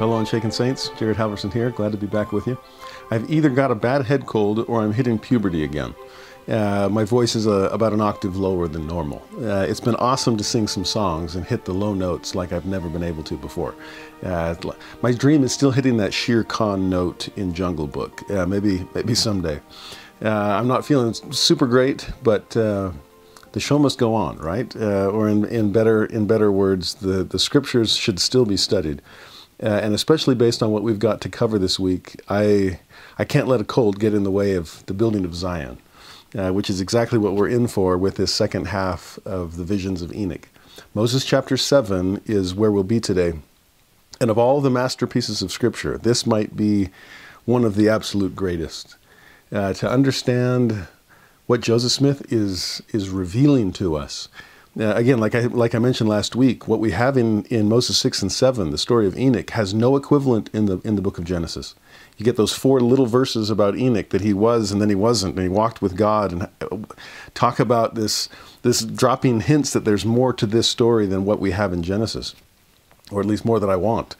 Hello, 0.00 0.18
Unshaken 0.18 0.50
Saints. 0.50 0.88
Jared 0.96 1.18
Halverson 1.18 1.52
here. 1.52 1.68
Glad 1.68 1.92
to 1.92 1.98
be 1.98 2.06
back 2.06 2.32
with 2.32 2.46
you. 2.46 2.56
I've 3.10 3.30
either 3.30 3.50
got 3.50 3.70
a 3.70 3.74
bad 3.74 4.06
head 4.06 4.24
cold 4.24 4.60
or 4.60 4.80
I'm 4.80 4.94
hitting 4.94 5.18
puberty 5.18 5.62
again. 5.62 5.94
Uh, 6.48 6.88
my 6.90 7.04
voice 7.04 7.36
is 7.36 7.44
a, 7.44 7.68
about 7.68 7.92
an 7.92 8.00
octave 8.00 8.34
lower 8.34 8.66
than 8.66 8.86
normal. 8.86 9.22
Uh, 9.36 9.66
it's 9.68 9.78
been 9.78 9.96
awesome 9.96 10.38
to 10.38 10.42
sing 10.42 10.66
some 10.68 10.86
songs 10.86 11.36
and 11.36 11.44
hit 11.44 11.66
the 11.66 11.74
low 11.74 11.92
notes 11.92 12.34
like 12.34 12.50
I've 12.50 12.64
never 12.64 12.88
been 12.88 13.02
able 13.02 13.22
to 13.24 13.36
before. 13.36 13.74
Uh, 14.22 14.54
my 15.02 15.12
dream 15.12 15.44
is 15.44 15.52
still 15.52 15.70
hitting 15.70 15.98
that 15.98 16.14
Shere 16.14 16.44
Khan 16.44 16.88
note 16.88 17.28
in 17.36 17.52
Jungle 17.52 17.86
Book. 17.86 18.26
maybe, 18.48 18.88
maybe 18.94 19.14
someday. 19.14 19.60
Uh, 20.24 20.30
I'm 20.30 20.66
not 20.66 20.86
feeling 20.86 21.12
super 21.12 21.66
great, 21.66 22.08
but 22.22 22.56
uh, 22.56 22.90
the 23.52 23.60
show 23.60 23.78
must 23.78 23.98
go 23.98 24.14
on, 24.14 24.38
right? 24.38 24.74
Uh, 24.74 25.10
or 25.10 25.28
in, 25.28 25.44
in 25.44 25.72
better 25.72 26.06
in 26.06 26.26
better 26.26 26.50
words, 26.50 26.94
the, 26.94 27.22
the 27.22 27.38
scriptures 27.38 27.96
should 27.96 28.18
still 28.18 28.46
be 28.46 28.56
studied. 28.56 29.02
Uh, 29.62 29.66
and 29.66 29.94
especially 29.94 30.34
based 30.34 30.62
on 30.62 30.70
what 30.70 30.82
we've 30.82 30.98
got 30.98 31.20
to 31.20 31.28
cover 31.28 31.58
this 31.58 31.78
week, 31.78 32.18
I, 32.28 32.80
I 33.18 33.24
can't 33.24 33.46
let 33.46 33.60
a 33.60 33.64
cold 33.64 33.98
get 33.98 34.14
in 34.14 34.22
the 34.22 34.30
way 34.30 34.54
of 34.54 34.84
the 34.86 34.94
building 34.94 35.24
of 35.24 35.34
Zion, 35.34 35.78
uh, 36.34 36.50
which 36.50 36.70
is 36.70 36.80
exactly 36.80 37.18
what 37.18 37.34
we're 37.34 37.48
in 37.48 37.66
for 37.66 37.98
with 37.98 38.16
this 38.16 38.32
second 38.32 38.68
half 38.68 39.18
of 39.26 39.56
the 39.56 39.64
visions 39.64 40.00
of 40.00 40.14
Enoch. 40.14 40.48
Moses 40.94 41.26
chapter 41.26 41.58
7 41.58 42.22
is 42.24 42.54
where 42.54 42.72
we'll 42.72 42.84
be 42.84 43.00
today. 43.00 43.34
And 44.18 44.30
of 44.30 44.38
all 44.38 44.60
the 44.60 44.70
masterpieces 44.70 45.42
of 45.42 45.52
Scripture, 45.52 45.98
this 45.98 46.26
might 46.26 46.56
be 46.56 46.88
one 47.44 47.64
of 47.64 47.74
the 47.74 47.88
absolute 47.88 48.34
greatest. 48.34 48.96
Uh, 49.52 49.72
to 49.74 49.90
understand 49.90 50.86
what 51.46 51.60
Joseph 51.60 51.92
Smith 51.92 52.32
is, 52.32 52.80
is 52.94 53.10
revealing 53.10 53.72
to 53.72 53.96
us 53.96 54.28
again, 54.80 55.18
like 55.18 55.34
I 55.34 55.40
like 55.42 55.74
I 55.74 55.78
mentioned 55.78 56.08
last 56.08 56.34
week, 56.34 56.66
what 56.66 56.80
we 56.80 56.92
have 56.92 57.16
in, 57.16 57.44
in 57.44 57.68
Moses 57.68 57.98
six 57.98 58.22
and 58.22 58.32
seven, 58.32 58.70
the 58.70 58.78
story 58.78 59.06
of 59.06 59.18
Enoch, 59.18 59.50
has 59.50 59.74
no 59.74 59.96
equivalent 59.96 60.48
in 60.52 60.66
the 60.66 60.78
in 60.84 60.96
the 60.96 61.02
book 61.02 61.18
of 61.18 61.24
Genesis. 61.24 61.74
You 62.16 62.24
get 62.24 62.36
those 62.36 62.52
four 62.52 62.80
little 62.80 63.06
verses 63.06 63.50
about 63.50 63.76
Enoch 63.76 64.10
that 64.10 64.20
he 64.20 64.32
was 64.32 64.70
and 64.70 64.80
then 64.80 64.88
he 64.88 64.94
wasn't, 64.94 65.34
and 65.36 65.42
he 65.42 65.48
walked 65.48 65.80
with 65.80 65.96
God, 65.96 66.32
and 66.32 66.42
uh, 66.60 66.94
talk 67.34 67.60
about 67.60 67.94
this 67.94 68.28
this 68.62 68.82
dropping 68.82 69.40
hints 69.40 69.72
that 69.72 69.84
there's 69.84 70.04
more 70.04 70.32
to 70.32 70.46
this 70.46 70.68
story 70.68 71.06
than 71.06 71.24
what 71.24 71.40
we 71.40 71.50
have 71.50 71.72
in 71.72 71.82
Genesis, 71.82 72.34
or 73.10 73.20
at 73.20 73.26
least 73.26 73.44
more 73.44 73.60
that 73.60 73.70
I 73.70 73.76
want. 73.76 74.16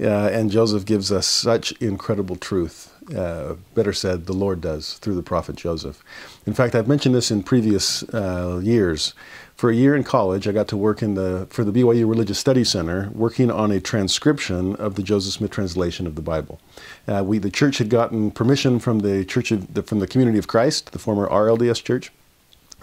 Uh, 0.00 0.28
and 0.32 0.50
Joseph 0.50 0.84
gives 0.84 1.10
us 1.10 1.26
such 1.26 1.72
incredible 1.80 2.36
truth. 2.36 2.94
Uh, 3.16 3.54
better 3.74 3.92
said, 3.92 4.26
the 4.26 4.32
Lord 4.34 4.60
does 4.60 4.98
through 4.98 5.14
the 5.14 5.22
prophet 5.22 5.56
Joseph. 5.56 6.04
In 6.46 6.52
fact, 6.52 6.74
I've 6.74 6.86
mentioned 6.86 7.14
this 7.14 7.30
in 7.30 7.42
previous 7.42 8.02
uh, 8.14 8.60
years 8.62 9.14
for 9.58 9.70
a 9.70 9.74
year 9.74 9.96
in 9.96 10.04
college, 10.04 10.46
I 10.46 10.52
got 10.52 10.68
to 10.68 10.76
work 10.76 11.02
in 11.02 11.14
the 11.14 11.48
for 11.50 11.64
the 11.64 11.72
BYU 11.72 12.08
Religious 12.08 12.38
Studies 12.38 12.70
Center, 12.70 13.10
working 13.12 13.50
on 13.50 13.72
a 13.72 13.80
transcription 13.80 14.76
of 14.76 14.94
the 14.94 15.02
Joseph 15.02 15.34
Smith 15.34 15.50
translation 15.50 16.06
of 16.06 16.14
the 16.14 16.22
Bible. 16.22 16.60
Uh, 17.08 17.24
we 17.26 17.38
the 17.38 17.50
church 17.50 17.78
had 17.78 17.90
gotten 17.90 18.30
permission 18.30 18.78
from 18.78 19.00
the 19.00 19.24
Church 19.24 19.50
of 19.50 19.74
the, 19.74 19.82
from 19.82 19.98
the 19.98 20.06
Community 20.06 20.38
of 20.38 20.46
Christ, 20.46 20.92
the 20.92 21.00
former 21.00 21.26
RLDS 21.26 21.82
Church. 21.82 22.12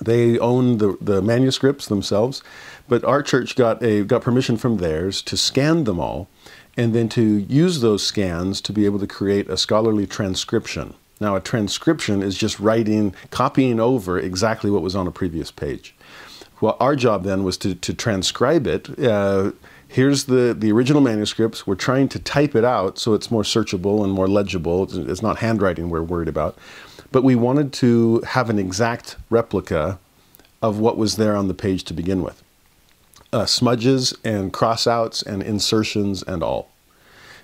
They 0.02 0.38
own 0.38 0.80
the, 0.80 0.98
the 1.00 1.22
manuscripts 1.22 1.88
themselves, 1.88 2.44
but 2.90 3.06
our 3.06 3.24
church 3.24 3.56
got 3.56 3.82
a 3.82 4.04
got 4.04 4.22
permission 4.22 4.58
from 4.58 4.78
theirs 4.78 5.22
to 5.22 5.38
scan 5.38 5.86
them 5.86 6.02
all, 6.02 6.28
and 6.76 6.94
then 6.94 7.08
to 7.10 7.38
use 7.38 7.80
those 7.80 8.06
scans 8.06 8.60
to 8.60 8.74
be 8.74 8.84
able 8.84 9.00
to 9.00 9.08
create 9.08 9.50
a 9.50 9.56
scholarly 9.56 10.06
transcription. 10.06 10.94
Now, 11.22 11.38
a 11.38 11.40
transcription 11.40 12.22
is 12.22 12.38
just 12.38 12.60
writing, 12.60 13.16
copying 13.30 13.80
over 13.80 14.20
exactly 14.20 14.70
what 14.70 14.82
was 14.82 14.98
on 14.98 15.08
a 15.08 15.12
previous 15.12 15.50
page. 15.50 15.95
Well, 16.62 16.78
our 16.80 16.96
job 16.96 17.24
then 17.24 17.44
was 17.44 17.58
to, 17.58 17.76
to 17.76 17.94
transcribe 17.94 18.66
it. 18.68 18.98
Uh, 19.00 19.52
here's 19.88 20.26
the, 20.26 20.56
the 20.58 20.72
original 20.72 21.02
manuscripts. 21.02 21.68
We're 21.68 21.76
trying 21.76 22.08
to 22.10 22.20
type 22.20 22.56
it 22.56 22.64
out 22.64 22.98
so 22.98 23.14
it's 23.14 23.30
more 23.30 23.44
searchable 23.44 24.04
and 24.04 24.14
more 24.14 24.28
legible. 24.28 24.84
It's, 24.84 24.94
it's 24.96 25.22
not 25.22 25.38
handwriting 25.40 25.90
we're 25.90 26.02
worried 26.02 26.30
about. 26.30 26.58
But 27.12 27.24
we 27.24 27.36
wanted 27.36 27.74
to 27.74 28.22
have 28.22 28.50
an 28.50 28.60
exact 28.60 29.18
replica 29.30 30.00
of 30.62 30.80
what 30.80 30.98
was 30.98 31.18
there 31.18 31.36
on 31.36 31.48
the 31.48 31.54
page 31.54 31.84
to 31.86 31.94
begin 31.94 32.24
with 32.24 32.42
uh, 33.36 33.46
smudges 33.46 34.14
and 34.24 34.54
crossouts 34.54 35.26
and 35.26 35.44
insertions 35.44 36.24
and 36.24 36.42
all. 36.42 36.72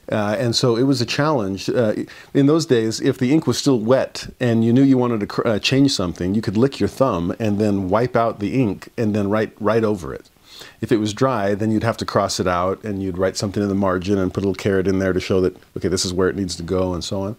Uh, 0.09 0.35
and 0.37 0.55
so 0.55 0.75
it 0.75 0.83
was 0.83 1.01
a 1.01 1.05
challenge. 1.05 1.69
Uh, 1.69 1.93
in 2.33 2.45
those 2.45 2.65
days, 2.65 2.99
if 2.99 3.17
the 3.17 3.31
ink 3.31 3.47
was 3.47 3.57
still 3.57 3.79
wet 3.79 4.33
and 4.39 4.65
you 4.65 4.73
knew 4.73 4.81
you 4.81 4.97
wanted 4.97 5.19
to 5.19 5.27
cr- 5.27 5.47
uh, 5.47 5.59
change 5.59 5.91
something, 5.91 6.33
you 6.35 6.41
could 6.41 6.57
lick 6.57 6.79
your 6.79 6.89
thumb 6.89 7.33
and 7.39 7.59
then 7.59 7.89
wipe 7.89 8.15
out 8.15 8.39
the 8.39 8.59
ink 8.61 8.89
and 8.97 9.15
then 9.15 9.29
write 9.29 9.53
right 9.59 9.83
over 9.83 10.13
it. 10.13 10.29
If 10.81 10.91
it 10.91 10.97
was 10.97 11.13
dry, 11.13 11.55
then 11.55 11.71
you'd 11.71 11.83
have 11.83 11.97
to 11.97 12.05
cross 12.05 12.39
it 12.39 12.47
out 12.47 12.83
and 12.83 13.01
you'd 13.01 13.17
write 13.17 13.37
something 13.37 13.63
in 13.63 13.69
the 13.69 13.75
margin 13.75 14.17
and 14.17 14.33
put 14.33 14.43
a 14.43 14.47
little 14.47 14.55
caret 14.55 14.87
in 14.87 14.99
there 14.99 15.13
to 15.13 15.19
show 15.19 15.41
that, 15.41 15.55
okay, 15.77 15.87
this 15.87 16.05
is 16.05 16.13
where 16.13 16.29
it 16.29 16.35
needs 16.35 16.55
to 16.55 16.63
go 16.63 16.93
and 16.93 17.03
so 17.03 17.21
on. 17.21 17.35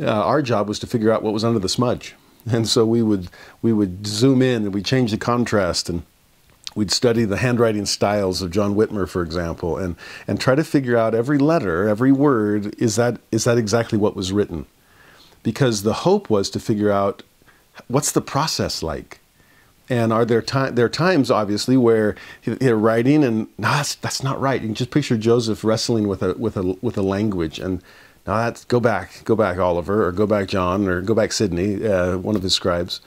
Uh, 0.00 0.06
our 0.06 0.42
job 0.42 0.68
was 0.68 0.78
to 0.80 0.86
figure 0.86 1.12
out 1.12 1.22
what 1.22 1.32
was 1.32 1.44
under 1.44 1.58
the 1.58 1.68
smudge. 1.68 2.14
And 2.50 2.68
so 2.68 2.84
we 2.84 3.02
would, 3.02 3.28
we 3.60 3.72
would 3.72 4.06
zoom 4.06 4.42
in 4.42 4.64
and 4.64 4.74
we'd 4.74 4.84
change 4.84 5.12
the 5.12 5.18
contrast 5.18 5.88
and 5.88 6.02
we'd 6.74 6.90
study 6.90 7.24
the 7.24 7.36
handwriting 7.36 7.86
styles 7.86 8.42
of 8.42 8.50
John 8.50 8.74
Whitmer, 8.74 9.08
for 9.08 9.22
example, 9.22 9.76
and, 9.76 9.96
and 10.26 10.40
try 10.40 10.54
to 10.54 10.64
figure 10.64 10.96
out 10.96 11.14
every 11.14 11.38
letter, 11.38 11.88
every 11.88 12.12
word, 12.12 12.74
is 12.80 12.96
that, 12.96 13.20
is 13.30 13.44
that 13.44 13.58
exactly 13.58 13.98
what 13.98 14.16
was 14.16 14.32
written? 14.32 14.66
Because 15.42 15.82
the 15.82 15.92
hope 15.92 16.30
was 16.30 16.50
to 16.50 16.60
figure 16.60 16.90
out 16.90 17.22
what's 17.88 18.12
the 18.12 18.20
process 18.20 18.82
like? 18.82 19.20
And 19.90 20.12
are 20.12 20.24
there, 20.24 20.40
time, 20.40 20.74
there 20.74 20.86
are 20.86 20.90
times, 20.90 21.30
obviously, 21.30 21.76
where 21.76 22.14
they're 22.44 22.76
writing 22.76 23.24
and 23.24 23.48
no, 23.58 23.68
that's, 23.68 23.96
that's 23.96 24.22
not 24.22 24.40
right. 24.40 24.60
You 24.60 24.68
can 24.68 24.74
just 24.74 24.90
picture 24.90 25.18
Joseph 25.18 25.64
wrestling 25.64 26.06
with 26.08 26.22
a, 26.22 26.34
with 26.34 26.56
a, 26.56 26.76
with 26.80 26.96
a 26.96 27.02
language 27.02 27.58
and 27.58 27.82
now 28.26 28.36
that's, 28.36 28.64
go 28.64 28.78
back, 28.78 29.22
go 29.24 29.34
back, 29.34 29.58
Oliver, 29.58 30.06
or 30.06 30.12
go 30.12 30.26
back, 30.26 30.48
John, 30.48 30.86
or 30.86 31.02
go 31.02 31.14
back, 31.14 31.32
Sidney, 31.32 31.84
uh, 31.84 32.18
one 32.18 32.36
of 32.36 32.42
his 32.42 32.54
scribes. 32.54 33.00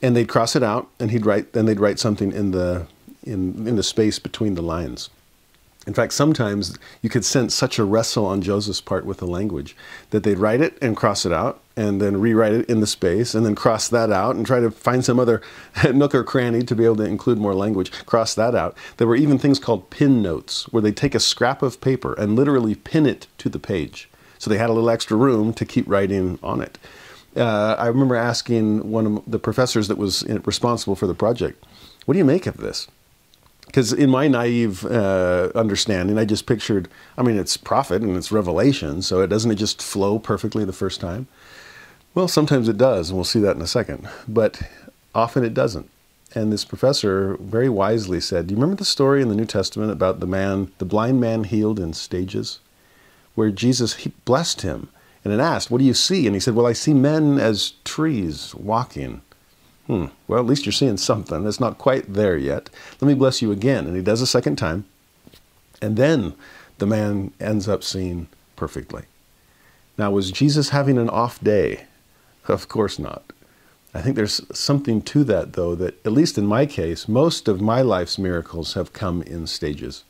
And 0.00 0.16
they'd 0.16 0.28
cross 0.28 0.54
it 0.54 0.62
out 0.62 0.88
and 1.00 1.10
he'd 1.10 1.26
write, 1.26 1.52
then 1.52 1.66
they'd 1.66 1.80
write 1.80 1.98
something 1.98 2.32
in 2.32 2.52
the, 2.52 2.86
in, 3.24 3.66
in 3.66 3.76
the 3.76 3.82
space 3.82 4.18
between 4.18 4.54
the 4.54 4.62
lines. 4.62 5.10
In 5.84 5.94
fact, 5.94 6.12
sometimes 6.12 6.78
you 7.00 7.10
could 7.10 7.24
sense 7.24 7.54
such 7.54 7.76
a 7.76 7.84
wrestle 7.84 8.24
on 8.24 8.40
Joseph's 8.40 8.80
part 8.80 9.04
with 9.04 9.18
the 9.18 9.26
language 9.26 9.76
that 10.10 10.22
they'd 10.22 10.38
write 10.38 10.60
it 10.60 10.78
and 10.80 10.96
cross 10.96 11.26
it 11.26 11.32
out 11.32 11.60
and 11.76 12.00
then 12.00 12.20
rewrite 12.20 12.52
it 12.52 12.70
in 12.70 12.78
the 12.78 12.86
space 12.86 13.34
and 13.34 13.44
then 13.44 13.56
cross 13.56 13.88
that 13.88 14.12
out 14.12 14.36
and 14.36 14.46
try 14.46 14.60
to 14.60 14.70
find 14.70 15.04
some 15.04 15.18
other 15.18 15.42
nook 15.92 16.14
or 16.14 16.22
cranny 16.22 16.62
to 16.62 16.76
be 16.76 16.84
able 16.84 16.96
to 16.96 17.04
include 17.04 17.38
more 17.38 17.54
language, 17.54 17.90
cross 18.06 18.32
that 18.34 18.54
out. 18.54 18.76
There 18.98 19.08
were 19.08 19.16
even 19.16 19.38
things 19.38 19.58
called 19.58 19.90
pin 19.90 20.22
notes 20.22 20.68
where 20.72 20.82
they 20.82 20.92
take 20.92 21.16
a 21.16 21.20
scrap 21.20 21.62
of 21.62 21.80
paper 21.80 22.14
and 22.14 22.36
literally 22.36 22.76
pin 22.76 23.04
it 23.04 23.26
to 23.38 23.48
the 23.48 23.58
page. 23.58 24.08
So 24.38 24.50
they 24.50 24.58
had 24.58 24.70
a 24.70 24.72
little 24.72 24.90
extra 24.90 25.16
room 25.16 25.52
to 25.54 25.64
keep 25.64 25.88
writing 25.88 26.38
on 26.44 26.60
it. 26.60 26.78
Uh, 27.36 27.74
I 27.76 27.86
remember 27.86 28.14
asking 28.14 28.90
one 28.90 29.06
of 29.06 29.22
the 29.26 29.38
professors 29.38 29.88
that 29.88 29.98
was 29.98 30.24
responsible 30.44 30.94
for 30.94 31.08
the 31.08 31.14
project, 31.14 31.64
What 32.04 32.12
do 32.12 32.18
you 32.18 32.24
make 32.24 32.46
of 32.46 32.58
this? 32.58 32.86
Because 33.72 33.90
in 33.90 34.10
my 34.10 34.28
naive 34.28 34.84
uh, 34.84 35.50
understanding, 35.54 36.18
I 36.18 36.26
just 36.26 36.44
pictured, 36.44 36.88
I 37.16 37.22
mean, 37.22 37.38
it's 37.38 37.56
prophet 37.56 38.02
and 38.02 38.18
it's 38.18 38.30
revelation, 38.30 39.00
so 39.00 39.22
it 39.22 39.28
doesn't 39.28 39.50
it 39.50 39.54
just 39.54 39.80
flow 39.80 40.18
perfectly 40.18 40.66
the 40.66 40.74
first 40.74 41.00
time? 41.00 41.26
Well, 42.14 42.28
sometimes 42.28 42.68
it 42.68 42.76
does, 42.76 43.08
and 43.08 43.16
we'll 43.16 43.24
see 43.24 43.40
that 43.40 43.56
in 43.56 43.62
a 43.62 43.66
second, 43.66 44.06
but 44.28 44.60
often 45.14 45.42
it 45.42 45.54
doesn't. 45.54 45.88
And 46.34 46.52
this 46.52 46.66
professor 46.66 47.38
very 47.40 47.70
wisely 47.70 48.20
said, 48.20 48.46
Do 48.46 48.52
you 48.52 48.60
remember 48.60 48.76
the 48.76 48.84
story 48.84 49.22
in 49.22 49.30
the 49.30 49.34
New 49.34 49.46
Testament 49.46 49.90
about 49.90 50.20
the 50.20 50.26
man, 50.26 50.70
the 50.76 50.84
blind 50.84 51.18
man 51.18 51.44
healed 51.44 51.80
in 51.80 51.94
stages? 51.94 52.60
Where 53.34 53.50
Jesus 53.50 54.06
blessed 54.26 54.60
him 54.60 54.90
and 55.24 55.32
then 55.32 55.40
asked, 55.40 55.70
What 55.70 55.78
do 55.78 55.84
you 55.84 55.94
see? 55.94 56.26
And 56.26 56.36
he 56.36 56.40
said, 56.40 56.54
Well, 56.54 56.66
I 56.66 56.74
see 56.74 56.92
men 56.92 57.38
as 57.38 57.72
trees 57.84 58.54
walking. 58.54 59.22
Hmm, 59.86 60.06
well, 60.28 60.38
at 60.38 60.46
least 60.46 60.64
you're 60.64 60.72
seeing 60.72 60.96
something. 60.96 61.46
It's 61.46 61.60
not 61.60 61.78
quite 61.78 62.12
there 62.12 62.36
yet. 62.36 62.70
Let 63.00 63.08
me 63.08 63.14
bless 63.14 63.42
you 63.42 63.50
again. 63.50 63.86
And 63.86 63.96
he 63.96 64.02
does 64.02 64.22
a 64.22 64.26
second 64.26 64.56
time. 64.56 64.84
And 65.80 65.96
then 65.96 66.34
the 66.78 66.86
man 66.86 67.32
ends 67.40 67.68
up 67.68 67.82
seeing 67.82 68.28
perfectly. 68.54 69.04
Now, 69.98 70.10
was 70.12 70.30
Jesus 70.30 70.70
having 70.70 70.98
an 70.98 71.10
off 71.10 71.40
day? 71.40 71.84
Of 72.48 72.68
course 72.68 72.98
not. 72.98 73.24
I 73.94 74.00
think 74.00 74.16
there's 74.16 74.40
something 74.56 75.02
to 75.02 75.22
that, 75.24 75.52
though, 75.52 75.74
that 75.74 76.04
at 76.06 76.12
least 76.12 76.38
in 76.38 76.46
my 76.46 76.64
case, 76.64 77.08
most 77.08 77.46
of 77.46 77.60
my 77.60 77.82
life's 77.82 78.18
miracles 78.18 78.74
have 78.74 78.92
come 78.92 79.22
in 79.22 79.46
stages. 79.46 80.04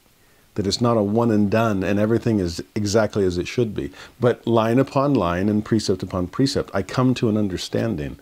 That 0.55 0.67
it's 0.67 0.81
not 0.81 0.99
a 0.99 1.03
one 1.03 1.31
and 1.31 1.51
done 1.51 1.83
and 1.83 1.99
everything 1.99 2.39
is 2.39 2.63
exactly 2.75 3.25
as 3.25 3.39
it 3.39 3.49
should 3.49 3.75
be, 3.75 3.91
but 4.21 4.47
line 4.47 4.79
upon 4.79 5.15
line 5.15 5.49
and 5.49 5.65
precept 5.65 6.03
upon 6.03 6.29
precept, 6.29 6.71
I 6.75 6.83
come 6.83 7.15
to 7.15 7.29
an 7.29 7.37
understanding. 7.37 8.19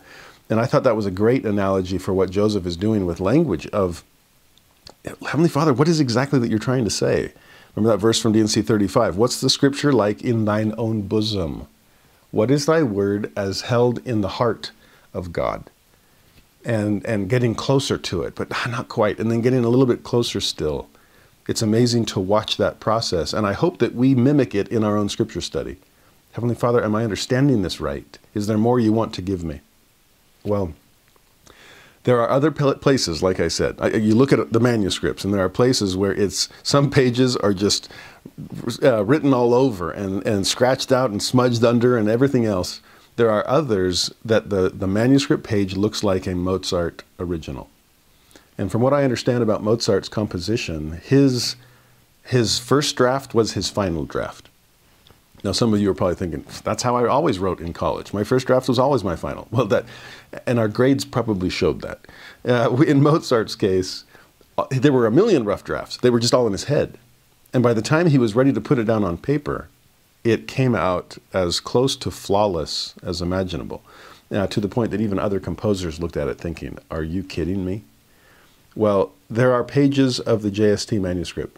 And 0.51 0.59
I 0.59 0.65
thought 0.65 0.83
that 0.83 0.97
was 0.97 1.05
a 1.05 1.11
great 1.11 1.45
analogy 1.45 1.97
for 1.97 2.13
what 2.13 2.29
Joseph 2.29 2.65
is 2.65 2.75
doing 2.75 3.05
with 3.05 3.21
language 3.21 3.65
of 3.67 4.03
Heavenly 5.05 5.49
Father, 5.49 5.73
what 5.73 5.87
is 5.87 5.99
exactly 5.99 6.39
that 6.39 6.49
you're 6.49 6.59
trying 6.59 6.83
to 6.83 6.91
say? 6.91 7.31
Remember 7.75 7.95
that 7.95 8.01
verse 8.01 8.21
from 8.21 8.33
D&C 8.33 8.61
35. 8.61 9.15
What's 9.15 9.41
the 9.41 9.49
scripture 9.49 9.93
like 9.93 10.21
in 10.21 10.45
thine 10.45 10.73
own 10.77 11.03
bosom? 11.03 11.67
What 12.31 12.51
is 12.51 12.65
thy 12.65 12.83
word 12.83 13.31
as 13.35 13.61
held 13.61 14.05
in 14.05 14.21
the 14.21 14.27
heart 14.27 14.71
of 15.13 15.31
God? 15.31 15.69
And, 16.63 17.03
and 17.05 17.29
getting 17.29 17.55
closer 17.55 17.97
to 17.97 18.21
it, 18.23 18.35
but 18.35 18.49
not 18.69 18.89
quite, 18.89 19.19
and 19.19 19.31
then 19.31 19.41
getting 19.41 19.63
a 19.63 19.69
little 19.69 19.87
bit 19.87 20.03
closer 20.03 20.39
still. 20.39 20.89
It's 21.47 21.63
amazing 21.63 22.05
to 22.07 22.19
watch 22.19 22.57
that 22.57 22.79
process, 22.79 23.33
and 23.33 23.47
I 23.47 23.53
hope 23.53 23.79
that 23.79 23.95
we 23.95 24.13
mimic 24.13 24.53
it 24.53 24.67
in 24.67 24.83
our 24.83 24.97
own 24.97 25.09
scripture 25.09 25.41
study. 25.41 25.77
Heavenly 26.33 26.55
Father, 26.55 26.83
am 26.83 26.93
I 26.93 27.03
understanding 27.03 27.63
this 27.63 27.81
right? 27.81 28.17
Is 28.35 28.45
there 28.45 28.57
more 28.57 28.79
you 28.79 28.93
want 28.93 29.13
to 29.15 29.21
give 29.21 29.43
me? 29.43 29.61
Well, 30.43 30.73
there 32.03 32.19
are 32.19 32.29
other 32.29 32.49
places, 32.49 33.21
like 33.21 33.39
I 33.39 33.47
said, 33.47 33.77
you 33.93 34.15
look 34.15 34.33
at 34.33 34.51
the 34.51 34.59
manuscripts, 34.59 35.23
and 35.23 35.31
there 35.33 35.43
are 35.43 35.49
places 35.49 35.95
where 35.95 36.13
it's 36.13 36.49
some 36.63 36.89
pages 36.89 37.37
are 37.37 37.53
just 37.53 37.89
uh, 38.81 39.05
written 39.05 39.33
all 39.33 39.53
over 39.53 39.91
and, 39.91 40.25
and 40.25 40.47
scratched 40.47 40.91
out 40.91 41.11
and 41.11 41.21
smudged 41.21 41.63
under 41.63 41.97
and 41.97 42.09
everything 42.09 42.45
else. 42.45 42.81
There 43.17 43.29
are 43.29 43.47
others 43.47 44.11
that 44.25 44.49
the, 44.49 44.69
the 44.69 44.87
manuscript 44.87 45.43
page 45.43 45.75
looks 45.75 46.03
like 46.03 46.25
a 46.25 46.33
Mozart 46.33 47.03
original. 47.19 47.69
And 48.57 48.71
from 48.71 48.81
what 48.81 48.93
I 48.93 49.03
understand 49.03 49.43
about 49.43 49.63
Mozart's 49.63 50.09
composition, 50.09 50.93
his, 51.03 51.55
his 52.23 52.57
first 52.57 52.95
draft 52.95 53.35
was 53.35 53.53
his 53.53 53.69
final 53.69 54.05
draft. 54.05 54.49
Now, 55.43 55.51
some 55.51 55.73
of 55.73 55.81
you 55.81 55.89
are 55.89 55.95
probably 55.95 56.15
thinking, 56.15 56.45
that's 56.63 56.83
how 56.83 56.95
I 56.95 57.07
always 57.07 57.39
wrote 57.39 57.59
in 57.59 57.73
college. 57.73 58.13
My 58.13 58.23
first 58.23 58.45
draft 58.45 58.67
was 58.67 58.77
always 58.77 59.03
my 59.03 59.15
final. 59.15 59.47
Well, 59.51 59.65
that, 59.67 59.85
and 60.45 60.59
our 60.59 60.67
grades 60.67 61.03
probably 61.03 61.49
showed 61.49 61.81
that. 61.81 61.99
Uh, 62.47 62.75
in 62.83 63.01
Mozart's 63.01 63.55
case, 63.55 64.03
uh, 64.57 64.65
there 64.69 64.93
were 64.93 65.07
a 65.07 65.11
million 65.11 65.43
rough 65.43 65.63
drafts. 65.63 65.97
They 65.97 66.09
were 66.09 66.19
just 66.19 66.33
all 66.33 66.45
in 66.45 66.51
his 66.51 66.65
head. 66.65 66.97
And 67.53 67.63
by 67.63 67.73
the 67.73 67.81
time 67.81 68.07
he 68.07 68.17
was 68.17 68.35
ready 68.35 68.53
to 68.53 68.61
put 68.61 68.77
it 68.77 68.85
down 68.85 69.03
on 69.03 69.17
paper, 69.17 69.67
it 70.23 70.47
came 70.47 70.75
out 70.75 71.17
as 71.33 71.59
close 71.59 71.95
to 71.97 72.11
flawless 72.11 72.93
as 73.03 73.21
imaginable, 73.21 73.81
uh, 74.31 74.47
to 74.47 74.59
the 74.59 74.69
point 74.69 74.91
that 74.91 75.01
even 75.01 75.19
other 75.19 75.39
composers 75.39 75.99
looked 75.99 76.17
at 76.17 76.27
it 76.27 76.37
thinking, 76.37 76.77
Are 76.89 77.03
you 77.03 77.23
kidding 77.23 77.65
me? 77.65 77.83
Well, 78.75 79.11
there 79.29 79.53
are 79.53 79.63
pages 79.63 80.19
of 80.19 80.43
the 80.43 80.51
JST 80.51 80.99
manuscript 81.01 81.57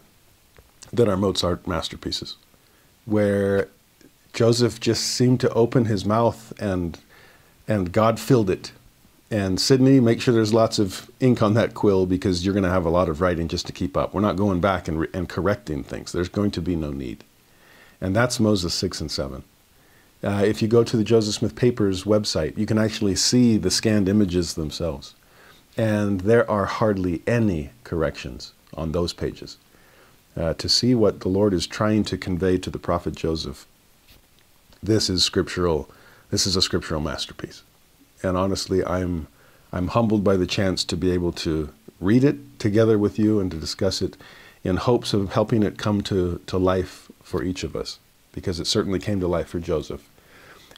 that 0.92 1.08
are 1.08 1.18
Mozart 1.18 1.68
masterpieces, 1.68 2.38
where 3.06 3.70
Joseph 4.34 4.80
just 4.80 5.04
seemed 5.04 5.40
to 5.42 5.54
open 5.54 5.86
his 5.86 6.06
mouth 6.06 6.54
and, 6.60 7.00
and 7.68 7.92
God 7.92 8.20
filled 8.20 8.50
it 8.50 8.72
and 9.34 9.60
Sidney, 9.60 10.00
make 10.00 10.22
sure 10.22 10.32
there's 10.32 10.54
lots 10.54 10.78
of 10.78 11.10
ink 11.20 11.42
on 11.42 11.56
that 11.56 11.74
quill 11.74 12.06
because 12.06 12.46
you're 12.46 12.54
going 12.54 12.66
to 12.66 12.70
have 12.70 12.86
a 12.86 12.92
lot 12.92 13.10
of 13.10 13.20
writing 13.20 13.48
just 13.48 13.66
to 13.66 13.74
keep 13.74 13.98
up. 13.98 14.14
We're 14.14 14.22
not 14.22 14.36
going 14.36 14.62
back 14.62 14.88
and, 14.88 15.08
and 15.12 15.28
correcting 15.28 15.84
things. 15.84 16.12
There's 16.12 16.30
going 16.30 16.52
to 16.52 16.62
be 16.62 16.76
no 16.76 16.92
need. 16.92 17.24
And 18.00 18.16
that's 18.16 18.40
Moses 18.40 18.76
6 18.76 19.02
and 19.02 19.10
7. 19.10 19.44
Uh, 20.24 20.44
if 20.46 20.62
you 20.62 20.68
go 20.68 20.84
to 20.84 20.96
the 20.96 21.04
Joseph 21.04 21.34
Smith 21.34 21.56
Papers 21.56 22.04
website, 22.04 22.56
you 22.60 22.68
can 22.68 22.78
actually 22.78 23.16
see 23.16 23.58
the 23.58 23.72
scanned 23.72 24.08
images 24.08 24.54
themselves. 24.54 25.16
And 25.76 26.22
there 26.22 26.50
are 26.50 26.66
hardly 26.66 27.24
any 27.26 27.72
corrections 27.84 28.54
on 28.76 28.92
those 28.92 29.14
pages. 29.14 29.58
Uh, 30.36 30.54
to 30.56 30.68
see 30.68 30.96
what 30.96 31.20
the 31.20 31.30
Lord 31.30 31.54
is 31.54 31.68
trying 31.68 32.04
to 32.06 32.18
convey 32.18 32.58
to 32.58 32.70
the 32.70 32.80
prophet 32.80 33.16
Joseph, 33.16 33.68
this 34.82 35.10
is 35.10 35.24
scriptural. 35.24 35.90
This 36.32 36.48
is 36.48 36.56
a 36.56 36.62
scriptural 36.62 37.02
masterpiece 37.02 37.62
and 38.24 38.38
honestly, 38.38 38.84
I'm 38.84 39.28
I'm 39.72 39.90
humbled 39.90 40.24
by 40.24 40.38
the 40.38 40.48
chance 40.48 40.84
to 40.86 40.96
be 40.96 41.12
able 41.12 41.32
to 41.34 41.70
read 42.00 42.24
it 42.24 42.60
together 42.60 42.98
with 42.98 43.18
you 43.18 43.40
and 43.40 43.50
to 43.52 43.58
discuss 43.58 44.02
it 44.02 44.16
in 44.64 44.78
hopes 44.78 45.14
of 45.14 45.34
helping 45.34 45.64
it 45.64 45.80
come 45.80 46.02
to, 46.02 46.40
to 46.46 46.58
life 46.60 47.12
for 47.24 47.44
each 47.44 47.64
of 47.64 47.76
us, 47.76 47.98
because 48.34 48.60
it 48.60 48.68
certainly 48.68 49.00
came 49.00 49.20
to 49.20 49.28
life 49.28 49.48
for 49.48 49.60
Joseph. 49.60 50.08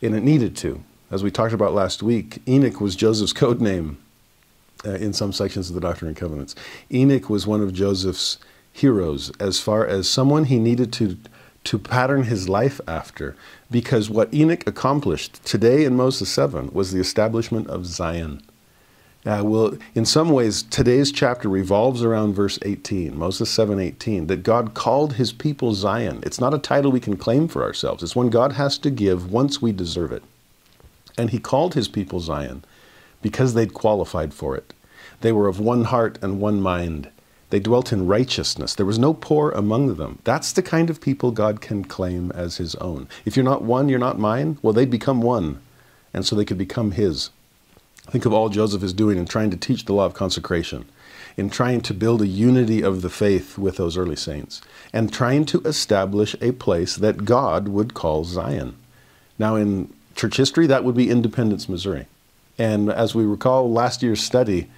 And 0.01 0.15
it 0.15 0.23
needed 0.23 0.55
to. 0.57 0.81
As 1.11 1.23
we 1.23 1.29
talked 1.29 1.53
about 1.53 1.73
last 1.73 2.01
week, 2.01 2.41
Enoch 2.47 2.79
was 2.79 2.95
Joseph's 2.95 3.33
code 3.43 3.59
name 3.59 3.97
uh, 4.85 4.91
in 4.91 5.11
some 5.11 5.33
sections 5.33 5.67
of 5.67 5.75
the 5.75 5.81
Doctrine 5.81 6.07
and 6.07 6.17
Covenants. 6.17 6.55
Enoch 6.89 7.29
was 7.29 7.45
one 7.45 7.61
of 7.61 7.73
Joseph's 7.73 8.37
heroes 8.75 9.31
as 9.39 9.61
far 9.61 9.87
as 9.87 10.07
someone 10.07 10.45
he 10.45 10.59
needed 10.59 10.91
to 10.91 11.17
to 11.63 11.79
pattern 11.79 12.23
his 12.23 12.47
life 12.49 12.79
after 12.87 13.35
because 13.71 14.09
what 14.09 14.31
Enoch 14.33 14.67
accomplished 14.67 15.43
today 15.45 15.83
in 15.85 15.95
Moses 15.95 16.29
7 16.29 16.69
was 16.73 16.91
the 16.91 16.99
establishment 16.99 17.67
of 17.67 17.87
Zion. 17.87 18.43
Well, 19.23 19.75
in 19.95 20.05
some 20.05 20.29
ways, 20.29 20.61
today's 20.61 21.11
chapter 21.11 21.49
revolves 21.49 22.03
around 22.03 22.35
verse 22.35 22.59
18, 22.63 23.17
Moses 23.17 23.49
7:18, 23.49 24.27
that 24.27 24.43
God 24.43 24.75
called 24.75 25.13
his 25.13 25.31
people 25.31 25.73
Zion. 25.73 26.19
It's 26.21 26.39
not 26.39 26.53
a 26.53 26.59
title 26.59 26.91
we 26.91 26.99
can 26.99 27.17
claim 27.17 27.47
for 27.47 27.63
ourselves. 27.63 28.03
It's 28.03 28.15
one 28.15 28.29
God 28.29 28.51
has 28.51 28.77
to 28.79 28.91
give 28.91 29.31
once 29.31 29.59
we 29.61 29.71
deserve 29.71 30.11
it. 30.11 30.21
And 31.17 31.31
he 31.31 31.39
called 31.39 31.73
his 31.73 31.87
people 31.87 32.19
Zion 32.19 32.63
because 33.23 33.55
they'd 33.55 33.73
qualified 33.73 34.33
for 34.33 34.55
it. 34.55 34.73
They 35.21 35.31
were 35.31 35.47
of 35.47 35.59
one 35.59 35.85
heart 35.85 36.19
and 36.21 36.39
one 36.39 36.61
mind. 36.61 37.09
They 37.51 37.59
dwelt 37.59 37.93
in 37.93 38.07
righteousness. 38.07 38.73
There 38.73 38.85
was 38.85 38.99
no 38.99 39.13
poor 39.13 39.51
among 39.51 39.95
them. 39.95 40.19
That's 40.23 40.51
the 40.51 40.63
kind 40.63 40.89
of 40.89 41.01
people 41.01 41.31
God 41.31 41.61
can 41.61 41.85
claim 41.85 42.31
as 42.31 42.57
his 42.57 42.75
own. 42.75 43.07
If 43.23 43.35
you're 43.35 43.45
not 43.45 43.61
one, 43.61 43.87
you're 43.87 43.99
not 43.99 44.19
mine. 44.19 44.57
Well, 44.61 44.73
they'd 44.73 44.89
become 44.89 45.21
one. 45.21 45.61
And 46.13 46.25
so 46.25 46.35
they 46.35 46.45
could 46.45 46.57
become 46.57 46.91
his. 46.91 47.29
Think 48.09 48.25
of 48.25 48.33
all 48.33 48.49
Joseph 48.49 48.83
is 48.83 48.93
doing 48.93 49.17
in 49.17 49.25
trying 49.25 49.51
to 49.51 49.57
teach 49.57 49.85
the 49.85 49.93
law 49.93 50.05
of 50.05 50.13
consecration, 50.13 50.85
in 51.37 51.49
trying 51.49 51.81
to 51.81 51.93
build 51.93 52.21
a 52.21 52.27
unity 52.27 52.81
of 52.81 53.01
the 53.01 53.09
faith 53.09 53.57
with 53.57 53.77
those 53.77 53.97
early 53.97 54.15
saints, 54.15 54.61
and 54.93 55.11
trying 55.11 55.45
to 55.45 55.61
establish 55.61 56.35
a 56.41 56.51
place 56.51 56.95
that 56.95 57.25
God 57.25 57.67
would 57.67 57.93
call 57.93 58.23
Zion. 58.23 58.75
Now, 59.37 59.55
in 59.55 59.93
church 60.15 60.37
history, 60.37 60.67
that 60.67 60.83
would 60.83 60.95
be 60.95 61.09
Independence, 61.09 61.67
Missouri. 61.67 62.05
And 62.57 62.89
as 62.89 63.13
we 63.13 63.25
recall 63.25 63.71
last 63.71 64.01
year's 64.01 64.23
study, 64.23 64.69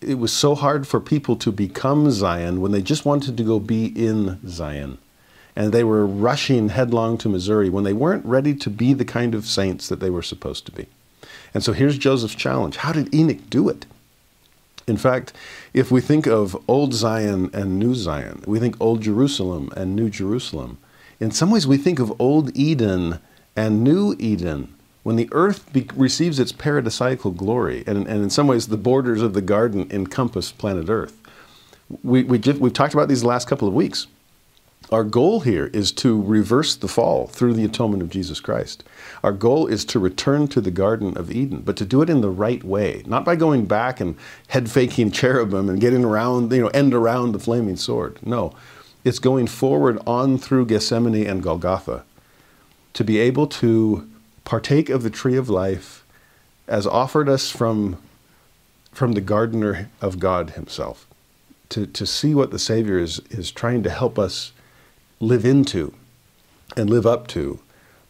it 0.00 0.18
was 0.18 0.32
so 0.32 0.54
hard 0.54 0.86
for 0.86 1.00
people 1.00 1.36
to 1.36 1.50
become 1.50 2.10
Zion 2.10 2.60
when 2.60 2.72
they 2.72 2.82
just 2.82 3.04
wanted 3.04 3.36
to 3.36 3.42
go 3.42 3.58
be 3.58 3.86
in 3.86 4.38
Zion. 4.46 4.98
And 5.54 5.72
they 5.72 5.84
were 5.84 6.06
rushing 6.06 6.68
headlong 6.68 7.16
to 7.18 7.30
Missouri 7.30 7.70
when 7.70 7.84
they 7.84 7.94
weren't 7.94 8.26
ready 8.26 8.54
to 8.54 8.68
be 8.68 8.92
the 8.92 9.06
kind 9.06 9.34
of 9.34 9.46
saints 9.46 9.88
that 9.88 10.00
they 10.00 10.10
were 10.10 10.22
supposed 10.22 10.66
to 10.66 10.72
be. 10.72 10.86
And 11.54 11.62
so 11.62 11.72
here's 11.72 11.96
Joseph's 11.96 12.34
challenge. 12.34 12.76
How 12.76 12.92
did 12.92 13.14
Enoch 13.14 13.48
do 13.48 13.68
it? 13.70 13.86
In 14.86 14.98
fact, 14.98 15.32
if 15.72 15.90
we 15.90 16.00
think 16.00 16.26
of 16.26 16.56
Old 16.68 16.92
Zion 16.92 17.50
and 17.54 17.78
New 17.78 17.94
Zion, 17.94 18.44
we 18.46 18.60
think 18.60 18.76
Old 18.78 19.00
Jerusalem 19.00 19.70
and 19.76 19.96
New 19.96 20.10
Jerusalem. 20.10 20.78
In 21.18 21.30
some 21.30 21.50
ways, 21.50 21.66
we 21.66 21.78
think 21.78 21.98
of 21.98 22.20
Old 22.20 22.54
Eden 22.56 23.18
and 23.56 23.82
New 23.82 24.14
Eden 24.18 24.75
when 25.06 25.14
the 25.14 25.28
earth 25.30 25.72
be- 25.72 25.88
receives 25.94 26.40
its 26.40 26.50
paradisiacal 26.50 27.36
glory, 27.36 27.84
and, 27.86 28.08
and 28.08 28.24
in 28.24 28.28
some 28.28 28.48
ways 28.48 28.66
the 28.66 28.76
borders 28.76 29.22
of 29.22 29.34
the 29.34 29.40
garden 29.40 29.86
encompass 29.88 30.50
planet 30.50 30.88
Earth, 30.88 31.16
we, 32.02 32.24
we 32.24 32.40
just, 32.40 32.58
we've 32.58 32.72
talked 32.72 32.92
about 32.92 33.06
these 33.06 33.20
the 33.20 33.28
last 33.28 33.46
couple 33.46 33.68
of 33.68 33.74
weeks. 33.74 34.08
Our 34.90 35.04
goal 35.04 35.38
here 35.38 35.66
is 35.66 35.92
to 35.92 36.20
reverse 36.20 36.74
the 36.74 36.88
fall 36.88 37.28
through 37.28 37.52
the 37.52 37.64
atonement 37.64 38.02
of 38.02 38.10
Jesus 38.10 38.40
Christ. 38.40 38.82
Our 39.22 39.30
goal 39.30 39.68
is 39.68 39.84
to 39.84 40.00
return 40.00 40.48
to 40.48 40.60
the 40.60 40.72
Garden 40.72 41.16
of 41.16 41.30
Eden, 41.30 41.60
but 41.60 41.76
to 41.76 41.84
do 41.84 42.02
it 42.02 42.10
in 42.10 42.20
the 42.20 42.28
right 42.28 42.64
way, 42.64 43.04
not 43.06 43.24
by 43.24 43.36
going 43.36 43.66
back 43.66 44.00
and 44.00 44.16
head 44.48 44.68
faking 44.68 45.10
cherubim 45.12 45.68
and 45.68 45.80
getting 45.80 46.04
around, 46.04 46.50
you 46.50 46.62
know, 46.62 46.68
end 46.70 46.92
around 46.92 47.30
the 47.30 47.38
flaming 47.38 47.76
sword. 47.76 48.18
No, 48.26 48.56
it's 49.04 49.20
going 49.20 49.46
forward 49.46 50.00
on 50.04 50.36
through 50.36 50.66
Gethsemane 50.66 51.28
and 51.28 51.44
Golgotha 51.44 52.02
to 52.94 53.04
be 53.04 53.18
able 53.18 53.46
to 53.46 54.08
partake 54.46 54.88
of 54.88 55.02
the 55.02 55.10
tree 55.10 55.36
of 55.36 55.50
life 55.50 56.06
as 56.66 56.86
offered 56.86 57.28
us 57.28 57.50
from, 57.50 57.98
from 58.92 59.12
the 59.12 59.20
gardener 59.20 59.90
of 60.00 60.18
God 60.18 60.50
himself, 60.50 61.06
to, 61.68 61.86
to 61.86 62.06
see 62.06 62.34
what 62.34 62.50
the 62.50 62.58
Savior 62.58 62.98
is, 62.98 63.20
is 63.28 63.50
trying 63.50 63.82
to 63.82 63.90
help 63.90 64.18
us 64.18 64.52
live 65.20 65.44
into 65.44 65.92
and 66.76 66.88
live 66.88 67.06
up 67.06 67.26
to. 67.28 67.58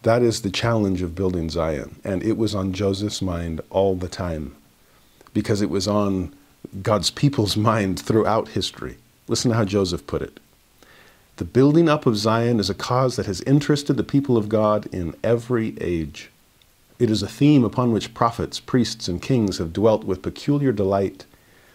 That 0.03 0.23
is 0.23 0.43
the 0.43 0.51
challenge 0.51 1.03
of 1.03 1.15
building 1.15 1.51
Zion. 1.51 1.97
And 2.05 2.23
it 2.23 2.37
was 2.37 2.55
on 2.55 2.73
Joseph's 2.73 3.23
mind 3.23 3.61
all 3.71 3.97
the 3.97 4.09
time 4.09 4.55
because 5.33 5.63
it 5.63 5.71
was 5.71 5.89
on 5.89 6.35
God's 6.83 7.11
people's 7.11 7.57
mind 7.71 7.99
throughout 7.99 8.49
history. 8.49 8.99
Listen 9.27 9.51
to 9.51 9.57
how 9.57 9.65
Joseph 9.65 10.07
put 10.07 10.23
it. 10.23 10.39
The 11.37 11.45
building 11.45 11.87
up 11.87 12.07
of 12.07 12.17
Zion 12.17 12.59
is 12.59 12.71
a 12.71 12.75
cause 12.75 13.17
that 13.17 13.27
has 13.27 13.43
interested 13.43 13.99
the 13.99 14.03
people 14.03 14.39
of 14.39 14.49
God 14.49 14.87
in 14.87 15.15
every 15.23 15.77
age. 15.83 16.31
It 16.99 17.11
is 17.11 17.23
a 17.23 17.29
theme 17.29 17.63
upon 17.63 17.93
which 17.93 18.15
prophets, 18.15 18.59
priests, 18.59 19.07
and 19.07 19.21
kings 19.21 19.59
have 19.59 19.75
dwelt 19.75 20.05
with 20.05 20.23
peculiar 20.23 20.73
delight. 20.73 21.27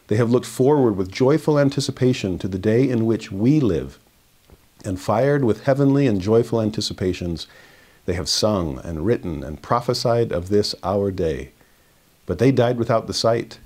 They 0.07 0.15
have 0.15 0.31
looked 0.31 0.47
forward 0.47 0.97
with 0.97 1.11
joyful 1.11 1.59
anticipation 1.59 2.39
to 2.39 2.47
the 2.47 2.57
day 2.57 2.89
in 2.89 3.05
which 3.05 3.31
we 3.31 3.59
live. 3.59 3.99
And 4.83 4.99
fired 4.99 5.43
with 5.43 5.65
heavenly 5.65 6.07
and 6.07 6.19
joyful 6.19 6.59
anticipations, 6.59 7.45
they 8.07 8.13
have 8.13 8.27
sung 8.27 8.79
and 8.83 9.05
written 9.05 9.43
and 9.43 9.61
prophesied 9.61 10.31
of 10.31 10.49
this 10.49 10.73
our 10.83 11.11
day. 11.11 11.51
But 12.25 12.39
they 12.39 12.51
died 12.51 12.79
without 12.79 13.05
the 13.05 13.13
sight. 13.13 13.59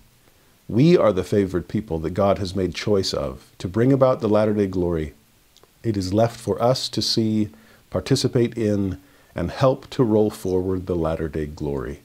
We 0.68 0.98
are 0.98 1.14
the 1.14 1.24
favored 1.24 1.70
people 1.70 2.00
that 2.00 2.10
God 2.10 2.38
has 2.40 2.54
made 2.54 2.75
choice 2.75 3.14
of 3.14 3.54
to 3.60 3.70
bring 3.70 3.94
about 3.94 4.20
the 4.20 4.28
latter 4.28 4.54
day 4.54 4.68
glory. 4.68 5.14
It 5.86 5.96
is 5.96 6.13
left 6.13 6.39
for 6.39 6.62
us 6.62 6.89
to 6.89 7.01
see, 7.01 7.50
participate 7.92 8.58
in, 8.58 9.00
and 9.36 9.51
help 9.51 9.88
to 9.92 10.04
roll 10.04 10.32
forward 10.32 10.88
the 10.88 10.96
latter 10.96 11.27
day 11.27 11.46
glory. 11.46 12.00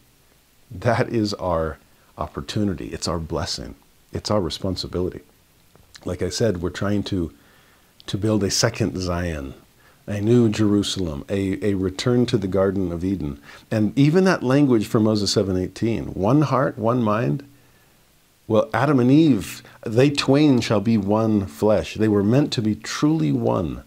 That 0.70 1.08
is 1.08 1.32
our 1.34 1.78
opportunity. 2.18 2.88
It's 2.88 3.08
our 3.08 3.18
blessing. 3.18 3.75
It's 4.12 4.30
our 4.30 4.40
responsibility. 4.40 5.20
Like 6.04 6.20
I 6.20 6.28
said, 6.28 6.60
we're 6.60 6.70
trying 6.70 7.04
to, 7.04 7.32
to 8.06 8.18
build 8.18 8.44
a 8.44 8.50
second 8.50 8.99
Zion, 8.99 9.54
a 10.06 10.20
new 10.20 10.50
Jerusalem, 10.50 11.25
a, 11.30 11.64
a 11.64 11.75
return 11.75 12.26
to 12.26 12.37
the 12.37 12.49
Garden 12.49 12.92
of 12.92 13.02
Eden. 13.02 13.40
And 13.70 13.99
even 13.99 14.25
that 14.25 14.42
language 14.42 14.87
from 14.87 15.04
Moses 15.04 15.34
7:18, 15.34 16.14
one 16.16 16.42
heart, 16.42 16.76
one 16.76 17.02
mind. 17.02 17.44
Well, 18.50 18.69
Adam 18.75 18.99
and 18.99 19.12
Eve, 19.12 19.62
they 19.87 20.11
twain 20.11 20.61
shall 20.61 20.80
be 20.80 20.97
one 20.97 21.47
flesh. 21.47 21.95
They 21.95 22.09
were 22.09 22.25
meant 22.25 22.52
to 22.54 22.61
be 22.61 22.75
truly 22.75 23.30
one. 23.30 23.85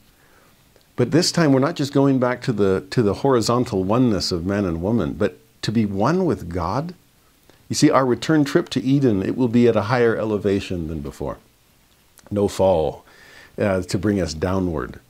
But 0.96 1.12
this 1.12 1.34
time 1.34 1.52
we're 1.52 1.60
not 1.60 1.76
just 1.76 1.92
going 1.92 2.18
back 2.18 2.42
to 2.44 2.54
the 2.54 2.86
to 2.92 3.04
the 3.04 3.16
horizontal 3.16 3.84
oneness 3.84 4.32
of 4.32 4.46
man 4.46 4.64
and 4.64 4.82
woman, 4.82 5.16
but 5.16 5.38
to 5.64 5.72
be 5.74 5.86
one 5.86 6.26
with 6.26 6.48
God. 6.48 6.96
You 7.68 7.76
see, 7.76 7.92
our 7.92 8.06
return 8.06 8.46
trip 8.46 8.70
to 8.70 8.82
Eden, 8.82 9.22
it 9.22 9.36
will 9.36 9.50
be 9.50 9.68
at 9.68 9.76
a 9.76 9.90
higher 9.92 10.16
elevation 10.16 10.88
than 10.88 11.02
before. 11.02 11.40
No 12.32 12.48
fall 12.48 13.04
uh, 13.58 13.82
to 13.82 13.98
bring 13.98 14.22
us 14.22 14.34
downward. 14.34 15.02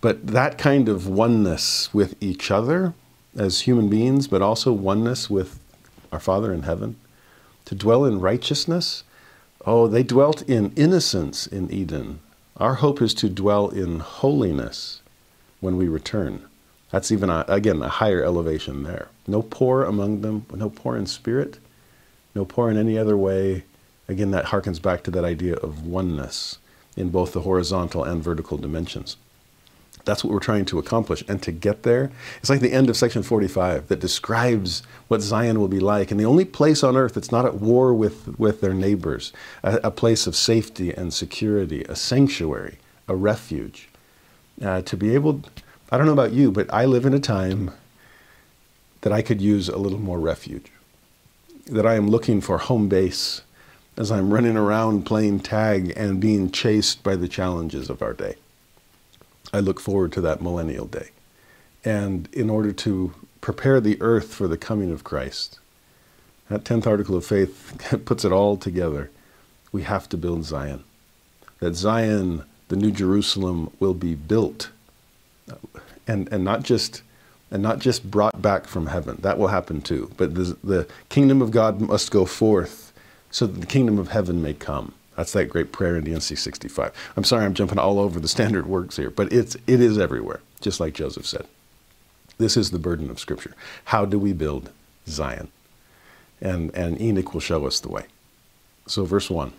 But 0.00 0.26
that 0.28 0.56
kind 0.56 0.88
of 0.88 1.06
oneness 1.06 1.92
with 1.92 2.16
each 2.22 2.50
other 2.50 2.94
as 3.36 3.60
human 3.60 3.90
beings, 3.90 4.26
but 4.26 4.40
also 4.40 4.72
oneness 4.72 5.28
with 5.28 5.60
our 6.10 6.20
Father 6.20 6.50
in 6.50 6.62
heaven, 6.62 6.96
to 7.66 7.74
dwell 7.74 8.04
in 8.04 8.20
righteousness. 8.20 9.04
Oh, 9.66 9.86
they 9.86 10.02
dwelt 10.02 10.42
in 10.42 10.72
innocence 10.74 11.46
in 11.46 11.70
Eden. 11.70 12.20
Our 12.56 12.74
hope 12.74 13.02
is 13.02 13.12
to 13.14 13.28
dwell 13.28 13.68
in 13.68 14.00
holiness 14.00 15.02
when 15.60 15.76
we 15.76 15.88
return. 15.88 16.46
That's 16.90 17.12
even, 17.12 17.28
a, 17.28 17.44
again, 17.48 17.82
a 17.82 17.88
higher 17.88 18.22
elevation 18.22 18.84
there. 18.84 19.08
No 19.26 19.42
poor 19.42 19.82
among 19.82 20.22
them, 20.22 20.46
no 20.54 20.70
poor 20.70 20.96
in 20.96 21.06
spirit, 21.06 21.58
no 22.34 22.44
poor 22.44 22.70
in 22.70 22.76
any 22.76 22.96
other 22.96 23.16
way. 23.16 23.64
Again, 24.08 24.30
that 24.30 24.46
harkens 24.46 24.80
back 24.80 25.02
to 25.02 25.10
that 25.10 25.24
idea 25.24 25.56
of 25.56 25.84
oneness 25.84 26.58
in 26.96 27.10
both 27.10 27.32
the 27.32 27.42
horizontal 27.42 28.04
and 28.04 28.22
vertical 28.22 28.56
dimensions. 28.56 29.16
That's 30.06 30.24
what 30.24 30.32
we're 30.32 30.38
trying 30.38 30.64
to 30.66 30.78
accomplish. 30.78 31.22
And 31.28 31.42
to 31.42 31.52
get 31.52 31.82
there, 31.82 32.10
it's 32.38 32.48
like 32.48 32.60
the 32.60 32.72
end 32.72 32.88
of 32.88 32.96
section 32.96 33.22
45 33.22 33.88
that 33.88 34.00
describes 34.00 34.82
what 35.08 35.20
Zion 35.20 35.60
will 35.60 35.68
be 35.68 35.80
like. 35.80 36.10
And 36.10 36.18
the 36.18 36.24
only 36.24 36.44
place 36.44 36.82
on 36.82 36.96
earth 36.96 37.14
that's 37.14 37.32
not 37.32 37.44
at 37.44 37.56
war 37.56 37.92
with, 37.92 38.38
with 38.38 38.60
their 38.60 38.72
neighbors, 38.72 39.32
a, 39.64 39.80
a 39.84 39.90
place 39.90 40.26
of 40.26 40.36
safety 40.36 40.92
and 40.92 41.12
security, 41.12 41.82
a 41.88 41.96
sanctuary, 41.96 42.78
a 43.08 43.16
refuge 43.16 43.88
uh, 44.64 44.80
to 44.82 44.96
be 44.96 45.12
able, 45.14 45.42
I 45.90 45.98
don't 45.98 46.06
know 46.06 46.12
about 46.12 46.32
you, 46.32 46.52
but 46.52 46.72
I 46.72 46.84
live 46.84 47.04
in 47.04 47.12
a 47.12 47.20
time 47.20 47.72
that 49.00 49.12
I 49.12 49.22
could 49.22 49.40
use 49.40 49.68
a 49.68 49.76
little 49.76 49.98
more 49.98 50.20
refuge, 50.20 50.70
that 51.66 51.84
I 51.84 51.96
am 51.96 52.08
looking 52.08 52.40
for 52.40 52.58
home 52.58 52.88
base 52.88 53.42
as 53.96 54.12
I'm 54.12 54.32
running 54.32 54.56
around 54.56 55.04
playing 55.04 55.40
tag 55.40 55.92
and 55.96 56.20
being 56.20 56.52
chased 56.52 57.02
by 57.02 57.16
the 57.16 57.28
challenges 57.28 57.90
of 57.90 58.02
our 58.02 58.12
day. 58.12 58.36
I 59.52 59.60
look 59.60 59.80
forward 59.80 60.12
to 60.12 60.20
that 60.22 60.42
millennial 60.42 60.86
day. 60.86 61.10
And 61.84 62.28
in 62.32 62.50
order 62.50 62.72
to 62.72 63.14
prepare 63.40 63.80
the 63.80 64.00
earth 64.00 64.34
for 64.34 64.48
the 64.48 64.58
coming 64.58 64.90
of 64.90 65.04
Christ, 65.04 65.60
that 66.48 66.64
10th 66.64 66.86
article 66.86 67.16
of 67.16 67.24
faith 67.24 68.02
puts 68.04 68.24
it 68.24 68.32
all 68.32 68.56
together. 68.56 69.10
We 69.72 69.82
have 69.82 70.08
to 70.10 70.16
build 70.16 70.44
Zion. 70.44 70.84
That 71.60 71.74
Zion 71.74 72.44
the 72.68 72.76
New 72.76 72.90
Jerusalem 72.90 73.70
will 73.78 73.94
be 73.94 74.14
built, 74.14 74.70
and 76.06 76.28
and 76.32 76.44
not 76.44 76.62
just 76.62 77.02
and 77.50 77.62
not 77.62 77.78
just 77.78 78.10
brought 78.10 78.42
back 78.42 78.66
from 78.66 78.86
heaven. 78.86 79.18
That 79.22 79.38
will 79.38 79.48
happen 79.48 79.80
too. 79.80 80.10
But 80.16 80.34
the 80.34 80.56
the 80.64 80.88
kingdom 81.08 81.40
of 81.42 81.50
God 81.50 81.80
must 81.80 82.10
go 82.10 82.24
forth, 82.24 82.92
so 83.30 83.46
that 83.46 83.60
the 83.60 83.66
kingdom 83.66 83.98
of 83.98 84.08
heaven 84.08 84.42
may 84.42 84.54
come. 84.54 84.94
That's 85.16 85.32
that 85.32 85.48
great 85.48 85.72
prayer 85.72 85.96
in 85.96 86.04
D&C 86.04 86.34
65. 86.34 86.92
I'm 87.16 87.24
sorry, 87.24 87.44
I'm 87.44 87.54
jumping 87.54 87.78
all 87.78 87.98
over 87.98 88.20
the 88.20 88.28
standard 88.28 88.66
works 88.66 88.96
here, 88.96 89.10
but 89.10 89.32
it's 89.32 89.56
it 89.66 89.80
is 89.80 89.98
everywhere, 89.98 90.40
just 90.60 90.78
like 90.78 90.94
Joseph 90.94 91.26
said. 91.26 91.46
This 92.38 92.56
is 92.56 92.70
the 92.70 92.78
burden 92.78 93.10
of 93.10 93.18
Scripture. 93.18 93.54
How 93.86 94.04
do 94.04 94.18
we 94.18 94.32
build 94.32 94.70
Zion? 95.08 95.48
And 96.40 96.74
and 96.74 97.00
Enoch 97.00 97.32
will 97.32 97.40
show 97.40 97.66
us 97.66 97.80
the 97.80 97.88
way. 97.88 98.04
So 98.86 99.04
verse 99.04 99.30
one. 99.30 99.52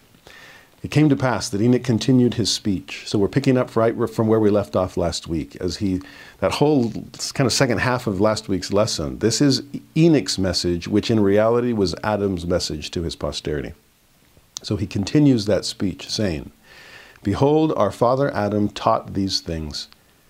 It 0.83 0.91
came 0.91 1.09
to 1.09 1.15
pass 1.15 1.49
that 1.49 1.59
Enoch 1.59 1.83
continued 1.83 2.35
his 2.35 2.53
speech. 2.53 3.03
So 3.07 3.17
we're 3.17 3.27
picking 3.27 3.57
up 3.57 3.75
right 3.75 3.95
from 4.09 4.27
where 4.27 4.39
we 4.39 4.51
left 4.51 4.75
off 4.75 4.95
last 4.95 5.27
week, 5.27 5.55
as 5.55 5.77
he, 5.77 6.01
that 6.39 6.51
whole 6.51 6.91
kind 7.33 7.47
of 7.47 7.51
second 7.51 7.79
half 7.79 8.05
of 8.05 8.21
last 8.21 8.47
week's 8.47 8.71
lesson. 8.71 9.17
This 9.17 9.41
is 9.41 9.63
Enoch's 9.95 10.37
message, 10.37 10.87
which 10.87 11.09
in 11.09 11.19
reality 11.19 11.73
was 11.73 11.95
Adam's 12.03 12.45
message 12.45 12.91
to 12.91 13.01
his 13.01 13.15
posterity. 13.15 13.73
So 14.67 14.75
he 14.75 14.86
continues 14.86 15.45
that 15.45 15.63
speech, 15.63 16.09
saying, 16.09 16.51
Behold, 17.24 17.71
our 17.77 17.89
father 17.89 18.29
Adam 18.36 18.67
taught 18.67 19.13
these 19.13 19.39
things, 19.39 19.88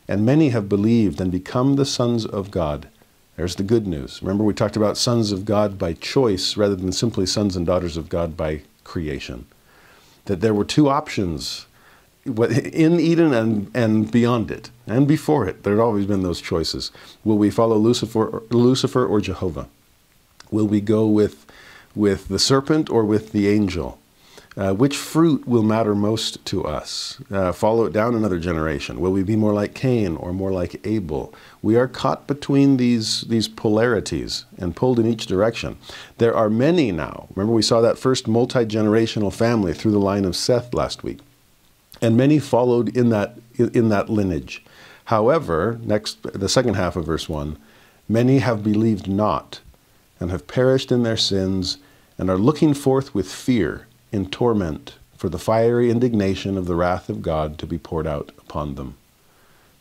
and 0.08 0.24
many 0.24 0.50
have 0.50 0.70
believed 0.70 1.20
and 1.20 1.32
become 1.32 1.76
the 1.76 1.88
sons 1.88 2.24
of 2.24 2.52
God. 2.52 2.88
There's 3.36 3.56
the 3.56 3.64
good 3.64 3.88
news. 3.88 4.22
Remember, 4.22 4.44
we 4.44 4.54
talked 4.54 4.76
about 4.76 4.96
sons 4.96 5.32
of 5.32 5.44
God 5.44 5.80
by 5.80 5.94
choice 5.94 6.56
rather 6.56 6.76
than 6.76 6.92
simply 6.92 7.26
sons 7.26 7.56
and 7.56 7.66
daughters 7.66 7.98
of 7.98 8.10
God 8.10 8.38
by 8.38 8.62
creation 8.84 9.48
that 10.26 10.42
there 10.42 10.54
were 10.54 10.64
two 10.64 10.88
options 10.88 11.66
in 12.24 13.00
Eden 13.00 13.34
and, 13.34 13.72
and 13.74 14.12
beyond 14.12 14.52
it, 14.52 14.70
and 14.86 15.08
before 15.08 15.48
it. 15.48 15.64
There 15.64 15.74
had 15.74 15.82
always 15.82 16.06
been 16.06 16.22
those 16.22 16.42
choices. 16.42 16.92
Will 17.24 17.40
we 17.40 17.50
follow 17.50 17.78
Lucifer, 17.78 18.44
Lucifer 18.52 19.04
or 19.04 19.20
Jehovah? 19.20 19.68
Will 20.52 20.68
we 20.68 20.80
go 20.80 21.08
with, 21.08 21.48
with 21.96 22.28
the 22.28 22.38
serpent 22.38 22.88
or 22.88 23.04
with 23.04 23.32
the 23.32 23.48
angel? 23.48 23.98
Uh, 24.58 24.74
which 24.74 24.98
fruit 24.98 25.48
will 25.48 25.62
matter 25.62 25.94
most 25.94 26.44
to 26.44 26.66
us? 26.66 27.22
Uh, 27.30 27.52
follow 27.52 27.86
it 27.86 27.94
down 27.94 28.16
another 28.16 28.40
generation. 28.40 29.00
Will 29.00 29.12
we 29.12 29.22
be 29.22 29.36
more 29.36 29.54
like 29.54 29.76
Cain 29.76 30.16
or 30.16 30.34
more 30.34 30.52
like 30.52 30.82
Abel? 30.84 31.32
We 31.62 31.76
are 31.76 31.88
caught 31.88 32.26
between 32.26 32.78
these, 32.78 33.22
these 33.22 33.48
polarities 33.48 34.46
and 34.58 34.76
pulled 34.76 34.98
in 34.98 35.06
each 35.06 35.28
direction. 35.28 35.78
There 36.18 36.36
are 36.36 36.50
many 36.50 36.92
now. 36.92 37.28
Remember, 37.36 37.54
we 37.54 37.62
saw 37.62 37.82
that 37.82 38.00
first 38.00 38.28
multi 38.28 38.66
generational 38.66 39.32
family 39.32 39.74
through 39.74 39.92
the 39.92 40.00
line 40.00 40.26
of 40.26 40.36
Seth 40.36 40.74
last 40.74 41.04
week. 41.04 41.20
And 42.02 42.18
many 42.18 42.40
followed 42.40 42.98
in 42.98 43.10
that, 43.10 43.38
in 43.60 43.90
that 43.90 44.10
lineage. 44.10 44.66
However, 45.06 45.80
next, 45.84 46.24
the 46.24 46.50
second 46.50 46.74
half 46.74 46.96
of 46.96 47.06
verse 47.06 47.30
1 47.30 47.58
many 48.10 48.40
have 48.40 48.64
believed 48.64 49.08
not 49.08 49.60
and 50.20 50.32
have 50.32 50.48
perished 50.48 50.92
in 50.92 51.04
their 51.04 51.18
sins 51.18 51.78
and 52.18 52.30
are 52.30 52.38
looking 52.38 52.74
forth 52.74 53.14
with 53.14 53.32
fear 53.32 53.86
in 54.12 54.30
torment 54.30 54.96
for 55.18 55.30
the 55.30 55.40
fiery 55.40 55.90
indignation 55.90 56.58
of 56.58 56.68
the 56.68 56.76
wrath 56.76 57.10
of 57.10 57.22
God 57.22 57.58
to 57.58 57.66
be 57.66 57.78
poured 57.78 58.08
out 58.08 58.32
upon 58.38 58.76
them. 58.76 58.96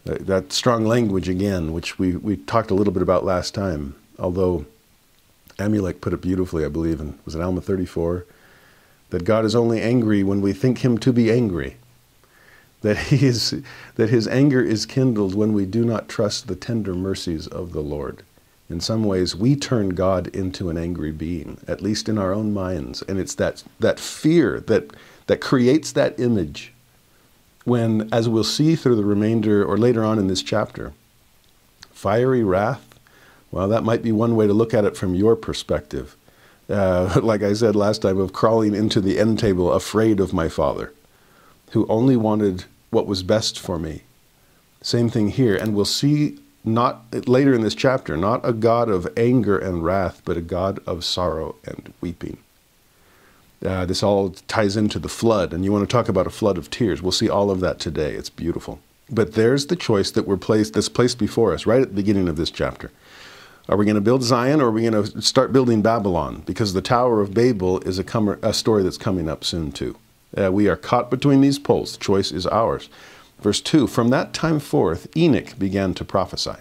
That, 0.04 0.26
that 0.26 0.52
strong 0.52 0.87
language 0.87 1.28
again, 1.28 1.73
which 1.73 1.99
we, 1.99 2.16
we 2.16 2.37
talked 2.37 2.71
a 2.71 2.75
little 2.75 2.92
bit 2.92 3.02
about 3.02 3.25
last 3.25 3.54
time, 3.54 3.95
although 4.18 4.64
Amulek 5.59 6.00
put 6.00 6.12
it 6.12 6.21
beautifully, 6.21 6.64
I 6.64 6.68
believe, 6.68 7.00
in 7.00 7.18
was 7.25 7.35
it 7.35 7.40
Alma 7.40 7.61
34? 7.61 8.25
That 9.11 9.25
God 9.25 9.45
is 9.45 9.54
only 9.54 9.80
angry 9.80 10.23
when 10.23 10.40
we 10.40 10.52
think 10.52 10.78
him 10.78 10.99
to 10.99 11.12
be 11.12 11.30
angry. 11.30 11.76
That, 12.83 12.97
he 12.97 13.26
is, 13.26 13.62
that 13.97 14.11
his 14.11 14.28
anger 14.28 14.62
is 14.62 14.87
kindled 14.87 15.35
when 15.35 15.52
we 15.52 15.66
do 15.66 15.85
not 15.85 16.09
trust 16.09 16.47
the 16.47 16.56
tender 16.56 16.95
mercies 16.95 17.47
of 17.47 17.73
the 17.73 17.80
Lord. 17.80 18.23
In 18.68 18.80
some 18.80 19.04
ways, 19.04 19.37
we 19.37 19.54
turn 19.54 19.90
God 19.90 20.26
into 20.28 20.70
an 20.70 20.76
angry 20.76 21.12
being, 21.12 21.58
at 21.68 21.82
least 21.82 22.08
in 22.08 22.18
our 22.18 22.32
own 22.32 22.52
minds. 22.52 23.02
And 23.02 23.18
it's 23.18 23.35
that, 23.37 23.62
that 23.78 24.00
fear 24.00 24.61
that, 24.61 24.90
that 25.28 25.40
creates 25.40 25.92
that 25.92 26.18
image 26.18 26.73
when, 27.64 28.08
as 28.12 28.28
we'll 28.28 28.44
see 28.44 28.76
through 28.76 28.96
the 28.96 29.04
remainder 29.04 29.64
or 29.64 29.76
later 29.76 30.04
on 30.04 30.18
in 30.18 30.28
this 30.28 30.42
chapter, 30.42 30.92
fiery 31.92 32.42
wrath, 32.42 32.87
well, 33.50 33.68
that 33.68 33.85
might 33.85 34.02
be 34.02 34.12
one 34.12 34.37
way 34.37 34.46
to 34.46 34.52
look 34.52 34.75
at 34.75 34.85
it 34.85 34.96
from 34.96 35.14
your 35.14 35.37
perspective. 35.37 36.16
Uh, 36.68 37.20
like 37.23 37.42
I 37.42 37.52
said 37.52 37.76
last 37.76 38.02
time, 38.02 38.18
of 38.18 38.32
crawling 38.32 38.75
into 38.75 39.00
the 39.00 39.18
end 39.18 39.38
table 39.38 39.73
afraid 39.73 40.20
of 40.20 40.32
my 40.32 40.49
father, 40.49 40.92
who 41.70 41.87
only 41.88 42.16
wanted 42.16 42.64
what 42.90 43.06
was 43.06 43.23
best 43.23 43.58
for 43.58 43.78
me. 43.78 44.02
Same 44.80 45.08
thing 45.08 45.28
here. 45.28 45.56
And 45.56 45.75
we'll 45.75 45.85
see 45.85 46.38
not 46.66 47.28
later 47.28 47.54
in 47.54 47.62
this 47.62 47.75
chapter, 47.75 48.16
not 48.16 48.40
a 48.42 48.52
God 48.52 48.88
of 48.88 49.08
anger 49.16 49.56
and 49.56 49.85
wrath, 49.85 50.20
but 50.25 50.37
a 50.37 50.42
God 50.42 50.80
of 50.87 51.04
sorrow 51.04 51.54
and 51.64 51.94
weeping. 52.00 52.38
Uh, 53.64 53.87
this 53.87 54.02
all 54.02 54.30
ties 54.49 54.76
into 54.76 54.99
the 54.99 55.08
flood, 55.08 55.54
and 55.54 55.64
you 55.64 55.73
want 55.73 55.88
to 55.88 55.92
talk 55.92 56.08
about 56.08 56.26
a 56.26 56.30
flood 56.30 56.58
of 56.58 56.68
tears. 56.68 57.00
We'll 57.00 57.12
see 57.12 57.30
all 57.30 57.50
of 57.50 57.61
that 57.61 57.78
today. 57.78 58.14
It's 58.14 58.28
beautiful. 58.28 58.80
But 59.08 59.35
there's 59.35 59.68
the 59.68 59.76
choice 59.76 60.11
that 60.11 60.26
we're 60.26 60.37
placed 60.37 60.75
that's 60.75 60.88
placed 60.88 61.18
before 61.18 61.54
us 61.54 61.64
right 61.64 61.80
at 61.80 61.88
the 61.88 61.94
beginning 61.94 62.28
of 62.28 62.37
this 62.37 62.50
chapter. 62.50 62.90
Are 63.68 63.76
we 63.76 63.85
going 63.85 63.94
to 63.94 64.00
build 64.00 64.23
Zion 64.23 64.61
or 64.61 64.66
are 64.66 64.73
we 64.73 64.88
going 64.88 65.11
to 65.11 65.23
start 65.23 65.52
building 65.52 65.82
Babylon? 65.82 66.42
Because 66.46 66.73
the 66.73 66.82
Tower 66.82 67.20
of 67.20 67.32
Babel 67.32 67.80
is 67.80 67.99
a, 67.99 68.38
a 68.42 68.52
story 68.52 68.82
that's 68.82 68.99
coming 68.99 69.28
up 69.28 69.44
soon, 69.44 69.73
too. 69.73 69.96
Uh, 70.37 70.52
we 70.52 70.68
are 70.68 70.76
caught 70.76 71.11
between 71.11 71.40
these 71.40 71.58
poles. 71.58 71.92
The 71.92 72.04
choice 72.04 72.32
is 72.32 72.46
ours. 72.46 72.88
Verse 73.40 73.60
2 73.60 73.86
From 73.86 74.08
that 74.10 74.32
time 74.32 74.60
forth, 74.60 75.08
Enoch 75.16 75.58
began 75.58 75.94
to 75.94 76.04
prophesy. 76.04 76.56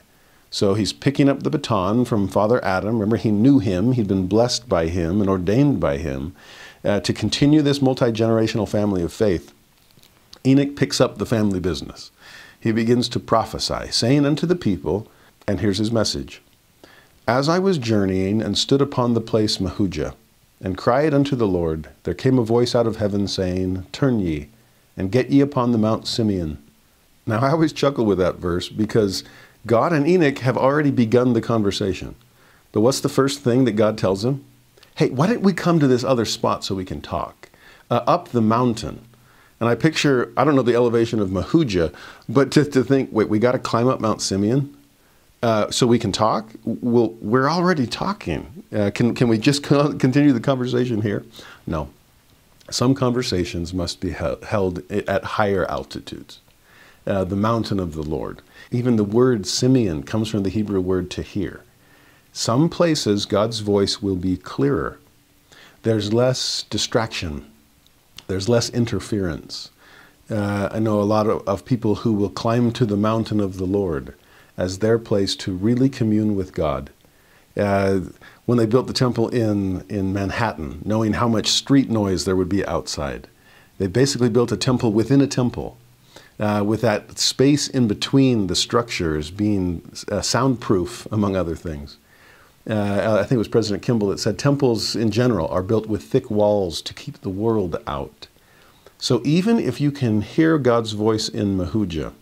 So 0.50 0.74
he's 0.74 0.94
picking 0.94 1.28
up 1.28 1.44
the 1.44 1.50
baton 1.50 2.06
from 2.06 2.28
Father 2.28 2.64
Adam. 2.64 2.94
Remember, 2.94 3.18
he 3.18 3.32
knew 3.32 3.60
him, 3.60 3.92
he'd 3.92 4.08
been 4.08 4.28
blessed 4.28 4.70
by 4.70 4.88
him 4.88 5.20
and 5.20 5.30
ordained 5.30 5.80
by 5.80 5.98
him 5.98 6.34
uh, 6.84 7.02
to 7.02 7.14
continue 7.14 7.62
this 7.62 7.82
multi 7.82 8.12
generational 8.12 8.70
family 8.70 9.02
of 9.02 9.12
faith. 9.12 9.52
Enoch 10.46 10.76
picks 10.76 11.02
up 11.02 11.18
the 11.18 11.26
family 11.26 11.60
business. 11.60 12.12
He 12.60 12.72
begins 12.72 13.10
to 13.10 13.20
prophesy, 13.20 13.92
saying 13.92 14.26
unto 14.26 14.46
the 14.46 14.56
people, 14.56 15.08
and 15.48 15.60
here's 15.60 15.80
his 15.80 15.92
message 15.92 16.42
As 17.28 17.50
I 17.50 17.60
was 17.60 17.78
journeying 17.78 18.42
and 18.42 18.58
stood 18.58 18.82
upon 18.82 19.14
the 19.14 19.22
place 19.22 19.60
Mahujah, 19.60 20.14
and 20.62 20.78
cried 20.78 21.14
unto 21.14 21.36
the 21.36 21.48
Lord, 21.48 21.90
there 22.04 22.14
came 22.14 22.40
a 22.40 22.44
voice 22.44 22.74
out 22.74 22.88
of 22.88 22.96
heaven 22.96 23.28
saying, 23.28 23.86
Turn 23.92 24.20
ye, 24.20 24.50
and 24.96 25.12
get 25.12 25.30
ye 25.30 25.42
upon 25.42 25.72
the 25.72 25.78
Mount 25.78 26.08
Simeon. 26.08 26.58
Now, 27.28 27.40
I 27.40 27.52
always 27.52 27.74
chuckle 27.74 28.06
with 28.06 28.18
that 28.20 28.36
verse 28.36 28.70
because 28.70 29.24
God 29.66 29.94
and 29.94 30.08
Enoch 30.08 30.40
have 30.40 30.58
already 30.58 30.92
begun 30.92 31.34
the 31.34 31.42
conversation. 31.42 32.16
But 32.72 32.82
what's 32.82 33.00
the 33.00 33.10
first 33.10 33.42
thing 33.42 33.66
that 33.66 33.72
God 33.72 33.98
tells 33.98 34.24
him? 34.24 34.44
Hey, 34.96 35.10
why 35.10 35.28
don't 35.28 35.42
we 35.42 35.54
come 35.54 35.80
to 35.80 35.88
this 35.88 36.04
other 36.04 36.26
spot 36.26 36.64
so 36.64 36.76
we 36.76 36.86
can 36.86 37.02
talk? 37.02 37.50
Uh, 37.90 38.02
up 38.06 38.30
the 38.30 38.42
mountain. 38.42 39.06
And 39.60 39.70
I 39.70 39.76
picture, 39.76 40.32
I 40.38 40.44
don't 40.44 40.56
know 40.56 40.62
the 40.62 40.76
elevation 40.76 41.20
of 41.20 41.32
Mahujah, 41.32 41.92
but 42.28 42.52
to, 42.52 42.66
to 42.66 42.84
think, 42.84 43.10
wait, 43.12 43.30
we 43.30 43.40
got 43.40 43.54
to 43.54 43.60
climb 43.60 43.88
up 43.88 44.00
Mount 44.00 44.22
Simeon 44.22 44.76
uh, 45.42 45.70
so 45.72 45.88
we 45.88 46.00
can 46.00 46.12
talk? 46.12 46.50
Well, 46.64 47.10
we're 47.22 47.50
already 47.50 47.88
talking. 47.88 48.64
Uh, 48.74 48.92
can, 48.94 49.16
can 49.16 49.28
we 49.28 49.38
just 49.38 49.64
continue 49.64 50.34
the 50.34 50.40
conversation 50.40 51.02
here? 51.02 51.26
No. 51.66 51.90
Some 52.70 52.96
conversations 52.96 53.74
must 53.74 54.00
be 54.00 54.12
held 54.12 54.92
at 54.92 55.24
higher 55.24 55.70
altitudes. 55.70 56.40
Uh, 57.08 57.24
the 57.24 57.36
mountain 57.36 57.80
of 57.80 57.94
the 57.94 58.02
Lord. 58.02 58.42
Even 58.72 58.96
the 58.96 59.04
word 59.04 59.46
Simeon 59.46 60.02
comes 60.04 60.28
from 60.28 60.42
the 60.42 60.50
Hebrew 60.50 60.82
word 60.82 61.12
to 61.12 61.22
hear. 61.22 61.62
Some 62.34 62.68
places 62.68 63.26
God's 63.26 63.60
voice 63.60 64.02
will 64.02 64.16
be 64.16 64.38
clearer. 64.38 64.98
There's 65.84 66.12
less 66.12 66.64
distraction. 66.64 67.46
There's 68.28 68.50
less 68.50 68.70
interference. 68.72 69.70
Uh, 70.30 70.70
I 70.72 70.80
know 70.80 71.00
a 71.00 71.04
lot 71.04 71.28
of, 71.28 71.48
of 71.48 71.64
people 71.64 71.96
who 71.96 72.14
will 72.14 72.30
climb 72.30 72.72
to 72.72 72.86
the 72.86 72.98
mountain 72.98 73.40
of 73.40 73.58
the 73.58 73.66
Lord 73.66 74.16
as 74.58 74.80
their 74.80 74.98
place 74.98 75.36
to 75.38 75.54
really 75.54 75.90
commune 75.90 76.36
with 76.36 76.54
God. 76.54 76.90
Uh, 77.56 78.02
when 78.46 78.58
they 78.58 78.66
built 78.66 78.88
the 78.88 78.94
temple 78.94 79.30
in, 79.30 79.86
in 79.90 80.12
Manhattan, 80.12 80.82
knowing 80.84 81.14
how 81.14 81.28
much 81.28 81.48
street 81.48 81.90
noise 81.90 82.26
there 82.26 82.36
would 82.36 82.50
be 82.50 82.66
outside, 82.66 83.28
they 83.78 83.88
basically 83.88 84.30
built 84.30 84.52
a 84.52 84.58
temple 84.58 84.92
within 84.92 85.22
a 85.22 85.28
temple, 85.28 85.78
uh, 86.40 86.64
with 86.66 86.82
that 86.82 87.18
space 87.18 87.68
in 87.68 87.88
between 87.88 88.48
the 88.48 88.56
structures 88.56 89.32
being 89.32 89.82
uh, 90.12 90.22
soundproof, 90.22 91.08
among 91.12 91.36
other 91.36 91.56
things. 91.56 91.98
Uh, 92.70 93.18
I 93.20 93.24
think 93.24 93.34
it 93.34 93.38
was 93.38 93.48
President 93.48 93.84
Kimball 93.84 94.10
that 94.10 94.20
said 94.20 94.40
temples 94.40 94.96
in 94.96 95.12
general 95.12 95.48
are 95.50 95.62
built 95.62 95.86
with 95.86 96.04
thick 96.04 96.32
walls 96.32 96.82
to 96.82 96.94
keep 96.94 97.22
the 97.22 97.30
world 97.30 97.78
out. 97.86 98.28
So 98.98 99.22
even 99.24 99.60
if 99.60 99.80
you 99.80 99.92
can 99.92 100.22
hear 100.22 100.58
God's 100.58 100.94
voice 100.94 101.30
in 101.30 101.58
Mahujah, 101.58 102.14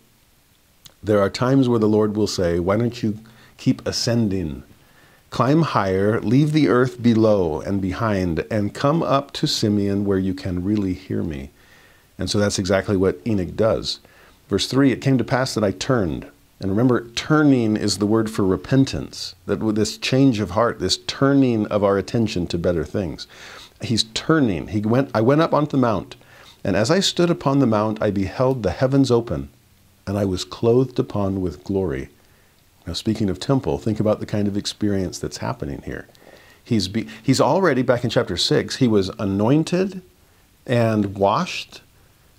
there 1.02 1.20
are 1.20 1.30
times 1.30 1.70
where 1.70 1.80
the 1.80 1.88
Lord 1.88 2.16
will 2.16 2.28
say, 2.28 2.60
Why 2.60 2.78
don't 2.78 3.02
you 3.02 3.20
keep 3.58 3.86
ascending? 3.88 4.64
Climb 5.30 5.62
higher, 5.64 6.20
leave 6.22 6.52
the 6.52 6.68
earth 6.68 7.02
below 7.02 7.62
and 7.62 7.82
behind, 7.82 8.46
and 8.52 8.74
come 8.74 9.02
up 9.02 9.32
to 9.34 9.48
Simeon 9.48 10.06
where 10.06 10.20
you 10.20 10.34
can 10.34 10.64
really 10.64 10.94
hear 10.94 11.24
me. 11.24 11.50
And 12.20 12.30
so 12.30 12.38
that's 12.38 12.60
exactly 12.60 12.96
what 12.96 13.20
Enoch 13.26 13.56
does. 13.56 14.00
Verse 14.54 14.68
3 14.68 14.92
It 14.92 15.02
came 15.02 15.18
to 15.18 15.24
pass 15.24 15.56
that 15.56 15.64
I 15.64 15.72
turned. 15.72 16.28
And 16.60 16.70
remember, 16.70 17.10
turning 17.16 17.76
is 17.76 17.98
the 17.98 18.06
word 18.06 18.30
for 18.30 18.46
repentance, 18.46 19.34
that 19.48 19.64
with 19.64 19.76
this 19.76 19.98
change 19.98 20.40
of 20.40 20.52
heart, 20.52 20.78
this 20.78 21.00
turning 21.08 21.66
of 21.70 21.84
our 21.84 21.98
attention 21.98 22.46
to 22.46 22.60
better 22.60 22.86
things. 22.86 23.26
He's 23.82 24.04
turning. 24.14 24.68
He 24.68 24.82
went, 24.82 25.10
I 25.12 25.22
went 25.22 25.42
up 25.42 25.56
onto 25.56 25.72
the 25.72 25.78
mount, 25.78 26.18
and 26.64 26.76
as 26.76 26.92
I 26.92 27.00
stood 27.00 27.32
upon 27.32 27.58
the 27.58 27.66
mount, 27.66 28.00
I 28.00 28.12
beheld 28.12 28.62
the 28.62 28.70
heavens 28.70 29.10
open, 29.10 29.50
and 30.06 30.20
I 30.20 30.26
was 30.26 30.46
clothed 30.46 31.00
upon 31.00 31.42
with 31.42 31.64
glory. 31.64 32.10
Now, 32.86 32.94
speaking 32.94 33.32
of 33.32 33.40
temple, 33.40 33.80
think 33.80 34.00
about 34.00 34.20
the 34.20 34.28
kind 34.28 34.48
of 34.48 34.56
experience 34.56 35.18
that's 35.18 35.38
happening 35.38 35.82
here. 35.82 36.08
He's, 36.64 36.88
be, 36.88 37.08
he's 37.24 37.42
already, 37.42 37.82
back 37.82 38.04
in 38.04 38.12
chapter 38.12 38.38
6, 38.38 38.76
he 38.76 38.88
was 38.88 39.10
anointed 39.18 40.04
and 40.68 41.16
washed. 41.16 41.82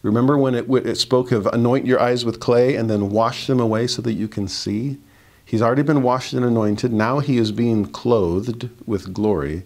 Remember 0.04 0.36
when 0.36 0.54
it, 0.54 0.68
it 0.68 0.96
spoke 0.96 1.32
of 1.32 1.46
anoint 1.46 1.86
your 1.86 1.98
eyes 1.98 2.26
with 2.26 2.38
clay 2.38 2.76
and 2.76 2.90
then 2.90 3.08
wash 3.08 3.46
them 3.46 3.58
away 3.58 3.86
so 3.86 4.02
that 4.02 4.12
you 4.12 4.28
can 4.28 4.48
see? 4.48 4.98
He's 5.42 5.62
already 5.62 5.82
been 5.82 6.02
washed 6.02 6.34
and 6.34 6.44
anointed. 6.44 6.92
Now 6.92 7.20
he 7.20 7.38
is 7.38 7.52
being 7.52 7.86
clothed 7.86 8.68
with 8.84 9.14
glory. 9.14 9.62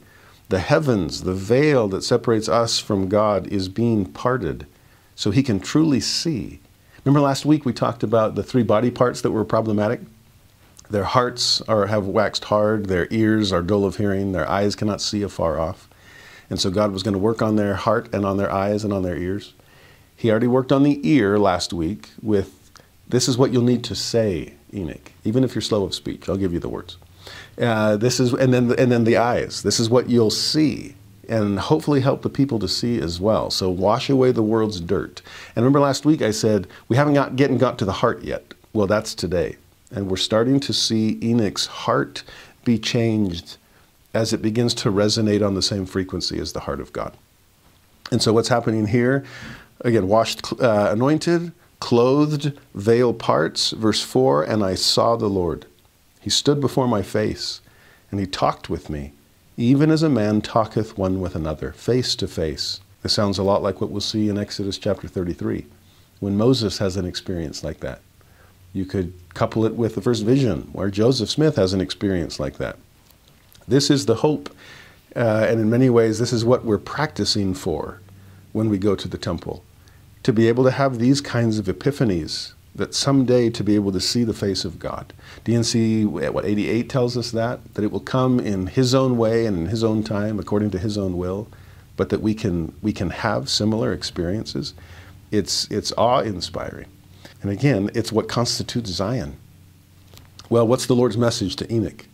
The 0.48 0.60
heavens, 0.60 1.22
the 1.22 1.34
veil 1.34 1.88
that 1.88 2.04
separates 2.04 2.48
us 2.48 2.78
from 2.78 3.08
God, 3.08 3.48
is 3.48 3.68
being 3.68 4.06
parted 4.06 4.66
so 5.16 5.32
he 5.32 5.42
can 5.42 5.58
truly 5.58 5.98
see. 5.98 6.60
Remember 7.04 7.20
last 7.20 7.44
week 7.44 7.64
we 7.64 7.72
talked 7.72 8.04
about 8.04 8.36
the 8.36 8.44
three 8.44 8.62
body 8.62 8.92
parts 8.92 9.20
that 9.22 9.32
were 9.32 9.44
problematic? 9.44 10.02
Their 10.88 11.02
hearts 11.02 11.60
are, 11.62 11.88
have 11.88 12.06
waxed 12.06 12.44
hard, 12.44 12.86
their 12.86 13.08
ears 13.10 13.52
are 13.52 13.60
dull 13.60 13.84
of 13.84 13.96
hearing, 13.96 14.30
their 14.30 14.48
eyes 14.48 14.76
cannot 14.76 15.00
see 15.00 15.22
afar 15.22 15.58
off. 15.58 15.88
And 16.48 16.60
so 16.60 16.70
God 16.70 16.92
was 16.92 17.02
going 17.02 17.14
to 17.14 17.18
work 17.18 17.42
on 17.42 17.56
their 17.56 17.74
heart 17.74 18.08
and 18.14 18.24
on 18.24 18.36
their 18.36 18.52
eyes 18.52 18.84
and 18.84 18.92
on 18.92 19.02
their 19.02 19.16
ears. 19.16 19.54
He 20.18 20.32
already 20.32 20.48
worked 20.48 20.72
on 20.72 20.82
the 20.82 21.00
ear 21.08 21.38
last 21.38 21.72
week 21.72 22.10
with 22.20 22.72
this 23.08 23.28
is 23.28 23.38
what 23.38 23.52
you'll 23.52 23.62
need 23.62 23.84
to 23.84 23.94
say, 23.94 24.54
Enoch, 24.74 25.12
even 25.24 25.44
if 25.44 25.54
you're 25.54 25.62
slow 25.62 25.84
of 25.84 25.94
speech. 25.94 26.28
I'll 26.28 26.36
give 26.36 26.52
you 26.52 26.58
the 26.58 26.68
words. 26.68 26.96
Uh, 27.56 27.96
this 27.96 28.18
is, 28.18 28.32
and 28.32 28.52
then, 28.52 28.72
and 28.72 28.90
then 28.90 29.04
the 29.04 29.16
eyes. 29.16 29.62
This 29.62 29.78
is 29.78 29.88
what 29.88 30.10
you'll 30.10 30.32
see 30.32 30.96
and 31.28 31.60
hopefully 31.60 32.00
help 32.00 32.22
the 32.22 32.30
people 32.30 32.58
to 32.58 32.66
see 32.66 32.98
as 32.98 33.20
well. 33.20 33.48
So 33.50 33.70
wash 33.70 34.10
away 34.10 34.32
the 34.32 34.42
world's 34.42 34.80
dirt. 34.80 35.22
And 35.54 35.64
remember 35.64 35.78
last 35.78 36.04
week 36.04 36.20
I 36.20 36.32
said 36.32 36.66
we 36.88 36.96
haven't 36.96 37.14
got, 37.14 37.36
getting 37.36 37.58
got 37.58 37.78
to 37.78 37.84
the 37.84 37.92
heart 37.92 38.24
yet. 38.24 38.54
Well, 38.72 38.88
that's 38.88 39.14
today. 39.14 39.56
And 39.92 40.10
we're 40.10 40.16
starting 40.16 40.58
to 40.58 40.72
see 40.72 41.16
Enoch's 41.22 41.66
heart 41.66 42.24
be 42.64 42.76
changed 42.76 43.56
as 44.12 44.32
it 44.32 44.42
begins 44.42 44.74
to 44.74 44.90
resonate 44.90 45.46
on 45.46 45.54
the 45.54 45.62
same 45.62 45.86
frequency 45.86 46.40
as 46.40 46.54
the 46.54 46.60
heart 46.60 46.80
of 46.80 46.92
God. 46.92 47.16
And 48.10 48.22
so, 48.22 48.32
what's 48.32 48.48
happening 48.48 48.86
here? 48.86 49.24
Again, 49.82 50.08
washed, 50.08 50.52
uh, 50.60 50.88
anointed, 50.90 51.52
clothed, 51.80 52.52
veil 52.74 53.12
parts. 53.14 53.70
Verse 53.70 54.02
4 54.02 54.44
And 54.44 54.64
I 54.64 54.74
saw 54.74 55.16
the 55.16 55.28
Lord. 55.28 55.66
He 56.20 56.30
stood 56.30 56.60
before 56.60 56.88
my 56.88 57.02
face, 57.02 57.60
and 58.10 58.18
he 58.18 58.26
talked 58.26 58.68
with 58.68 58.90
me, 58.90 59.12
even 59.56 59.90
as 59.90 60.02
a 60.02 60.08
man 60.08 60.40
talketh 60.40 60.98
one 60.98 61.20
with 61.20 61.34
another, 61.34 61.72
face 61.72 62.14
to 62.16 62.26
face. 62.26 62.80
This 63.02 63.12
sounds 63.12 63.38
a 63.38 63.44
lot 63.44 63.62
like 63.62 63.80
what 63.80 63.90
we'll 63.90 64.00
see 64.00 64.28
in 64.28 64.36
Exodus 64.36 64.78
chapter 64.78 65.06
33, 65.06 65.66
when 66.20 66.36
Moses 66.36 66.78
has 66.78 66.96
an 66.96 67.06
experience 67.06 67.62
like 67.62 67.80
that. 67.80 68.00
You 68.72 68.84
could 68.84 69.14
couple 69.34 69.64
it 69.64 69.76
with 69.76 69.94
the 69.94 70.02
first 70.02 70.24
vision, 70.24 70.68
where 70.72 70.90
Joseph 70.90 71.30
Smith 71.30 71.56
has 71.56 71.72
an 71.72 71.80
experience 71.80 72.40
like 72.40 72.58
that. 72.58 72.76
This 73.66 73.90
is 73.90 74.06
the 74.06 74.16
hope, 74.16 74.54
uh, 75.14 75.46
and 75.48 75.60
in 75.60 75.70
many 75.70 75.88
ways, 75.88 76.18
this 76.18 76.32
is 76.32 76.44
what 76.44 76.64
we're 76.64 76.78
practicing 76.78 77.54
for 77.54 78.00
when 78.52 78.68
we 78.68 78.78
go 78.78 78.96
to 78.96 79.08
the 79.08 79.18
temple. 79.18 79.62
To 80.28 80.32
be 80.34 80.46
able 80.46 80.64
to 80.64 80.70
have 80.70 80.98
these 80.98 81.22
kinds 81.22 81.58
of 81.58 81.68
epiphanies, 81.68 82.52
that 82.74 82.94
someday 82.94 83.48
to 83.48 83.64
be 83.64 83.76
able 83.76 83.92
to 83.92 83.98
see 83.98 84.24
the 84.24 84.34
face 84.34 84.66
of 84.66 84.78
God. 84.78 85.14
D&C, 85.44 86.04
what, 86.04 86.44
88 86.44 86.90
tells 86.90 87.16
us 87.16 87.30
that? 87.30 87.72
That 87.72 87.82
it 87.82 87.90
will 87.90 88.00
come 88.00 88.38
in 88.38 88.66
His 88.66 88.94
own 88.94 89.16
way 89.16 89.46
and 89.46 89.56
in 89.56 89.66
His 89.68 89.82
own 89.82 90.02
time, 90.02 90.38
according 90.38 90.70
to 90.72 90.78
His 90.78 90.98
own 90.98 91.16
will, 91.16 91.48
but 91.96 92.10
that 92.10 92.20
we 92.20 92.34
can, 92.34 92.74
we 92.82 92.92
can 92.92 93.08
have 93.08 93.48
similar 93.48 93.90
experiences. 93.94 94.74
It's, 95.30 95.66
it's 95.70 95.94
awe 95.96 96.20
inspiring. 96.20 96.88
And 97.40 97.50
again, 97.50 97.90
it's 97.94 98.12
what 98.12 98.28
constitutes 98.28 98.90
Zion. 98.90 99.38
Well, 100.50 100.68
what's 100.68 100.84
the 100.84 100.94
Lord's 100.94 101.16
message 101.16 101.56
to 101.56 101.72
Enoch? 101.72 102.04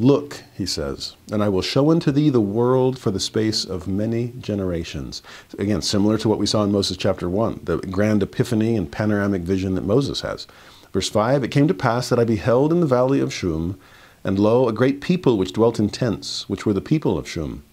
Look, 0.00 0.44
he 0.56 0.64
says, 0.64 1.16
and 1.32 1.42
I 1.42 1.48
will 1.48 1.60
show 1.60 1.90
unto 1.90 2.12
thee 2.12 2.30
the 2.30 2.40
world 2.40 3.00
for 3.00 3.10
the 3.10 3.18
space 3.18 3.64
of 3.64 3.88
many 3.88 4.32
generations. 4.38 5.22
Again, 5.58 5.82
similar 5.82 6.16
to 6.18 6.28
what 6.28 6.38
we 6.38 6.46
saw 6.46 6.62
in 6.62 6.70
Moses 6.70 6.96
chapter 6.96 7.28
1, 7.28 7.62
the 7.64 7.78
grand 7.78 8.22
epiphany 8.22 8.76
and 8.76 8.92
panoramic 8.92 9.42
vision 9.42 9.74
that 9.74 9.84
Moses 9.84 10.20
has. 10.20 10.46
Verse 10.92 11.10
5 11.10 11.42
It 11.42 11.50
came 11.50 11.66
to 11.66 11.74
pass 11.74 12.08
that 12.08 12.18
I 12.20 12.24
beheld 12.24 12.72
in 12.72 12.78
the 12.78 12.86
valley 12.86 13.18
of 13.18 13.34
Shum, 13.34 13.76
and 14.22 14.38
lo, 14.38 14.68
a 14.68 14.72
great 14.72 15.00
people 15.00 15.36
which 15.36 15.52
dwelt 15.52 15.80
in 15.80 15.88
tents, 15.88 16.48
which 16.48 16.64
were 16.64 16.72
the 16.72 16.80
people 16.80 17.18
of 17.18 17.28
Shum. 17.28 17.64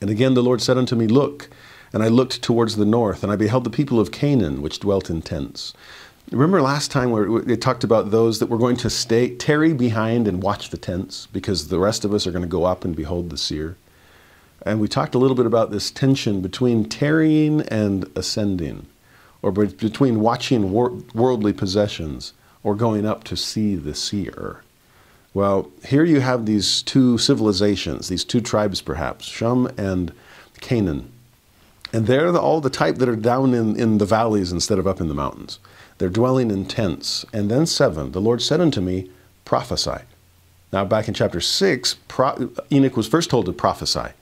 And 0.00 0.10
again 0.10 0.34
the 0.34 0.44
Lord 0.44 0.62
said 0.62 0.78
unto 0.78 0.94
me, 0.94 1.08
Look, 1.08 1.50
and 1.92 2.04
I 2.04 2.08
looked 2.08 2.40
towards 2.40 2.76
the 2.76 2.84
north, 2.84 3.24
and 3.24 3.32
I 3.32 3.36
beheld 3.36 3.64
the 3.64 3.70
people 3.70 3.98
of 3.98 4.12
Canaan, 4.12 4.62
which 4.62 4.78
dwelt 4.78 5.10
in 5.10 5.22
tents. 5.22 5.74
Remember 6.30 6.60
last 6.60 6.90
time 6.90 7.10
where 7.10 7.40
they 7.40 7.56
talked 7.56 7.84
about 7.84 8.10
those 8.10 8.38
that 8.38 8.50
were 8.50 8.58
going 8.58 8.76
to 8.78 8.90
stay, 8.90 9.34
tarry 9.34 9.72
behind 9.72 10.28
and 10.28 10.42
watch 10.42 10.68
the 10.68 10.76
tents, 10.76 11.26
because 11.32 11.68
the 11.68 11.78
rest 11.78 12.04
of 12.04 12.12
us 12.12 12.26
are 12.26 12.30
going 12.30 12.42
to 12.42 12.48
go 12.48 12.64
up 12.64 12.84
and 12.84 12.94
behold 12.94 13.30
the 13.30 13.38
seer? 13.38 13.76
And 14.62 14.78
we 14.78 14.88
talked 14.88 15.14
a 15.14 15.18
little 15.18 15.36
bit 15.36 15.46
about 15.46 15.70
this 15.70 15.90
tension 15.90 16.42
between 16.42 16.86
tarrying 16.86 17.62
and 17.62 18.10
ascending, 18.14 18.86
or 19.40 19.52
between 19.52 20.20
watching 20.20 20.70
wor- 20.70 20.98
worldly 21.14 21.54
possessions 21.54 22.34
or 22.62 22.74
going 22.74 23.06
up 23.06 23.24
to 23.24 23.36
see 23.36 23.76
the 23.76 23.94
seer. 23.94 24.62
Well, 25.32 25.70
here 25.86 26.04
you 26.04 26.20
have 26.20 26.44
these 26.44 26.82
two 26.82 27.16
civilizations, 27.16 28.08
these 28.08 28.24
two 28.24 28.42
tribes 28.42 28.82
perhaps, 28.82 29.24
Shum 29.24 29.70
and 29.78 30.12
Canaan. 30.60 31.10
And 31.92 32.06
they're 32.06 32.32
the, 32.32 32.40
all 32.40 32.60
the 32.60 32.68
type 32.68 32.96
that 32.96 33.08
are 33.08 33.16
down 33.16 33.54
in, 33.54 33.80
in 33.80 33.96
the 33.96 34.04
valleys 34.04 34.52
instead 34.52 34.78
of 34.78 34.86
up 34.86 35.00
in 35.00 35.08
the 35.08 35.14
mountains. 35.14 35.58
They're 35.98 36.08
dwelling 36.08 36.50
in 36.50 36.64
tents. 36.64 37.24
And 37.32 37.50
then, 37.50 37.66
seven, 37.66 38.12
the 38.12 38.20
Lord 38.20 38.40
said 38.40 38.60
unto 38.60 38.80
me, 38.80 39.10
Prophesy. 39.44 40.04
Now, 40.72 40.84
back 40.84 41.08
in 41.08 41.14
chapter 41.14 41.40
six, 41.40 41.96
Enoch 42.70 42.96
was 42.96 43.08
first 43.08 43.30
told 43.30 43.46
to 43.46 43.52
prophesy. 43.52 44.12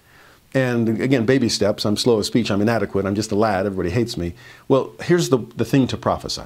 And 0.54 1.00
again, 1.00 1.26
baby 1.26 1.48
steps. 1.48 1.84
I'm 1.84 1.96
slow 1.96 2.18
of 2.18 2.26
speech. 2.26 2.50
I'm 2.50 2.62
inadequate. 2.62 3.04
I'm 3.04 3.14
just 3.14 3.32
a 3.32 3.34
lad. 3.34 3.66
Everybody 3.66 3.90
hates 3.90 4.16
me. 4.16 4.34
Well, 4.68 4.92
here's 5.02 5.28
the, 5.28 5.38
the 5.56 5.64
thing 5.64 5.86
to 5.88 5.96
prophesy 5.96 6.44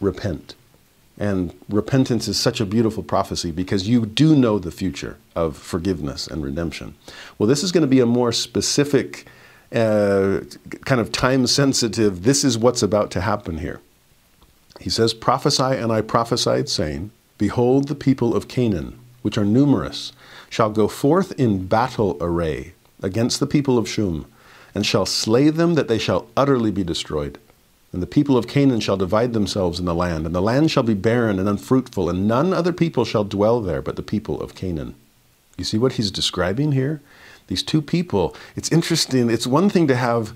repent. 0.00 0.54
And 1.18 1.54
repentance 1.68 2.26
is 2.28 2.38
such 2.38 2.60
a 2.60 2.66
beautiful 2.66 3.02
prophecy 3.02 3.50
because 3.50 3.88
you 3.88 4.06
do 4.06 4.34
know 4.34 4.58
the 4.58 4.70
future 4.70 5.16
of 5.34 5.56
forgiveness 5.56 6.26
and 6.26 6.42
redemption. 6.42 6.94
Well, 7.38 7.46
this 7.46 7.62
is 7.62 7.72
going 7.72 7.82
to 7.82 7.88
be 7.88 8.00
a 8.00 8.06
more 8.06 8.32
specific, 8.32 9.26
uh, 9.72 10.40
kind 10.84 11.00
of 11.00 11.12
time 11.12 11.46
sensitive, 11.46 12.24
this 12.24 12.44
is 12.44 12.58
what's 12.58 12.82
about 12.82 13.10
to 13.12 13.20
happen 13.20 13.58
here. 13.58 13.80
He 14.82 14.90
says, 14.90 15.14
Prophesy, 15.14 15.62
and 15.62 15.92
I 15.92 16.00
prophesied, 16.00 16.68
saying, 16.68 17.12
Behold, 17.38 17.86
the 17.86 17.94
people 17.94 18.34
of 18.34 18.48
Canaan, 18.48 18.98
which 19.22 19.38
are 19.38 19.44
numerous, 19.44 20.12
shall 20.50 20.70
go 20.70 20.88
forth 20.88 21.30
in 21.38 21.66
battle 21.66 22.18
array 22.20 22.74
against 23.00 23.38
the 23.38 23.46
people 23.46 23.78
of 23.78 23.88
Shum, 23.88 24.26
and 24.74 24.84
shall 24.84 25.06
slay 25.06 25.50
them 25.50 25.74
that 25.74 25.86
they 25.86 25.98
shall 25.98 26.26
utterly 26.36 26.72
be 26.72 26.82
destroyed. 26.82 27.38
And 27.92 28.02
the 28.02 28.08
people 28.08 28.36
of 28.36 28.48
Canaan 28.48 28.80
shall 28.80 28.96
divide 28.96 29.34
themselves 29.34 29.78
in 29.78 29.84
the 29.84 29.94
land, 29.94 30.26
and 30.26 30.34
the 30.34 30.42
land 30.42 30.72
shall 30.72 30.82
be 30.82 30.94
barren 30.94 31.38
and 31.38 31.48
unfruitful, 31.48 32.10
and 32.10 32.26
none 32.26 32.52
other 32.52 32.72
people 32.72 33.04
shall 33.04 33.24
dwell 33.24 33.60
there 33.60 33.82
but 33.82 33.94
the 33.94 34.02
people 34.02 34.40
of 34.40 34.56
Canaan. 34.56 34.96
You 35.56 35.62
see 35.62 35.78
what 35.78 35.92
he's 35.92 36.10
describing 36.10 36.72
here? 36.72 37.00
These 37.46 37.62
two 37.62 37.82
people, 37.82 38.34
it's 38.56 38.72
interesting. 38.72 39.30
It's 39.30 39.46
one 39.46 39.70
thing 39.70 39.86
to 39.86 39.94
have, 39.94 40.32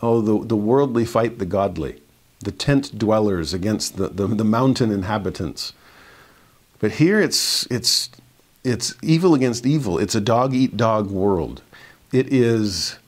oh, 0.00 0.22
the, 0.22 0.46
the 0.46 0.56
worldly 0.56 1.04
fight 1.04 1.38
the 1.38 1.44
godly, 1.44 2.00
the 2.40 2.50
tent 2.50 2.98
dwellers 2.98 3.52
against 3.52 3.96
the, 3.96 4.08
the, 4.08 4.26
the 4.26 4.44
mountain 4.44 4.90
inhabitants. 4.90 5.72
But 6.78 6.92
here 6.92 7.20
it's, 7.20 7.66
it's, 7.70 8.10
it's 8.64 8.94
evil 9.02 9.34
against 9.34 9.66
evil. 9.66 9.98
It's 9.98 10.14
a 10.14 10.20
dog 10.20 10.54
eat 10.54 10.76
dog 10.76 11.10
world. 11.10 11.62
It 12.12 12.32
is 12.32 12.98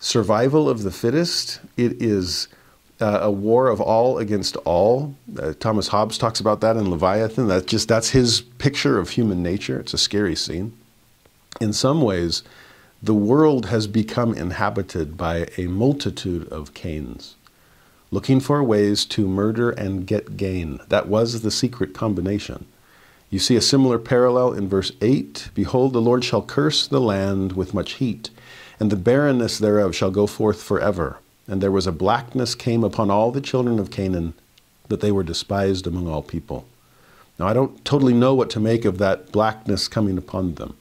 survival 0.00 0.68
of 0.68 0.82
the 0.82 0.90
fittest. 0.90 1.60
It 1.76 2.02
is 2.02 2.48
uh, 3.00 3.20
a 3.22 3.30
war 3.30 3.68
of 3.68 3.80
all 3.80 4.18
against 4.18 4.56
all. 4.56 5.14
Uh, 5.38 5.54
Thomas 5.58 5.88
Hobbes 5.88 6.18
talks 6.18 6.40
about 6.40 6.60
that 6.60 6.76
in 6.76 6.90
Leviathan. 6.90 7.46
That's 7.46 7.66
just 7.66 7.88
that's 7.88 8.10
his 8.10 8.40
picture 8.40 8.98
of 8.98 9.10
human 9.10 9.42
nature. 9.42 9.78
It's 9.80 9.94
a 9.94 9.98
scary 9.98 10.36
scene. 10.36 10.76
In 11.60 11.72
some 11.72 12.02
ways, 12.02 12.42
the 13.02 13.14
world 13.14 13.66
has 13.66 13.86
become 13.86 14.34
inhabited 14.34 15.16
by 15.16 15.48
a 15.56 15.66
multitude 15.66 16.46
of 16.48 16.74
Cains, 16.74 17.36
looking 18.10 18.40
for 18.40 18.62
ways 18.62 19.04
to 19.06 19.28
murder 19.28 19.70
and 19.70 20.06
get 20.06 20.36
gain. 20.36 20.80
That 20.88 21.08
was 21.08 21.42
the 21.42 21.50
secret 21.50 21.94
combination. 21.94 22.66
You 23.30 23.38
see 23.38 23.56
a 23.56 23.60
similar 23.60 23.98
parallel 23.98 24.52
in 24.52 24.68
verse 24.68 24.92
8 25.00 25.50
Behold, 25.54 25.92
the 25.92 26.00
Lord 26.00 26.24
shall 26.24 26.42
curse 26.42 26.86
the 26.86 27.00
land 27.00 27.52
with 27.52 27.74
much 27.74 27.92
heat, 27.94 28.30
and 28.78 28.90
the 28.90 28.96
barrenness 28.96 29.58
thereof 29.58 29.94
shall 29.94 30.10
go 30.10 30.26
forth 30.26 30.62
forever 30.62 31.18
and 31.50 31.60
there 31.60 31.72
was 31.72 31.88
a 31.88 31.92
blackness 31.92 32.54
came 32.54 32.84
upon 32.84 33.10
all 33.10 33.32
the 33.32 33.40
children 33.40 33.80
of 33.80 33.90
Canaan 33.90 34.34
that 34.88 35.00
they 35.00 35.10
were 35.10 35.24
despised 35.24 35.84
among 35.84 36.06
all 36.06 36.22
people. 36.22 36.64
Now, 37.40 37.48
I 37.48 37.52
don't 37.52 37.84
totally 37.84 38.12
know 38.12 38.34
what 38.34 38.50
to 38.50 38.60
make 38.60 38.84
of 38.84 38.98
that 38.98 39.32
blackness 39.32 39.88
coming 39.88 40.16
upon 40.16 40.54
them. 40.54 40.76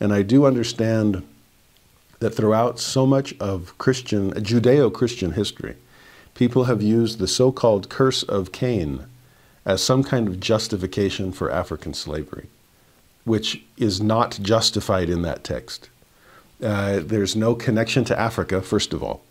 And 0.00 0.12
I 0.12 0.22
do 0.22 0.46
understand 0.46 1.24
that 2.18 2.30
throughout 2.30 2.80
so 2.80 3.06
much 3.06 3.38
of 3.38 3.78
Christian, 3.78 4.32
Judeo 4.32 4.92
Christian 4.92 5.32
history, 5.32 5.76
people 6.40 6.64
have 6.64 6.82
used 6.82 7.20
the 7.20 7.28
so 7.28 7.52
called 7.52 7.88
curse 7.88 8.24
of 8.24 8.50
Cain 8.50 9.06
as 9.64 9.80
some 9.80 10.02
kind 10.02 10.26
of 10.26 10.40
justification 10.40 11.30
for 11.30 11.52
African 11.52 11.94
slavery, 11.94 12.48
which 13.24 13.62
is 13.76 14.00
not 14.00 14.40
justified 14.42 15.08
in 15.08 15.22
that 15.22 15.44
text. 15.44 15.88
Uh, 16.60 16.98
there's 17.00 17.36
no 17.36 17.54
connection 17.54 18.04
to 18.04 18.18
Africa, 18.18 18.60
first 18.60 18.92
of 18.92 19.02
all 19.04 19.22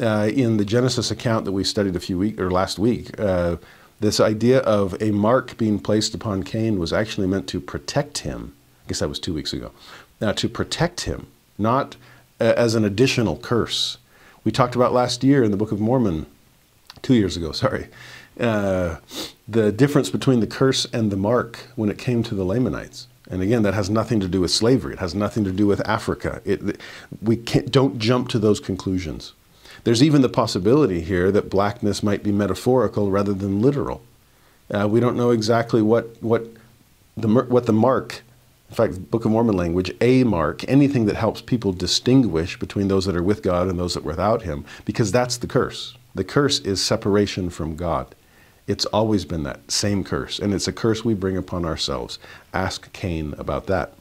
uh, 0.00 0.30
in 0.34 0.56
the 0.56 0.64
Genesis 0.64 1.10
account 1.10 1.44
that 1.44 1.52
we 1.52 1.64
studied 1.64 1.96
a 1.96 2.00
few 2.00 2.18
week 2.18 2.40
or 2.40 2.50
last 2.50 2.78
week, 2.78 3.18
uh, 3.20 3.56
this 4.00 4.18
idea 4.18 4.60
of 4.60 5.00
a 5.00 5.10
mark 5.10 5.56
being 5.58 5.78
placed 5.78 6.14
upon 6.14 6.42
Cain 6.42 6.78
was 6.78 6.92
actually 6.92 7.26
meant 7.26 7.46
to 7.48 7.60
protect 7.60 8.18
him. 8.18 8.54
I 8.84 8.88
guess 8.88 9.00
that 9.00 9.08
was 9.08 9.18
two 9.18 9.34
weeks 9.34 9.52
ago. 9.52 9.72
Now, 10.20 10.32
to 10.32 10.48
protect 10.48 11.02
him, 11.02 11.26
not 11.58 11.96
uh, 12.40 12.54
as 12.56 12.74
an 12.74 12.84
additional 12.84 13.36
curse. 13.36 13.98
We 14.44 14.52
talked 14.52 14.74
about 14.74 14.92
last 14.92 15.22
year 15.22 15.42
in 15.42 15.50
the 15.50 15.56
Book 15.56 15.72
of 15.72 15.80
Mormon, 15.80 16.26
two 17.02 17.14
years 17.14 17.36
ago, 17.36 17.52
sorry, 17.64 17.88
uh, 18.38 18.96
the 19.46 19.72
difference 19.72 20.10
between 20.10 20.40
the 20.40 20.46
curse 20.46 20.86
and 20.86 21.10
the 21.10 21.16
mark 21.16 21.58
when 21.76 21.90
it 21.90 21.98
came 21.98 22.22
to 22.22 22.34
the 22.34 22.44
Lamanites. 22.44 23.06
And 23.30 23.42
again, 23.42 23.62
that 23.62 23.74
has 23.74 23.88
nothing 23.88 24.18
to 24.20 24.28
do 24.28 24.40
with 24.40 24.50
slavery. 24.50 24.94
It 24.94 24.98
has 24.98 25.14
nothing 25.14 25.44
to 25.44 25.52
do 25.52 25.66
with 25.66 25.86
Africa. 25.88 26.42
It, 26.44 26.80
we 27.22 27.36
don't 27.36 27.98
jump 27.98 28.28
to 28.30 28.40
those 28.40 28.58
conclusions. 28.58 29.34
There's 29.84 30.02
even 30.02 30.22
the 30.22 30.28
possibility 30.28 31.00
here 31.00 31.30
that 31.30 31.48
blackness 31.48 32.02
might 32.02 32.22
be 32.22 32.32
metaphorical 32.32 33.10
rather 33.10 33.32
than 33.32 33.62
literal. 33.62 34.02
Uh, 34.72 34.88
we 34.88 35.00
don't 35.00 35.16
know 35.16 35.30
exactly 35.30 35.80
what, 35.80 36.20
what, 36.22 36.48
the, 37.16 37.28
what 37.28 37.66
the 37.66 37.72
mark, 37.72 38.22
in 38.70 38.76
fact, 38.76 39.10
Book 39.10 39.24
of 39.24 39.32
Mormon 39.32 39.56
language, 39.56 39.92
a 40.00 40.22
mark, 40.22 40.66
anything 40.68 41.06
that 41.06 41.16
helps 41.16 41.40
people 41.40 41.72
distinguish 41.72 42.56
between 42.56 42.86
those 42.86 43.04
that 43.04 43.16
are 43.16 43.22
with 43.22 43.42
God 43.42 43.66
and 43.66 43.76
those 43.76 43.94
that 43.94 44.04
are 44.04 44.06
without 44.06 44.42
Him, 44.42 44.64
because 44.84 45.10
that's 45.10 45.36
the 45.36 45.48
curse. 45.48 45.96
The 46.14 46.22
curse 46.22 46.60
is 46.60 46.80
separation 46.80 47.50
from 47.50 47.74
God. 47.74 48.14
It's 48.68 48.86
always 48.86 49.24
been 49.24 49.42
that 49.42 49.68
same 49.68 50.04
curse, 50.04 50.38
and 50.38 50.54
it's 50.54 50.68
a 50.68 50.72
curse 50.72 51.04
we 51.04 51.14
bring 51.14 51.36
upon 51.36 51.64
ourselves. 51.64 52.20
Ask 52.54 52.92
Cain 52.92 53.34
about 53.38 53.66
that. 53.66 53.94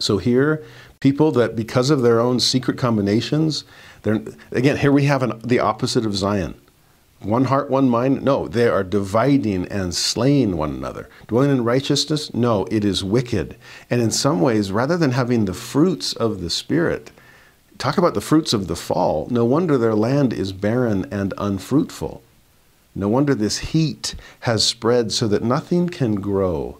So 0.00 0.18
here, 0.18 0.64
people 0.98 1.30
that 1.32 1.54
because 1.54 1.88
of 1.88 2.02
their 2.02 2.18
own 2.18 2.40
secret 2.40 2.78
combinations, 2.78 3.62
they're, 4.02 4.20
again, 4.50 4.78
here 4.78 4.90
we 4.90 5.04
have 5.04 5.22
an, 5.22 5.40
the 5.44 5.60
opposite 5.60 6.04
of 6.04 6.16
Zion. 6.16 6.60
One 7.20 7.44
heart, 7.44 7.70
one 7.70 7.88
mind? 7.88 8.22
No, 8.22 8.46
they 8.46 8.68
are 8.68 8.84
dividing 8.84 9.66
and 9.68 9.94
slaying 9.94 10.56
one 10.56 10.70
another. 10.70 11.08
Dwelling 11.26 11.50
in 11.50 11.64
righteousness? 11.64 12.32
No, 12.34 12.66
it 12.70 12.84
is 12.84 13.02
wicked. 13.02 13.56
And 13.90 14.02
in 14.02 14.10
some 14.10 14.40
ways, 14.40 14.70
rather 14.70 14.96
than 14.96 15.12
having 15.12 15.44
the 15.44 15.54
fruits 15.54 16.12
of 16.12 16.40
the 16.40 16.50
Spirit, 16.50 17.10
talk 17.78 17.96
about 17.96 18.14
the 18.14 18.20
fruits 18.20 18.52
of 18.52 18.68
the 18.68 18.76
fall. 18.76 19.26
No 19.30 19.44
wonder 19.44 19.78
their 19.78 19.94
land 19.94 20.32
is 20.32 20.52
barren 20.52 21.06
and 21.10 21.32
unfruitful. 21.38 22.22
No 22.94 23.08
wonder 23.08 23.34
this 23.34 23.58
heat 23.58 24.14
has 24.40 24.64
spread 24.64 25.10
so 25.12 25.26
that 25.28 25.42
nothing 25.42 25.88
can 25.88 26.16
grow. 26.16 26.78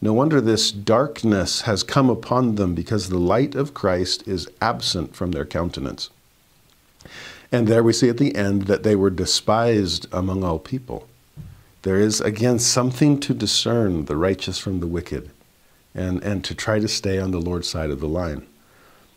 No 0.00 0.12
wonder 0.12 0.40
this 0.40 0.70
darkness 0.70 1.62
has 1.62 1.82
come 1.82 2.10
upon 2.10 2.56
them 2.56 2.74
because 2.74 3.08
the 3.08 3.18
light 3.18 3.54
of 3.54 3.74
Christ 3.74 4.26
is 4.28 4.48
absent 4.60 5.16
from 5.16 5.32
their 5.32 5.46
countenance. 5.46 6.10
And 7.52 7.68
there 7.68 7.82
we 7.82 7.92
see 7.92 8.08
at 8.08 8.18
the 8.18 8.34
end 8.34 8.62
that 8.62 8.82
they 8.82 8.96
were 8.96 9.10
despised 9.10 10.06
among 10.12 10.42
all 10.42 10.58
people. 10.58 11.08
There 11.82 12.00
is, 12.00 12.20
again, 12.20 12.58
something 12.58 13.20
to 13.20 13.34
discern 13.34 14.06
the 14.06 14.16
righteous 14.16 14.58
from 14.58 14.80
the 14.80 14.88
wicked 14.88 15.30
and, 15.94 16.22
and 16.22 16.44
to 16.44 16.54
try 16.54 16.80
to 16.80 16.88
stay 16.88 17.18
on 17.18 17.30
the 17.30 17.40
Lord's 17.40 17.68
side 17.68 17.90
of 17.90 18.00
the 18.00 18.08
line. 18.08 18.46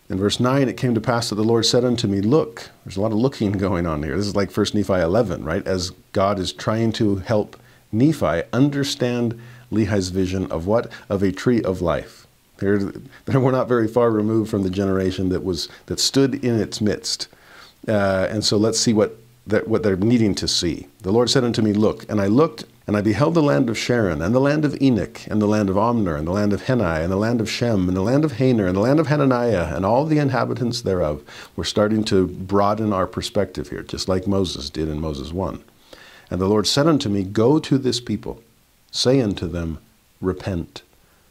In 0.09 0.17
verse 0.17 0.39
9, 0.39 0.67
it 0.67 0.77
came 0.77 0.95
to 0.95 1.01
pass 1.01 1.29
that 1.29 1.35
the 1.35 1.43
Lord 1.43 1.65
said 1.65 1.85
unto 1.85 2.07
me, 2.07 2.21
Look, 2.21 2.69
there's 2.83 2.97
a 2.97 3.01
lot 3.01 3.11
of 3.11 3.17
looking 3.17 3.51
going 3.67 3.85
on 3.85 4.03
here. 4.03 4.15
This 4.15 4.27
is 4.27 4.35
like 4.35 4.55
1 4.55 4.67
Nephi 4.73 4.93
11, 4.93 5.43
right? 5.43 5.65
As 5.67 5.91
God 6.13 6.39
is 6.39 6.53
trying 6.53 6.91
to 6.93 7.17
help 7.17 7.55
Nephi 7.91 8.43
understand 8.53 9.39
Lehi's 9.71 10.09
vision 10.09 10.51
of 10.51 10.65
what? 10.65 10.91
Of 11.09 11.21
a 11.21 11.31
tree 11.31 11.61
of 11.61 11.81
life. 11.81 12.27
Here, 12.59 12.91
we're 13.27 13.51
not 13.51 13.67
very 13.67 13.87
far 13.87 14.11
removed 14.11 14.49
from 14.49 14.63
the 14.63 14.69
generation 14.69 15.29
that, 15.29 15.43
was, 15.43 15.69
that 15.85 15.99
stood 15.99 16.43
in 16.43 16.59
its 16.59 16.81
midst 16.81 17.27
uh, 17.89 18.27
and 18.29 18.43
so 18.43 18.57
let's 18.57 18.79
see 18.79 18.93
what, 18.93 19.17
that, 19.47 19.67
what 19.67 19.83
they're 19.83 19.95
needing 19.95 20.35
to 20.35 20.47
see. 20.47 20.87
The 21.01 21.11
Lord 21.11 21.29
said 21.29 21.43
unto 21.43 21.61
me, 21.61 21.73
Look. 21.73 22.09
And 22.09 22.21
I 22.21 22.27
looked, 22.27 22.65
And 22.87 22.95
I 22.95 23.01
beheld 23.01 23.33
the 23.33 23.43
land 23.43 23.69
of 23.69 23.77
Sharon, 23.77 24.21
and 24.21 24.33
the 24.33 24.39
land 24.39 24.63
of 24.63 24.79
Enoch, 24.81 25.21
and 25.27 25.41
the 25.41 25.47
land 25.47 25.69
of 25.69 25.75
Omner, 25.75 26.17
and 26.17 26.27
the 26.27 26.31
land 26.31 26.53
of 26.53 26.63
Heni, 26.63 27.03
and 27.03 27.11
the 27.11 27.17
land 27.17 27.41
of 27.41 27.49
Shem, 27.49 27.87
and 27.87 27.97
the 27.97 28.01
land 28.01 28.23
of 28.23 28.33
Haner, 28.33 28.67
and 28.67 28.75
the 28.75 28.81
land 28.81 28.99
of 28.99 29.07
Hanannihah, 29.07 29.75
and 29.75 29.85
all 29.85 30.05
the 30.05 30.19
inhabitants 30.19 30.81
thereof. 30.81 31.23
We're 31.55 31.63
starting 31.63 32.03
to 32.05 32.27
broaden 32.27 32.93
our 32.93 33.07
perspective 33.07 33.69
here, 33.69 33.83
just 33.83 34.07
like 34.07 34.27
Moses 34.27 34.69
did 34.69 34.87
in 34.87 35.01
Moses 35.01 35.33
1. 35.33 35.63
And 36.31 36.39
the 36.39 36.47
Lord 36.47 36.67
said 36.67 36.87
unto 36.87 37.09
me, 37.09 37.23
Go 37.23 37.59
to 37.59 37.77
this 37.77 37.99
people, 37.99 38.41
say 38.91 39.19
unto 39.21 39.47
them, 39.47 39.79
Repent, 40.21 40.83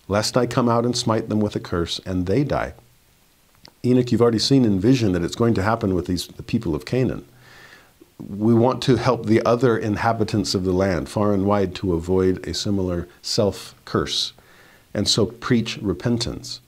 lest 0.08 0.36
I 0.36 0.46
come 0.46 0.68
out 0.68 0.84
and 0.84 0.96
smite 0.96 1.28
them 1.28 1.40
with 1.40 1.54
a 1.54 1.60
curse, 1.60 2.00
and 2.04 2.26
they 2.26 2.42
die. 2.42 2.74
Enoch, 3.84 4.10
you've 4.10 4.22
already 4.22 4.38
seen 4.38 4.64
in 4.64 4.80
vision 4.80 5.12
that 5.12 5.22
it's 5.22 5.36
going 5.36 5.54
to 5.54 5.62
happen 5.62 5.94
with 5.94 6.06
these 6.06 6.26
the 6.26 6.42
people 6.42 6.74
of 6.74 6.84
Canaan 6.84 7.24
we 8.26 8.52
want 8.52 8.82
to 8.82 8.96
help 8.96 9.26
the 9.26 9.42
other 9.44 9.78
inhabitants 9.78 10.54
of 10.54 10.64
the 10.64 10.72
land, 10.72 11.08
far 11.08 11.32
and 11.32 11.46
wide, 11.46 11.74
to 11.76 11.94
avoid 11.94 12.46
a 12.46 12.54
similar 12.54 13.08
self 13.22 13.74
curse. 13.84 14.32
And 14.92 15.06
so 15.06 15.26
preach 15.26 15.78
repentance. 15.78 16.60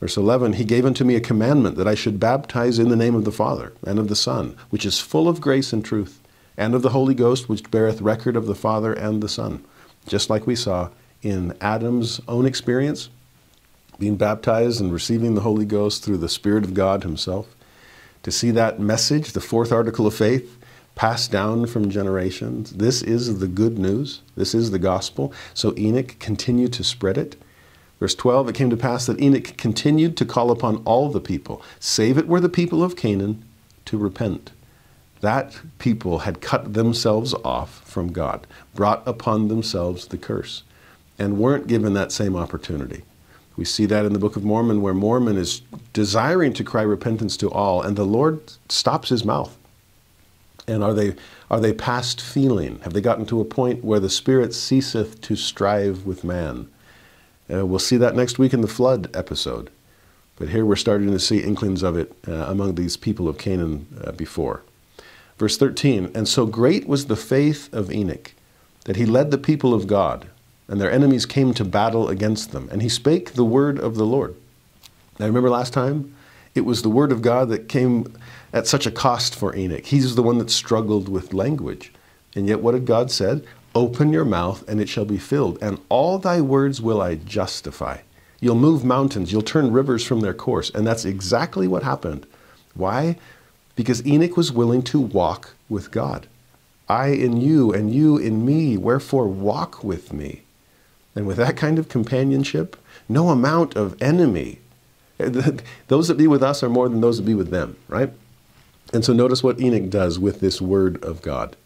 Verse 0.00 0.16
11 0.16 0.54
He 0.54 0.64
gave 0.64 0.84
unto 0.84 1.04
me 1.04 1.14
a 1.14 1.20
commandment 1.20 1.76
that 1.76 1.88
I 1.88 1.94
should 1.94 2.18
baptize 2.18 2.78
in 2.78 2.88
the 2.88 2.96
name 2.96 3.14
of 3.14 3.24
the 3.24 3.32
Father 3.32 3.72
and 3.86 3.98
of 3.98 4.08
the 4.08 4.16
Son, 4.16 4.56
which 4.70 4.84
is 4.84 5.00
full 5.00 5.28
of 5.28 5.40
grace 5.40 5.72
and 5.72 5.84
truth, 5.84 6.20
and 6.56 6.74
of 6.74 6.82
the 6.82 6.90
Holy 6.90 7.14
Ghost, 7.14 7.48
which 7.48 7.70
beareth 7.70 8.00
record 8.00 8.36
of 8.36 8.46
the 8.46 8.54
Father 8.54 8.92
and 8.92 9.22
the 9.22 9.28
Son. 9.28 9.64
Just 10.06 10.28
like 10.28 10.46
we 10.46 10.56
saw 10.56 10.90
in 11.22 11.56
Adam's 11.60 12.20
own 12.26 12.46
experience, 12.46 13.10
being 13.98 14.16
baptized 14.16 14.80
and 14.80 14.92
receiving 14.92 15.34
the 15.34 15.40
Holy 15.40 15.64
Ghost 15.64 16.04
through 16.04 16.18
the 16.18 16.28
Spirit 16.28 16.64
of 16.64 16.74
God 16.74 17.02
Himself. 17.02 17.54
To 18.22 18.30
see 18.30 18.50
that 18.50 18.80
message, 18.80 19.32
the 19.32 19.40
fourth 19.40 19.72
article 19.72 20.06
of 20.06 20.14
faith, 20.14 20.58
passed 20.96 21.30
down 21.30 21.66
from 21.66 21.90
generations. 21.90 22.72
This 22.72 23.02
is 23.02 23.38
the 23.38 23.46
good 23.46 23.78
news. 23.78 24.22
This 24.36 24.54
is 24.54 24.70
the 24.70 24.78
gospel. 24.78 25.32
So 25.54 25.74
Enoch 25.76 26.18
continued 26.18 26.72
to 26.72 26.84
spread 26.84 27.18
it. 27.18 27.36
Verse 28.00 28.14
12 28.14 28.48
It 28.48 28.54
came 28.54 28.70
to 28.70 28.76
pass 28.76 29.06
that 29.06 29.20
Enoch 29.20 29.56
continued 29.56 30.16
to 30.16 30.24
call 30.24 30.50
upon 30.50 30.78
all 30.84 31.08
the 31.08 31.20
people, 31.20 31.62
save 31.78 32.18
it 32.18 32.26
were 32.26 32.40
the 32.40 32.48
people 32.48 32.82
of 32.82 32.96
Canaan, 32.96 33.44
to 33.84 33.96
repent. 33.96 34.52
That 35.20 35.58
people 35.78 36.20
had 36.20 36.40
cut 36.40 36.74
themselves 36.74 37.34
off 37.44 37.80
from 37.88 38.12
God, 38.12 38.46
brought 38.74 39.06
upon 39.06 39.48
themselves 39.48 40.06
the 40.06 40.18
curse, 40.18 40.62
and 41.18 41.38
weren't 41.38 41.66
given 41.66 41.94
that 41.94 42.12
same 42.12 42.36
opportunity. 42.36 43.02
We 43.56 43.64
see 43.64 43.86
that 43.86 44.04
in 44.04 44.12
the 44.12 44.18
Book 44.18 44.36
of 44.36 44.44
Mormon, 44.44 44.82
where 44.82 44.94
Mormon 44.94 45.36
is 45.36 45.62
desiring 45.92 46.52
to 46.54 46.64
cry 46.64 46.82
repentance 46.82 47.36
to 47.38 47.50
all, 47.50 47.80
and 47.80 47.96
the 47.96 48.04
Lord 48.04 48.40
stops 48.68 49.08
his 49.08 49.24
mouth. 49.24 49.56
And 50.68 50.82
are 50.82 50.92
they, 50.92 51.14
are 51.50 51.60
they 51.60 51.72
past 51.72 52.20
feeling? 52.20 52.80
Have 52.80 52.92
they 52.92 53.00
gotten 53.00 53.24
to 53.26 53.40
a 53.40 53.44
point 53.44 53.84
where 53.84 54.00
the 54.00 54.10
Spirit 54.10 54.52
ceaseth 54.52 55.20
to 55.22 55.36
strive 55.36 56.04
with 56.04 56.24
man? 56.24 56.68
Uh, 57.52 57.64
we'll 57.64 57.78
see 57.78 57.96
that 57.96 58.16
next 58.16 58.38
week 58.38 58.52
in 58.52 58.60
the 58.60 58.68
flood 58.68 59.14
episode. 59.16 59.70
But 60.36 60.50
here 60.50 60.66
we're 60.66 60.76
starting 60.76 61.10
to 61.12 61.18
see 61.18 61.38
inklings 61.38 61.82
of 61.82 61.96
it 61.96 62.12
uh, 62.28 62.32
among 62.32 62.74
these 62.74 62.96
people 62.96 63.28
of 63.28 63.38
Canaan 63.38 63.86
uh, 64.04 64.12
before. 64.12 64.62
Verse 65.38 65.56
13 65.56 66.10
And 66.14 66.28
so 66.28 66.46
great 66.46 66.86
was 66.86 67.06
the 67.06 67.16
faith 67.16 67.72
of 67.72 67.90
Enoch 67.90 68.32
that 68.84 68.96
he 68.96 69.06
led 69.06 69.30
the 69.30 69.38
people 69.38 69.72
of 69.72 69.86
God, 69.86 70.28
and 70.68 70.80
their 70.80 70.90
enemies 70.90 71.26
came 71.26 71.54
to 71.54 71.64
battle 71.64 72.08
against 72.08 72.52
them. 72.52 72.68
And 72.72 72.82
he 72.82 72.88
spake 72.88 73.34
the 73.34 73.44
word 73.44 73.78
of 73.78 73.96
the 73.96 74.06
Lord. 74.06 74.34
Now, 75.18 75.26
remember 75.26 75.50
last 75.50 75.72
time? 75.72 76.14
It 76.54 76.64
was 76.64 76.82
the 76.82 76.88
word 76.88 77.12
of 77.12 77.22
God 77.22 77.48
that 77.50 77.68
came 77.68 78.16
at 78.52 78.66
such 78.66 78.86
a 78.86 78.90
cost 78.90 79.34
for 79.34 79.54
Enoch. 79.54 79.84
He's 79.84 80.14
the 80.14 80.22
one 80.22 80.38
that 80.38 80.50
struggled 80.50 81.08
with 81.08 81.34
language. 81.34 81.92
And 82.34 82.46
yet, 82.46 82.60
what 82.60 82.74
had 82.74 82.86
God 82.86 83.10
said? 83.10 83.46
Open 83.74 84.10
your 84.10 84.24
mouth, 84.24 84.66
and 84.66 84.80
it 84.80 84.88
shall 84.88 85.04
be 85.04 85.18
filled, 85.18 85.58
and 85.60 85.78
all 85.90 86.18
thy 86.18 86.40
words 86.40 86.80
will 86.80 87.02
I 87.02 87.16
justify. 87.16 87.98
You'll 88.40 88.54
move 88.54 88.84
mountains, 88.84 89.32
you'll 89.32 89.42
turn 89.42 89.70
rivers 89.70 90.02
from 90.02 90.20
their 90.20 90.32
course. 90.32 90.70
And 90.70 90.86
that's 90.86 91.04
exactly 91.04 91.68
what 91.68 91.82
happened. 91.82 92.26
Why? 92.72 93.18
Because 93.74 94.06
Enoch 94.06 94.36
was 94.36 94.50
willing 94.50 94.82
to 94.84 94.98
walk 94.98 95.54
with 95.68 95.90
God. 95.90 96.26
I 96.88 97.08
in 97.08 97.38
you, 97.38 97.70
and 97.70 97.94
you 97.94 98.16
in 98.16 98.46
me, 98.46 98.78
wherefore 98.78 99.28
walk 99.28 99.84
with 99.84 100.10
me. 100.10 100.42
And 101.16 101.26
with 101.26 101.38
that 101.38 101.56
kind 101.56 101.78
of 101.78 101.88
companionship, 101.88 102.76
no 103.08 103.30
amount 103.30 103.74
of 103.74 104.00
enemy. 104.00 104.60
Those 105.88 106.08
that 106.08 106.18
be 106.18 106.26
with 106.26 106.42
us 106.42 106.62
are 106.62 106.68
more 106.68 106.88
than 106.88 107.00
those 107.00 107.16
that 107.16 107.24
be 107.24 107.34
with 107.34 107.50
them, 107.50 107.76
right? 107.88 108.12
And 108.92 109.04
so 109.04 109.12
notice 109.12 109.42
what 109.42 109.58
Enoch 109.58 109.88
does 109.88 110.18
with 110.18 110.40
this 110.40 110.60
word 110.60 111.02
of 111.02 111.22
God. 111.22 111.56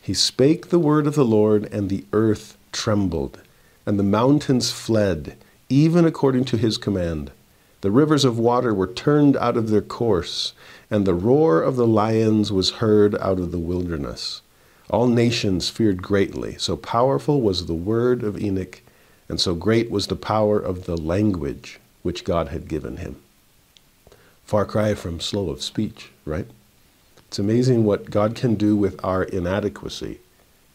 He 0.00 0.14
spake 0.14 0.68
the 0.68 0.78
word 0.78 1.06
of 1.06 1.14
the 1.14 1.24
Lord, 1.24 1.72
and 1.72 1.90
the 1.90 2.06
earth 2.12 2.56
trembled, 2.72 3.40
and 3.84 3.98
the 3.98 4.02
mountains 4.02 4.72
fled, 4.72 5.36
even 5.68 6.04
according 6.06 6.44
to 6.46 6.56
his 6.56 6.78
command. 6.78 7.32
The 7.82 7.90
rivers 7.90 8.24
of 8.24 8.38
water 8.38 8.72
were 8.72 8.92
turned 8.92 9.36
out 9.36 9.56
of 9.56 9.68
their 9.68 9.82
course, 9.82 10.54
and 10.90 11.04
the 11.04 11.14
roar 11.14 11.60
of 11.60 11.76
the 11.76 11.86
lions 11.86 12.50
was 12.50 12.80
heard 12.80 13.14
out 13.16 13.38
of 13.38 13.52
the 13.52 13.58
wilderness. 13.58 14.40
All 14.88 15.06
nations 15.06 15.68
feared 15.68 16.02
greatly, 16.02 16.56
so 16.58 16.76
powerful 16.76 17.42
was 17.42 17.66
the 17.66 17.74
word 17.74 18.22
of 18.22 18.40
Enoch, 18.40 18.80
and 19.28 19.40
so 19.40 19.54
great 19.54 19.90
was 19.90 20.06
the 20.06 20.16
power 20.16 20.58
of 20.58 20.86
the 20.86 20.96
language 20.96 21.80
which 22.02 22.24
God 22.24 22.48
had 22.48 22.68
given 22.68 22.98
him. 22.98 23.20
Far 24.44 24.64
cry 24.64 24.94
from 24.94 25.20
slow 25.20 25.50
of 25.50 25.62
speech, 25.62 26.10
right? 26.24 26.46
It's 27.28 27.38
amazing 27.38 27.84
what 27.84 28.10
God 28.10 28.36
can 28.36 28.54
do 28.54 28.76
with 28.76 29.04
our 29.04 29.24
inadequacy 29.24 30.20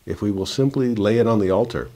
if 0.06 0.22
we 0.22 0.32
will 0.32 0.46
simply 0.46 0.94
lay 0.96 1.18
it 1.18 1.28
on 1.28 1.40
the 1.40 1.52
altar 1.52 1.90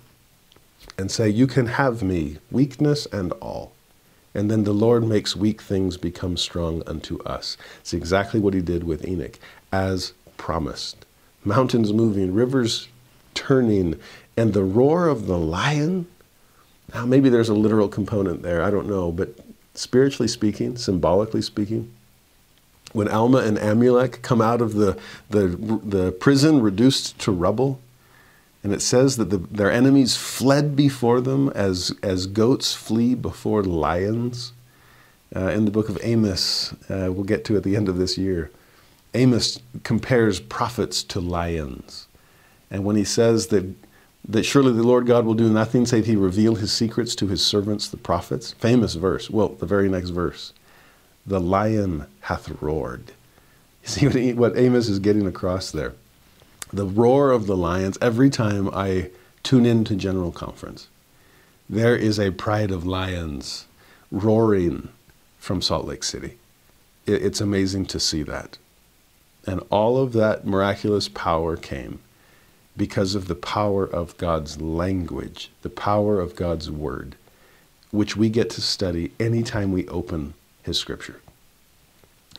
and 0.97 1.11
say, 1.11 1.27
You 1.29 1.47
can 1.47 1.67
have 1.67 2.01
me, 2.01 2.37
weakness 2.51 3.05
and 3.07 3.31
all. 3.33 3.73
And 4.33 4.51
then 4.51 4.63
the 4.63 4.73
Lord 4.73 5.03
makes 5.03 5.35
weak 5.35 5.61
things 5.61 5.97
become 5.97 6.37
strong 6.37 6.83
unto 6.87 7.21
us. 7.23 7.57
It's 7.79 7.93
exactly 7.93 8.39
what 8.39 8.53
he 8.53 8.61
did 8.61 8.83
with 8.83 9.07
Enoch, 9.07 9.39
as 9.71 10.13
promised. 10.37 11.05
Mountains 11.43 11.93
moving, 11.93 12.33
rivers 12.33 12.89
turning, 13.33 13.99
and 14.35 14.53
the 14.53 14.63
roar 14.63 15.07
of 15.07 15.27
the 15.27 15.37
lion. 15.37 16.07
Now, 16.95 17.05
maybe 17.05 17.27
there's 17.27 17.49
a 17.49 17.53
literal 17.53 17.89
component 17.89 18.41
there, 18.41 18.63
I 18.63 18.71
don't 18.71 18.87
know, 18.87 19.11
but 19.11 19.37
spiritually 19.73 20.29
speaking, 20.29 20.77
symbolically 20.77 21.41
speaking, 21.41 21.91
when 22.93 23.09
Alma 23.09 23.39
and 23.39 23.57
Amulek 23.57 24.21
come 24.21 24.41
out 24.41 24.61
of 24.61 24.75
the, 24.75 24.97
the, 25.29 25.47
the 25.83 26.13
prison 26.13 26.61
reduced 26.61 27.19
to 27.19 27.33
rubble, 27.33 27.81
and 28.63 28.73
it 28.73 28.81
says 28.81 29.17
that 29.17 29.29
the, 29.29 29.39
their 29.39 29.69
enemies 29.69 30.15
fled 30.15 30.77
before 30.77 31.19
them 31.19 31.49
as, 31.49 31.93
as 32.01 32.27
goats 32.27 32.73
flee 32.73 33.13
before 33.13 33.61
lions. 33.61 34.53
Uh, 35.35 35.49
in 35.49 35.65
the 35.65 35.71
book 35.71 35.89
of 35.89 35.99
Amos, 36.01 36.71
uh, 36.89 37.11
we'll 37.11 37.25
get 37.25 37.43
to 37.43 37.57
at 37.57 37.63
the 37.63 37.75
end 37.75 37.89
of 37.89 37.97
this 37.97 38.17
year, 38.17 38.51
Amos 39.13 39.59
compares 39.83 40.39
prophets 40.39 41.03
to 41.03 41.19
lions. 41.19 42.07
And 42.71 42.85
when 42.85 42.95
he 42.95 43.03
says 43.03 43.47
that, 43.47 43.65
that 44.27 44.43
surely 44.43 44.71
the 44.71 44.83
Lord 44.83 45.05
God 45.05 45.25
will 45.25 45.33
do 45.33 45.49
nothing 45.49 45.85
save 45.85 46.05
he 46.05 46.15
reveal 46.15 46.55
his 46.55 46.71
secrets 46.71 47.15
to 47.15 47.27
his 47.27 47.45
servants, 47.45 47.87
the 47.87 47.97
prophets, 47.97 48.53
famous 48.53 48.95
verse. 48.95 49.29
Well, 49.29 49.49
the 49.49 49.65
very 49.65 49.89
next 49.89 50.09
verse 50.09 50.53
the 51.27 51.39
lion 51.39 52.05
hath 52.21 52.61
roared. 52.61 53.11
You 53.83 53.89
see 53.89 54.33
what, 54.33 54.57
Amos 54.57 54.89
is 54.89 54.99
getting 54.99 55.27
across 55.27 55.71
there? 55.71 55.93
The 56.71 56.85
roar 56.85 57.31
of 57.31 57.47
the 57.47 57.57
lions 57.57 57.97
every 58.01 58.29
time 58.29 58.69
I 58.73 59.09
tune 59.43 59.65
in 59.65 59.83
to 59.85 59.95
General 59.95 60.31
Conference. 60.31 60.87
There 61.69 61.95
is 61.95 62.19
a 62.19 62.31
pride 62.31 62.71
of 62.71 62.85
lions 62.85 63.65
roaring 64.11 64.89
from 65.39 65.61
Salt 65.61 65.85
Lake 65.85 66.03
City. 66.03 66.37
It's 67.07 67.41
amazing 67.41 67.85
to 67.87 67.99
see 67.99 68.23
that. 68.23 68.57
And 69.47 69.61
all 69.69 69.97
of 69.97 70.13
that 70.13 70.45
miraculous 70.45 71.07
power 71.07 71.55
came 71.55 71.99
because 72.77 73.15
of 73.15 73.27
the 73.27 73.35
power 73.35 73.85
of 73.85 74.17
God's 74.17 74.59
language, 74.61 75.51
the 75.61 75.69
power 75.69 76.19
of 76.19 76.35
God's 76.35 76.69
word, 76.69 77.15
which 77.91 78.17
we 78.17 78.29
get 78.29 78.49
to 78.51 78.61
study 78.61 79.11
anytime 79.19 79.71
we 79.71 79.87
open 79.87 80.33
his 80.63 80.77
scripture. 80.77 81.21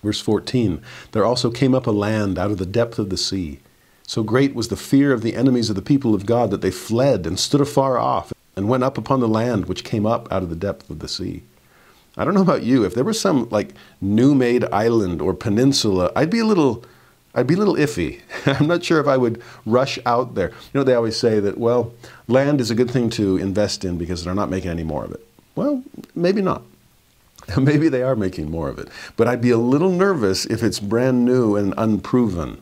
Verse 0.02 0.20
14 0.20 0.82
There 1.12 1.24
also 1.24 1.50
came 1.50 1.74
up 1.74 1.86
a 1.86 1.90
land 1.90 2.38
out 2.38 2.50
of 2.50 2.58
the 2.58 2.66
depth 2.66 2.98
of 2.98 3.10
the 3.10 3.16
sea. 3.16 3.60
So 4.06 4.22
great 4.22 4.54
was 4.54 4.68
the 4.68 4.76
fear 4.76 5.12
of 5.12 5.22
the 5.22 5.34
enemies 5.34 5.68
of 5.68 5.76
the 5.76 5.82
people 5.82 6.14
of 6.14 6.26
God 6.26 6.50
that 6.50 6.60
they 6.60 6.70
fled 6.70 7.26
and 7.26 7.40
stood 7.40 7.60
afar 7.60 7.98
off 7.98 8.32
and 8.54 8.68
went 8.68 8.84
up 8.84 8.96
upon 8.96 9.20
the 9.20 9.28
land 9.28 9.66
which 9.66 9.84
came 9.84 10.06
up 10.06 10.30
out 10.30 10.42
of 10.42 10.50
the 10.50 10.56
depth 10.56 10.88
of 10.90 11.00
the 11.00 11.08
sea. 11.08 11.42
I 12.16 12.24
don't 12.24 12.34
know 12.34 12.42
about 12.42 12.62
you, 12.62 12.84
if 12.84 12.94
there 12.94 13.04
was 13.04 13.20
some 13.20 13.48
like 13.50 13.74
new 14.00 14.34
made 14.34 14.64
island 14.66 15.20
or 15.20 15.34
peninsula, 15.34 16.12
I'd 16.16 16.30
be 16.30 16.38
a 16.38 16.46
little 16.46 16.84
I'd 17.36 17.46
be 17.46 17.54
a 17.54 17.58
little 17.58 17.76
iffy. 17.76 18.20
I'm 18.46 18.66
not 18.66 18.82
sure 18.82 18.98
if 18.98 19.06
I 19.06 19.18
would 19.18 19.42
rush 19.66 19.98
out 20.06 20.34
there. 20.34 20.48
You 20.48 20.80
know, 20.80 20.84
they 20.84 20.94
always 20.94 21.18
say 21.18 21.38
that, 21.38 21.58
well, 21.58 21.92
land 22.26 22.60
is 22.60 22.70
a 22.70 22.74
good 22.74 22.90
thing 22.90 23.10
to 23.10 23.36
invest 23.36 23.84
in 23.84 23.98
because 23.98 24.24
they're 24.24 24.34
not 24.34 24.50
making 24.50 24.70
any 24.70 24.84
more 24.84 25.04
of 25.04 25.12
it. 25.12 25.24
Well, 25.54 25.84
maybe 26.14 26.40
not. 26.40 26.62
Maybe 27.56 27.88
they 27.88 28.02
are 28.02 28.16
making 28.16 28.50
more 28.50 28.68
of 28.68 28.78
it. 28.78 28.88
But 29.16 29.28
I'd 29.28 29.40
be 29.40 29.50
a 29.50 29.58
little 29.58 29.90
nervous 29.90 30.46
if 30.46 30.64
it's 30.64 30.80
brand 30.80 31.24
new 31.24 31.54
and 31.54 31.74
unproven. 31.76 32.60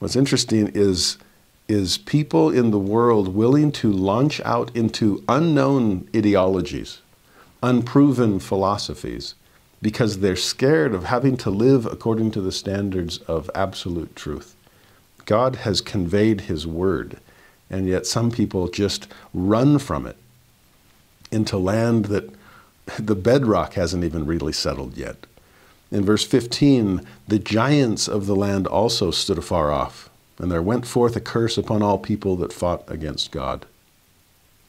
What's 0.00 0.16
interesting 0.16 0.68
is 0.74 1.16
is 1.68 1.98
people 1.98 2.50
in 2.50 2.72
the 2.72 2.78
world 2.80 3.28
willing 3.28 3.70
to 3.70 3.92
launch 3.92 4.40
out 4.40 4.74
into 4.74 5.22
unknown 5.28 6.08
ideologies, 6.16 6.98
unproven 7.62 8.40
philosophies, 8.40 9.36
because 9.82 10.18
they're 10.18 10.36
scared 10.36 10.94
of 10.94 11.04
having 11.04 11.36
to 11.38 11.50
live 11.50 11.86
according 11.86 12.30
to 12.32 12.40
the 12.40 12.52
standards 12.52 13.18
of 13.18 13.50
absolute 13.54 14.14
truth. 14.14 14.54
God 15.24 15.56
has 15.56 15.80
conveyed 15.80 16.42
His 16.42 16.66
word, 16.66 17.18
and 17.70 17.86
yet 17.86 18.06
some 18.06 18.30
people 18.30 18.68
just 18.68 19.06
run 19.32 19.78
from 19.78 20.06
it 20.06 20.16
into 21.30 21.56
land 21.56 22.06
that 22.06 22.30
the 22.98 23.14
bedrock 23.14 23.74
hasn't 23.74 24.04
even 24.04 24.26
really 24.26 24.52
settled 24.52 24.96
yet. 24.96 25.26
In 25.90 26.04
verse 26.04 26.24
15, 26.24 27.06
the 27.26 27.38
giants 27.38 28.08
of 28.08 28.26
the 28.26 28.36
land 28.36 28.66
also 28.66 29.10
stood 29.10 29.38
afar 29.38 29.70
off, 29.70 30.10
and 30.38 30.50
there 30.50 30.62
went 30.62 30.86
forth 30.86 31.16
a 31.16 31.20
curse 31.20 31.56
upon 31.58 31.82
all 31.82 31.98
people 31.98 32.36
that 32.36 32.52
fought 32.52 32.84
against 32.88 33.30
God. 33.30 33.66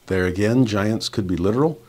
There 0.06 0.26
again, 0.26 0.66
giants 0.66 1.08
could 1.08 1.26
be 1.26 1.36
literal. 1.36 1.80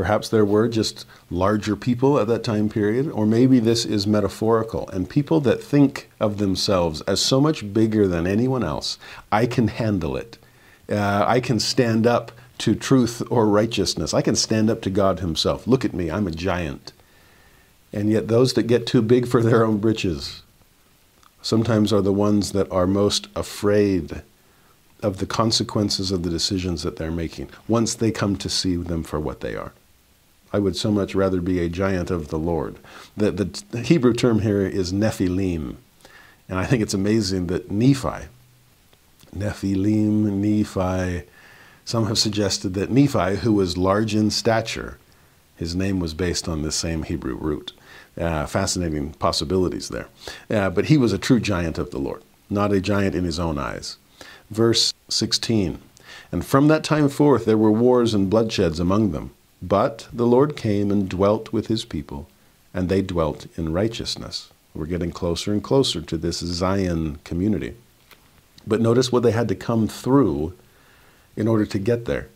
Perhaps 0.00 0.30
there 0.30 0.46
were 0.46 0.66
just 0.66 1.04
larger 1.28 1.76
people 1.76 2.18
at 2.18 2.26
that 2.26 2.42
time 2.42 2.70
period, 2.70 3.10
or 3.10 3.26
maybe 3.26 3.58
this 3.58 3.84
is 3.84 4.06
metaphorical. 4.06 4.88
And 4.88 5.10
people 5.10 5.42
that 5.42 5.62
think 5.62 6.08
of 6.18 6.38
themselves 6.38 7.02
as 7.02 7.20
so 7.20 7.38
much 7.38 7.74
bigger 7.74 8.08
than 8.08 8.26
anyone 8.26 8.64
else, 8.64 8.98
I 9.30 9.44
can 9.44 9.68
handle 9.68 10.16
it. 10.16 10.38
Uh, 10.90 11.26
I 11.28 11.38
can 11.40 11.60
stand 11.60 12.06
up 12.06 12.32
to 12.60 12.74
truth 12.74 13.22
or 13.28 13.46
righteousness. 13.46 14.14
I 14.14 14.22
can 14.22 14.36
stand 14.36 14.70
up 14.70 14.80
to 14.80 14.88
God 14.88 15.20
Himself. 15.20 15.66
Look 15.66 15.84
at 15.84 15.92
me, 15.92 16.10
I'm 16.10 16.26
a 16.26 16.30
giant. 16.30 16.94
And 17.92 18.10
yet, 18.10 18.28
those 18.28 18.54
that 18.54 18.62
get 18.62 18.86
too 18.86 19.02
big 19.02 19.28
for 19.28 19.42
their 19.42 19.66
own 19.66 19.76
britches 19.76 20.40
sometimes 21.42 21.92
are 21.92 22.00
the 22.00 22.10
ones 22.10 22.52
that 22.52 22.72
are 22.72 22.86
most 22.86 23.28
afraid 23.36 24.22
of 25.02 25.18
the 25.18 25.26
consequences 25.26 26.10
of 26.10 26.22
the 26.22 26.30
decisions 26.30 26.84
that 26.84 26.96
they're 26.96 27.10
making 27.10 27.50
once 27.68 27.94
they 27.94 28.10
come 28.10 28.36
to 28.36 28.48
see 28.48 28.76
them 28.76 29.02
for 29.02 29.20
what 29.20 29.40
they 29.40 29.54
are. 29.54 29.74
I 30.52 30.58
would 30.58 30.76
so 30.76 30.90
much 30.90 31.14
rather 31.14 31.40
be 31.40 31.60
a 31.60 31.68
giant 31.68 32.10
of 32.10 32.28
the 32.28 32.38
Lord. 32.38 32.78
The, 33.16 33.30
the, 33.30 33.82
Hebrew 33.82 34.12
term 34.12 34.40
here 34.40 34.62
is 34.62 34.92
Nephilim. 34.92 35.76
And 36.48 36.58
I 36.58 36.64
think 36.64 36.82
it's 36.82 36.94
amazing 36.94 37.46
that 37.46 37.70
Nephi, 37.70 38.26
Nephilim, 39.36 40.32
Nephi, 40.32 41.26
some 41.84 42.06
have 42.06 42.18
suggested 42.18 42.74
that 42.74 42.90
Nephi, 42.90 43.36
who 43.36 43.52
was 43.52 43.78
large 43.78 44.14
in 44.14 44.30
stature, 44.30 44.98
his 45.56 45.76
name 45.76 46.00
was 46.00 46.14
based 46.14 46.48
on 46.48 46.62
this 46.62 46.74
same 46.74 47.04
Hebrew 47.04 47.36
root. 47.36 47.72
Uh, 48.18 48.44
fascinating 48.46 49.12
possibilities 49.14 49.88
there. 49.88 50.08
Uh, 50.50 50.68
but 50.68 50.86
he 50.86 50.96
was 50.96 51.12
a 51.12 51.18
true 51.18 51.38
giant 51.38 51.78
of 51.78 51.90
the 51.90 51.98
Lord, 51.98 52.22
not 52.48 52.72
a 52.72 52.80
giant 52.80 53.14
in 53.14 53.24
his 53.24 53.38
own 53.38 53.56
eyes. 53.56 53.98
Verse 54.50 54.92
16 55.08 55.80
And 56.32 56.44
from 56.44 56.66
that 56.68 56.82
time 56.82 57.08
forth 57.08 57.44
there 57.44 57.56
were 57.56 57.70
wars 57.70 58.14
and 58.14 58.30
bloodsheds 58.30 58.80
among 58.80 59.12
them. 59.12 59.30
But 59.62 60.08
the 60.12 60.26
Lord 60.26 60.56
came 60.56 60.90
and 60.90 61.08
dwelt 61.08 61.52
with 61.52 61.66
his 61.66 61.84
people, 61.84 62.28
and 62.72 62.88
they 62.88 63.02
dwelt 63.02 63.46
in 63.56 63.72
righteousness. 63.72 64.50
We're 64.74 64.86
getting 64.86 65.10
closer 65.10 65.52
and 65.52 65.62
closer 65.62 66.00
to 66.00 66.16
this 66.16 66.38
Zion 66.38 67.18
community. 67.24 67.74
But 68.66 68.80
notice 68.80 69.10
what 69.10 69.22
they 69.22 69.32
had 69.32 69.48
to 69.48 69.54
come 69.54 69.88
through 69.88 70.54
in 71.36 71.48
order 71.48 71.66
to 71.66 71.78
get 71.78 72.04
there. 72.04 72.28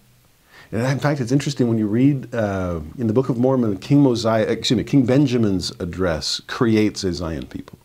And 0.73 0.83
in 0.83 0.99
fact, 0.99 1.21
it's 1.21 1.33
interesting 1.33 1.69
when 1.69 1.79
you 1.79 1.87
read 1.87 2.35
uh, 2.35 2.81
in 2.99 3.07
the 3.07 3.13
Book 3.13 3.29
of 3.29 3.39
Mormon, 3.39 3.79
King 3.79 4.01
Mosiah, 4.01 4.43
excuse 4.43 4.77
me, 4.77 4.85
King 4.85 5.07
Benjamin's 5.07 5.71
address 5.79 6.41
creates 6.47 7.05
a 7.05 7.13
Zion 7.13 7.47
people. 7.47 7.79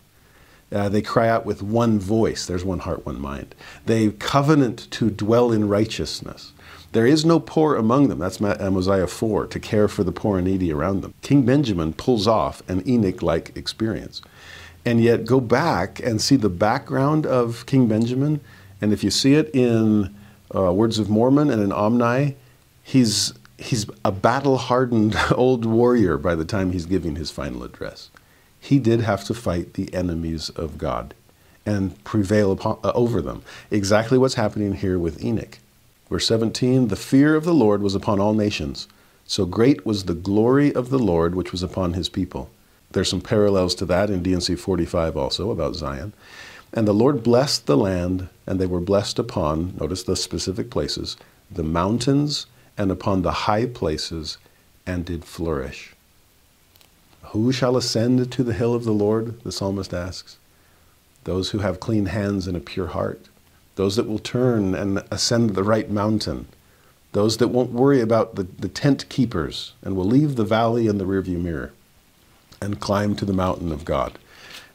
Uh, 0.71 0.87
they 0.87 1.01
cry 1.01 1.27
out 1.27 1.45
with 1.45 1.61
one 1.61 1.99
voice. 1.99 2.45
There's 2.45 2.63
one 2.63 2.79
heart, 2.79 3.05
one 3.05 3.19
mind. 3.19 3.55
They 3.85 4.11
covenant 4.11 4.89
to 4.91 5.09
dwell 5.09 5.51
in 5.51 5.67
righteousness. 5.67 6.53
There 6.91 7.05
is 7.05 7.23
no 7.23 7.39
poor 7.39 7.75
among 7.75 8.07
them. 8.09 8.19
That's 8.19 8.41
Mosiah 8.41 9.07
4, 9.07 9.47
to 9.47 9.59
care 9.59 9.87
for 9.87 10.03
the 10.03 10.11
poor 10.11 10.39
and 10.39 10.47
needy 10.47 10.73
around 10.73 11.01
them. 11.01 11.13
King 11.21 11.43
Benjamin 11.43 11.93
pulls 11.93 12.27
off 12.27 12.67
an 12.67 12.87
Enoch 12.87 13.21
like 13.21 13.55
experience. 13.55 14.21
And 14.85 15.03
yet, 15.03 15.25
go 15.25 15.39
back 15.39 15.99
and 15.99 16.21
see 16.21 16.35
the 16.35 16.49
background 16.49 17.25
of 17.25 17.65
King 17.67 17.87
Benjamin. 17.87 18.41
And 18.81 18.91
if 18.91 19.03
you 19.03 19.11
see 19.11 19.35
it 19.35 19.53
in 19.53 20.15
uh, 20.55 20.73
Words 20.73 20.97
of 20.97 21.09
Mormon 21.09 21.51
and 21.51 21.61
in 21.61 21.71
Omni, 21.71 22.35
he's, 22.81 23.33
he's 23.57 23.85
a 24.03 24.11
battle 24.11 24.57
hardened 24.57 25.15
old 25.31 25.65
warrior 25.65 26.17
by 26.17 26.33
the 26.33 26.45
time 26.45 26.71
he's 26.71 26.87
giving 26.87 27.17
his 27.17 27.29
final 27.29 27.63
address. 27.63 28.09
He 28.59 28.79
did 28.79 29.01
have 29.01 29.23
to 29.25 29.33
fight 29.33 29.73
the 29.73 29.93
enemies 29.93 30.49
of 30.49 30.77
God 30.77 31.13
and 31.65 32.03
prevail 32.03 32.51
upon, 32.51 32.79
uh, 32.83 32.91
over 32.95 33.21
them. 33.21 33.43
Exactly 33.69 34.17
what's 34.17 34.33
happening 34.35 34.73
here 34.73 34.97
with 34.97 35.23
Enoch. 35.23 35.59
Verse 36.09 36.27
17 36.27 36.87
The 36.87 36.95
fear 36.95 37.35
of 37.35 37.45
the 37.45 37.53
Lord 37.53 37.81
was 37.81 37.95
upon 37.95 38.19
all 38.19 38.33
nations. 38.33 38.87
So 39.25 39.45
great 39.45 39.85
was 39.85 40.05
the 40.05 40.15
glory 40.15 40.73
of 40.73 40.89
the 40.89 40.97
Lord 40.97 41.35
which 41.35 41.51
was 41.51 41.61
upon 41.61 41.93
his 41.93 42.09
people. 42.09 42.49
There's 42.91 43.09
some 43.09 43.21
parallels 43.21 43.75
to 43.75 43.85
that 43.85 44.09
in 44.09 44.23
D&C 44.23 44.55
45 44.55 45.15
also 45.15 45.51
about 45.51 45.75
Zion. 45.75 46.13
And 46.73 46.87
the 46.87 46.93
Lord 46.93 47.23
blessed 47.23 47.67
the 47.67 47.77
land, 47.77 48.29
and 48.47 48.59
they 48.59 48.65
were 48.65 48.79
blessed 48.79 49.19
upon, 49.19 49.75
notice 49.79 50.03
the 50.03 50.15
specific 50.15 50.71
places, 50.71 51.15
the 51.51 51.63
mountains 51.63 52.47
and 52.77 52.91
upon 52.91 53.21
the 53.21 53.31
high 53.31 53.65
places, 53.65 54.37
and 54.87 55.05
did 55.05 55.25
flourish. 55.25 55.93
Who 57.25 57.51
shall 57.51 57.77
ascend 57.77 58.31
to 58.31 58.43
the 58.43 58.53
hill 58.53 58.73
of 58.73 58.85
the 58.85 58.91
Lord? 58.93 59.41
The 59.43 59.51
psalmist 59.51 59.93
asks. 59.93 60.37
Those 61.25 61.51
who 61.51 61.59
have 61.59 61.79
clean 61.79 62.07
hands 62.07 62.47
and 62.47 62.57
a 62.57 62.61
pure 62.61 62.87
heart 62.87 63.27
those 63.79 63.95
that 63.95 64.09
will 64.09 64.19
turn 64.19 64.75
and 64.75 65.01
ascend 65.09 65.51
the 65.51 65.63
right 65.63 65.89
mountain, 65.89 66.45
those 67.13 67.37
that 67.37 67.47
won't 67.47 67.71
worry 67.71 68.01
about 68.01 68.35
the, 68.35 68.43
the 68.43 68.67
tent 68.67 69.07
keepers 69.07 69.71
and 69.81 69.95
will 69.95 70.03
leave 70.03 70.35
the 70.35 70.43
valley 70.43 70.87
in 70.87 70.97
the 70.97 71.05
rearview 71.05 71.41
mirror 71.41 71.71
and 72.61 72.81
climb 72.81 73.15
to 73.15 73.23
the 73.23 73.31
mountain 73.31 73.71
of 73.71 73.85
God. 73.85 74.19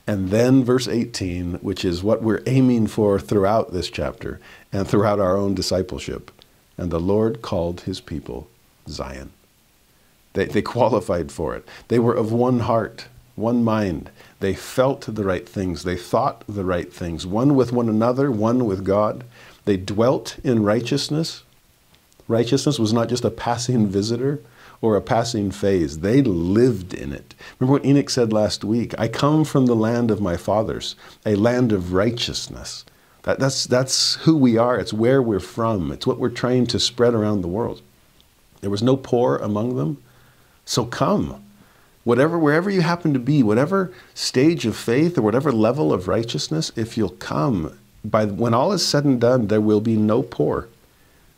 And 0.07 0.31
then 0.31 0.65
verse 0.65 0.89
18, 0.89 1.57
which 1.57 1.85
is 1.85 2.03
what 2.03 2.23
we're 2.23 2.43
aiming 2.47 2.87
for 2.87 3.21
throughout 3.21 3.75
this 3.75 3.91
chapter 3.91 4.41
and 4.73 4.89
throughout 4.89 5.21
our 5.21 5.37
own 5.37 5.55
discipleship. 5.55 6.31
And 6.79 6.91
the 6.91 6.99
Lord 6.99 7.43
called 7.43 7.83
his 7.83 8.01
people 8.01 8.49
Zion. 8.89 9.33
They, 10.33 10.47
they 10.47 10.63
qualified 10.63 11.31
for 11.31 11.55
it. 11.55 11.69
They 11.89 11.99
were 11.99 12.15
of 12.15 12.33
one 12.33 12.61
heart, 12.61 13.09
one 13.37 13.65
mind. 13.65 14.11
They 14.41 14.55
felt 14.55 15.03
the 15.09 15.25
right 15.25 15.49
things. 15.49 15.85
They 15.85 15.97
thought 15.97 16.45
the 16.49 16.65
right 16.65 16.93
things, 16.93 17.27
one 17.27 17.55
with 17.55 17.73
one 17.73 17.89
another, 17.89 18.31
one 18.31 18.65
with 18.67 18.85
God. 18.85 19.25
They 19.65 19.77
dwelt 19.77 20.39
in 20.45 20.63
righteousness. 20.63 21.43
Righteousness 22.29 22.79
was 22.79 22.93
not 22.93 23.09
just 23.09 23.25
a 23.25 23.31
passing 23.31 23.87
visitor 23.87 24.41
or 24.81 24.97
a 24.97 25.01
passing 25.01 25.51
phase, 25.51 26.01
they 26.01 26.21
lived 26.21 26.93
in 26.93 27.13
it. 27.13 27.35
Remember 27.59 27.73
what 27.73 27.87
Enoch 27.87 28.11
said 28.11 28.35
last 28.35 28.65
week 28.65 28.95
I 28.99 29.09
come 29.09 29.45
from 29.45 29.65
the 29.65 29.75
land 29.75 30.11
of 30.11 30.21
my 30.21 30.37
fathers, 30.37 30.95
a 31.25 31.37
land 31.37 31.73
of 31.73 31.95
righteousness. 31.95 32.85
That, 33.23 33.39
that's, 33.39 33.65
that's 33.65 34.17
who 34.17 34.37
we 34.37 34.59
are, 34.59 34.79
it's 34.79 34.93
where 34.93 35.23
we're 35.23 35.41
from, 35.41 35.91
it's 35.91 36.07
what 36.07 36.19
we're 36.19 36.29
trying 36.29 36.67
to 36.67 36.79
spread 36.79 37.15
around 37.15 37.41
the 37.41 37.49
world. 37.49 37.81
There 38.61 38.69
was 38.69 38.83
no 38.83 38.97
poor 38.97 39.37
among 39.37 39.77
them, 39.77 40.03
so 40.67 40.85
come 40.85 41.44
whatever 42.05 42.39
wherever 42.39 42.71
you 42.71 42.83
happen 42.83 43.13
to 43.13 43.19
be 43.19 43.43
whatever 43.43 43.93
stage 44.13 44.67
of 44.67 44.77
faith 44.77 45.19
or 45.19 45.23
whatever 45.23 45.51
level 45.51 45.93
of 45.93 46.07
righteousness 46.07 46.71
if 46.77 46.97
you'll 46.97 47.09
come 47.09 47.77
by 48.05 48.27
when 48.27 48.55
all 48.55 48.73
is 48.73 48.87
said 48.87 49.05
and 49.05 49.21
done 49.21 49.49
there 49.49 49.61
will 49.61 49.81
be 49.81 49.97
no 49.97 50.23
poor. 50.23 50.69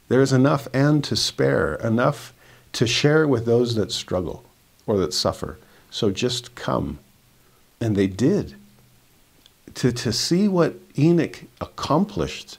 There 0.09 0.23
is 0.23 0.33
enough 0.33 0.69
and 0.75 1.03
to 1.05 1.17
spare 1.17 1.77
enough 1.77 2.33
to 2.73 2.87
share 2.87 3.27
with 3.27 3.47
those 3.47 3.75
that 3.77 3.93
struggle 3.93 4.45
or 4.87 4.99
that 4.99 5.15
suffer. 5.15 5.59
So 5.91 6.11
just 6.11 6.55
come. 6.55 6.99
And 7.81 7.97
they 7.97 8.07
did. 8.07 8.55
To, 9.75 9.93
to 9.93 10.13
see 10.13 10.49
what 10.49 10.77
enoch 10.99 11.43
accomplished 11.61 12.59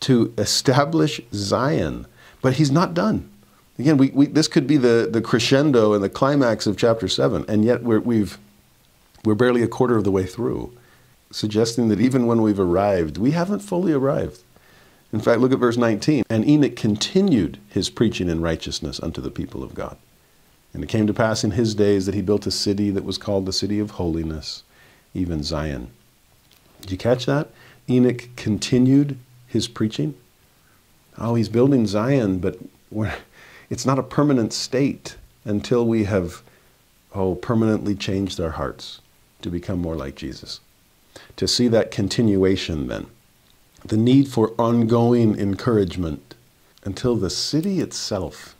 to 0.00 0.32
establish 0.38 1.20
zion. 1.32 2.06
But 2.42 2.54
he's 2.54 2.70
not 2.70 2.94
done 2.94 3.30
Again, 3.78 3.98
we, 3.98 4.10
we, 4.10 4.26
this 4.26 4.48
could 4.48 4.66
be 4.66 4.76
the, 4.76 5.08
the 5.10 5.20
crescendo 5.20 5.92
and 5.92 6.02
the 6.02 6.08
climax 6.08 6.66
of 6.66 6.76
chapter 6.76 7.08
7, 7.08 7.44
and 7.46 7.64
yet 7.64 7.82
we're, 7.82 8.00
we've, 8.00 8.38
we're 9.24 9.34
barely 9.34 9.62
a 9.62 9.68
quarter 9.68 9.96
of 9.96 10.04
the 10.04 10.10
way 10.10 10.24
through, 10.24 10.72
suggesting 11.30 11.88
that 11.88 12.00
even 12.00 12.26
when 12.26 12.40
we've 12.40 12.60
arrived, 12.60 13.18
we 13.18 13.32
haven't 13.32 13.60
fully 13.60 13.92
arrived. 13.92 14.42
In 15.12 15.20
fact, 15.20 15.40
look 15.40 15.52
at 15.52 15.58
verse 15.58 15.76
19. 15.76 16.24
And 16.28 16.48
Enoch 16.48 16.76
continued 16.76 17.58
his 17.68 17.90
preaching 17.90 18.28
in 18.28 18.40
righteousness 18.40 19.00
unto 19.00 19.20
the 19.20 19.30
people 19.30 19.62
of 19.62 19.74
God. 19.74 19.96
And 20.74 20.82
it 20.82 20.88
came 20.88 21.06
to 21.06 21.14
pass 21.14 21.44
in 21.44 21.52
his 21.52 21.74
days 21.74 22.06
that 22.06 22.14
he 22.14 22.22
built 22.22 22.46
a 22.46 22.50
city 22.50 22.90
that 22.90 23.04
was 23.04 23.18
called 23.18 23.46
the 23.46 23.52
city 23.52 23.78
of 23.78 23.92
holiness, 23.92 24.62
even 25.14 25.42
Zion. 25.42 25.90
Did 26.82 26.90
you 26.90 26.98
catch 26.98 27.24
that? 27.26 27.48
Enoch 27.88 28.28
continued 28.36 29.18
his 29.46 29.68
preaching. 29.68 30.14
Oh, 31.18 31.34
he's 31.34 31.48
building 31.48 31.86
Zion, 31.86 32.38
but 32.38 32.58
we're, 32.90 33.14
it's 33.70 33.86
not 33.86 33.98
a 33.98 34.02
permanent 34.02 34.52
state 34.52 35.16
until 35.44 35.86
we 35.86 36.04
have, 36.04 36.42
oh, 37.14 37.34
permanently 37.36 37.94
changed 37.94 38.40
our 38.40 38.52
hearts 38.52 39.00
to 39.42 39.50
become 39.50 39.80
more 39.80 39.96
like 39.96 40.14
Jesus. 40.16 40.60
To 41.36 41.48
see 41.48 41.68
that 41.68 41.90
continuation 41.90 42.88
then. 42.88 43.06
the 43.84 43.96
need 43.96 44.28
for 44.28 44.54
ongoing 44.58 45.38
encouragement 45.38 46.34
until 46.84 47.16
the 47.16 47.30
city 47.30 47.80
itself. 47.80 48.56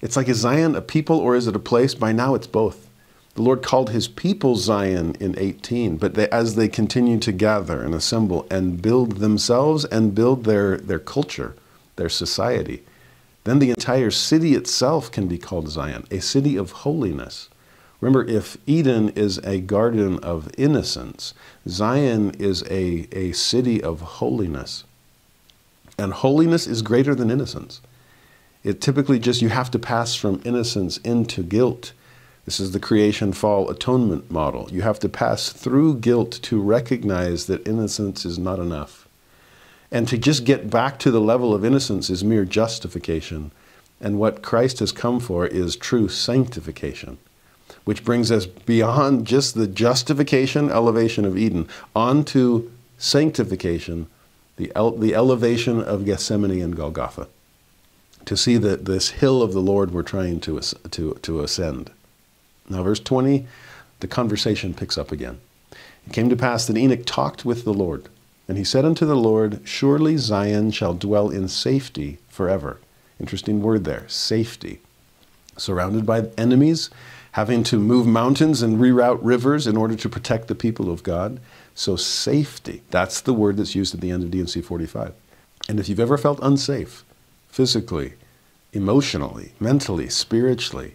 It's 0.00 0.16
like, 0.16 0.28
is 0.28 0.38
Zion 0.38 0.74
a 0.74 0.82
people 0.82 1.18
or 1.18 1.34
is 1.34 1.46
it 1.46 1.56
a 1.56 1.60
place? 1.60 1.94
By 1.94 2.12
now, 2.12 2.34
it's 2.34 2.46
both. 2.46 2.88
The 3.34 3.42
Lord 3.42 3.62
called 3.62 3.90
his 3.90 4.06
people 4.08 4.56
Zion 4.56 5.16
in 5.18 5.38
18, 5.38 5.96
but 5.96 6.14
they, 6.14 6.28
as 6.30 6.54
they 6.54 6.68
continue 6.68 7.18
to 7.20 7.32
gather 7.32 7.82
and 7.82 7.94
assemble 7.94 8.46
and 8.50 8.80
build 8.80 9.18
themselves 9.18 9.84
and 9.86 10.14
build 10.14 10.44
their, 10.44 10.76
their 10.76 11.00
culture, 11.00 11.54
their 11.96 12.08
society, 12.08 12.82
then 13.44 13.58
the 13.58 13.70
entire 13.70 14.10
city 14.10 14.54
itself 14.54 15.12
can 15.12 15.28
be 15.28 15.38
called 15.38 15.68
Zion, 15.68 16.06
a 16.10 16.20
city 16.20 16.56
of 16.56 16.72
holiness. 16.72 17.48
Remember, 18.00 18.24
if 18.26 18.56
Eden 18.66 19.10
is 19.10 19.38
a 19.38 19.60
garden 19.60 20.18
of 20.18 20.50
innocence, 20.58 21.32
Zion 21.68 22.32
is 22.38 22.62
a, 22.64 23.06
a 23.12 23.32
city 23.32 23.82
of 23.82 24.00
holiness. 24.00 24.84
And 25.98 26.12
holiness 26.12 26.66
is 26.66 26.82
greater 26.82 27.14
than 27.14 27.30
innocence. 27.30 27.80
It 28.62 28.80
typically 28.80 29.18
just, 29.18 29.42
you 29.42 29.50
have 29.50 29.70
to 29.72 29.78
pass 29.78 30.14
from 30.14 30.40
innocence 30.44 30.96
into 30.98 31.42
guilt. 31.42 31.92
This 32.46 32.60
is 32.60 32.72
the 32.72 32.80
creation 32.80 33.32
fall 33.32 33.70
atonement 33.70 34.30
model. 34.30 34.68
You 34.70 34.82
have 34.82 34.98
to 35.00 35.08
pass 35.08 35.50
through 35.50 36.00
guilt 36.00 36.32
to 36.42 36.60
recognize 36.60 37.46
that 37.46 37.66
innocence 37.66 38.24
is 38.24 38.38
not 38.38 38.58
enough. 38.58 39.03
And 39.94 40.08
to 40.08 40.18
just 40.18 40.44
get 40.44 40.68
back 40.68 40.98
to 40.98 41.12
the 41.12 41.20
level 41.20 41.54
of 41.54 41.64
innocence 41.64 42.10
is 42.10 42.24
mere 42.24 42.44
justification. 42.44 43.52
And 44.00 44.18
what 44.18 44.42
Christ 44.42 44.80
has 44.80 44.90
come 44.90 45.20
for 45.20 45.46
is 45.46 45.76
true 45.76 46.08
sanctification, 46.08 47.16
which 47.84 48.04
brings 48.04 48.32
us 48.32 48.44
beyond 48.44 49.24
just 49.24 49.54
the 49.54 49.68
justification, 49.68 50.68
elevation 50.68 51.24
of 51.24 51.38
Eden, 51.38 51.68
onto 51.94 52.72
sanctification, 52.98 54.08
the, 54.56 54.72
ele- 54.74 54.98
the 54.98 55.14
elevation 55.14 55.80
of 55.80 56.04
Gethsemane 56.04 56.60
and 56.60 56.74
Golgotha, 56.74 57.28
to 58.24 58.36
see 58.36 58.56
that 58.56 58.86
this 58.86 59.10
hill 59.10 59.42
of 59.42 59.52
the 59.52 59.62
Lord 59.62 59.92
we're 59.92 60.02
trying 60.02 60.40
to, 60.40 60.60
to, 60.90 61.14
to 61.22 61.40
ascend. 61.40 61.92
Now, 62.68 62.82
verse 62.82 62.98
20, 62.98 63.46
the 64.00 64.08
conversation 64.08 64.74
picks 64.74 64.98
up 64.98 65.12
again. 65.12 65.38
It 66.04 66.12
came 66.12 66.28
to 66.30 66.36
pass 66.36 66.66
that 66.66 66.76
Enoch 66.76 67.06
talked 67.06 67.44
with 67.44 67.62
the 67.62 67.72
Lord, 67.72 68.08
and 68.48 68.58
he 68.58 68.64
said 68.64 68.84
unto 68.84 69.06
the 69.06 69.16
Lord, 69.16 69.60
Surely 69.64 70.16
Zion 70.16 70.70
shall 70.70 70.94
dwell 70.94 71.30
in 71.30 71.48
safety 71.48 72.18
forever. 72.28 72.78
Interesting 73.18 73.62
word 73.62 73.84
there, 73.84 74.08
safety. 74.08 74.80
Surrounded 75.56 76.04
by 76.04 76.28
enemies, 76.36 76.90
having 77.32 77.64
to 77.64 77.78
move 77.78 78.06
mountains 78.06 78.62
and 78.62 78.78
reroute 78.78 79.18
rivers 79.22 79.66
in 79.66 79.76
order 79.76 79.96
to 79.96 80.08
protect 80.08 80.48
the 80.48 80.54
people 80.54 80.90
of 80.90 81.02
God. 81.02 81.40
So, 81.74 81.96
safety, 81.96 82.82
that's 82.90 83.20
the 83.20 83.32
word 83.32 83.56
that's 83.56 83.74
used 83.74 83.94
at 83.94 84.00
the 84.00 84.10
end 84.10 84.22
of 84.22 84.30
D&C 84.30 84.60
45. 84.60 85.14
And 85.68 85.80
if 85.80 85.88
you've 85.88 85.98
ever 85.98 86.18
felt 86.18 86.38
unsafe, 86.42 87.04
physically, 87.48 88.14
emotionally, 88.72 89.52
mentally, 89.58 90.08
spiritually, 90.08 90.94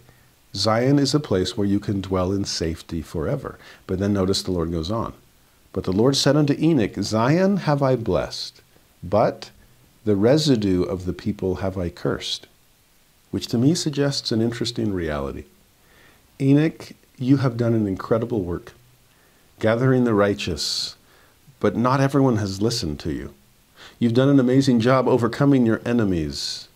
Zion 0.54 0.98
is 0.98 1.14
a 1.14 1.20
place 1.20 1.56
where 1.56 1.66
you 1.66 1.80
can 1.80 2.00
dwell 2.00 2.32
in 2.32 2.44
safety 2.44 3.02
forever. 3.02 3.58
But 3.86 3.98
then 3.98 4.12
notice 4.12 4.42
the 4.42 4.52
Lord 4.52 4.72
goes 4.72 4.90
on. 4.90 5.14
But 5.72 5.84
the 5.84 5.92
Lord 5.92 6.16
said 6.16 6.36
unto 6.36 6.56
Enoch, 6.58 6.94
Zion 7.02 7.58
have 7.58 7.82
I 7.82 7.96
blessed, 7.96 8.60
but 9.02 9.50
the 10.04 10.16
residue 10.16 10.82
of 10.82 11.04
the 11.04 11.12
people 11.12 11.56
have 11.56 11.78
I 11.78 11.90
cursed. 11.90 12.46
Which 13.30 13.46
to 13.48 13.58
me 13.58 13.74
suggests 13.74 14.32
an 14.32 14.40
interesting 14.40 14.92
reality. 14.92 15.44
Enoch, 16.40 16.92
you 17.18 17.36
have 17.38 17.56
done 17.56 17.74
an 17.74 17.86
incredible 17.86 18.40
work, 18.40 18.72
gathering 19.60 20.04
the 20.04 20.14
righteous, 20.14 20.96
but 21.60 21.76
not 21.76 22.00
everyone 22.00 22.38
has 22.38 22.62
listened 22.62 22.98
to 23.00 23.12
you. 23.12 23.34
You've 23.98 24.14
done 24.14 24.30
an 24.30 24.40
amazing 24.40 24.80
job 24.80 25.06
overcoming 25.06 25.66
your 25.66 25.80
enemies, 25.84 26.68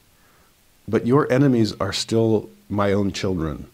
but 0.87 1.07
your 1.07 1.31
enemies 1.33 1.73
are 1.81 1.93
still 1.93 2.51
my 2.69 2.93
own 2.93 3.11
children. 3.11 3.67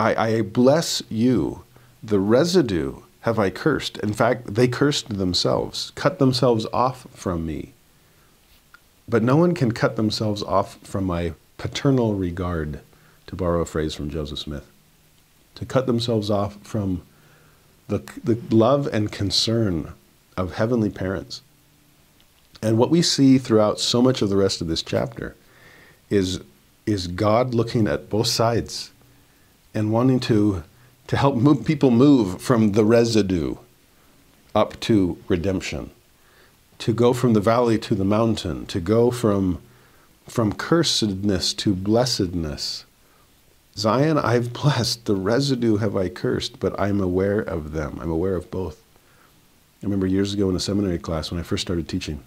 I, 0.00 0.14
I 0.14 0.42
bless 0.42 1.02
you. 1.10 1.64
The 2.02 2.20
residue 2.20 3.02
have 3.20 3.38
I 3.38 3.50
cursed. 3.50 3.98
In 3.98 4.12
fact, 4.12 4.54
they 4.54 4.68
cursed 4.68 5.08
themselves, 5.08 5.92
cut 5.94 6.18
themselves 6.18 6.66
off 6.72 7.06
from 7.12 7.46
me. 7.46 7.72
But 9.08 9.22
no 9.22 9.36
one 9.36 9.54
can 9.54 9.72
cut 9.72 9.96
themselves 9.96 10.42
off 10.42 10.78
from 10.82 11.04
my 11.04 11.34
paternal 11.56 12.14
regard, 12.14 12.80
to 13.26 13.36
borrow 13.36 13.60
a 13.60 13.66
phrase 13.66 13.94
from 13.94 14.10
Joseph 14.10 14.38
Smith. 14.38 14.70
To 15.56 15.66
cut 15.66 15.86
themselves 15.86 16.30
off 16.30 16.56
from 16.62 17.02
the, 17.88 17.98
the 18.22 18.38
love 18.54 18.86
and 18.86 19.10
concern 19.10 19.92
of 20.36 20.54
heavenly 20.54 20.90
parents. 20.90 21.42
And 22.62 22.78
what 22.78 22.90
we 22.90 23.02
see 23.02 23.38
throughout 23.38 23.80
so 23.80 24.00
much 24.00 24.22
of 24.22 24.30
the 24.30 24.36
rest 24.36 24.60
of 24.60 24.68
this 24.68 24.82
chapter 24.82 25.36
is 26.10 26.40
is 26.86 27.06
God 27.06 27.54
looking 27.54 27.86
at 27.86 28.08
both 28.08 28.28
sides 28.28 28.92
and 29.74 29.92
wanting 29.92 30.20
to, 30.20 30.64
to 31.08 31.16
help 31.16 31.36
move, 31.36 31.64
people 31.64 31.90
move 31.90 32.40
from 32.40 32.72
the 32.72 32.84
residue 32.84 33.56
up 34.54 34.78
to 34.80 35.18
redemption, 35.26 35.90
to 36.78 36.92
go 36.92 37.12
from 37.12 37.32
the 37.32 37.40
valley 37.40 37.78
to 37.78 37.94
the 37.94 38.04
mountain, 38.04 38.66
to 38.66 38.78
go 38.78 39.10
from, 39.10 39.60
from 40.26 40.52
cursedness 40.52 41.56
to 41.56 41.74
blessedness. 41.74 42.84
Zion 43.76 44.18
I've 44.18 44.52
blessed, 44.62 45.06
the 45.06 45.16
residue 45.16 45.78
have 45.78 45.96
I 45.96 46.08
cursed, 46.08 46.60
but 46.60 46.78
I'm 46.78 47.00
aware 47.00 47.40
of 47.40 47.72
them. 47.72 47.98
I'm 48.00 48.10
aware 48.10 48.34
of 48.34 48.50
both. 48.50 48.82
I 49.82 49.86
remember 49.86 50.06
years 50.06 50.34
ago 50.34 50.50
in 50.50 50.56
a 50.56 50.60
seminary 50.60 50.98
class 50.98 51.30
when 51.30 51.40
I 51.40 51.44
first 51.44 51.62
started 51.62 51.88
teaching, 51.88 52.22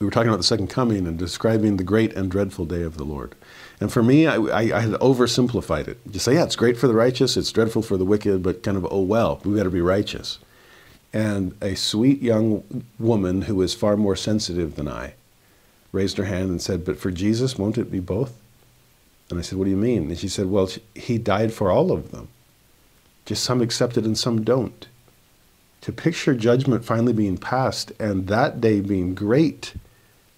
we 0.00 0.04
were 0.04 0.10
talking 0.10 0.28
about 0.28 0.38
the 0.38 0.42
second 0.42 0.68
coming 0.68 1.06
and 1.06 1.18
describing 1.18 1.78
the 1.78 1.84
great 1.84 2.12
and 2.14 2.30
dreadful 2.30 2.66
day 2.66 2.82
of 2.82 2.98
the 2.98 3.04
Lord. 3.04 3.34
And 3.80 3.92
for 3.92 4.02
me, 4.02 4.26
I, 4.26 4.36
I, 4.36 4.60
I 4.76 4.80
had 4.80 4.92
oversimplified 5.00 5.88
it. 5.88 5.98
Just 6.10 6.24
say, 6.24 6.34
yeah, 6.34 6.44
it's 6.44 6.56
great 6.56 6.78
for 6.78 6.86
the 6.86 6.94
righteous, 6.94 7.36
it's 7.36 7.52
dreadful 7.52 7.82
for 7.82 7.96
the 7.96 8.04
wicked, 8.04 8.42
but 8.42 8.62
kind 8.62 8.76
of, 8.76 8.86
oh 8.90 9.02
well, 9.02 9.40
we 9.44 9.56
got 9.56 9.64
to 9.64 9.70
be 9.70 9.80
righteous. 9.80 10.38
And 11.12 11.56
a 11.60 11.74
sweet 11.74 12.22
young 12.22 12.84
woman 12.98 13.42
who 13.42 13.56
was 13.56 13.74
far 13.74 13.96
more 13.96 14.16
sensitive 14.16 14.76
than 14.76 14.88
I 14.88 15.14
raised 15.92 16.18
her 16.18 16.24
hand 16.24 16.50
and 16.50 16.60
said, 16.60 16.84
but 16.84 16.98
for 16.98 17.10
Jesus, 17.10 17.58
won't 17.58 17.78
it 17.78 17.90
be 17.90 18.00
both? 18.00 18.38
And 19.30 19.38
I 19.38 19.42
said, 19.42 19.58
what 19.58 19.64
do 19.64 19.70
you 19.70 19.76
mean? 19.76 20.08
And 20.08 20.18
she 20.18 20.28
said, 20.28 20.46
well, 20.46 20.70
he 20.94 21.18
died 21.18 21.52
for 21.52 21.70
all 21.70 21.92
of 21.92 22.12
them. 22.12 22.28
Just 23.24 23.44
some 23.44 23.60
accept 23.60 23.96
it 23.96 24.04
and 24.04 24.16
some 24.16 24.44
don't. 24.44 24.86
To 25.82 25.92
picture 25.92 26.34
judgment 26.34 26.84
finally 26.84 27.12
being 27.12 27.36
passed 27.36 27.92
and 27.98 28.26
that 28.28 28.60
day 28.60 28.80
being 28.80 29.14
great 29.14 29.74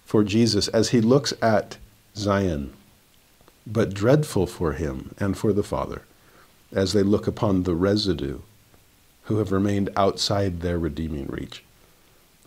for 0.05 0.23
Jesus 0.23 0.67
as 0.69 0.89
he 0.89 1.01
looks 1.01 1.33
at 1.41 1.77
Zion 2.15 2.73
but 3.71 3.93
dreadful 3.93 4.47
for 4.47 4.73
him 4.73 5.13
and 5.19 5.37
for 5.37 5.53
the 5.53 5.63
Father 5.63 6.01
as 6.71 6.93
they 6.93 7.03
look 7.03 7.27
upon 7.27 7.63
the 7.63 7.75
residue 7.75 8.39
who 9.23 9.37
have 9.37 9.51
remained 9.51 9.89
outside 9.95 10.61
their 10.61 10.79
redeeming 10.79 11.27
reach. 11.27 11.63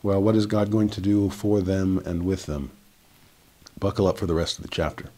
Well, 0.03 0.21
what 0.21 0.35
is 0.35 0.47
God 0.47 0.71
going 0.71 0.89
to 0.91 1.01
do 1.01 1.31
for 1.31 1.61
them 1.61 2.03
and 2.05 2.25
with 2.25 2.47
them? 2.47 2.71
Buckle 3.79 4.09
up 4.09 4.19
for 4.19 4.27
the 4.27 4.35
rest 4.35 4.59
of 4.59 4.63
the 4.63 4.71
chapter. 4.71 5.11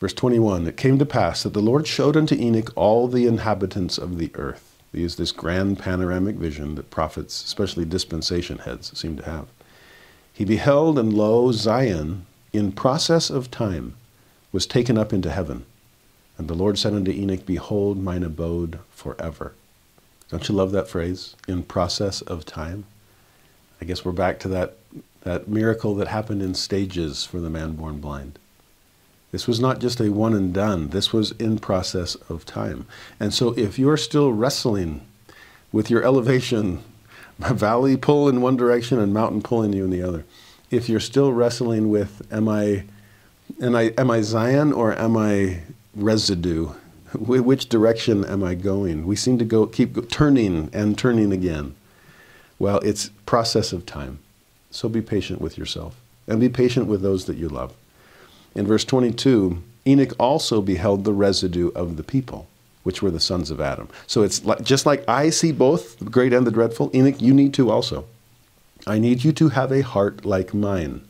Verse 0.00 0.12
21 0.12 0.66
It 0.66 0.76
came 0.76 0.98
to 0.98 1.06
pass 1.06 1.44
that 1.44 1.52
the 1.52 1.60
Lord 1.60 1.86
showed 1.86 2.16
unto 2.16 2.34
Enoch 2.34 2.72
all 2.74 3.06
the 3.06 3.26
inhabitants 3.26 3.98
of 3.98 4.18
the 4.18 4.32
earth. 4.34 4.76
He 4.92 5.04
is 5.04 5.16
this 5.16 5.32
grand 5.32 5.78
panoramic 5.78 6.34
vision 6.36 6.74
that 6.74 6.90
prophets, 6.90 7.44
especially 7.44 7.84
dispensation 7.84 8.58
heads, 8.58 8.96
seem 8.98 9.16
to 9.16 9.24
have. 9.24 9.46
He 10.32 10.44
beheld, 10.44 10.98
and 10.98 11.12
lo, 11.12 11.52
Zion, 11.52 12.26
in 12.52 12.72
process 12.72 13.30
of 13.30 13.50
time, 13.50 13.94
was 14.52 14.66
taken 14.66 14.98
up 14.98 15.12
into 15.12 15.30
heaven. 15.30 15.64
And 16.38 16.48
the 16.48 16.54
Lord 16.54 16.78
said 16.78 16.94
unto 16.94 17.10
Enoch, 17.10 17.44
Behold, 17.44 17.98
mine 17.98 18.22
abode 18.22 18.78
forever. 18.90 19.54
Don't 20.28 20.48
you 20.48 20.54
love 20.54 20.72
that 20.72 20.88
phrase? 20.88 21.34
In 21.48 21.62
process 21.62 22.22
of 22.22 22.44
time? 22.44 22.84
I 23.80 23.84
guess 23.84 24.04
we're 24.04 24.12
back 24.12 24.38
to 24.40 24.48
that, 24.48 24.76
that 25.22 25.48
miracle 25.48 25.94
that 25.96 26.08
happened 26.08 26.40
in 26.42 26.54
stages 26.54 27.24
for 27.24 27.40
the 27.40 27.50
man 27.50 27.72
born 27.72 27.98
blind. 28.00 28.38
This 29.32 29.48
was 29.48 29.60
not 29.60 29.80
just 29.80 30.00
a 30.00 30.12
one 30.12 30.34
and 30.34 30.52
done, 30.52 30.90
this 30.90 31.12
was 31.12 31.32
in 31.32 31.58
process 31.58 32.14
of 32.28 32.44
time. 32.44 32.86
And 33.18 33.32
so 33.32 33.52
if 33.58 33.78
you're 33.78 33.96
still 33.96 34.32
wrestling 34.32 35.00
with 35.72 35.90
your 35.90 36.04
elevation, 36.04 36.82
valley 37.38 37.96
pull 37.96 38.28
in 38.28 38.42
one 38.42 38.56
direction 38.56 38.98
and 38.98 39.12
mountain 39.12 39.42
pulling 39.42 39.72
you 39.72 39.84
in 39.84 39.90
the 39.90 40.02
other, 40.02 40.24
if 40.70 40.88
you're 40.88 41.00
still 41.00 41.32
wrestling 41.32 41.90
with, 41.90 42.22
am 42.30 42.48
I 42.48 42.84
and 43.60 43.76
I, 43.76 43.92
am 43.98 44.10
I 44.10 44.20
Zion 44.22 44.72
or 44.72 44.98
am 44.98 45.16
I 45.16 45.60
residue? 45.94 46.70
Which 47.14 47.68
direction 47.68 48.24
am 48.24 48.42
I 48.42 48.54
going? 48.54 49.06
We 49.06 49.16
seem 49.16 49.38
to 49.38 49.44
go 49.44 49.66
keep 49.66 50.08
turning 50.10 50.70
and 50.72 50.98
turning 50.98 51.32
again. 51.32 51.74
Well, 52.58 52.78
it's 52.78 53.10
process 53.26 53.72
of 53.72 53.84
time. 53.84 54.18
So 54.70 54.88
be 54.88 55.02
patient 55.02 55.40
with 55.40 55.58
yourself 55.58 55.96
and 56.26 56.40
be 56.40 56.48
patient 56.48 56.86
with 56.86 57.02
those 57.02 57.26
that 57.26 57.36
you 57.36 57.48
love. 57.48 57.74
In 58.54 58.66
verse 58.66 58.84
22, 58.84 59.62
Enoch 59.86 60.14
also 60.18 60.62
beheld 60.62 61.04
the 61.04 61.12
residue 61.12 61.70
of 61.74 61.96
the 61.96 62.02
people, 62.02 62.46
which 62.82 63.02
were 63.02 63.10
the 63.10 63.20
sons 63.20 63.50
of 63.50 63.60
Adam. 63.60 63.88
So 64.06 64.22
it's 64.22 64.44
like, 64.44 64.62
just 64.62 64.86
like 64.86 65.06
I 65.08 65.30
see 65.30 65.52
both 65.52 65.98
the 65.98 66.06
great 66.06 66.32
and 66.32 66.46
the 66.46 66.50
dreadful, 66.50 66.90
Enoch, 66.94 67.20
you 67.20 67.34
need 67.34 67.52
to 67.54 67.70
also. 67.70 68.06
I 68.86 68.98
need 68.98 69.24
you 69.24 69.32
to 69.32 69.50
have 69.50 69.70
a 69.70 69.82
heart 69.82 70.24
like 70.24 70.54
mine. 70.54 71.02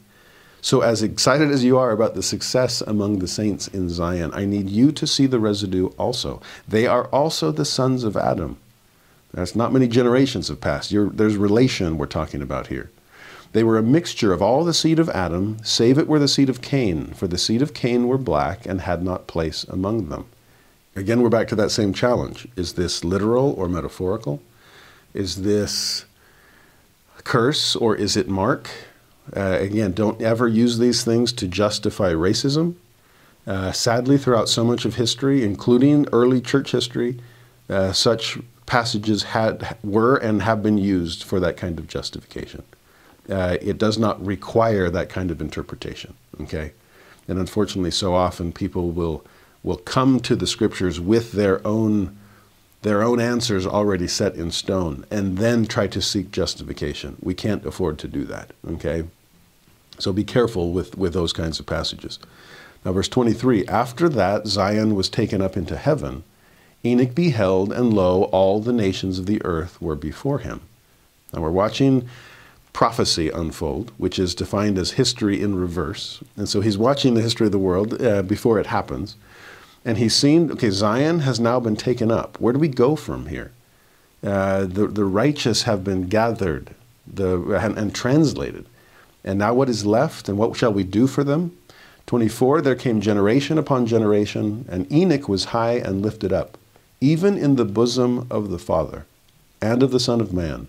So, 0.65 0.81
as 0.81 1.03
excited 1.03 1.51
as 1.51 1.65
you 1.65 1.77
are 1.77 1.91
about 1.91 2.15
the 2.15 2.23
success 2.23 2.81
among 2.83 3.19
the 3.19 3.27
saints 3.27 3.67
in 3.67 3.91
Zion, 3.91 4.31
I 4.33 4.45
need 4.45 4.71
you 4.71 4.93
to 4.93 5.09
see 5.09 5.27
the 5.27 5.41
residue 5.41 5.89
also. 5.99 6.41
They 6.69 6.87
are 6.87 7.07
also 7.07 7.51
the 7.51 7.65
sons 7.65 8.05
of 8.05 8.17
Adam. 8.17 8.59
That's 9.35 9.57
not 9.57 9.73
many 9.73 9.89
generations 9.89 10.47
have 10.47 10.61
passed. 10.61 10.93
You're, 10.93 11.11
there's 11.11 11.37
relation 11.37 11.99
we're 11.99 12.07
talking 12.07 12.41
about 12.41 12.69
here. 12.69 12.93
They 13.53 13.65
were 13.65 13.77
a 13.77 13.83
mixture 13.83 14.33
of 14.33 14.41
all 14.41 14.65
the 14.65 14.73
seed 14.73 15.01
of 15.01 15.11
Adam, 15.11 15.59
save 15.65 15.99
it 15.99 16.07
were 16.07 16.21
the 16.21 16.29
seed 16.29 16.49
of 16.49 16.63
Cain, 16.63 17.07
for 17.09 17.27
the 17.27 17.39
seed 17.39 17.61
of 17.61 17.75
Cain 17.75 18.07
were 18.07 18.17
black 18.17 18.65
and 18.65 18.83
had 18.83 19.03
not 19.03 19.27
place 19.27 19.65
among 19.65 20.11
them. 20.11 20.27
Again, 20.95 21.23
we're 21.23 21.29
back 21.29 21.49
to 21.49 21.57
that 21.57 21.71
same 21.73 21.93
challenge. 21.93 22.47
Is 22.55 22.75
this 22.75 23.03
literal 23.03 23.53
or 23.55 23.69
metaphorical? 23.69 24.41
Is 25.13 25.43
this 25.43 26.05
curse 27.25 27.75
or 27.75 27.97
is 27.97 28.17
it 28.17 28.29
mark? 28.29 28.71
Uh, 29.35 29.59
again, 29.61 29.93
don't 29.93 30.21
ever 30.21 30.47
use 30.47 30.79
these 30.79 31.05
things 31.05 31.33
to 31.33 31.49
justify 31.49 32.13
racism. 32.13 32.75
Uh, 33.47 33.73
sadly, 33.73 34.19
throughout 34.19 34.49
so 34.49 34.63
much 34.65 34.85
of 34.85 34.97
history, 34.97 35.43
including 35.43 36.07
early 36.13 36.41
church 36.41 36.73
history, 36.73 37.19
uh, 37.69 37.93
such 37.93 38.39
passages 38.67 39.25
had 39.25 39.77
were 39.83 40.17
and 40.17 40.43
have 40.43 40.63
been 40.63 40.79
used 40.79 41.25
for 41.25 41.41
that 41.41 41.57
kind 41.57 41.79
of 41.79 41.89
justification. 41.89 42.63
Uh, 43.29 43.57
it 43.61 43.79
does 43.79 43.99
not 43.99 44.25
require 44.25 44.91
that 44.91 45.09
kind 45.09 45.31
of 45.31 45.41
interpretation. 45.41 46.15
Okay, 46.41 46.73
and 47.27 47.39
unfortunately, 47.39 47.91
so 47.91 48.15
often 48.15 48.53
people 48.53 48.91
will 48.91 49.25
will 49.63 49.77
come 49.77 50.21
to 50.21 50.37
the 50.37 50.47
scriptures 50.47 51.01
with 51.01 51.33
their 51.33 51.67
own 51.67 52.17
their 52.83 53.03
own 53.03 53.21
answers 53.21 53.67
already 53.67 54.09
set 54.09 54.35
in 54.35 54.51
stone 54.51 55.05
and 55.11 55.39
then 55.39 55.65
try 55.67 55.87
to 55.87 56.03
seek 56.03 56.33
justification. 56.33 57.17
We 57.21 57.33
can't 57.35 57.65
afford 57.65 57.99
to 58.01 58.09
do 58.09 58.25
that, 58.25 58.51
okay? 58.69 59.05
So 59.99 60.13
be 60.13 60.25
careful 60.25 60.73
with, 60.73 60.97
with 60.97 61.13
those 61.13 61.33
kinds 61.33 61.61
of 61.61 61.67
passages. 61.67 62.19
Now, 62.85 62.93
verse 62.93 63.09
23 63.09 63.67
After 63.67 64.09
that, 64.09 64.47
Zion 64.47 64.95
was 64.95 65.09
taken 65.09 65.41
up 65.41 65.57
into 65.57 65.77
heaven. 65.77 66.25
Enoch 66.85 67.15
beheld, 67.15 67.73
and 67.73 67.93
lo, 67.93 68.25
all 68.25 68.61
the 68.61 68.73
nations 68.73 69.19
of 69.19 69.27
the 69.27 69.41
earth 69.45 69.81
were 69.81 69.95
before 69.95 70.41
him. 70.41 70.63
Now, 71.33 71.43
we're 71.43 71.51
watching 71.51 72.09
prophecy 72.73 73.29
unfold, 73.29 73.93
which 73.99 74.19
is 74.19 74.35
defined 74.35 74.79
as 74.79 74.93
history 74.93 75.41
in 75.41 75.55
reverse. 75.55 76.23
And 76.37 76.49
so 76.49 76.61
he's 76.61 76.79
watching 76.79 77.15
the 77.15 77.23
history 77.23 77.47
of 77.47 77.53
the 77.53 77.59
world 77.59 78.03
uh, 78.03 78.23
before 78.23 78.59
it 78.59 78.67
happens. 78.67 79.17
And 79.85 79.99
he's 79.99 80.15
seen, 80.15 80.51
okay, 80.53 80.71
Zion 80.71 81.21
has 81.21 81.39
now 81.39 81.61
been 81.61 81.77
taken 81.77 82.11
up. 82.11 82.41
Where 82.41 82.53
do 82.53 82.59
we 82.59 82.69
go 82.69 82.97
from 82.97 83.27
here? 83.27 83.53
Uh, 84.25 84.65
the, 84.65 84.87
the 84.87 85.05
righteous 85.05 85.65
have 85.65 85.83
been 85.85 86.07
gathered 86.07 86.75
the, 87.07 87.57
and, 87.57 87.77
and 87.77 87.95
translated. 87.95 88.67
And 89.25 89.39
now 89.39 89.55
what 89.55 89.69
is 89.69 89.87
left, 89.87 90.29
and 90.29 90.37
what 90.37 90.57
shall 90.57 90.73
we 90.73 90.85
do 90.85 91.07
for 91.07 91.23
them? 91.25 91.57
24 92.07 92.61
There 92.61 92.75
came 92.75 93.01
generation 93.01 93.59
upon 93.59 93.87
generation, 93.87 94.67
and 94.69 94.91
Enoch 94.93 95.29
was 95.29 95.47
high 95.47 95.75
and 95.75 96.03
lifted 96.03 96.33
up, 96.33 96.59
even 97.01 97.39
in 97.39 97.57
the 97.57 97.65
bosom 97.65 98.27
of 98.31 98.51
the 98.51 98.59
Father 98.59 99.07
and 99.61 99.83
of 99.83 99.93
the 99.93 100.01
Son 100.01 100.21
of 100.21 100.33
Man. 100.33 100.67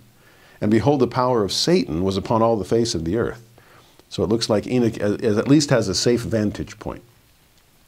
And 0.62 0.72
behold, 0.72 1.02
the 1.02 1.08
power 1.08 1.44
of 1.44 1.52
Satan 1.52 2.04
was 2.04 2.16
upon 2.16 2.42
all 2.42 2.56
the 2.56 2.64
face 2.64 2.96
of 2.96 3.04
the 3.04 3.18
earth. 3.18 3.44
So 4.08 4.24
it 4.24 4.30
looks 4.30 4.50
like 4.50 4.68
Enoch 4.68 4.98
at 5.02 5.48
least 5.48 5.72
has 5.72 5.90
a 5.90 5.96
safe 5.96 6.22
vantage 6.22 6.80
point. 6.80 7.04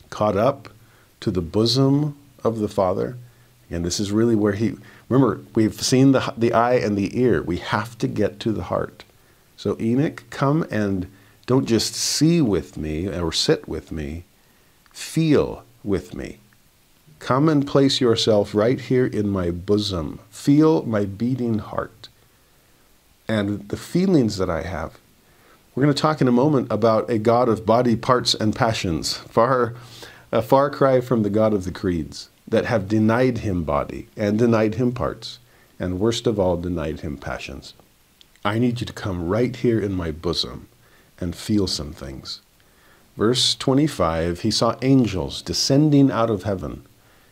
Caught 0.09 0.35
up 0.35 0.69
to 1.21 1.31
the 1.31 1.41
bosom 1.41 2.17
of 2.43 2.59
the 2.59 2.67
Father. 2.67 3.15
And 3.69 3.85
this 3.85 3.99
is 3.99 4.11
really 4.11 4.35
where 4.35 4.53
he, 4.53 4.73
remember, 5.07 5.41
we've 5.55 5.81
seen 5.81 6.11
the, 6.11 6.33
the 6.35 6.51
eye 6.51 6.75
and 6.75 6.97
the 6.97 7.17
ear. 7.17 7.41
We 7.41 7.57
have 7.57 7.97
to 7.99 8.07
get 8.07 8.41
to 8.41 8.51
the 8.51 8.63
heart. 8.63 9.04
So, 9.57 9.77
Enoch, 9.79 10.23
come 10.29 10.65
and 10.69 11.11
don't 11.45 11.65
just 11.65 11.93
see 11.95 12.41
with 12.41 12.77
me 12.77 13.07
or 13.07 13.31
sit 13.31 13.67
with 13.67 13.91
me, 13.91 14.23
feel 14.91 15.63
with 15.83 16.13
me. 16.15 16.39
Come 17.19 17.47
and 17.49 17.65
place 17.65 18.01
yourself 18.01 18.53
right 18.53 18.79
here 18.79 19.05
in 19.05 19.29
my 19.29 19.51
bosom. 19.51 20.19
Feel 20.29 20.83
my 20.83 21.05
beating 21.05 21.59
heart 21.59 22.09
and 23.27 23.67
the 23.69 23.77
feelings 23.77 24.37
that 24.37 24.49
I 24.49 24.61
have. 24.61 24.99
We're 25.73 25.83
going 25.83 25.95
to 25.95 26.01
talk 26.01 26.21
in 26.21 26.27
a 26.27 26.31
moment 26.31 26.67
about 26.71 27.09
a 27.09 27.17
God 27.17 27.49
of 27.49 27.65
body 27.65 27.95
parts 27.95 28.33
and 28.33 28.55
passions. 28.55 29.13
Far 29.13 29.75
a 30.31 30.41
far 30.41 30.69
cry 30.69 31.01
from 31.01 31.23
the 31.23 31.29
God 31.29 31.53
of 31.53 31.63
the 31.63 31.71
creeds 31.71 32.29
that 32.47 32.65
have 32.65 32.87
denied 32.87 33.39
him 33.39 33.63
body 33.63 34.07
and 34.17 34.37
denied 34.37 34.75
him 34.75 34.91
parts, 34.91 35.39
and 35.79 35.99
worst 35.99 36.27
of 36.27 36.39
all, 36.39 36.57
denied 36.57 37.01
him 37.01 37.17
passions. 37.17 37.73
I 38.45 38.59
need 38.59 38.79
you 38.79 38.85
to 38.85 38.93
come 38.93 39.27
right 39.27 39.55
here 39.55 39.79
in 39.79 39.93
my 39.93 40.11
bosom 40.11 40.67
and 41.19 41.35
feel 41.35 41.65
some 41.65 41.93
things. 41.93 42.41
Verse 43.17 43.55
25 43.55 44.41
He 44.41 44.51
saw 44.51 44.77
angels 44.83 45.41
descending 45.41 46.11
out 46.11 46.29
of 46.29 46.43
heaven, 46.43 46.85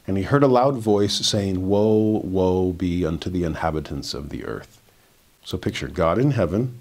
and 0.07 0.17
he 0.17 0.23
heard 0.23 0.41
a 0.41 0.47
loud 0.47 0.77
voice 0.77 1.13
saying, 1.13 1.69
Woe, 1.69 2.19
woe 2.23 2.71
be 2.71 3.05
unto 3.05 3.29
the 3.29 3.43
inhabitants 3.43 4.15
of 4.15 4.29
the 4.29 4.43
earth. 4.43 4.81
So 5.45 5.55
picture 5.55 5.87
God 5.87 6.17
in 6.17 6.31
heaven, 6.31 6.79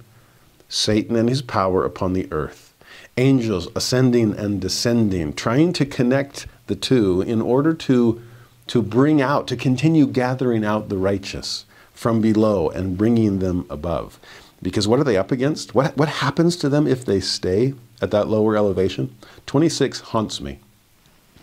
Satan 0.67 1.15
and 1.15 1.29
his 1.29 1.43
power 1.43 1.85
upon 1.85 2.15
the 2.15 2.27
earth 2.33 2.71
angels 3.19 3.69
ascending 3.75 4.33
and 4.39 4.61
descending, 4.61 5.35
trying 5.35 5.73
to 5.75 5.85
connect 5.85 6.47
the 6.67 6.75
two 6.75 7.21
in 7.21 7.43
order 7.43 7.75
to, 7.75 8.23
to 8.67 8.81
bring 8.81 9.21
out, 9.21 9.47
to 9.49 9.57
continue 9.57 10.07
gathering 10.07 10.65
out 10.65 10.89
the 10.89 10.97
righteous 10.97 11.67
from 12.03 12.21
below 12.21 12.69
and 12.69 12.99
bringing 12.99 13.39
them 13.39 13.65
above. 13.71 14.19
Because 14.61 14.87
what 14.87 15.01
are 15.01 15.05
they 15.05 15.17
up 15.17 15.33
against? 15.33 15.75
What, 15.75 15.97
what 15.97 16.09
happens 16.09 16.57
to 16.57 16.69
them 16.69 16.87
if 16.87 17.05
they 17.05 17.21
stay 17.21 17.75
at 18.01 18.11
that 18.11 18.29
lower 18.29 18.57
elevation? 18.57 19.17
26 19.47 20.01
haunts 20.01 20.41
me. 20.41 20.59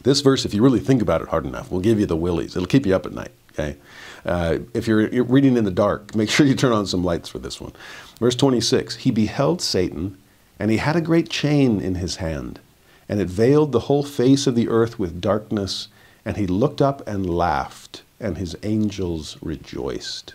This 0.03 0.22
verse, 0.22 0.45
if 0.45 0.53
you 0.53 0.62
really 0.62 0.80
think 0.80 1.01
about 1.01 1.22
it 1.22 1.30
hard 1.30 1.45
enough, 1.45 1.72
will 1.72 1.80
give 1.80 1.99
you 1.99 2.05
the 2.05 2.16
willies. 2.16 2.55
It'll 2.55 2.68
keep 2.68 2.86
you 2.86 2.95
up 2.95 3.05
at 3.05 3.14
night. 3.14 3.32
Okay, 3.51 3.78
uh, 4.26 4.60
if 4.74 4.88
you're, 4.88 5.10
you're 5.10 5.26
reading 5.26 5.57
in 5.57 5.66
the 5.66 5.72
dark, 5.72 6.16
make 6.22 6.30
sure 6.30 6.45
you 6.45 6.55
turn 6.55 6.72
on 6.72 6.86
some 6.86 7.03
lights 7.03 7.28
for 7.28 7.39
this 7.39 7.60
one. 7.60 7.74
Verse 8.20 8.36
26: 8.36 8.97
He 8.97 9.12
beheld 9.12 9.62
Satan 9.62 10.18
and 10.60 10.70
he 10.70 10.78
had 10.78 10.95
a 10.97 11.01
great 11.01 11.30
chain 11.30 11.80
in 11.80 11.95
his 11.95 12.18
hand, 12.18 12.60
and 13.07 13.22
it 13.22 13.30
veiled 13.30 13.72
the 13.72 13.82
whole 13.82 14.03
face 14.03 14.45
of 14.45 14.55
the 14.55 14.68
earth 14.68 14.99
with 14.99 15.22
darkness, 15.22 15.88
and 16.26 16.36
he 16.36 16.45
looked 16.45 16.82
up 16.82 17.05
and 17.07 17.30
laughed, 17.30 18.03
and 18.20 18.38
his 18.38 18.57
angels 18.62 19.38
rejoiced. 19.41 20.34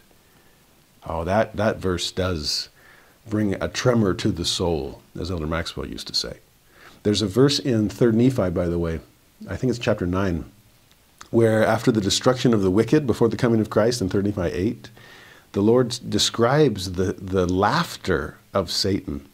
Oh, 1.07 1.25
that, 1.25 1.57
that 1.57 1.77
verse 1.77 2.11
does 2.11 2.69
bring 3.29 3.55
a 3.55 3.69
tremor 3.69 4.15
to 4.15 4.31
the 4.31 4.45
soul, 4.45 5.03
as 5.19 5.31
Elder 5.31 5.47
Maxwell 5.47 5.87
used 5.87 6.07
to 6.09 6.15
say. 6.15 6.39
There's 7.03 7.23
a 7.23 7.27
verse 7.27 7.59
in 7.59 7.89
3rd 7.89 8.15
Nephi, 8.15 8.51
by 8.51 8.67
the 8.67 8.79
way, 8.79 9.01
I 9.49 9.57
think 9.57 9.71
it's 9.71 9.79
chapter 9.79 10.07
9, 10.07 10.45
where 11.31 11.65
after 11.65 11.93
the 11.93 12.01
destruction 12.01 12.55
of 12.55 12.63
the 12.63 12.71
wicked 12.71 13.07
before 13.07 13.29
the 13.29 13.37
coming 13.37 13.61
of 13.61 13.71
Christ 13.71 14.01
in 14.01 14.09
3rd 14.09 14.37
Nephi 14.37 14.57
8, 14.57 14.91
the 15.53 15.63
Lord 15.63 15.99
describes 16.09 16.93
the, 16.93 17.13
the 17.13 17.47
laughter 17.47 18.39
of 18.53 18.71
Satan 18.71 19.29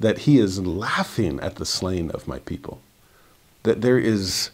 that 0.00 0.18
he 0.18 0.38
is 0.38 0.60
laughing 0.60 1.38
at 1.40 1.56
the 1.56 1.66
slaying 1.66 2.10
of 2.10 2.26
my 2.26 2.38
people. 2.40 2.80
That 3.62 3.82
there 3.82 3.98
is, 3.98 4.50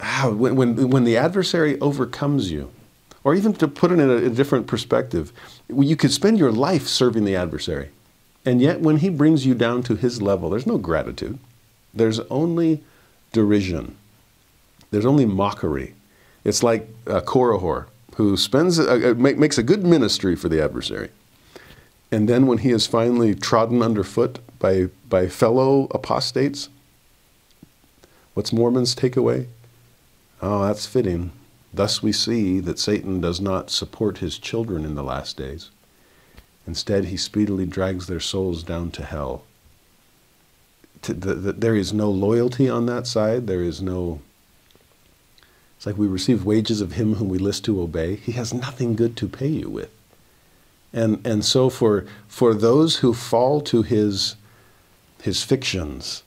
ah, 0.00 0.30
when, 0.32 0.56
when, 0.56 0.90
when 0.90 1.04
the 1.04 1.16
adversary 1.16 1.78
overcomes 1.80 2.50
you, 2.50 2.70
or 3.24 3.34
even 3.34 3.52
to 3.54 3.68
put 3.68 3.90
it 3.90 3.98
in 3.98 4.10
a, 4.10 4.16
a 4.16 4.30
different 4.30 4.66
perspective, 4.66 5.32
you 5.68 5.96
could 5.96 6.12
spend 6.12 6.38
your 6.38 6.52
life 6.52 6.86
serving 6.86 7.24
the 7.24 7.36
adversary. 7.36 7.90
And 8.44 8.60
yet, 8.60 8.80
when 8.80 8.98
he 8.98 9.08
brings 9.08 9.44
you 9.44 9.54
down 9.54 9.82
to 9.84 9.96
his 9.96 10.22
level, 10.22 10.50
there's 10.50 10.66
no 10.66 10.78
gratitude. 10.78 11.38
There's 11.92 12.20
only 12.30 12.84
derision. 13.32 13.96
There's 14.90 15.06
only 15.06 15.26
mockery. 15.26 15.94
It's 16.44 16.62
like 16.62 16.88
Korihor 17.04 17.86
who 18.16 18.36
spends 18.36 18.78
makes 18.78 19.58
a 19.58 19.62
good 19.62 19.84
ministry 19.84 20.34
for 20.36 20.48
the 20.48 20.62
adversary. 20.62 21.10
And 22.10 22.28
then 22.28 22.46
when 22.46 22.58
he 22.58 22.70
is 22.70 22.86
finally 22.86 23.34
trodden 23.34 23.82
underfoot 23.82 24.38
by, 24.58 24.88
by 25.08 25.28
fellow 25.28 25.86
apostates? 25.90 26.70
What's 28.32 28.52
Mormon's 28.52 28.94
takeaway? 28.94 29.48
Oh, 30.40 30.66
that's 30.66 30.86
fitting. 30.86 31.32
Thus 31.76 32.02
we 32.02 32.10
see 32.10 32.58
that 32.60 32.78
Satan 32.78 33.20
does 33.20 33.38
not 33.38 33.70
support 33.70 34.18
his 34.18 34.38
children 34.38 34.84
in 34.86 34.94
the 34.94 35.02
last 35.02 35.36
days. 35.36 35.70
Instead, 36.66 37.04
he 37.04 37.18
speedily 37.18 37.66
drags 37.66 38.06
their 38.06 38.18
souls 38.18 38.62
down 38.62 38.90
to 38.92 39.04
hell. 39.04 39.44
To 41.02 41.12
the, 41.12 41.34
the, 41.34 41.52
there 41.52 41.76
is 41.76 41.92
no 41.92 42.10
loyalty 42.10 42.68
on 42.68 42.86
that 42.86 43.06
side. 43.06 43.46
There 43.46 43.62
is 43.62 43.82
no. 43.82 44.20
It's 45.76 45.84
like 45.84 45.98
we 45.98 46.06
receive 46.06 46.46
wages 46.46 46.80
of 46.80 46.92
him 46.92 47.16
whom 47.16 47.28
we 47.28 47.38
list 47.38 47.66
to 47.66 47.82
obey. 47.82 48.16
He 48.16 48.32
has 48.32 48.54
nothing 48.54 48.96
good 48.96 49.14
to 49.18 49.28
pay 49.28 49.48
you 49.48 49.68
with. 49.68 49.90
And, 50.94 51.24
and 51.26 51.44
so, 51.44 51.68
for, 51.68 52.06
for 52.26 52.54
those 52.54 52.96
who 52.96 53.12
fall 53.12 53.60
to 53.60 53.82
his 53.82 54.36
his 55.20 55.42
fictions, 55.42 56.22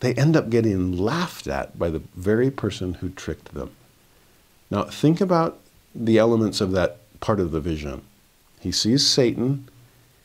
they 0.00 0.14
end 0.14 0.36
up 0.36 0.50
getting 0.50 0.96
laughed 0.96 1.46
at 1.46 1.78
by 1.78 1.90
the 1.90 2.02
very 2.14 2.50
person 2.50 2.94
who 2.94 3.08
tricked 3.10 3.54
them. 3.54 3.70
Now, 4.70 4.84
think 4.84 5.20
about 5.20 5.58
the 5.94 6.18
elements 6.18 6.60
of 6.60 6.72
that 6.72 6.98
part 7.20 7.40
of 7.40 7.50
the 7.50 7.60
vision. 7.60 8.02
He 8.60 8.72
sees 8.72 9.06
Satan, 9.06 9.68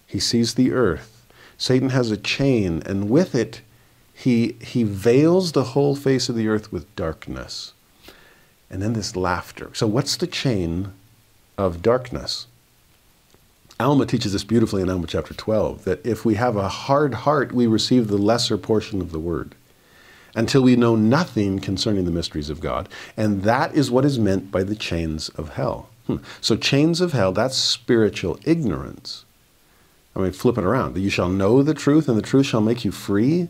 he 0.05 0.19
sees 0.19 0.55
the 0.55 0.72
earth. 0.72 1.26
Satan 1.57 1.89
has 1.89 2.11
a 2.11 2.17
chain, 2.17 2.82
and 2.86 3.09
with 3.09 3.36
it, 3.36 3.61
he, 4.13 4.55
he 4.61 4.84
veils 4.84 5.51
the 5.51 5.63
whole 5.63 5.95
face 5.95 6.28
of 6.28 6.36
the 6.36 6.47
earth 6.47 6.72
with 6.72 6.93
darkness. 6.95 7.74
And 8.69 8.82
then 8.82 8.93
this 8.93 9.15
laughter. 9.15 9.69
So, 9.74 9.88
what's 9.88 10.17
the 10.17 10.28
chain 10.28 10.93
of 11.57 11.82
darkness? 11.82 12.47
Alma 13.80 14.05
teaches 14.05 14.34
this 14.34 14.43
beautifully 14.43 14.82
in 14.82 14.89
Alma 14.89 15.07
chapter 15.07 15.34
12 15.34 15.86
that 15.86 16.05
if 16.05 16.24
we 16.24 16.36
have 16.36 16.55
a 16.55 16.69
hard 16.69 17.13
heart, 17.13 17.51
we 17.51 17.67
receive 17.67 18.07
the 18.07 18.17
lesser 18.17 18.57
portion 18.57 19.01
of 19.01 19.11
the 19.11 19.19
word 19.19 19.55
until 20.36 20.61
we 20.61 20.75
know 20.75 20.95
nothing 20.95 21.59
concerning 21.59 22.05
the 22.05 22.11
mysteries 22.11 22.49
of 22.49 22.59
God. 22.59 22.88
And 23.17 23.43
that 23.43 23.75
is 23.75 23.91
what 23.91 24.05
is 24.05 24.19
meant 24.19 24.51
by 24.51 24.63
the 24.63 24.75
chains 24.75 25.29
of 25.29 25.49
hell. 25.49 25.89
Hmm. 26.07 26.17
So, 26.39 26.55
chains 26.55 27.01
of 27.01 27.13
hell, 27.13 27.32
that's 27.32 27.55
spiritual 27.55 28.39
ignorance. 28.43 29.25
I 30.15 30.19
mean, 30.19 30.32
flip 30.32 30.57
it 30.57 30.63
around. 30.63 30.97
You 30.97 31.09
shall 31.09 31.29
know 31.29 31.63
the 31.63 31.73
truth, 31.73 32.09
and 32.09 32.17
the 32.17 32.23
truth 32.23 32.45
shall 32.45 32.61
make 32.61 32.84
you 32.84 32.91
free. 32.91 33.49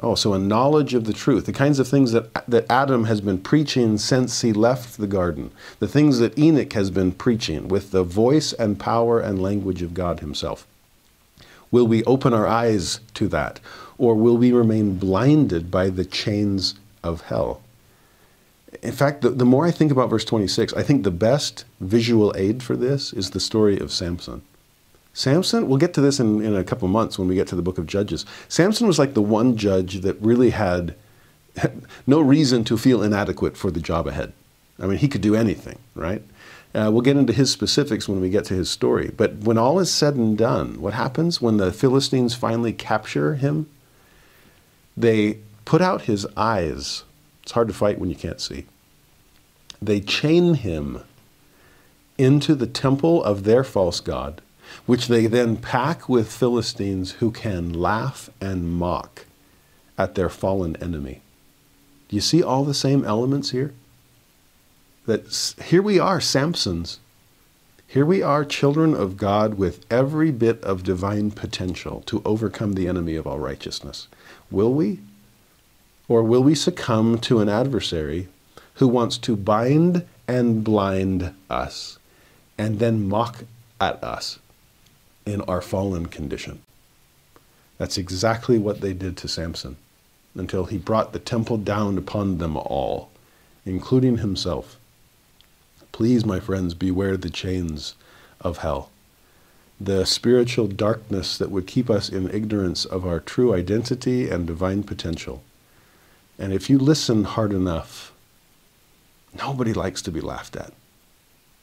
Oh, 0.00 0.14
so 0.14 0.32
a 0.32 0.38
knowledge 0.38 0.94
of 0.94 1.04
the 1.04 1.12
truth, 1.12 1.46
the 1.46 1.52
kinds 1.52 1.80
of 1.80 1.88
things 1.88 2.12
that, 2.12 2.48
that 2.48 2.70
Adam 2.70 3.04
has 3.04 3.20
been 3.20 3.38
preaching 3.38 3.98
since 3.98 4.42
he 4.42 4.52
left 4.52 4.96
the 4.96 5.08
garden, 5.08 5.50
the 5.80 5.88
things 5.88 6.20
that 6.20 6.38
Enoch 6.38 6.72
has 6.74 6.92
been 6.92 7.10
preaching 7.10 7.66
with 7.66 7.90
the 7.90 8.04
voice 8.04 8.52
and 8.52 8.78
power 8.78 9.18
and 9.18 9.42
language 9.42 9.82
of 9.82 9.94
God 9.94 10.20
Himself. 10.20 10.68
Will 11.70 11.86
we 11.86 12.04
open 12.04 12.32
our 12.32 12.46
eyes 12.46 13.00
to 13.14 13.28
that? 13.28 13.60
Or 13.98 14.14
will 14.14 14.36
we 14.36 14.52
remain 14.52 14.98
blinded 14.98 15.70
by 15.70 15.90
the 15.90 16.04
chains 16.04 16.74
of 17.02 17.22
hell? 17.22 17.62
In 18.82 18.92
fact, 18.92 19.22
the, 19.22 19.30
the 19.30 19.44
more 19.44 19.66
I 19.66 19.70
think 19.70 19.90
about 19.90 20.10
verse 20.10 20.24
26, 20.24 20.72
I 20.74 20.82
think 20.82 21.02
the 21.02 21.10
best 21.10 21.64
visual 21.80 22.32
aid 22.36 22.62
for 22.62 22.76
this 22.76 23.12
is 23.12 23.30
the 23.30 23.40
story 23.40 23.78
of 23.78 23.90
Samson. 23.90 24.42
Samson, 25.14 25.68
we'll 25.68 25.78
get 25.78 25.94
to 25.94 26.00
this 26.00 26.20
in, 26.20 26.44
in 26.44 26.54
a 26.54 26.62
couple 26.62 26.86
months 26.86 27.18
when 27.18 27.26
we 27.26 27.34
get 27.34 27.48
to 27.48 27.56
the 27.56 27.62
book 27.62 27.78
of 27.78 27.86
Judges. 27.86 28.24
Samson 28.48 28.86
was 28.86 28.98
like 28.98 29.14
the 29.14 29.22
one 29.22 29.56
judge 29.56 30.02
that 30.02 30.20
really 30.20 30.50
had 30.50 30.94
no 32.06 32.20
reason 32.20 32.62
to 32.64 32.78
feel 32.78 33.02
inadequate 33.02 33.56
for 33.56 33.70
the 33.70 33.80
job 33.80 34.06
ahead. 34.06 34.32
I 34.78 34.86
mean, 34.86 34.98
he 34.98 35.08
could 35.08 35.22
do 35.22 35.34
anything, 35.34 35.78
right? 35.94 36.22
Uh, 36.74 36.90
we'll 36.92 37.00
get 37.00 37.16
into 37.16 37.32
his 37.32 37.50
specifics 37.50 38.08
when 38.08 38.20
we 38.20 38.30
get 38.30 38.44
to 38.44 38.54
his 38.54 38.70
story. 38.70 39.10
But 39.16 39.38
when 39.38 39.58
all 39.58 39.78
is 39.78 39.92
said 39.92 40.14
and 40.14 40.36
done, 40.36 40.80
what 40.80 40.94
happens 40.94 41.40
when 41.40 41.56
the 41.56 41.72
Philistines 41.72 42.34
finally 42.34 42.72
capture 42.72 43.34
him? 43.34 43.68
They 44.96 45.38
put 45.64 45.80
out 45.80 46.02
his 46.02 46.26
eyes. 46.36 47.04
It's 47.42 47.52
hard 47.52 47.68
to 47.68 47.74
fight 47.74 47.98
when 47.98 48.10
you 48.10 48.16
can't 48.16 48.40
see. 48.40 48.66
They 49.80 50.00
chain 50.00 50.54
him 50.54 51.00
into 52.18 52.54
the 52.54 52.66
temple 52.66 53.22
of 53.24 53.44
their 53.44 53.64
false 53.64 54.00
god 54.00 54.42
which 54.86 55.08
they 55.08 55.26
then 55.26 55.56
pack 55.56 56.08
with 56.08 56.32
Philistines 56.32 57.12
who 57.12 57.30
can 57.30 57.72
laugh 57.72 58.30
and 58.40 58.72
mock 58.72 59.26
at 59.96 60.14
their 60.14 60.28
fallen 60.28 60.76
enemy. 60.76 61.20
Do 62.08 62.16
you 62.16 62.22
see 62.22 62.42
all 62.42 62.64
the 62.64 62.74
same 62.74 63.04
elements 63.04 63.50
here? 63.50 63.74
That 65.08 65.54
here 65.64 65.80
we 65.80 65.98
are, 65.98 66.20
Samsons. 66.20 66.98
Here 67.86 68.04
we 68.04 68.20
are, 68.20 68.44
children 68.44 68.94
of 68.94 69.16
God, 69.16 69.54
with 69.54 69.86
every 69.90 70.30
bit 70.30 70.62
of 70.62 70.82
divine 70.82 71.30
potential 71.30 72.02
to 72.06 72.20
overcome 72.26 72.74
the 72.74 72.86
enemy 72.86 73.16
of 73.16 73.26
all 73.26 73.38
righteousness. 73.38 74.06
Will 74.50 74.74
we? 74.74 75.00
Or 76.08 76.22
will 76.22 76.42
we 76.42 76.54
succumb 76.54 77.18
to 77.20 77.40
an 77.40 77.48
adversary 77.48 78.28
who 78.74 78.86
wants 78.86 79.16
to 79.18 79.34
bind 79.34 80.04
and 80.28 80.62
blind 80.62 81.34
us 81.48 81.98
and 82.58 82.78
then 82.78 83.08
mock 83.08 83.44
at 83.80 84.04
us? 84.04 84.38
in 85.28 85.42
our 85.42 85.60
fallen 85.60 86.06
condition. 86.06 86.60
That's 87.76 87.98
exactly 87.98 88.58
what 88.58 88.80
they 88.80 88.92
did 88.92 89.16
to 89.18 89.28
Samson 89.28 89.76
until 90.34 90.64
he 90.64 90.78
brought 90.78 91.12
the 91.12 91.18
temple 91.18 91.58
down 91.58 91.98
upon 91.98 92.38
them 92.38 92.56
all, 92.56 93.10
including 93.64 94.18
himself. 94.18 94.77
Please, 95.98 96.24
my 96.24 96.38
friends, 96.38 96.74
beware 96.74 97.16
the 97.16 97.28
chains 97.28 97.96
of 98.40 98.58
hell. 98.58 98.90
The 99.80 100.06
spiritual 100.06 100.68
darkness 100.68 101.36
that 101.36 101.50
would 101.50 101.66
keep 101.66 101.90
us 101.90 102.08
in 102.08 102.30
ignorance 102.30 102.84
of 102.84 103.04
our 103.04 103.18
true 103.18 103.52
identity 103.52 104.30
and 104.30 104.46
divine 104.46 104.84
potential. 104.84 105.42
And 106.38 106.52
if 106.52 106.70
you 106.70 106.78
listen 106.78 107.24
hard 107.24 107.52
enough, 107.52 108.12
nobody 109.36 109.72
likes 109.72 110.00
to 110.02 110.12
be 110.12 110.20
laughed 110.20 110.54
at. 110.54 110.72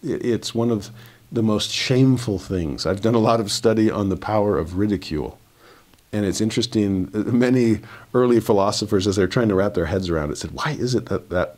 It's 0.03 0.53
one 0.53 0.69
of 0.69 0.89
the 1.31 1.41
most 1.41 1.71
shameful 1.71 2.37
things. 2.37 2.85
I've 2.85 2.99
done 2.99 3.15
a 3.15 3.19
lot 3.19 3.39
of 3.39 3.49
study 3.49 3.89
on 3.89 4.09
the 4.09 4.17
power 4.17 4.57
of 4.57 4.77
ridicule. 4.77 5.39
And 6.11 6.25
it's 6.25 6.41
interesting, 6.41 7.09
many 7.13 7.79
early 8.13 8.41
philosophers, 8.41 9.07
as 9.07 9.15
they're 9.15 9.27
trying 9.27 9.47
to 9.47 9.55
wrap 9.55 9.75
their 9.75 9.85
heads 9.85 10.09
around 10.09 10.31
it, 10.31 10.37
said, 10.37 10.51
why 10.51 10.71
is 10.71 10.93
it 10.93 11.05
that, 11.05 11.29
that, 11.29 11.57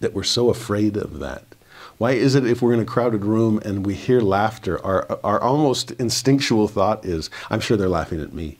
that 0.00 0.14
we're 0.14 0.22
so 0.22 0.48
afraid 0.48 0.96
of 0.96 1.18
that? 1.18 1.44
Why 2.00 2.12
is 2.12 2.34
it 2.34 2.46
if 2.46 2.62
we're 2.62 2.72
in 2.72 2.80
a 2.80 2.86
crowded 2.86 3.26
room 3.26 3.60
and 3.62 3.84
we 3.84 3.92
hear 3.92 4.22
laughter, 4.22 4.82
our, 4.82 5.18
our 5.22 5.38
almost 5.38 5.90
instinctual 5.90 6.66
thought 6.66 7.04
is, 7.04 7.28
I'm 7.50 7.60
sure 7.60 7.76
they're 7.76 7.90
laughing 7.90 8.22
at 8.22 8.32
me? 8.32 8.56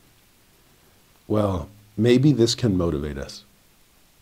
Well, 1.27 1.71
maybe 1.97 2.33
this 2.33 2.55
can 2.55 2.77
motivate 2.77 3.17
us. 3.17 3.45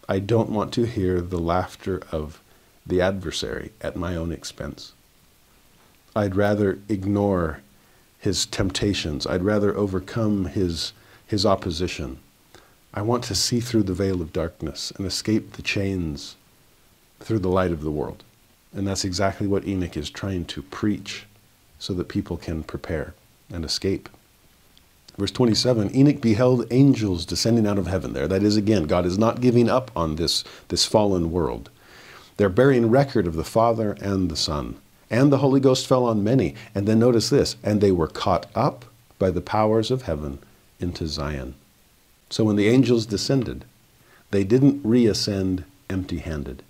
I 0.08 0.20
don't 0.20 0.50
want 0.50 0.72
to 0.74 0.86
hear 0.86 1.20
the 1.20 1.40
laughter 1.40 2.00
of 2.12 2.40
the 2.86 3.00
adversary 3.00 3.72
at 3.80 3.96
my 3.96 4.14
own 4.14 4.30
expense. 4.30 4.92
I'd 6.14 6.36
rather 6.36 6.78
ignore 6.88 7.62
his 8.20 8.46
temptations. 8.46 9.26
I'd 9.26 9.42
rather 9.42 9.76
overcome 9.76 10.44
his, 10.44 10.92
his 11.26 11.44
opposition. 11.44 12.20
I 12.94 13.02
want 13.02 13.24
to 13.24 13.34
see 13.34 13.58
through 13.58 13.82
the 13.82 13.94
veil 13.94 14.22
of 14.22 14.32
darkness 14.32 14.92
and 14.92 15.04
escape 15.04 15.54
the 15.54 15.62
chains 15.62 16.36
through 17.18 17.40
the 17.40 17.48
light 17.48 17.72
of 17.72 17.82
the 17.82 17.90
world. 17.90 18.22
And 18.72 18.86
that's 18.86 19.04
exactly 19.04 19.46
what 19.46 19.66
Enoch 19.66 19.96
is 19.96 20.10
trying 20.10 20.44
to 20.46 20.62
preach 20.62 21.24
so 21.78 21.94
that 21.94 22.08
people 22.08 22.36
can 22.36 22.62
prepare 22.62 23.14
and 23.52 23.64
escape. 23.64 24.08
Verse 25.16 25.30
27 25.30 25.94
Enoch 25.94 26.20
beheld 26.20 26.66
angels 26.70 27.24
descending 27.26 27.66
out 27.66 27.78
of 27.78 27.86
heaven 27.86 28.12
there. 28.12 28.28
That 28.28 28.42
is, 28.42 28.56
again, 28.56 28.84
God 28.84 29.06
is 29.06 29.18
not 29.18 29.40
giving 29.40 29.68
up 29.68 29.90
on 29.96 30.16
this, 30.16 30.44
this 30.68 30.84
fallen 30.84 31.32
world. 31.32 31.70
They're 32.36 32.48
bearing 32.48 32.90
record 32.90 33.26
of 33.26 33.34
the 33.34 33.44
Father 33.44 33.96
and 34.00 34.30
the 34.30 34.36
Son 34.36 34.76
and 35.10 35.32
the 35.32 35.38
Holy 35.38 35.60
Ghost 35.60 35.86
fell 35.86 36.04
on 36.04 36.24
many. 36.24 36.54
And 36.74 36.86
then 36.86 36.98
notice 36.98 37.30
this 37.30 37.56
and 37.62 37.80
they 37.80 37.92
were 37.92 38.08
caught 38.08 38.46
up 38.54 38.84
by 39.18 39.30
the 39.30 39.40
powers 39.40 39.90
of 39.90 40.02
heaven 40.02 40.38
into 40.80 41.06
Zion. 41.06 41.54
So 42.30 42.44
when 42.44 42.56
the 42.56 42.68
angels 42.68 43.06
descended, 43.06 43.64
they 44.30 44.44
didn't 44.44 44.82
reascend 44.82 45.64
empty 45.88 46.18
handed. 46.18 46.62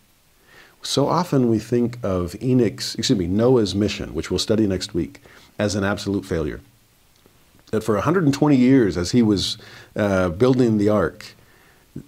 So 0.82 1.08
often 1.08 1.48
we 1.48 1.58
think 1.58 1.98
of 2.02 2.34
Enoch's, 2.42 2.94
excuse 2.94 3.18
me, 3.18 3.26
Noah's 3.26 3.74
mission, 3.74 4.14
which 4.14 4.30
we'll 4.30 4.38
study 4.38 4.66
next 4.66 4.94
week, 4.94 5.20
as 5.58 5.74
an 5.74 5.84
absolute 5.84 6.24
failure. 6.24 6.60
That 7.70 7.82
for 7.82 7.94
120 7.94 8.56
years, 8.56 8.96
as 8.96 9.10
he 9.10 9.22
was 9.22 9.58
uh, 9.96 10.30
building 10.30 10.78
the 10.78 10.88
ark, 10.88 11.34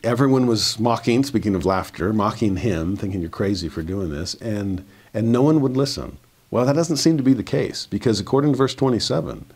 everyone 0.03 0.47
was 0.47 0.79
mocking, 0.79 1.25
speaking 1.25 1.55
of 1.55 1.67
laughter, 1.67 2.13
mocking 2.13 2.57
him, 2.57 2.97
thinking 2.97 3.21
you're 3.21 3.29
crazy 3.29 3.69
for 3.69 3.83
doing 3.83 4.11
this. 4.11 4.35
And 4.35 4.85
and 5.13 5.33
no 5.33 5.43
one 5.43 5.61
would 5.61 5.77
listen. 5.77 6.19
Well, 6.51 6.67
that 6.67 6.75
doesn't 6.75 6.97
seem 6.97 7.17
to 7.17 7.23
be 7.23 7.33
the 7.33 7.43
case 7.43 7.87
because 7.87 8.21
according 8.21 8.53
to 8.53 8.59
verse 8.59 8.75
27, 8.75 9.47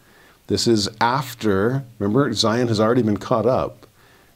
this 0.46 0.66
is 0.66 0.88
after, 1.00 1.84
remember, 1.98 2.32
Zion 2.32 2.68
has 2.68 2.80
already 2.80 3.02
been 3.02 3.16
caught 3.16 3.46
up. 3.46 3.86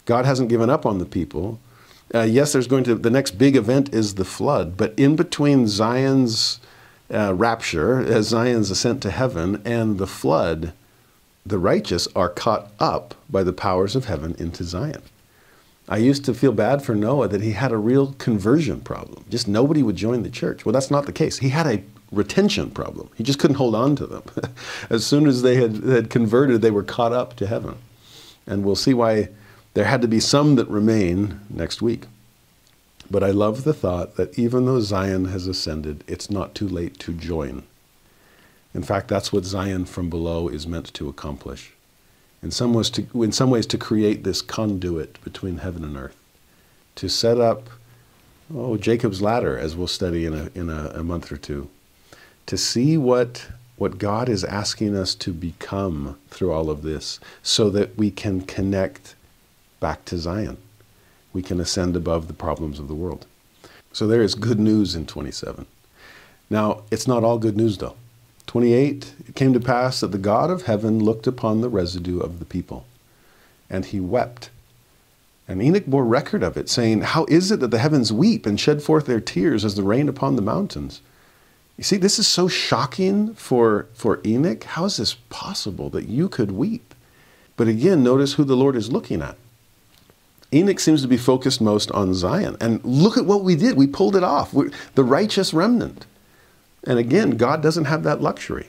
God 0.04 0.24
hasn't 0.24 0.48
given 0.48 0.70
up 0.70 0.86
on 0.86 0.98
the 0.98 1.04
people. 1.04 1.60
Uh, 2.14 2.22
yes, 2.22 2.52
there's 2.52 2.66
going 2.66 2.84
to, 2.84 2.94
the 2.94 3.10
next 3.10 3.32
big 3.32 3.54
event 3.54 3.92
is 3.92 4.14
the 4.14 4.24
flood, 4.24 4.76
but 4.76 4.98
in 4.98 5.14
between 5.14 5.66
Zion's 5.66 6.58
uh, 7.12 7.34
rapture, 7.34 8.00
as 8.00 8.32
uh, 8.32 8.38
Zion's 8.38 8.70
ascent 8.70 9.02
to 9.02 9.10
heaven, 9.10 9.60
and 9.64 9.98
the 9.98 10.06
flood, 10.06 10.72
the 11.44 11.58
righteous 11.58 12.08
are 12.14 12.28
caught 12.28 12.70
up 12.78 13.14
by 13.28 13.42
the 13.42 13.52
powers 13.52 13.94
of 13.94 14.06
heaven 14.06 14.34
into 14.38 14.64
Zion. 14.64 15.02
I 15.88 15.96
used 15.96 16.24
to 16.26 16.34
feel 16.34 16.52
bad 16.52 16.82
for 16.82 16.94
Noah 16.94 17.28
that 17.28 17.40
he 17.40 17.52
had 17.52 17.72
a 17.72 17.78
real 17.78 18.12
conversion 18.18 18.80
problem. 18.80 19.24
Just 19.30 19.48
nobody 19.48 19.82
would 19.82 19.96
join 19.96 20.22
the 20.22 20.30
church. 20.30 20.64
Well, 20.66 20.74
that's 20.74 20.90
not 20.90 21.06
the 21.06 21.12
case. 21.12 21.38
He 21.38 21.48
had 21.48 21.66
a 21.66 21.82
retention 22.12 22.70
problem. 22.70 23.08
He 23.16 23.24
just 23.24 23.38
couldn't 23.38 23.56
hold 23.56 23.74
on 23.74 23.96
to 23.96 24.06
them. 24.06 24.22
as 24.90 25.06
soon 25.06 25.26
as 25.26 25.40
they 25.40 25.56
had, 25.56 25.76
had 25.84 26.10
converted, 26.10 26.60
they 26.60 26.70
were 26.70 26.82
caught 26.82 27.12
up 27.12 27.36
to 27.36 27.46
heaven. 27.46 27.76
And 28.46 28.64
we'll 28.64 28.76
see 28.76 28.92
why 28.92 29.28
there 29.78 29.86
had 29.86 30.02
to 30.02 30.08
be 30.08 30.18
some 30.18 30.56
that 30.56 30.66
remain 30.66 31.38
next 31.48 31.80
week. 31.80 32.06
But 33.08 33.22
I 33.22 33.30
love 33.30 33.62
the 33.62 33.72
thought 33.72 34.16
that 34.16 34.36
even 34.36 34.66
though 34.66 34.80
Zion 34.80 35.26
has 35.26 35.46
ascended, 35.46 36.02
it's 36.08 36.28
not 36.28 36.52
too 36.52 36.66
late 36.66 36.98
to 36.98 37.12
join. 37.12 37.62
In 38.74 38.82
fact, 38.82 39.06
that's 39.06 39.32
what 39.32 39.44
Zion 39.44 39.84
from 39.84 40.10
below 40.10 40.48
is 40.48 40.66
meant 40.66 40.92
to 40.94 41.08
accomplish 41.08 41.74
in 42.42 42.50
some 42.50 42.74
ways 42.74 42.90
to, 42.90 43.06
in 43.22 43.30
some 43.30 43.50
ways 43.50 43.66
to 43.66 43.78
create 43.78 44.24
this 44.24 44.42
conduit 44.42 45.22
between 45.22 45.58
heaven 45.58 45.84
and 45.84 45.96
earth, 45.96 46.16
to 46.96 47.08
set 47.08 47.38
up, 47.38 47.70
oh, 48.52 48.76
Jacob's 48.76 49.22
ladder, 49.22 49.56
as 49.56 49.76
we'll 49.76 49.86
study 49.86 50.26
in 50.26 50.34
a, 50.34 50.50
in 50.56 50.70
a, 50.70 50.90
a 50.92 51.04
month 51.04 51.30
or 51.30 51.36
two, 51.36 51.70
to 52.46 52.58
see 52.58 52.98
what 52.98 53.46
what 53.76 53.96
God 53.98 54.28
is 54.28 54.42
asking 54.42 54.96
us 54.96 55.14
to 55.14 55.32
become 55.32 56.18
through 56.30 56.50
all 56.50 56.68
of 56.68 56.82
this 56.82 57.20
so 57.44 57.70
that 57.70 57.96
we 57.96 58.10
can 58.10 58.40
connect 58.40 59.14
back 59.80 60.04
to 60.06 60.18
Zion. 60.18 60.58
We 61.32 61.42
can 61.42 61.60
ascend 61.60 61.96
above 61.96 62.26
the 62.26 62.34
problems 62.34 62.78
of 62.78 62.88
the 62.88 62.94
world. 62.94 63.26
So 63.92 64.06
there 64.06 64.22
is 64.22 64.34
good 64.34 64.58
news 64.58 64.94
in 64.94 65.06
27. 65.06 65.66
Now, 66.50 66.82
it's 66.90 67.06
not 67.06 67.24
all 67.24 67.38
good 67.38 67.56
news 67.56 67.78
though. 67.78 67.96
28, 68.46 69.14
it 69.28 69.34
came 69.34 69.52
to 69.52 69.60
pass 69.60 70.00
that 70.00 70.10
the 70.10 70.18
God 70.18 70.50
of 70.50 70.62
heaven 70.62 71.04
looked 71.04 71.26
upon 71.26 71.60
the 71.60 71.68
residue 71.68 72.18
of 72.18 72.38
the 72.38 72.46
people, 72.46 72.86
and 73.68 73.84
he 73.84 74.00
wept. 74.00 74.48
And 75.46 75.62
Enoch 75.62 75.86
bore 75.86 76.04
record 76.04 76.42
of 76.42 76.56
it, 76.56 76.70
saying, 76.70 77.02
How 77.02 77.26
is 77.28 77.50
it 77.50 77.60
that 77.60 77.70
the 77.70 77.78
heavens 77.78 78.10
weep 78.10 78.46
and 78.46 78.58
shed 78.58 78.82
forth 78.82 79.04
their 79.04 79.20
tears 79.20 79.66
as 79.66 79.74
the 79.74 79.82
rain 79.82 80.08
upon 80.08 80.36
the 80.36 80.42
mountains? 80.42 81.02
You 81.76 81.84
see, 81.84 81.96
this 81.98 82.18
is 82.18 82.26
so 82.26 82.48
shocking 82.48 83.34
for, 83.34 83.86
for 83.92 84.20
Enoch. 84.24 84.64
How 84.64 84.86
is 84.86 84.96
this 84.96 85.14
possible 85.28 85.90
that 85.90 86.08
you 86.08 86.28
could 86.28 86.50
weep? 86.50 86.94
But 87.56 87.68
again, 87.68 88.02
notice 88.02 88.34
who 88.34 88.44
the 88.44 88.56
Lord 88.56 88.76
is 88.76 88.90
looking 88.90 89.20
at. 89.20 89.36
Enoch 90.52 90.80
seems 90.80 91.02
to 91.02 91.08
be 91.08 91.16
focused 91.16 91.60
most 91.60 91.90
on 91.92 92.14
Zion. 92.14 92.56
And 92.60 92.82
look 92.84 93.18
at 93.18 93.26
what 93.26 93.44
we 93.44 93.54
did. 93.54 93.76
We 93.76 93.86
pulled 93.86 94.16
it 94.16 94.24
off. 94.24 94.54
We're 94.54 94.70
the 94.94 95.04
righteous 95.04 95.52
remnant. 95.52 96.06
And 96.84 96.98
again, 96.98 97.36
God 97.36 97.62
doesn't 97.62 97.84
have 97.84 98.02
that 98.04 98.22
luxury 98.22 98.68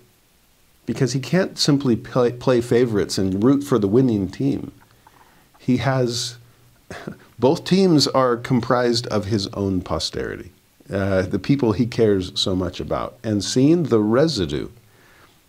because 0.86 1.14
he 1.14 1.20
can't 1.20 1.58
simply 1.58 1.96
play, 1.96 2.32
play 2.32 2.62
favorites 2.62 3.18
and 3.18 3.44
root 3.44 3.64
for 3.64 3.80
the 3.80 3.88
winning 3.88 4.30
team. 4.30 4.72
He 5.58 5.78
has, 5.78 6.38
both 7.40 7.64
teams 7.64 8.08
are 8.08 8.36
comprised 8.36 9.08
of 9.08 9.26
his 9.26 9.48
own 9.48 9.82
posterity. 9.82 10.52
Uh, 10.92 11.22
the 11.22 11.38
people 11.38 11.74
he 11.74 11.86
cares 11.86 12.32
so 12.34 12.56
much 12.56 12.80
about, 12.80 13.20
and 13.24 13.44
seeing 13.44 13.84
the 13.84 14.00
residue, 14.00 14.70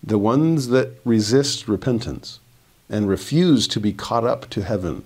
the 0.02 0.18
ones 0.18 0.68
that 0.68 1.00
resist 1.04 1.66
repentance 1.66 2.38
and 2.90 3.08
refuse 3.08 3.66
to 3.68 3.80
be 3.80 3.94
caught 3.94 4.24
up 4.24 4.50
to 4.50 4.62
heaven. 4.62 5.02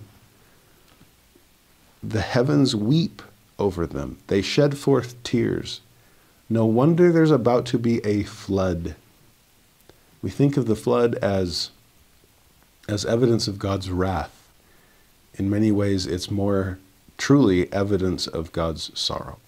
The 2.07 2.21
heavens 2.21 2.75
weep 2.75 3.23
over 3.57 3.87
them, 3.87 4.19
they 4.27 4.41
shed 4.41 4.77
forth 4.77 5.21
tears. 5.23 5.81
No 6.47 6.65
wonder 6.65 7.11
there's 7.11 7.31
about 7.31 7.65
to 7.67 7.79
be 7.79 8.05
a 8.05 8.23
flood. 8.23 8.95
We 10.21 10.29
think 10.29 10.55
of 10.55 10.67
the 10.67 10.75
flood 10.75 11.15
as, 11.15 11.71
as 12.87 13.05
evidence 13.05 13.47
of 13.47 13.57
God's 13.57 13.89
wrath. 13.89 14.47
In 15.33 15.49
many 15.49 15.71
ways, 15.71 16.05
it's 16.05 16.29
more 16.29 16.77
truly 17.17 17.71
evidence 17.73 18.27
of 18.27 18.51
God's 18.51 18.91
sorrow. 18.97 19.39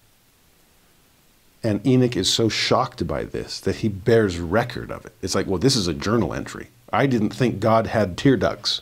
And 1.64 1.86
Enoch 1.86 2.18
is 2.18 2.32
so 2.32 2.50
shocked 2.50 3.06
by 3.06 3.24
this 3.24 3.60
that 3.60 3.78
he 3.78 3.88
bears 3.88 4.40
record 4.40 4.90
of 4.90 5.06
it. 5.06 5.14
It's 5.22 5.36
like, 5.36 5.46
well, 5.46 5.60
this 5.60 5.76
is 5.76 5.88
a 5.88 5.94
journal 5.94 6.34
entry. 6.34 6.70
I 6.92 7.06
didn't 7.06 7.32
think 7.32 7.60
God 7.60 7.88
had 7.88 8.18
tear 8.18 8.36
ducts. 8.36 8.82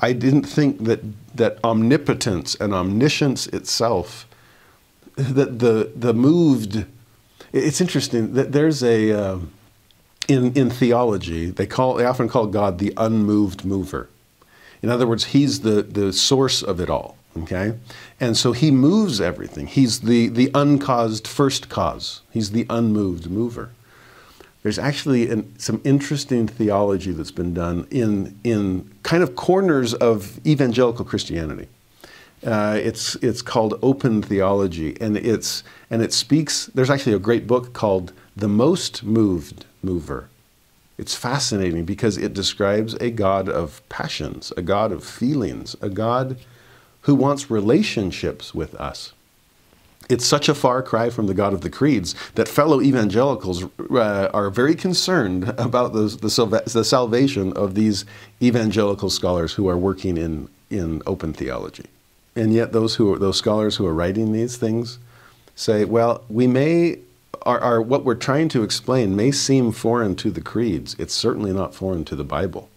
I 0.00 0.12
didn't 0.12 0.44
think 0.44 0.84
that, 0.84 1.00
that 1.36 1.58
omnipotence 1.64 2.54
and 2.56 2.72
omniscience 2.72 3.46
itself, 3.48 4.28
that 5.16 5.58
the, 5.58 5.92
the 5.94 6.14
moved, 6.14 6.84
it's 7.52 7.80
interesting 7.80 8.34
that 8.34 8.52
there's 8.52 8.82
a, 8.84 9.12
uh, 9.12 9.38
in, 10.28 10.52
in 10.54 10.70
theology, 10.70 11.50
they, 11.50 11.66
call, 11.66 11.94
they 11.94 12.04
often 12.04 12.28
call 12.28 12.46
God 12.46 12.78
the 12.78 12.92
unmoved 12.96 13.64
mover. 13.64 14.08
In 14.82 14.90
other 14.90 15.06
words, 15.06 15.26
he's 15.26 15.62
the, 15.62 15.82
the 15.82 16.12
source 16.12 16.62
of 16.62 16.80
it 16.80 16.88
all. 16.88 17.16
Okay? 17.36 17.74
And 18.20 18.36
so 18.36 18.52
he 18.52 18.70
moves 18.70 19.20
everything. 19.20 19.66
He's 19.66 20.00
the, 20.00 20.28
the 20.28 20.50
uncaused 20.54 21.26
first 21.26 21.68
cause, 21.68 22.22
he's 22.30 22.52
the 22.52 22.66
unmoved 22.70 23.30
mover. 23.30 23.70
There's 24.62 24.78
actually 24.78 25.30
an, 25.30 25.58
some 25.58 25.80
interesting 25.84 26.48
theology 26.48 27.12
that's 27.12 27.30
been 27.30 27.54
done 27.54 27.86
in, 27.90 28.38
in 28.42 28.90
kind 29.02 29.22
of 29.22 29.36
corners 29.36 29.94
of 29.94 30.44
evangelical 30.46 31.04
Christianity. 31.04 31.68
Uh, 32.44 32.78
it's, 32.80 33.14
it's 33.16 33.42
called 33.42 33.78
open 33.82 34.22
theology, 34.22 34.96
and, 35.00 35.16
it's, 35.16 35.64
and 35.90 36.02
it 36.02 36.12
speaks. 36.12 36.66
There's 36.66 36.90
actually 36.90 37.14
a 37.14 37.18
great 37.18 37.46
book 37.46 37.72
called 37.72 38.12
The 38.36 38.48
Most 38.48 39.02
Moved 39.02 39.64
Mover. 39.82 40.28
It's 40.98 41.14
fascinating 41.14 41.84
because 41.84 42.18
it 42.18 42.34
describes 42.34 42.94
a 42.94 43.10
God 43.10 43.48
of 43.48 43.88
passions, 43.88 44.52
a 44.56 44.62
God 44.62 44.90
of 44.90 45.04
feelings, 45.04 45.76
a 45.80 45.88
God 45.88 46.36
who 47.02 47.14
wants 47.14 47.50
relationships 47.50 48.52
with 48.54 48.74
us. 48.74 49.12
It's 50.08 50.24
such 50.24 50.48
a 50.48 50.54
far 50.54 50.82
cry 50.82 51.10
from 51.10 51.26
the 51.26 51.34
God 51.34 51.52
of 51.52 51.60
the 51.60 51.68
creeds 51.68 52.14
that 52.34 52.48
fellow 52.48 52.80
evangelicals 52.80 53.64
uh, 53.90 54.30
are 54.32 54.48
very 54.48 54.74
concerned 54.74 55.48
about 55.58 55.92
the, 55.92 56.08
the, 56.08 56.62
the 56.66 56.84
salvation 56.84 57.52
of 57.52 57.74
these 57.74 58.04
evangelical 58.42 59.10
scholars 59.10 59.52
who 59.54 59.68
are 59.68 59.76
working 59.76 60.16
in, 60.16 60.48
in 60.70 61.02
open 61.06 61.32
theology. 61.32 61.86
And 62.34 62.54
yet, 62.54 62.72
those, 62.72 62.94
who 62.94 63.12
are, 63.12 63.18
those 63.18 63.36
scholars 63.36 63.76
who 63.76 63.86
are 63.86 63.92
writing 63.92 64.32
these 64.32 64.56
things 64.56 64.98
say, 65.56 65.84
well, 65.84 66.22
we 66.28 66.46
may, 66.46 66.98
our, 67.42 67.58
our, 67.58 67.82
what 67.82 68.04
we're 68.04 68.14
trying 68.14 68.48
to 68.50 68.62
explain 68.62 69.16
may 69.16 69.32
seem 69.32 69.72
foreign 69.72 70.14
to 70.16 70.30
the 70.30 70.40
creeds. 70.40 70.94
It's 70.98 71.14
certainly 71.14 71.52
not 71.52 71.74
foreign 71.74 72.04
to 72.06 72.16
the 72.16 72.24
Bible. 72.24 72.70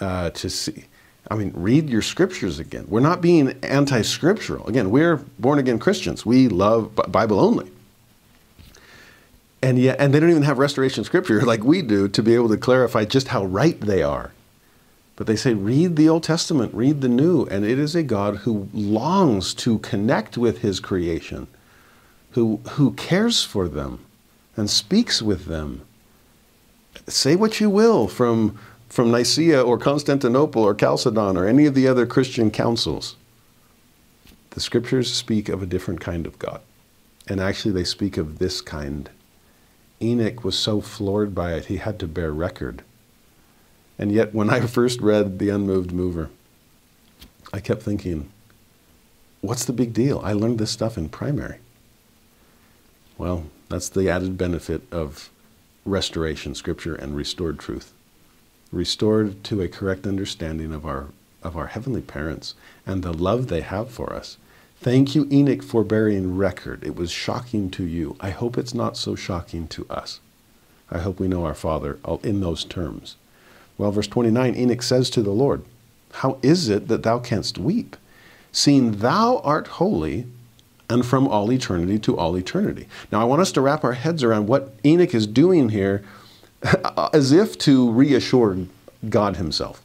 Uh, 0.00 0.30
to 0.30 0.48
see, 0.50 0.86
I 1.30 1.36
mean, 1.36 1.52
read 1.54 1.88
your 1.88 2.02
scriptures 2.02 2.58
again. 2.58 2.86
We're 2.88 3.00
not 3.00 3.20
being 3.20 3.52
anti 3.62 4.02
scriptural. 4.02 4.66
Again, 4.66 4.90
we're 4.90 5.16
born 5.38 5.58
again 5.58 5.78
Christians. 5.78 6.26
We 6.26 6.48
love 6.48 6.94
Bible 7.08 7.38
only. 7.38 7.70
And 9.62 9.78
yet, 9.78 10.00
and 10.00 10.12
they 10.12 10.18
don't 10.18 10.30
even 10.30 10.42
have 10.42 10.58
restoration 10.58 11.04
scripture 11.04 11.40
like 11.46 11.62
we 11.62 11.82
do 11.82 12.08
to 12.08 12.22
be 12.22 12.34
able 12.34 12.48
to 12.48 12.56
clarify 12.56 13.04
just 13.04 13.28
how 13.28 13.44
right 13.44 13.80
they 13.80 14.02
are. 14.02 14.32
But 15.14 15.26
they 15.26 15.36
say, 15.36 15.54
read 15.54 15.96
the 15.96 16.08
Old 16.08 16.24
Testament, 16.24 16.74
read 16.74 17.00
the 17.00 17.08
New, 17.08 17.44
and 17.44 17.64
it 17.64 17.78
is 17.78 17.94
a 17.94 18.02
God 18.02 18.38
who 18.38 18.68
longs 18.72 19.54
to 19.54 19.78
connect 19.78 20.36
with 20.36 20.58
his 20.58 20.80
creation, 20.80 21.46
who, 22.30 22.60
who 22.70 22.92
cares 22.94 23.44
for 23.44 23.68
them 23.68 24.00
and 24.56 24.68
speaks 24.68 25.22
with 25.22 25.44
them. 25.44 25.82
Say 27.06 27.36
what 27.36 27.60
you 27.60 27.70
will 27.70 28.08
from 28.08 28.58
from 28.92 29.10
Nicaea 29.10 29.62
or 29.62 29.78
Constantinople 29.78 30.62
or 30.62 30.74
Chalcedon 30.74 31.38
or 31.38 31.46
any 31.46 31.64
of 31.64 31.74
the 31.74 31.88
other 31.88 32.04
Christian 32.04 32.50
councils. 32.50 33.16
The 34.50 34.60
scriptures 34.60 35.10
speak 35.10 35.48
of 35.48 35.62
a 35.62 35.66
different 35.66 36.02
kind 36.02 36.26
of 36.26 36.38
God. 36.38 36.60
And 37.26 37.40
actually, 37.40 37.72
they 37.72 37.84
speak 37.84 38.18
of 38.18 38.38
this 38.38 38.60
kind. 38.60 39.08
Enoch 40.02 40.44
was 40.44 40.58
so 40.58 40.82
floored 40.82 41.34
by 41.34 41.54
it, 41.54 41.66
he 41.66 41.78
had 41.78 41.98
to 42.00 42.06
bear 42.06 42.32
record. 42.32 42.82
And 43.98 44.12
yet, 44.12 44.34
when 44.34 44.50
I 44.50 44.60
first 44.60 45.00
read 45.00 45.38
The 45.38 45.48
Unmoved 45.48 45.92
Mover, 45.92 46.28
I 47.50 47.60
kept 47.60 47.82
thinking, 47.82 48.30
what's 49.40 49.64
the 49.64 49.72
big 49.72 49.94
deal? 49.94 50.20
I 50.22 50.34
learned 50.34 50.58
this 50.58 50.70
stuff 50.70 50.98
in 50.98 51.08
primary. 51.08 51.60
Well, 53.16 53.46
that's 53.70 53.88
the 53.88 54.10
added 54.10 54.36
benefit 54.36 54.82
of 54.92 55.30
restoration, 55.86 56.54
scripture, 56.54 56.94
and 56.94 57.16
restored 57.16 57.58
truth 57.58 57.94
restored 58.72 59.44
to 59.44 59.60
a 59.60 59.68
correct 59.68 60.06
understanding 60.06 60.72
of 60.72 60.86
our, 60.86 61.08
of 61.42 61.56
our 61.56 61.68
heavenly 61.68 62.00
parents 62.00 62.54
and 62.86 63.02
the 63.02 63.12
love 63.12 63.46
they 63.46 63.60
have 63.60 63.90
for 63.90 64.12
us. 64.12 64.38
Thank 64.80 65.14
you, 65.14 65.28
Enoch, 65.30 65.62
for 65.62 65.84
bearing 65.84 66.36
record. 66.36 66.82
It 66.82 66.96
was 66.96 67.12
shocking 67.12 67.70
to 67.70 67.84
you. 67.84 68.16
I 68.18 68.30
hope 68.30 68.58
it's 68.58 68.74
not 68.74 68.96
so 68.96 69.14
shocking 69.14 69.68
to 69.68 69.86
us. 69.88 70.18
I 70.90 70.98
hope 70.98 71.20
we 71.20 71.28
know 71.28 71.44
our 71.44 71.54
Father 71.54 71.98
uh, 72.04 72.16
in 72.24 72.40
those 72.40 72.64
terms. 72.64 73.16
Well, 73.78 73.92
verse 73.92 74.08
29 74.08 74.56
Enoch 74.56 74.82
says 74.82 75.08
to 75.10 75.22
the 75.22 75.30
Lord, 75.30 75.64
How 76.14 76.38
is 76.42 76.68
it 76.68 76.88
that 76.88 77.04
thou 77.04 77.18
canst 77.20 77.58
weep, 77.58 77.96
seeing 78.50 78.96
thou 78.96 79.38
art 79.44 79.68
holy 79.68 80.26
and 80.90 81.06
from 81.06 81.28
all 81.28 81.52
eternity 81.52 81.98
to 82.00 82.18
all 82.18 82.36
eternity? 82.36 82.88
Now, 83.12 83.20
I 83.20 83.24
want 83.24 83.40
us 83.40 83.52
to 83.52 83.60
wrap 83.60 83.84
our 83.84 83.92
heads 83.92 84.24
around 84.24 84.48
what 84.48 84.74
Enoch 84.84 85.14
is 85.14 85.26
doing 85.26 85.68
here 85.68 86.02
as 87.12 87.32
if 87.32 87.58
to 87.58 87.90
reassure 87.90 88.56
God 89.08 89.36
himself. 89.36 89.82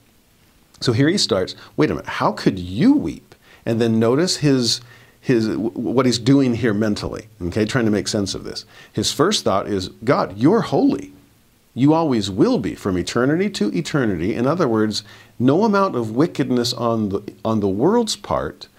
So 0.79 0.93
here 0.93 1.09
he 1.09 1.17
starts, 1.17 1.55
wait 1.75 1.89
a 1.89 1.95
minute, 1.95 2.09
how 2.09 2.31
could 2.31 2.59
you 2.59 2.93
weep? 2.93 3.35
And 3.65 3.81
then 3.81 3.99
notice 3.99 4.37
his 4.37 4.81
his 5.19 5.49
what 5.57 6.05
he's 6.05 6.19
doing 6.19 6.53
here 6.53 6.73
mentally, 6.73 7.27
okay, 7.41 7.65
trying 7.65 7.83
to 7.83 7.91
make 7.91 8.07
sense 8.07 8.33
of 8.33 8.45
this. 8.45 8.63
His 8.93 9.11
first 9.11 9.43
thought 9.43 9.67
is, 9.67 9.89
God, 10.05 10.37
you're 10.37 10.61
holy. 10.61 11.11
You 11.73 11.93
always 11.93 12.31
will 12.31 12.59
be 12.59 12.75
from 12.75 12.97
eternity 12.97 13.49
to 13.51 13.75
eternity. 13.75 14.33
In 14.33 14.47
other 14.47 14.69
words, 14.69 15.03
no 15.37 15.65
amount 15.65 15.95
of 15.95 16.15
wickedness 16.15 16.73
on 16.73 17.09
the 17.09 17.33
on 17.43 17.59
the 17.59 17.67
world's 17.67 18.15
part 18.15 18.69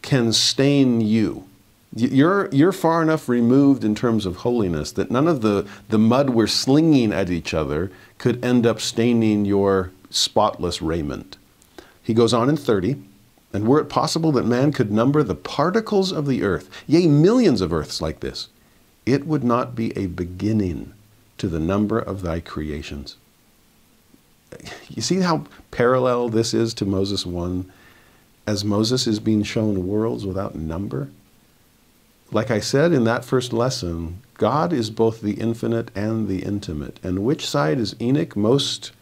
can 0.00 0.32
stain 0.32 1.00
you. 1.00 1.48
You're, 1.94 2.48
you're 2.52 2.72
far 2.72 3.02
enough 3.02 3.28
removed 3.28 3.84
in 3.84 3.94
terms 3.94 4.26
of 4.26 4.38
holiness 4.38 4.92
that 4.92 5.10
none 5.10 5.28
of 5.28 5.40
the, 5.40 5.66
the 5.88 5.98
mud 5.98 6.30
we're 6.30 6.46
slinging 6.46 7.12
at 7.12 7.30
each 7.30 7.54
other 7.54 7.90
could 8.18 8.44
end 8.44 8.66
up 8.66 8.80
staining 8.80 9.44
your 9.44 9.92
spotless 10.10 10.82
raiment. 10.82 11.36
He 12.02 12.12
goes 12.12 12.34
on 12.34 12.48
in 12.48 12.56
30, 12.56 12.96
and 13.52 13.66
were 13.66 13.80
it 13.80 13.88
possible 13.88 14.32
that 14.32 14.44
man 14.44 14.72
could 14.72 14.92
number 14.92 15.22
the 15.22 15.34
particles 15.34 16.12
of 16.12 16.26
the 16.26 16.42
earth, 16.42 16.68
yea, 16.86 17.06
millions 17.06 17.60
of 17.60 17.72
earths 17.72 18.00
like 18.02 18.20
this, 18.20 18.48
it 19.06 19.26
would 19.26 19.44
not 19.44 19.74
be 19.74 19.96
a 19.96 20.06
beginning 20.06 20.92
to 21.38 21.48
the 21.48 21.60
number 21.60 21.98
of 21.98 22.22
thy 22.22 22.40
creations. 22.40 23.16
You 24.88 25.02
see 25.02 25.20
how 25.20 25.44
parallel 25.70 26.28
this 26.28 26.54
is 26.54 26.74
to 26.74 26.84
Moses 26.84 27.26
1? 27.26 27.70
As 28.46 28.64
Moses 28.64 29.06
is 29.06 29.18
being 29.18 29.42
shown 29.42 29.86
worlds 29.86 30.24
without 30.24 30.54
number? 30.54 31.08
Like 32.32 32.50
I 32.50 32.60
said 32.60 32.92
in 32.92 33.04
that 33.04 33.24
first 33.24 33.52
lesson, 33.52 34.22
God 34.34 34.72
is 34.72 34.90
both 34.90 35.20
the 35.20 35.34
infinite 35.34 35.90
and 35.94 36.28
the 36.28 36.42
intimate. 36.42 36.98
And 37.02 37.24
which 37.24 37.46
side 37.46 37.78
is 37.78 37.94
Enoch 38.00 38.36
most 38.36 38.92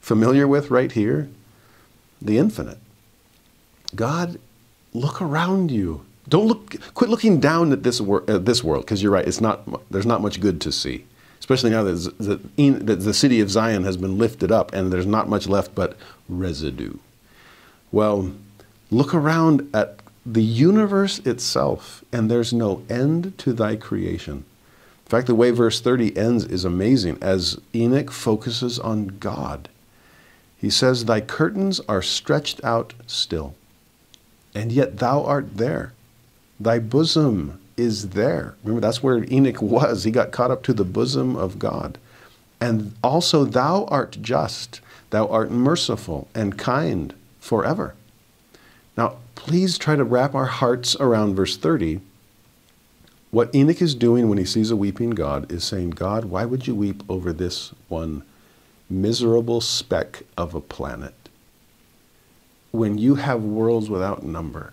familiar 0.00 0.46
with 0.46 0.70
right 0.70 0.92
here? 0.92 1.28
The 2.20 2.38
infinite. 2.38 2.78
God, 3.94 4.38
look 4.92 5.22
around 5.22 5.70
you. 5.70 6.04
Don't 6.28 6.46
look. 6.46 6.76
Quit 6.94 7.10
looking 7.10 7.38
down 7.38 7.70
at 7.72 7.82
this, 7.82 8.00
wor- 8.00 8.22
this 8.22 8.64
world, 8.64 8.84
because 8.84 9.02
you're 9.02 9.12
right. 9.12 9.26
It's 9.26 9.40
not. 9.40 9.90
There's 9.90 10.06
not 10.06 10.22
much 10.22 10.40
good 10.40 10.60
to 10.62 10.72
see, 10.72 11.04
especially 11.38 11.70
now 11.70 11.84
that 11.84 12.18
the, 12.18 12.40
that 12.70 12.96
the 12.96 13.14
city 13.14 13.40
of 13.40 13.50
Zion 13.50 13.84
has 13.84 13.98
been 13.98 14.16
lifted 14.16 14.50
up, 14.50 14.72
and 14.72 14.90
there's 14.90 15.06
not 15.06 15.28
much 15.28 15.46
left 15.46 15.74
but 15.74 15.96
residue. 16.28 16.96
Well, 17.92 18.32
look 18.90 19.14
around 19.14 19.68
at 19.74 19.98
the 20.26 20.42
universe 20.42 21.18
itself, 21.20 22.04
and 22.12 22.30
there's 22.30 22.52
no 22.52 22.82
end 22.88 23.36
to 23.38 23.52
thy 23.52 23.76
creation. 23.76 24.44
In 25.04 25.10
fact, 25.10 25.26
the 25.26 25.34
way 25.34 25.50
verse 25.50 25.80
30 25.80 26.16
ends 26.16 26.44
is 26.44 26.64
amazing 26.64 27.18
as 27.20 27.60
Enoch 27.74 28.10
focuses 28.10 28.78
on 28.78 29.18
God. 29.20 29.68
He 30.56 30.70
says, 30.70 31.04
Thy 31.04 31.20
curtains 31.20 31.78
are 31.80 32.00
stretched 32.00 32.64
out 32.64 32.94
still, 33.06 33.54
and 34.54 34.72
yet 34.72 34.98
thou 34.98 35.22
art 35.24 35.58
there. 35.58 35.92
Thy 36.58 36.78
bosom 36.78 37.60
is 37.76 38.10
there. 38.10 38.54
Remember, 38.62 38.80
that's 38.80 39.02
where 39.02 39.30
Enoch 39.30 39.60
was. 39.60 40.04
He 40.04 40.10
got 40.10 40.32
caught 40.32 40.50
up 40.50 40.62
to 40.62 40.72
the 40.72 40.84
bosom 40.84 41.36
of 41.36 41.58
God. 41.58 41.98
And 42.60 42.94
also, 43.02 43.44
thou 43.44 43.84
art 43.86 44.16
just, 44.22 44.80
thou 45.10 45.26
art 45.28 45.50
merciful 45.50 46.28
and 46.34 46.56
kind 46.56 47.12
forever. 47.40 47.94
Now, 48.96 49.16
please 49.44 49.76
try 49.76 49.94
to 49.94 50.04
wrap 50.04 50.34
our 50.34 50.46
hearts 50.46 50.96
around 50.96 51.34
verse 51.34 51.58
30. 51.58 52.00
What 53.30 53.54
Enoch 53.54 53.82
is 53.82 53.94
doing 53.94 54.30
when 54.30 54.38
he 54.38 54.46
sees 54.46 54.70
a 54.70 54.76
weeping 54.76 55.10
God 55.10 55.52
is 55.52 55.62
saying, 55.64 55.90
God, 55.90 56.24
why 56.24 56.46
would 56.46 56.66
you 56.66 56.74
weep 56.74 57.02
over 57.10 57.30
this 57.30 57.74
one 57.88 58.22
miserable 58.88 59.60
speck 59.60 60.22
of 60.38 60.54
a 60.54 60.62
planet 60.62 61.12
when 62.70 62.96
you 62.96 63.16
have 63.16 63.42
worlds 63.42 63.90
without 63.90 64.22
number? 64.22 64.72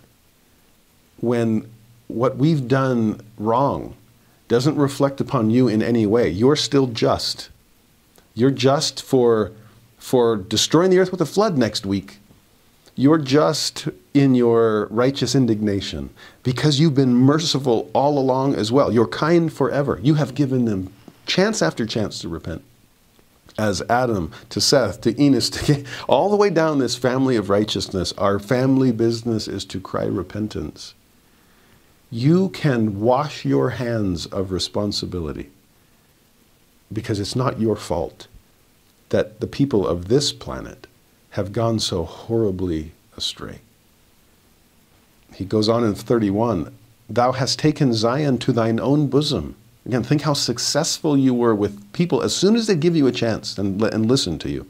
When 1.20 1.70
what 2.08 2.38
we've 2.38 2.66
done 2.66 3.20
wrong 3.36 3.94
doesn't 4.48 4.76
reflect 4.76 5.20
upon 5.20 5.50
you 5.50 5.68
in 5.68 5.82
any 5.82 6.06
way, 6.06 6.30
you're 6.30 6.56
still 6.56 6.86
just. 6.86 7.50
You're 8.32 8.50
just 8.50 9.02
for, 9.02 9.52
for 9.98 10.38
destroying 10.38 10.90
the 10.90 10.98
earth 10.98 11.12
with 11.12 11.20
a 11.20 11.26
flood 11.26 11.58
next 11.58 11.84
week 11.84 12.20
you're 12.94 13.18
just 13.18 13.88
in 14.12 14.34
your 14.34 14.86
righteous 14.88 15.34
indignation 15.34 16.10
because 16.42 16.78
you've 16.78 16.94
been 16.94 17.14
merciful 17.14 17.90
all 17.94 18.18
along 18.18 18.54
as 18.54 18.70
well. 18.70 18.92
You're 18.92 19.06
kind 19.06 19.52
forever. 19.52 19.98
You 20.02 20.14
have 20.14 20.34
given 20.34 20.66
them 20.66 20.92
chance 21.26 21.62
after 21.62 21.86
chance 21.86 22.18
to 22.20 22.28
repent. 22.28 22.62
As 23.58 23.82
Adam 23.82 24.30
to 24.50 24.60
Seth 24.60 25.00
to 25.02 25.20
Enos, 25.20 25.50
to, 25.50 25.84
all 26.08 26.30
the 26.30 26.36
way 26.36 26.50
down 26.50 26.78
this 26.78 26.96
family 26.96 27.36
of 27.36 27.50
righteousness, 27.50 28.12
our 28.18 28.38
family 28.38 28.92
business 28.92 29.48
is 29.48 29.64
to 29.66 29.80
cry 29.80 30.04
repentance. 30.04 30.94
You 32.10 32.50
can 32.50 33.00
wash 33.00 33.44
your 33.44 33.70
hands 33.70 34.26
of 34.26 34.52
responsibility 34.52 35.50
because 36.92 37.18
it's 37.18 37.36
not 37.36 37.60
your 37.60 37.76
fault 37.76 38.26
that 39.08 39.40
the 39.40 39.46
people 39.46 39.86
of 39.86 40.08
this 40.08 40.32
planet 40.32 40.86
have 41.32 41.52
gone 41.52 41.78
so 41.78 42.04
horribly 42.04 42.92
astray. 43.16 43.60
He 45.34 45.44
goes 45.44 45.68
on 45.68 45.84
in 45.84 45.94
31 45.94 46.74
Thou 47.08 47.32
hast 47.32 47.58
taken 47.58 47.92
Zion 47.92 48.38
to 48.38 48.52
thine 48.52 48.80
own 48.80 49.08
bosom. 49.08 49.56
Again, 49.84 50.02
think 50.02 50.22
how 50.22 50.32
successful 50.32 51.16
you 51.16 51.34
were 51.34 51.54
with 51.54 51.92
people 51.92 52.22
as 52.22 52.34
soon 52.34 52.54
as 52.56 52.66
they 52.66 52.76
give 52.76 52.96
you 52.96 53.06
a 53.06 53.12
chance 53.12 53.58
and, 53.58 53.82
and 53.82 54.06
listen 54.06 54.38
to 54.38 54.50
you. 54.50 54.66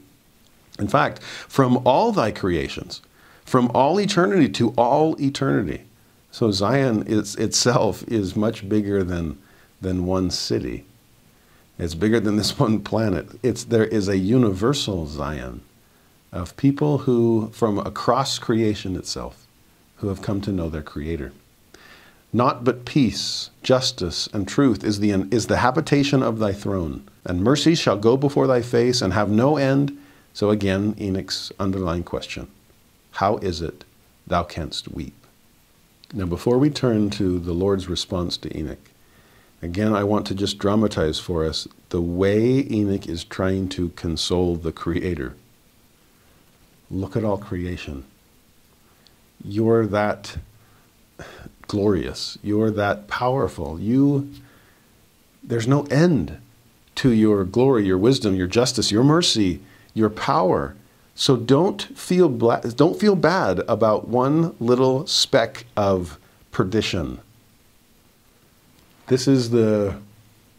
In 0.79 0.89
fact, 0.89 1.23
from 1.23 1.87
all 1.87 2.11
thy 2.11 2.33
creations, 2.33 3.01
from 3.45 3.71
all 3.75 4.01
eternity 4.01 4.49
to 4.49 4.71
all 4.71 5.21
eternity. 5.21 5.83
So 6.31 6.51
Zion 6.51 7.05
is, 7.07 7.37
itself 7.37 8.03
is 8.09 8.35
much 8.35 8.69
bigger 8.69 9.05
than, 9.05 9.39
than 9.81 10.07
one 10.07 10.31
city. 10.31 10.85
It's 11.79 11.95
bigger 11.95 12.19
than 12.19 12.37
this 12.37 12.59
one 12.59 12.81
planet. 12.81 13.29
It's, 13.43 13.65
there 13.65 13.85
is 13.85 14.09
a 14.09 14.17
universal 14.17 15.07
Zion 15.07 15.61
of 16.33 16.57
people 16.57 16.99
who, 16.99 17.51
from 17.53 17.78
across 17.78 18.39
creation 18.39 18.97
itself, 18.97 19.47
who 19.97 20.09
have 20.09 20.22
come 20.22 20.41
to 20.41 20.53
know 20.53 20.68
their 20.68 20.83
Creator. 20.83 21.33
Not 22.33 22.64
but 22.64 22.87
peace, 22.87 23.51
justice, 23.62 24.28
and 24.33 24.49
truth 24.49 24.83
is 24.83 25.01
the, 25.01 25.11
is 25.30 25.47
the 25.47 25.59
habitation 25.59 26.22
of 26.22 26.39
thy 26.39 26.55
throne, 26.55 27.07
and 27.24 27.43
mercy 27.43 27.74
shall 27.74 27.99
go 27.99 28.16
before 28.16 28.47
thy 28.47 28.62
face 28.62 29.03
and 29.03 29.12
have 29.12 29.28
no 29.28 29.59
end. 29.59 29.97
So 30.33 30.49
again, 30.49 30.97
Enoch's 30.99 31.53
underlying 31.61 32.05
question 32.05 32.49
How 33.12 33.37
is 33.37 33.61
it 33.61 33.85
thou 34.26 34.45
canst 34.45 34.91
weep? 34.91 35.14
Now, 36.14 36.26
before 36.26 36.57
we 36.59 36.70
turn 36.70 37.11
to 37.11 37.39
the 37.39 37.53
Lord's 37.53 37.89
response 37.89 38.39
to 38.39 38.57
Enoch, 38.57 38.91
again, 39.61 39.95
I 39.95 40.05
want 40.05 40.26
to 40.28 40.35
just 40.35 40.59
dramatize 40.59 41.18
for 41.18 41.45
us 41.45 41.68
the 41.91 42.01
way 42.01 42.66
Enoch 42.70 43.07
is 43.07 43.24
trying 43.24 43.68
to 43.70 43.91
console 43.91 44.57
the 44.57 44.72
Creator 44.72 45.37
Look 46.93 47.16
at 47.16 47.24
all 47.24 47.38
creation. 47.38 48.05
You're 49.43 49.86
that 49.86 50.36
glorious. 51.66 52.38
You're 52.43 52.70
that 52.70 53.09
powerful. 53.09 53.80
You 53.80 54.30
there's 55.43 55.66
no 55.66 55.84
end 55.84 56.38
to 56.97 57.11
your 57.11 57.45
glory, 57.45 57.86
your 57.86 57.99
wisdom, 57.99 58.34
your 58.34 58.47
justice, 58.47 58.93
your 58.93 59.03
mercy, 59.03 59.61
your 59.95 60.11
power. 60.11 60.76
So 61.14 61.36
don't 61.36 61.82
feel 61.97 62.28
bla- 62.28 62.61
don't 62.76 63.01
feel 63.01 63.16
bad 63.16 63.61
about 63.68 64.09
one 64.09 64.55
little 64.61 65.07
speck 65.07 65.64
of 65.76 66.18
perdition. 66.51 67.20
This 69.07 69.26
is 69.26 69.51
the 69.51 69.97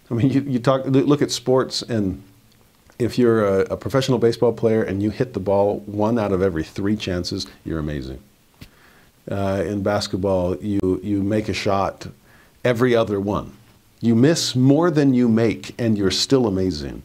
I 0.10 0.14
mean 0.16 0.30
you, 0.32 0.42
you 0.42 0.60
talk 0.60 0.86
look 0.86 1.22
at 1.22 1.32
sports 1.32 1.84
and 1.84 2.24
if 3.00 3.18
you're 3.18 3.46
a, 3.46 3.60
a, 3.74 3.78
professional 3.78 4.18
baseball 4.18 4.54
player 4.54 4.84
and 4.84 5.02
you 5.02 5.10
hit 5.10 5.34
the 5.34 5.40
ball 5.40 5.80
one 5.86 6.20
out 6.20 6.32
of 6.32 6.42
every 6.42 6.64
three 6.64 6.96
chances, 6.96 7.48
you're 7.66 7.80
amazing. 7.80 8.20
Uh, 9.30 9.64
in 9.66 9.82
basketball, 9.82 10.56
you, 10.58 11.00
you 11.04 11.24
make 11.24 11.50
a 11.50 11.54
shot 11.54 12.08
every 12.64 12.96
other 12.96 13.20
one. 13.20 13.54
You 14.02 14.16
miss 14.16 14.56
more 14.56 14.92
than 14.92 15.14
you 15.14 15.30
make, 15.30 15.74
and 15.80 15.98
you're 15.98 16.12
still 16.12 16.46
amazing. 16.46 17.04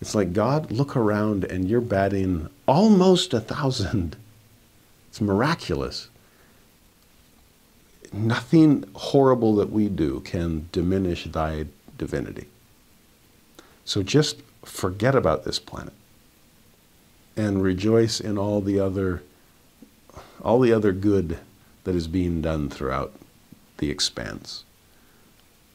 It's 0.00 0.14
like, 0.14 0.32
God, 0.32 0.70
look 0.70 0.96
around 0.96 1.44
and 1.44 1.68
you're 1.68 1.80
batting 1.80 2.48
almost 2.66 3.34
a 3.34 3.40
thousand. 3.40 4.16
It's 5.10 5.22
miraculous. 5.22 6.10
Nothing 8.12 8.84
horrible 8.94 9.56
that 9.56 9.70
we 9.70 9.88
do 9.88 10.20
can 10.20 10.68
diminish 10.70 11.24
thy 11.24 11.64
divinity. 11.96 12.46
So 13.86 14.02
just 14.02 14.36
forget 14.68 15.14
about 15.14 15.44
this 15.44 15.58
planet 15.58 15.94
and 17.36 17.62
rejoice 17.62 18.20
in 18.20 18.36
all 18.36 18.60
the 18.60 18.78
other 18.78 19.22
all 20.42 20.60
the 20.60 20.72
other 20.72 20.92
good 20.92 21.38
that 21.84 21.94
is 21.94 22.06
being 22.06 22.40
done 22.40 22.68
throughout 22.68 23.12
the 23.78 23.90
expanse. 23.90 24.64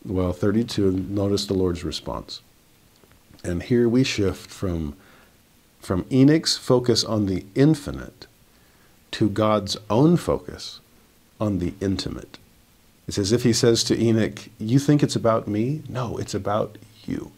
Well, 0.06 0.34
32, 0.34 0.92
notice 0.92 1.46
the 1.46 1.54
Lord's 1.54 1.84
response. 1.84 2.42
And 3.44 3.64
here 3.64 3.90
we 3.90 4.04
shift 4.04 4.50
from, 4.50 4.96
from 5.80 6.06
Enoch's 6.12 6.58
focus 6.58 7.04
on 7.04 7.26
the 7.26 7.46
infinite 7.56 8.28
to 9.12 9.30
God's 9.30 9.78
own 9.90 10.18
focus 10.18 10.80
on 11.40 11.60
the 11.60 11.74
intimate. 11.82 12.38
It's 13.08 13.18
as 13.18 13.32
if 13.32 13.44
he 13.44 13.54
says 13.54 13.84
to 13.86 14.02
Enoch, 14.02 14.48
You 14.60 14.80
think 14.80 15.04
it's 15.04 15.16
about 15.16 15.48
me? 15.48 15.84
No, 15.90 16.18
it's 16.18 16.34
about 16.34 16.78
you. 17.06 17.32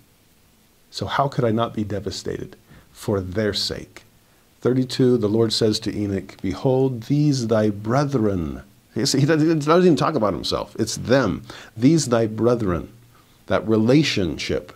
So 0.96 1.08
how 1.08 1.28
could 1.28 1.44
I 1.44 1.52
not 1.52 1.74
be 1.74 1.84
devastated 1.84 2.56
for 2.94 3.20
their 3.20 3.54
sake? 3.54 4.04
32, 4.62 5.18
the 5.18 5.28
Lord 5.28 5.52
says 5.52 5.78
to 5.82 5.94
Enoch, 5.94 6.38
Behold, 6.42 7.04
these 7.04 7.48
thy 7.48 7.70
brethren. 7.70 8.62
He 8.94 9.02
doesn't 9.02 9.60
even 9.60 9.98
talk 9.98 10.16
about 10.16 10.34
himself, 10.34 10.74
it's 10.80 10.96
them. 10.96 11.44
These 11.76 12.06
thy 12.06 12.28
brethren, 12.28 12.94
that 13.48 13.68
relationship. 13.68 14.72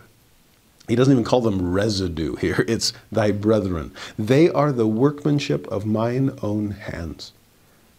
He 0.88 0.94
doesn't 0.94 1.10
even 1.10 1.24
call 1.24 1.40
them 1.40 1.72
residue 1.72 2.36
here, 2.36 2.66
it's 2.68 2.92
thy 3.10 3.30
brethren. 3.30 3.90
They 4.18 4.50
are 4.50 4.72
the 4.72 4.86
workmanship 4.86 5.66
of 5.68 5.86
mine 5.86 6.36
own 6.42 6.72
hands. 6.72 7.32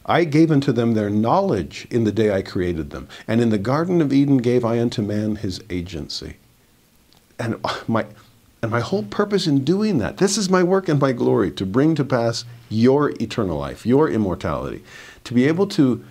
I 0.05 0.25
gave 0.25 0.51
unto 0.51 0.71
them 0.71 0.93
their 0.93 1.09
knowledge 1.09 1.87
in 1.89 2.03
the 2.03 2.11
day 2.11 2.31
I 2.31 2.43
created 2.43 2.91
them, 2.91 3.09
and 3.27 3.41
in 3.41 3.49
the 3.49 3.57
Garden 3.57 3.99
of 3.99 4.13
Eden 4.13 4.37
gave 4.37 4.63
I 4.63 4.79
unto 4.79 5.01
man 5.01 5.37
his 5.37 5.59
agency 5.71 6.35
and 7.41 7.59
uh, 7.63 7.79
my 7.87 8.05
and 8.61 8.69
my 8.69 8.79
whole 8.79 9.03
purpose 9.03 9.47
in 9.47 9.63
doing 9.63 9.97
that, 9.97 10.17
this 10.17 10.37
is 10.37 10.49
my 10.49 10.61
work 10.61 10.87
and 10.87 10.99
my 10.99 11.11
glory, 11.11 11.51
to 11.51 11.65
bring 11.65 11.95
to 11.95 12.05
pass 12.05 12.45
your 12.69 13.09
eternal 13.19 13.57
life, 13.57 13.87
your 13.87 14.07
immortality, 14.07 14.83
to 15.23 15.33
be 15.33 15.47
able 15.47 15.65
to, 15.65 16.05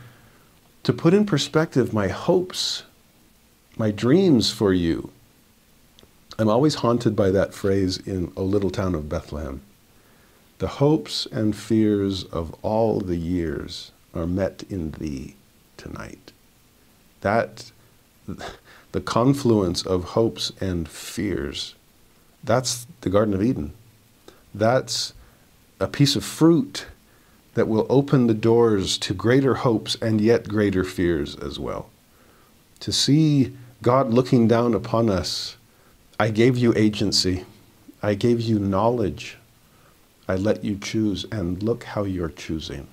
to 0.83 0.93
put 0.93 1.15
in 1.15 1.25
perspective 1.25 1.95
my 1.95 2.09
hopes, 2.09 2.83
my 3.77 3.93
dreams 3.93 4.51
for 4.51 4.73
you. 4.73 5.13
I'm 6.41 6.49
always 6.49 6.77
haunted 6.77 7.15
by 7.15 7.31
that 7.31 7.55
phrase 7.55 7.99
in 7.99 8.33
O 8.37 8.43
Little 8.43 8.71
Town 8.71 8.97
of 8.97 9.09
Bethlehem. 9.09 9.61
The 10.59 10.67
hopes 10.67 11.27
and 11.27 11.55
fears 11.55 12.25
of 12.25 12.53
all 12.63 12.99
the 13.01 13.17
years 13.17 13.93
are 14.13 14.27
met 14.27 14.65
in 14.69 14.91
thee 14.93 15.37
tonight. 15.77 16.33
That, 17.21 17.71
the 18.93 19.01
confluence 19.01 19.85
of 19.85 20.05
hopes 20.05 20.53
and 20.61 20.89
fears 20.89 21.75
that's 22.43 22.87
the 23.03 23.11
Garden 23.11 23.35
of 23.35 23.43
Eden. 23.43 23.73
That's 24.55 25.13
a 25.79 25.87
piece 25.87 26.17
of 26.17 26.25
fruit 26.25 26.87
that 27.55 27.69
will 27.69 27.87
open 27.91 28.27
the 28.27 28.35
doors 28.35 28.97
to 28.99 29.15
greater 29.15 29.57
hopes 29.57 29.97
and 29.97 30.21
yet 30.21 30.49
greater 30.49 30.85
fears 30.85 31.37
as 31.37 31.59
well. 31.59 31.91
To 32.81 32.93
see 32.93 33.55
God 33.83 34.13
looking 34.13 34.49
down 34.49 34.75
upon 34.75 35.11
us, 35.11 35.57
I 36.19 36.31
gave 36.31 36.57
you 36.57 36.73
agency, 36.77 37.45
I 38.03 38.15
gave 38.15 38.41
you 38.41 38.59
knowledge, 38.59 39.37
I 40.29 40.37
let 40.37 40.65
you 40.65 40.79
choose, 40.79 41.27
and 41.33 41.63
look 41.63 41.85
how 41.85 42.05
you're 42.05 42.29
choosing. 42.31 42.87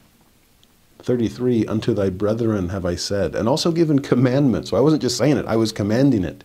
33 1.08 1.66
Unto 1.66 1.94
thy 1.94 2.10
brethren 2.10 2.70
have 2.70 2.86
I 2.86 2.96
said, 2.96 3.34
and 3.34 3.50
also 3.50 3.72
given 3.72 4.00
commandments. 4.00 4.70
So 4.70 4.78
I 4.78 4.82
wasn't 4.82 5.02
just 5.02 5.18
saying 5.18 5.38
it, 5.38 5.46
I 5.48 5.56
was 5.56 5.72
commanding 5.72 6.24
it, 6.24 6.44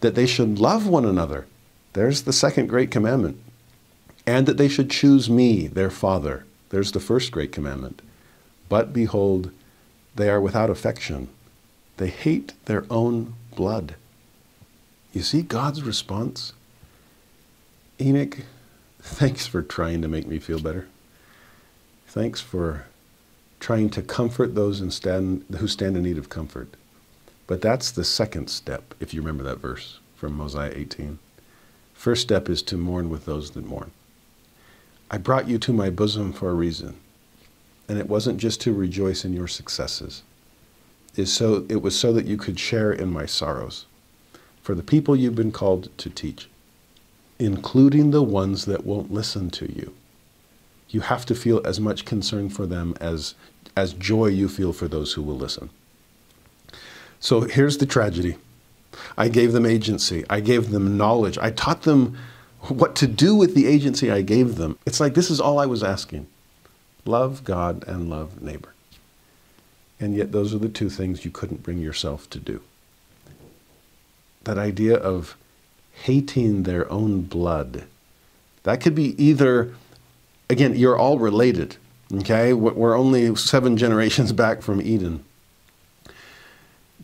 that 0.00 0.14
they 0.14 0.26
should 0.26 0.60
love 0.60 0.86
one 0.86 1.04
another 1.04 1.46
there's 1.92 2.22
the 2.22 2.32
second 2.32 2.68
great 2.68 2.90
commandment. 2.90 3.38
And 4.26 4.46
that 4.46 4.56
they 4.56 4.68
should 4.68 4.90
choose 4.90 5.28
me, 5.28 5.66
their 5.66 5.90
father. 5.90 6.46
There's 6.70 6.92
the 6.92 7.00
first 7.00 7.32
great 7.32 7.52
commandment. 7.52 8.00
But 8.68 8.92
behold, 8.92 9.50
they 10.14 10.30
are 10.30 10.40
without 10.40 10.70
affection. 10.70 11.28
They 11.96 12.08
hate 12.08 12.54
their 12.66 12.86
own 12.88 13.34
blood. 13.56 13.96
You 15.12 15.22
see 15.22 15.42
God's 15.42 15.82
response? 15.82 16.52
Enoch, 18.00 18.38
thanks 19.00 19.46
for 19.46 19.60
trying 19.60 20.00
to 20.02 20.08
make 20.08 20.26
me 20.26 20.38
feel 20.38 20.60
better. 20.60 20.88
Thanks 22.06 22.40
for 22.40 22.86
trying 23.62 23.88
to 23.88 24.02
comfort 24.02 24.56
those 24.56 24.82
stand, 24.92 25.44
who 25.58 25.68
stand 25.68 25.96
in 25.96 26.02
need 26.02 26.18
of 26.18 26.28
comfort. 26.28 26.68
But 27.46 27.62
that's 27.62 27.92
the 27.92 28.02
second 28.02 28.48
step, 28.48 28.92
if 28.98 29.14
you 29.14 29.20
remember 29.20 29.44
that 29.44 29.60
verse 29.60 30.00
from 30.16 30.36
Mosiah 30.36 30.72
18. 30.74 31.20
First 31.94 32.22
step 32.22 32.48
is 32.48 32.60
to 32.62 32.76
mourn 32.76 33.08
with 33.08 33.24
those 33.24 33.52
that 33.52 33.64
mourn. 33.64 33.92
I 35.12 35.18
brought 35.18 35.48
you 35.48 35.58
to 35.58 35.72
my 35.72 35.90
bosom 35.90 36.32
for 36.32 36.50
a 36.50 36.54
reason, 36.54 36.96
and 37.88 38.00
it 38.00 38.08
wasn't 38.08 38.38
just 38.38 38.60
to 38.62 38.72
rejoice 38.72 39.24
in 39.24 39.32
your 39.32 39.46
successes. 39.46 40.24
It, 41.14 41.26
so, 41.26 41.64
it 41.68 41.82
was 41.82 41.96
so 41.96 42.12
that 42.14 42.26
you 42.26 42.36
could 42.36 42.58
share 42.58 42.92
in 42.92 43.12
my 43.12 43.26
sorrows. 43.26 43.86
For 44.60 44.74
the 44.74 44.82
people 44.82 45.14
you've 45.14 45.36
been 45.36 45.52
called 45.52 45.96
to 45.98 46.10
teach, 46.10 46.48
including 47.38 48.10
the 48.10 48.24
ones 48.24 48.64
that 48.64 48.84
won't 48.84 49.12
listen 49.12 49.50
to 49.50 49.72
you. 49.72 49.94
You 50.88 51.00
have 51.00 51.24
to 51.26 51.34
feel 51.34 51.62
as 51.64 51.80
much 51.80 52.04
concern 52.04 52.48
for 52.48 52.66
them 52.66 52.94
as, 53.00 53.34
as 53.76 53.92
joy 53.92 54.26
you 54.26 54.48
feel 54.48 54.72
for 54.72 54.88
those 54.88 55.12
who 55.14 55.22
will 55.22 55.36
listen. 55.36 55.70
So 57.20 57.42
here's 57.42 57.78
the 57.78 57.86
tragedy 57.86 58.36
I 59.16 59.28
gave 59.28 59.52
them 59.52 59.66
agency. 59.66 60.24
I 60.28 60.40
gave 60.40 60.70
them 60.70 60.96
knowledge. 60.96 61.38
I 61.38 61.50
taught 61.50 61.82
them 61.82 62.16
what 62.68 62.94
to 62.96 63.06
do 63.06 63.34
with 63.34 63.54
the 63.54 63.66
agency 63.66 64.10
I 64.10 64.22
gave 64.22 64.56
them. 64.56 64.78
It's 64.86 65.00
like 65.00 65.14
this 65.14 65.30
is 65.30 65.40
all 65.40 65.58
I 65.58 65.66
was 65.66 65.82
asking 65.82 66.26
love 67.04 67.44
God 67.44 67.84
and 67.86 68.08
love 68.08 68.40
neighbor. 68.40 68.74
And 69.98 70.16
yet, 70.16 70.32
those 70.32 70.52
are 70.52 70.58
the 70.58 70.68
two 70.68 70.90
things 70.90 71.24
you 71.24 71.30
couldn't 71.30 71.62
bring 71.62 71.78
yourself 71.78 72.28
to 72.30 72.38
do. 72.38 72.60
That 74.44 74.58
idea 74.58 74.96
of 74.96 75.36
hating 75.92 76.64
their 76.64 76.90
own 76.90 77.22
blood, 77.22 77.84
that 78.64 78.80
could 78.80 78.96
be 78.96 79.22
either, 79.22 79.74
again, 80.50 80.74
you're 80.74 80.98
all 80.98 81.18
related, 81.20 81.76
okay? 82.20 82.52
We're 82.52 82.96
only 82.96 83.34
seven 83.36 83.76
generations 83.76 84.32
back 84.44 84.62
from 84.62 84.80
Eden. 84.80 85.24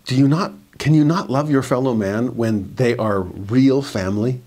Do 0.05 0.17
you 0.17 0.29
not 0.29 0.53
can 0.79 0.95
you 0.95 1.05
not 1.05 1.29
love 1.29 1.51
your 1.51 1.63
fellow 1.63 1.93
man 1.93 2.37
when 2.37 2.75
they 2.77 2.97
are 2.97 3.21
real 3.21 3.83
family? 3.83 4.41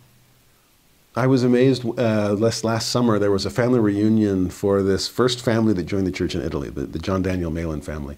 I 1.14 1.28
was 1.28 1.44
amazed 1.44 1.84
uh, 2.00 2.34
last, 2.34 2.64
last 2.64 2.90
summer, 2.90 3.20
there 3.20 3.32
was 3.32 3.46
a 3.46 3.50
family 3.50 3.80
reunion 3.80 4.50
for 4.50 4.82
this 4.82 5.10
first 5.10 5.44
family 5.44 5.74
that 5.74 5.84
joined 5.84 6.08
the 6.08 6.12
church 6.12 6.36
in 6.36 6.42
Italy, 6.42 6.70
the, 6.70 6.86
the 6.86 7.00
John 7.00 7.22
Daniel 7.22 7.52
Malan 7.52 7.82
family. 7.82 8.18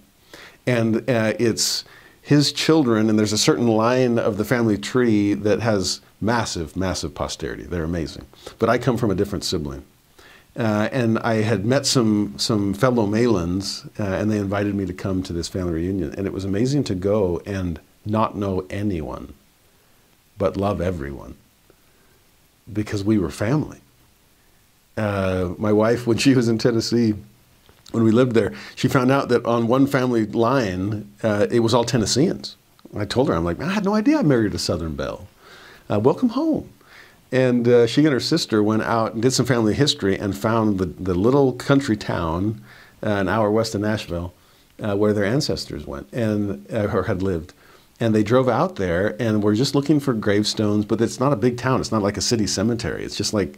And 0.64 0.98
uh, 1.10 1.34
it's 1.40 1.84
his 2.22 2.52
children, 2.52 3.10
and 3.10 3.18
there's 3.18 3.32
a 3.32 3.38
certain 3.38 3.66
line 3.66 4.16
of 4.18 4.36
the 4.36 4.44
family 4.44 4.78
tree 4.78 5.34
that 5.34 5.60
has 5.60 6.00
massive, 6.20 6.76
massive 6.76 7.14
posterity. 7.14 7.64
They're 7.64 7.84
amazing. 7.84 8.26
But 8.60 8.70
I 8.70 8.78
come 8.78 8.96
from 8.96 9.10
a 9.10 9.14
different 9.16 9.44
sibling. 9.44 9.84
Uh, 10.56 10.88
and 10.92 11.18
I 11.18 11.36
had 11.36 11.66
met 11.66 11.84
some 11.84 12.34
some 12.38 12.74
fellow 12.74 13.06
Malans, 13.06 13.86
uh, 13.98 14.04
and 14.04 14.30
they 14.30 14.38
invited 14.38 14.74
me 14.74 14.86
to 14.86 14.92
come 14.92 15.22
to 15.24 15.32
this 15.32 15.48
family 15.48 15.72
reunion, 15.74 16.14
and 16.16 16.26
it 16.26 16.32
was 16.32 16.44
amazing 16.44 16.84
to 16.84 16.94
go 16.94 17.42
and 17.44 17.80
not 18.06 18.36
know 18.36 18.64
anyone, 18.70 19.34
but 20.38 20.56
love 20.56 20.80
everyone 20.80 21.36
because 22.72 23.04
we 23.04 23.18
were 23.18 23.30
family. 23.30 23.78
Uh, 24.96 25.54
my 25.58 25.72
wife, 25.72 26.06
when 26.06 26.18
she 26.18 26.34
was 26.34 26.48
in 26.48 26.56
Tennessee, 26.58 27.14
when 27.90 28.04
we 28.04 28.10
lived 28.10 28.32
there, 28.32 28.52
she 28.74 28.88
found 28.88 29.10
out 29.10 29.28
that 29.28 29.44
on 29.44 29.66
one 29.66 29.86
family 29.86 30.24
line, 30.26 31.10
uh, 31.22 31.46
it 31.50 31.60
was 31.60 31.74
all 31.74 31.84
Tennesseans. 31.84 32.56
I 32.96 33.04
told 33.04 33.28
her, 33.28 33.34
I'm 33.34 33.44
like, 33.44 33.60
I 33.60 33.70
had 33.70 33.84
no 33.84 33.94
idea 33.94 34.18
I 34.18 34.22
married 34.22 34.54
a 34.54 34.58
Southern 34.58 34.94
Belle. 34.94 35.26
Uh, 35.90 35.98
welcome 35.98 36.30
home. 36.30 36.70
And 37.34 37.66
uh, 37.66 37.88
she 37.88 38.04
and 38.04 38.12
her 38.12 38.20
sister 38.20 38.62
went 38.62 38.82
out 38.82 39.14
and 39.14 39.22
did 39.22 39.32
some 39.32 39.44
family 39.44 39.74
history 39.74 40.16
and 40.16 40.38
found 40.38 40.78
the, 40.78 40.86
the 40.86 41.16
little 41.16 41.52
country 41.52 41.96
town 41.96 42.62
uh, 43.02 43.08
an 43.08 43.28
hour 43.28 43.50
west 43.50 43.74
of 43.74 43.80
Nashville 43.80 44.32
uh, 44.78 44.96
where 44.96 45.12
their 45.12 45.24
ancestors 45.24 45.84
went 45.84 46.08
and 46.12 46.64
or 46.72 47.02
had 47.02 47.22
lived. 47.22 47.52
And 47.98 48.14
they 48.14 48.22
drove 48.22 48.48
out 48.48 48.76
there 48.76 49.20
and 49.20 49.42
were 49.42 49.54
just 49.54 49.74
looking 49.74 49.98
for 49.98 50.14
gravestones 50.14 50.84
but 50.84 51.00
it's 51.00 51.18
not 51.18 51.32
a 51.32 51.36
big 51.36 51.58
town. 51.58 51.80
It's 51.80 51.90
not 51.90 52.02
like 52.02 52.16
a 52.16 52.20
city 52.20 52.46
cemetery. 52.46 53.04
It's 53.04 53.16
just 53.16 53.34
like 53.34 53.56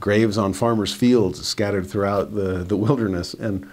graves 0.00 0.36
on 0.36 0.52
farmers 0.52 0.92
fields 0.92 1.42
scattered 1.48 1.86
throughout 1.86 2.34
the, 2.34 2.62
the 2.62 2.76
wilderness. 2.76 3.32
And 3.32 3.66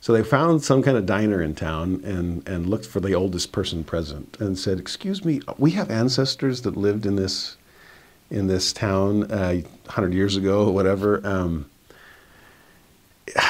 so 0.00 0.14
they 0.14 0.24
found 0.24 0.64
some 0.64 0.82
kind 0.82 0.96
of 0.96 1.06
diner 1.06 1.40
in 1.40 1.54
town 1.54 2.02
and, 2.04 2.46
and 2.48 2.66
looked 2.66 2.86
for 2.86 2.98
the 2.98 3.14
oldest 3.14 3.52
person 3.52 3.84
present 3.84 4.36
and 4.40 4.58
said 4.58 4.80
excuse 4.80 5.24
me 5.24 5.42
we 5.58 5.70
have 5.72 5.92
ancestors 5.92 6.62
that 6.62 6.76
lived 6.76 7.06
in 7.06 7.14
this 7.14 7.55
in 8.30 8.46
this 8.46 8.72
town 8.72 9.30
uh, 9.30 9.54
100 9.84 10.12
years 10.14 10.36
ago 10.36 10.66
or 10.66 10.74
whatever 10.74 11.24
um, 11.26 11.68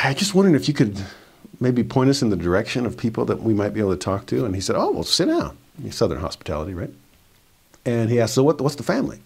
i 0.04 0.14
just 0.14 0.34
wondered 0.34 0.54
if 0.54 0.68
you 0.68 0.74
could 0.74 1.02
maybe 1.60 1.82
point 1.82 2.10
us 2.10 2.22
in 2.22 2.28
the 2.28 2.36
direction 2.36 2.84
of 2.84 2.96
people 2.96 3.24
that 3.24 3.42
we 3.42 3.54
might 3.54 3.72
be 3.72 3.80
able 3.80 3.92
to 3.92 3.96
talk 3.96 4.26
to 4.26 4.44
and 4.44 4.54
he 4.54 4.60
said 4.60 4.76
oh 4.76 4.90
well 4.90 5.02
sit 5.02 5.26
down 5.26 5.56
Southern 5.90 6.20
hospitality, 6.20 6.74
right? 6.74 6.90
And 7.84 8.10
he 8.10 8.20
asked, 8.20 8.34
so 8.34 8.42
what, 8.42 8.60
what's 8.60 8.76
the 8.76 8.82
family? 8.82 9.20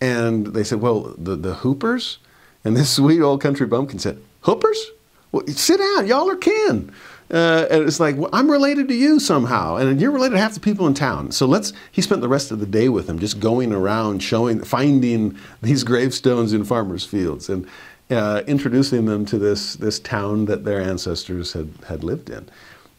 And 0.00 0.48
they 0.48 0.64
said, 0.64 0.80
well, 0.80 1.14
the, 1.16 1.36
the 1.36 1.54
Hoopers. 1.54 2.18
And 2.64 2.76
this 2.76 2.90
sweet 2.96 3.20
old 3.20 3.40
country 3.40 3.66
bumpkin 3.66 3.98
said, 3.98 4.20
Hoopers? 4.42 4.90
Well, 5.32 5.46
sit 5.48 5.78
down, 5.78 6.06
y'all 6.06 6.30
are 6.30 6.36
kin. 6.36 6.92
Uh, 7.30 7.66
and 7.70 7.82
it's 7.82 7.98
like, 7.98 8.16
well, 8.16 8.30
I'm 8.32 8.50
related 8.50 8.86
to 8.88 8.94
you 8.94 9.18
somehow, 9.18 9.76
and 9.76 10.00
you're 10.00 10.12
related 10.12 10.34
to 10.34 10.40
half 10.40 10.54
the 10.54 10.60
people 10.60 10.86
in 10.86 10.94
town. 10.94 11.32
So 11.32 11.46
let's. 11.46 11.72
He 11.90 12.00
spent 12.00 12.20
the 12.20 12.28
rest 12.28 12.52
of 12.52 12.60
the 12.60 12.66
day 12.66 12.88
with 12.88 13.08
them, 13.08 13.18
just 13.18 13.40
going 13.40 13.72
around, 13.72 14.22
showing, 14.22 14.62
finding 14.62 15.36
these 15.60 15.82
gravestones 15.82 16.52
in 16.52 16.64
farmers' 16.64 17.04
fields, 17.04 17.48
and 17.48 17.66
uh, 18.10 18.42
introducing 18.46 19.06
them 19.06 19.26
to 19.26 19.38
this 19.38 19.74
this 19.74 19.98
town 19.98 20.44
that 20.44 20.64
their 20.64 20.80
ancestors 20.80 21.52
had 21.52 21.72
had 21.88 22.04
lived 22.04 22.30
in. 22.30 22.48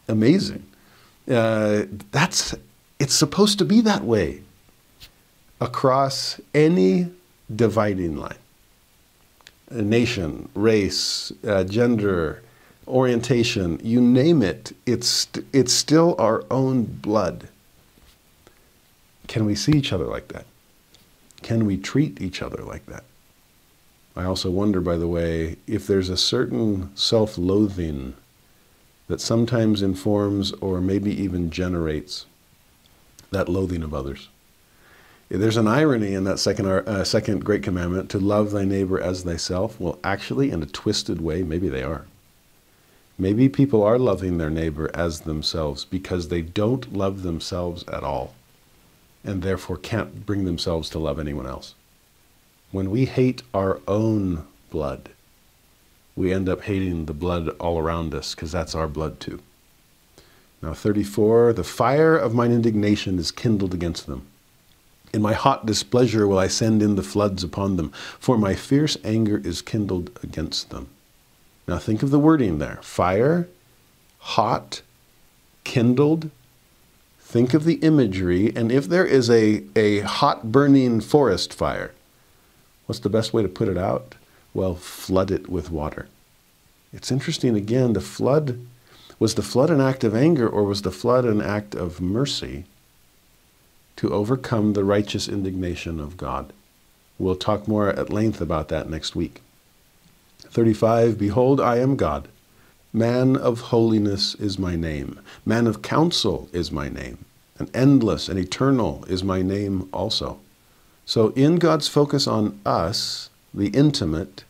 Amazing. 0.08 0.64
Uh, 1.30 1.84
that's 2.10 2.54
it's 2.98 3.14
supposed 3.14 3.58
to 3.58 3.64
be 3.64 3.80
that 3.80 4.04
way 4.04 4.42
across 5.60 6.38
any 6.54 7.10
dividing 7.54 8.16
line 8.16 8.36
a 9.70 9.82
nation, 9.82 10.48
race, 10.54 11.32
uh, 11.46 11.64
gender, 11.64 12.42
orientation, 12.88 13.80
you 13.82 14.00
name 14.00 14.42
it, 14.42 14.72
it's, 14.86 15.28
it's 15.52 15.72
still 15.72 16.14
our 16.18 16.44
own 16.50 16.84
blood. 16.84 17.48
Can 19.26 19.44
we 19.44 19.54
see 19.54 19.72
each 19.72 19.92
other 19.92 20.06
like 20.06 20.28
that? 20.28 20.46
Can 21.42 21.66
we 21.66 21.76
treat 21.76 22.20
each 22.20 22.42
other 22.42 22.62
like 22.62 22.86
that? 22.86 23.04
I 24.16 24.24
also 24.24 24.50
wonder, 24.50 24.80
by 24.80 24.96
the 24.96 25.06
way, 25.06 25.56
if 25.66 25.86
there's 25.86 26.08
a 26.08 26.16
certain 26.16 26.90
self 26.96 27.38
loathing 27.38 28.14
that 29.06 29.20
sometimes 29.20 29.80
informs 29.80 30.52
or 30.54 30.80
maybe 30.80 31.10
even 31.10 31.50
generates 31.50 32.26
that 33.30 33.48
loathing 33.48 33.82
of 33.82 33.94
others. 33.94 34.28
There's 35.28 35.56
an 35.56 35.68
irony 35.68 36.14
in 36.14 36.24
that 36.24 36.38
second, 36.38 36.66
uh, 36.66 37.04
second 37.04 37.44
great 37.44 37.62
commandment 37.62 38.08
to 38.10 38.18
love 38.18 38.50
thy 38.50 38.64
neighbor 38.64 38.98
as 39.00 39.22
thyself. 39.22 39.78
Well, 39.78 39.98
actually, 40.02 40.50
in 40.50 40.62
a 40.62 40.66
twisted 40.66 41.20
way, 41.20 41.42
maybe 41.42 41.68
they 41.68 41.82
are. 41.82 42.06
Maybe 43.18 43.48
people 43.48 43.82
are 43.82 43.98
loving 43.98 44.38
their 44.38 44.50
neighbor 44.50 44.90
as 44.94 45.20
themselves 45.20 45.84
because 45.84 46.28
they 46.28 46.40
don't 46.40 46.92
love 46.92 47.22
themselves 47.22 47.84
at 47.88 48.04
all 48.04 48.34
and 49.24 49.42
therefore 49.42 49.76
can't 49.76 50.24
bring 50.24 50.44
themselves 50.44 50.88
to 50.90 50.98
love 50.98 51.18
anyone 51.18 51.46
else. 51.46 51.74
When 52.70 52.90
we 52.90 53.06
hate 53.06 53.42
our 53.52 53.80
own 53.88 54.46
blood, 54.70 55.10
we 56.14 56.32
end 56.32 56.48
up 56.48 56.62
hating 56.62 57.06
the 57.06 57.12
blood 57.12 57.48
all 57.58 57.78
around 57.78 58.14
us 58.14 58.34
because 58.34 58.52
that's 58.52 58.74
our 58.74 58.86
blood 58.86 59.18
too. 59.18 59.40
Now, 60.62 60.74
34 60.74 61.52
the 61.54 61.64
fire 61.64 62.16
of 62.16 62.34
mine 62.34 62.52
indignation 62.52 63.18
is 63.18 63.32
kindled 63.32 63.74
against 63.74 64.06
them. 64.06 64.26
In 65.12 65.22
my 65.22 65.32
hot 65.32 65.66
displeasure 65.66 66.28
will 66.28 66.38
I 66.38 66.48
send 66.48 66.82
in 66.82 66.96
the 66.96 67.02
floods 67.02 67.42
upon 67.42 67.76
them, 67.76 67.90
for 68.18 68.36
my 68.36 68.54
fierce 68.54 68.96
anger 69.02 69.38
is 69.38 69.62
kindled 69.62 70.10
against 70.22 70.70
them. 70.70 70.88
Now, 71.68 71.76
think 71.76 72.02
of 72.02 72.10
the 72.10 72.18
wording 72.18 72.58
there 72.58 72.78
fire, 72.80 73.46
hot, 74.18 74.80
kindled. 75.64 76.30
Think 77.20 77.52
of 77.52 77.64
the 77.64 77.74
imagery, 77.74 78.50
and 78.56 78.72
if 78.72 78.88
there 78.88 79.04
is 79.04 79.28
a, 79.28 79.62
a 79.76 80.00
hot 80.00 80.50
burning 80.50 81.02
forest 81.02 81.52
fire, 81.52 81.92
what's 82.86 83.00
the 83.00 83.10
best 83.10 83.34
way 83.34 83.42
to 83.42 83.50
put 83.50 83.68
it 83.68 83.76
out? 83.76 84.14
Well, 84.54 84.76
flood 84.76 85.30
it 85.30 85.50
with 85.50 85.70
water. 85.70 86.08
It's 86.90 87.12
interesting 87.12 87.54
again, 87.54 87.92
the 87.92 88.00
flood 88.00 88.58
was 89.18 89.34
the 89.34 89.42
flood 89.42 89.68
an 89.68 89.80
act 89.80 90.04
of 90.04 90.14
anger 90.14 90.48
or 90.48 90.64
was 90.64 90.82
the 90.82 90.90
flood 90.90 91.26
an 91.26 91.42
act 91.42 91.74
of 91.74 92.00
mercy 92.00 92.64
to 93.96 94.10
overcome 94.10 94.72
the 94.72 94.84
righteous 94.84 95.28
indignation 95.28 96.00
of 96.00 96.16
God? 96.16 96.54
We'll 97.18 97.36
talk 97.36 97.68
more 97.68 97.90
at 97.90 98.10
length 98.10 98.40
about 98.40 98.68
that 98.68 98.88
next 98.88 99.14
week. 99.14 99.42
35 100.50 101.18
Behold, 101.18 101.60
I 101.60 101.78
am 101.78 101.96
God. 101.96 102.28
Man 102.92 103.36
of 103.36 103.60
holiness 103.60 104.34
is 104.36 104.58
my 104.58 104.76
name. 104.76 105.20
Man 105.44 105.66
of 105.66 105.82
counsel 105.82 106.48
is 106.52 106.72
my 106.72 106.88
name. 106.88 107.24
And 107.58 107.70
endless 107.74 108.28
and 108.28 108.38
eternal 108.38 109.04
is 109.08 109.22
my 109.22 109.42
name 109.42 109.88
also. 109.92 110.38
So, 111.04 111.28
in 111.30 111.56
God's 111.56 111.88
focus 111.88 112.26
on 112.26 112.60
us, 112.64 113.30
the 113.52 113.68
intimate, 113.68 114.44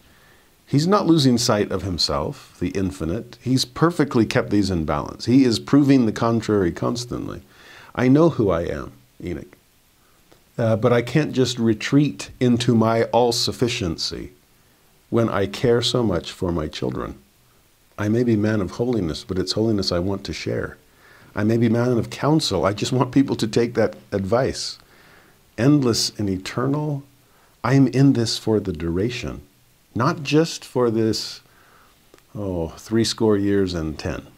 He's 0.68 0.86
not 0.86 1.06
losing 1.06 1.38
sight 1.38 1.72
of 1.72 1.82
himself, 1.82 2.54
the 2.60 2.68
infinite. 2.70 3.38
He's 3.40 3.64
perfectly 3.64 4.26
kept 4.26 4.50
these 4.50 4.70
in 4.70 4.84
balance. 4.84 5.24
He 5.24 5.44
is 5.44 5.58
proving 5.58 6.04
the 6.04 6.12
contrary 6.12 6.72
constantly. 6.72 7.40
I 7.94 8.08
know 8.08 8.28
who 8.28 8.50
I 8.50 8.64
am, 8.64 8.92
Enoch. 9.24 9.56
Uh, 10.58 10.76
but 10.76 10.92
I 10.92 11.00
can't 11.00 11.32
just 11.32 11.58
retreat 11.58 12.28
into 12.38 12.74
my 12.74 13.04
all 13.04 13.32
sufficiency 13.32 14.32
when 15.10 15.28
I 15.28 15.46
care 15.46 15.82
so 15.82 16.02
much 16.02 16.32
for 16.32 16.52
my 16.52 16.68
children. 16.68 17.18
I 17.98 18.08
may 18.08 18.22
be 18.22 18.36
man 18.36 18.60
of 18.60 18.72
holiness, 18.72 19.24
but 19.24 19.38
it's 19.38 19.52
holiness 19.52 19.90
I 19.90 19.98
want 19.98 20.24
to 20.24 20.32
share. 20.32 20.76
I 21.34 21.44
may 21.44 21.56
be 21.56 21.68
man 21.68 21.98
of 21.98 22.10
counsel. 22.10 22.64
I 22.64 22.72
just 22.72 22.92
want 22.92 23.12
people 23.12 23.36
to 23.36 23.46
take 23.46 23.74
that 23.74 23.96
advice. 24.12 24.78
Endless 25.56 26.16
and 26.18 26.28
eternal, 26.30 27.02
I'm 27.64 27.88
in 27.88 28.12
this 28.12 28.38
for 28.38 28.60
the 28.60 28.72
duration 28.72 29.42
not 29.98 30.22
just 30.22 30.64
for 30.64 30.90
this, 30.90 31.40
oh, 32.34 32.68
three 32.68 33.04
score 33.04 33.36
years 33.36 33.74
and 33.74 33.98
ten 33.98 34.28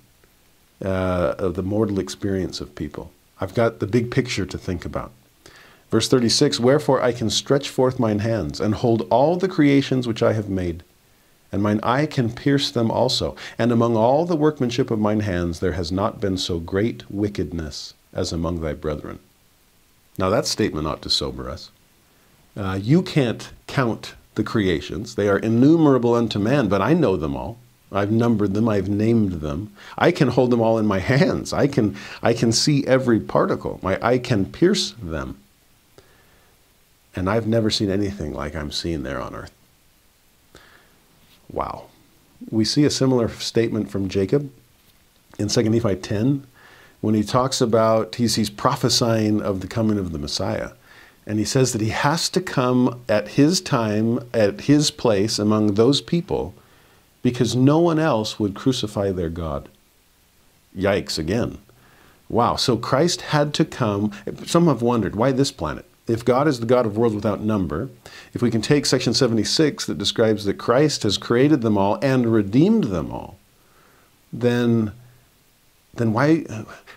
uh, 0.82 1.34
of 1.38 1.54
the 1.54 1.62
mortal 1.62 1.98
experience 1.98 2.62
of 2.62 2.74
people. 2.74 3.12
I've 3.40 3.54
got 3.54 3.78
the 3.78 3.86
big 3.86 4.10
picture 4.10 4.46
to 4.46 4.58
think 4.58 4.86
about. 4.86 5.12
Verse 5.90 6.08
36 6.08 6.60
Wherefore 6.60 7.02
I 7.02 7.12
can 7.12 7.30
stretch 7.30 7.68
forth 7.68 7.98
mine 7.98 8.20
hands 8.20 8.60
and 8.60 8.76
hold 8.76 9.06
all 9.10 9.36
the 9.36 9.48
creations 9.48 10.06
which 10.06 10.22
I 10.22 10.32
have 10.32 10.48
made, 10.48 10.82
and 11.52 11.62
mine 11.62 11.80
eye 11.82 12.06
can 12.06 12.32
pierce 12.32 12.70
them 12.70 12.90
also. 12.90 13.34
And 13.58 13.72
among 13.72 13.96
all 13.96 14.24
the 14.24 14.36
workmanship 14.36 14.90
of 14.90 15.00
mine 15.00 15.20
hands 15.20 15.60
there 15.60 15.72
has 15.72 15.90
not 15.90 16.20
been 16.20 16.36
so 16.36 16.58
great 16.58 17.10
wickedness 17.10 17.94
as 18.12 18.32
among 18.32 18.60
thy 18.60 18.72
brethren. 18.72 19.18
Now 20.16 20.30
that 20.30 20.46
statement 20.46 20.86
ought 20.86 21.02
to 21.02 21.10
sober 21.10 21.48
us. 21.48 21.70
Uh, 22.56 22.78
you 22.80 23.02
can't 23.02 23.52
count 23.66 24.14
the 24.34 24.44
creations. 24.44 25.14
They 25.14 25.28
are 25.28 25.38
innumerable 25.38 26.14
unto 26.14 26.38
man, 26.38 26.68
but 26.68 26.82
I 26.82 26.92
know 26.94 27.16
them 27.16 27.36
all. 27.36 27.58
I've 27.92 28.12
numbered 28.12 28.54
them, 28.54 28.68
I've 28.68 28.88
named 28.88 29.40
them. 29.40 29.72
I 29.98 30.12
can 30.12 30.28
hold 30.28 30.50
them 30.50 30.60
all 30.60 30.78
in 30.78 30.86
my 30.86 31.00
hands. 31.00 31.52
I 31.52 31.66
can, 31.66 31.96
I 32.22 32.34
can 32.34 32.52
see 32.52 32.86
every 32.86 33.18
particle. 33.18 33.80
My 33.82 33.98
eye 34.00 34.18
can 34.18 34.44
pierce 34.44 34.92
them. 35.02 35.38
And 37.14 37.28
I've 37.28 37.46
never 37.46 37.70
seen 37.70 37.90
anything 37.90 38.32
like 38.32 38.54
I'm 38.54 38.70
seeing 38.70 39.02
there 39.02 39.20
on 39.20 39.34
earth. 39.34 39.52
Wow. 41.52 41.86
We 42.50 42.64
see 42.64 42.84
a 42.84 42.90
similar 42.90 43.28
statement 43.28 43.90
from 43.90 44.08
Jacob 44.08 44.50
in 45.38 45.48
2 45.48 45.62
Nephi 45.64 45.96
10 45.96 46.46
when 47.00 47.14
he 47.14 47.22
talks 47.22 47.60
about, 47.60 48.16
he's, 48.16 48.36
he's 48.36 48.50
prophesying 48.50 49.40
of 49.40 49.60
the 49.60 49.66
coming 49.66 49.98
of 49.98 50.12
the 50.12 50.18
Messiah. 50.18 50.70
And 51.26 51.38
he 51.38 51.44
says 51.44 51.72
that 51.72 51.80
he 51.80 51.90
has 51.90 52.28
to 52.30 52.40
come 52.40 53.02
at 53.08 53.28
his 53.28 53.60
time, 53.60 54.20
at 54.34 54.62
his 54.62 54.90
place 54.90 55.38
among 55.38 55.74
those 55.74 56.00
people, 56.00 56.54
because 57.22 57.56
no 57.56 57.78
one 57.78 57.98
else 57.98 58.38
would 58.38 58.54
crucify 58.54 59.12
their 59.12 59.30
God. 59.30 59.68
Yikes 60.76 61.18
again. 61.18 61.58
Wow, 62.28 62.56
so 62.56 62.76
Christ 62.76 63.22
had 63.22 63.52
to 63.54 63.64
come. 63.64 64.12
Some 64.46 64.66
have 64.66 64.82
wondered 64.82 65.16
why 65.16 65.32
this 65.32 65.50
planet? 65.50 65.84
If 66.10 66.24
God 66.24 66.48
is 66.48 66.60
the 66.60 66.66
God 66.66 66.86
of 66.86 66.96
worlds 66.96 67.14
without 67.14 67.40
number, 67.40 67.88
if 68.32 68.42
we 68.42 68.50
can 68.50 68.62
take 68.62 68.86
section 68.86 69.14
76 69.14 69.86
that 69.86 69.98
describes 69.98 70.44
that 70.44 70.54
Christ 70.58 71.02
has 71.04 71.18
created 71.18 71.62
them 71.62 71.78
all 71.78 71.98
and 72.02 72.32
redeemed 72.32 72.84
them 72.84 73.10
all, 73.12 73.36
then, 74.32 74.92
then 75.94 76.12
why, 76.12 76.44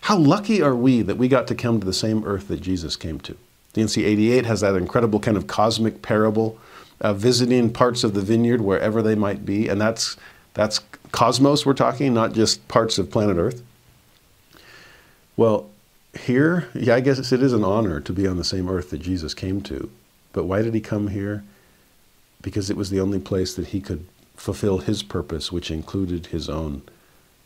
how 0.02 0.18
lucky 0.18 0.62
are 0.62 0.76
we 0.76 1.02
that 1.02 1.18
we 1.18 1.28
got 1.28 1.48
to 1.48 1.56
come 1.56 1.80
to 1.80 1.86
the 1.86 1.94
same 1.94 2.24
earth 2.26 2.48
that 2.48 2.62
Jesus 2.62 2.96
came 2.96 3.20
to? 3.22 3.34
The 3.74 3.82
D&C 3.82 4.04
88 4.04 4.46
has 4.46 4.62
that 4.62 4.76
incredible 4.76 5.20
kind 5.20 5.38
of 5.38 5.48
cosmic 5.48 6.02
parable, 6.02 6.60
visiting 7.02 7.74
parts 7.74 8.04
of 8.04 8.14
the 8.14 8.22
vineyard 8.22 8.62
wherever 8.62 9.02
they 9.02 9.16
might 9.16 9.46
be, 9.46 9.68
and 9.68 9.82
that's 9.82 10.16
that's 10.54 10.80
cosmos 11.12 11.66
we're 11.66 11.74
talking, 11.74 12.14
not 12.14 12.34
just 12.34 12.68
parts 12.68 12.98
of 12.98 13.10
planet 13.10 13.38
Earth. 13.38 13.64
Well, 15.36 15.70
here, 16.20 16.70
yeah, 16.74 16.96
I 16.96 17.00
guess 17.00 17.32
it 17.32 17.42
is 17.42 17.54
an 17.54 17.64
honor 17.64 18.00
to 18.00 18.14
be 18.14 18.28
on 18.28 18.38
the 18.38 18.44
same 18.44 18.70
earth 18.70 18.90
that 18.92 19.00
Jesus 19.00 19.34
came 19.34 19.62
to. 19.62 19.90
But 20.32 20.46
why 20.46 20.62
did 20.62 20.74
he 20.74 20.82
come 20.82 21.08
here? 21.08 21.44
Because 22.42 22.70
it 22.70 22.78
was 22.78 22.90
the 22.90 23.00
only 23.00 23.20
place 23.20 23.54
that 23.56 23.68
he 23.68 23.82
could 23.82 24.06
fulfill 24.36 24.80
his 24.80 25.04
purpose, 25.04 25.52
which 25.52 25.72
included 25.72 26.28
his 26.28 26.50
own 26.50 26.82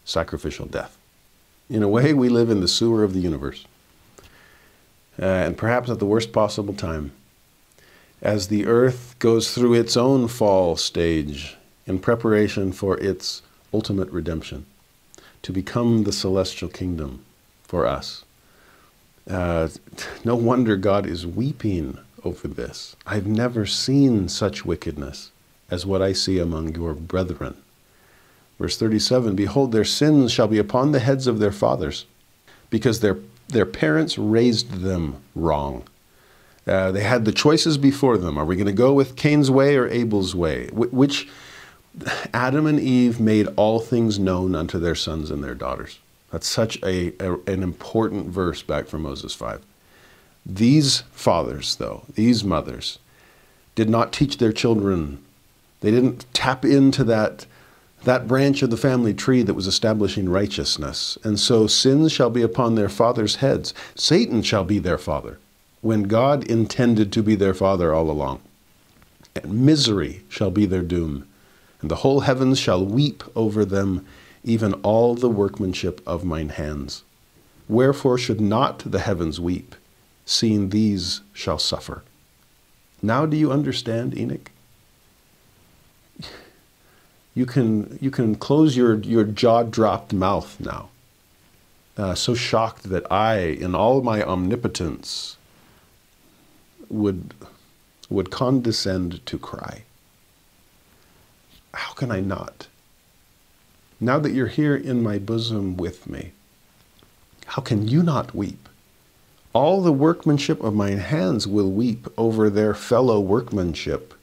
sacrificial 0.05 0.65
death. 0.65 0.97
In 1.69 1.83
a 1.83 1.89
way, 1.89 2.13
we 2.13 2.29
live 2.29 2.49
in 2.49 2.61
the 2.61 2.67
sewer 2.67 3.03
of 3.03 3.13
the 3.13 3.19
universe 3.19 3.65
uh, 5.19 5.25
and 5.25 5.57
perhaps 5.57 5.89
at 5.89 5.99
the 5.99 6.05
worst 6.05 6.31
possible 6.31 6.73
time, 6.73 7.11
as 8.21 8.47
the 8.47 8.65
earth 8.65 9.15
goes 9.19 9.53
through 9.53 9.73
its 9.73 9.97
own 9.97 10.27
fall 10.27 10.75
stage 10.75 11.55
in 11.85 11.99
preparation 11.99 12.71
for 12.71 12.97
its 12.97 13.41
ultimate 13.73 14.09
redemption, 14.09 14.65
to 15.41 15.51
become 15.51 16.03
the 16.03 16.11
celestial 16.11 16.69
kingdom 16.69 17.23
for 17.63 17.85
us. 17.85 18.23
Uh, 19.29 19.67
no 20.23 20.35
wonder 20.35 20.75
God 20.75 21.05
is 21.05 21.27
weeping 21.27 21.97
over 22.23 22.47
this. 22.47 22.95
I've 23.05 23.27
never 23.27 23.65
seen 23.65 24.27
such 24.27 24.65
wickedness 24.65 25.31
as 25.69 25.85
what 25.85 26.01
I 26.01 26.13
see 26.13 26.39
among 26.39 26.75
your 26.75 26.93
brethren. 26.93 27.57
Verse 28.59 28.77
37 28.77 29.35
Behold, 29.35 29.71
their 29.71 29.85
sins 29.85 30.31
shall 30.31 30.47
be 30.47 30.57
upon 30.57 30.91
the 30.91 30.99
heads 30.99 31.27
of 31.27 31.39
their 31.39 31.51
fathers, 31.51 32.05
because 32.69 32.99
their 32.99 33.17
their 33.49 33.65
parents 33.65 34.17
raised 34.17 34.81
them 34.81 35.21
wrong. 35.33 35.83
Uh, 36.65 36.91
they 36.91 37.03
had 37.03 37.23
the 37.23 37.31
choices 37.31 37.77
before 37.77 38.17
them. 38.17 38.37
Are 38.37 38.43
we 38.43 38.57
going 38.57 38.65
to 38.65 38.73
go 38.73 38.91
with 38.91 39.15
Cain's 39.15 39.49
way 39.49 39.77
or 39.77 39.87
Abel's 39.87 40.35
way? 40.35 40.67
Wh- 40.67 40.93
which 40.93 41.29
Adam 42.33 42.65
and 42.65 42.79
Eve 42.79 43.21
made 43.21 43.47
all 43.55 43.79
things 43.79 44.19
known 44.19 44.53
unto 44.53 44.77
their 44.77 44.95
sons 44.95 45.31
and 45.31 45.41
their 45.41 45.55
daughters. 45.55 45.99
That's 46.31 46.47
such 46.47 46.81
a, 46.83 47.13
a, 47.23 47.35
an 47.47 47.63
important 47.63 48.27
verse 48.27 48.61
back 48.61 48.87
from 48.87 49.03
Moses 49.03 49.33
5. 49.33 49.61
These 50.45 51.01
fathers, 51.11 51.75
though, 51.75 52.03
these 52.15 52.43
mothers, 52.43 52.99
did 53.75 53.89
not 53.89 54.13
teach 54.13 54.37
their 54.37 54.53
children. 54.53 55.23
They 55.81 55.91
didn't 55.91 56.25
tap 56.33 56.65
into 56.65 57.03
that 57.05 57.45
that 58.03 58.27
branch 58.27 58.61
of 58.61 58.69
the 58.69 58.77
family 58.77 59.13
tree 59.13 59.41
that 59.41 59.53
was 59.53 59.67
establishing 59.67 60.29
righteousness. 60.29 61.17
And 61.23 61.39
so 61.39 61.67
sins 61.67 62.11
shall 62.11 62.29
be 62.29 62.41
upon 62.41 62.75
their 62.75 62.89
father's 62.89 63.37
heads. 63.37 63.73
Satan 63.95 64.43
shall 64.43 64.63
be 64.63 64.79
their 64.79 64.97
father, 64.97 65.39
when 65.81 66.03
God 66.03 66.43
intended 66.49 67.11
to 67.11 67.23
be 67.23 67.35
their 67.35 67.53
father 67.53 67.93
all 67.93 68.09
along. 68.09 68.41
And 69.35 69.65
misery 69.65 70.23
shall 70.29 70.51
be 70.51 70.65
their 70.65 70.83
doom, 70.83 71.27
and 71.81 71.91
the 71.91 71.97
whole 71.97 72.21
heavens 72.21 72.59
shall 72.59 72.85
weep 72.85 73.23
over 73.35 73.65
them, 73.65 74.05
even 74.47 74.73
all 74.75 75.13
the 75.13 75.29
workmanship 75.29 76.01
of 76.07 76.23
mine 76.23 76.49
hands. 76.49 77.03
Wherefore 77.67 78.17
should 78.17 78.39
not 78.39 78.79
the 78.79 78.99
heavens 78.99 79.39
weep, 79.39 79.75
seeing 80.25 80.69
these 80.69 81.21
shall 81.33 81.59
suffer. 81.59 82.03
Now 83.01 83.25
do 83.25 83.35
you 83.35 83.51
understand, 83.51 84.17
Enoch? 84.17 84.51
You 87.35 87.45
can, 87.45 87.99
you 88.01 88.09
can 88.09 88.35
close 88.35 88.75
your, 88.75 88.95
your 88.95 89.23
jaw 89.23 89.63
dropped 89.63 90.13
mouth 90.13 90.59
now. 90.59 90.89
Uh, 91.97 92.15
so 92.15 92.33
shocked 92.33 92.83
that 92.83 93.11
I, 93.11 93.39
in 93.39 93.75
all 93.75 94.01
my 94.01 94.23
omnipotence, 94.23 95.37
would, 96.89 97.33
would 98.09 98.31
condescend 98.31 99.25
to 99.25 99.37
cry. 99.37 99.83
How 101.73 101.93
can 101.93 102.11
I 102.11 102.21
not? 102.21 102.67
Now 103.99 104.19
that 104.19 104.31
you're 104.31 104.47
here 104.47 104.75
in 104.75 105.01
my 105.01 105.17
bosom 105.17 105.75
with 105.75 106.07
me, 106.07 106.31
how 107.45 107.61
can 107.61 107.87
you 107.87 108.03
not 108.03 108.35
weep? 108.35 108.69
All 109.53 109.81
the 109.81 109.91
workmanship 109.91 110.61
of 110.61 110.75
mine 110.75 110.99
hands 110.99 111.47
will 111.47 111.71
weep 111.71 112.07
over 112.15 112.49
their 112.49 112.75
fellow 112.75 113.19
workmanship, 113.19 114.13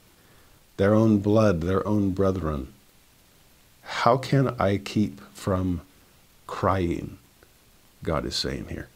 their 0.77 0.93
own 0.93 1.19
blood, 1.19 1.61
their 1.61 1.85
own 1.85 2.11
brethren. 2.11 2.71
How 3.81 4.15
can 4.15 4.55
I 4.59 4.77
keep 4.77 5.19
from 5.33 5.81
crying? 6.47 7.17
God 8.01 8.25
is 8.25 8.35
saying 8.35 8.67
here. 8.69 8.87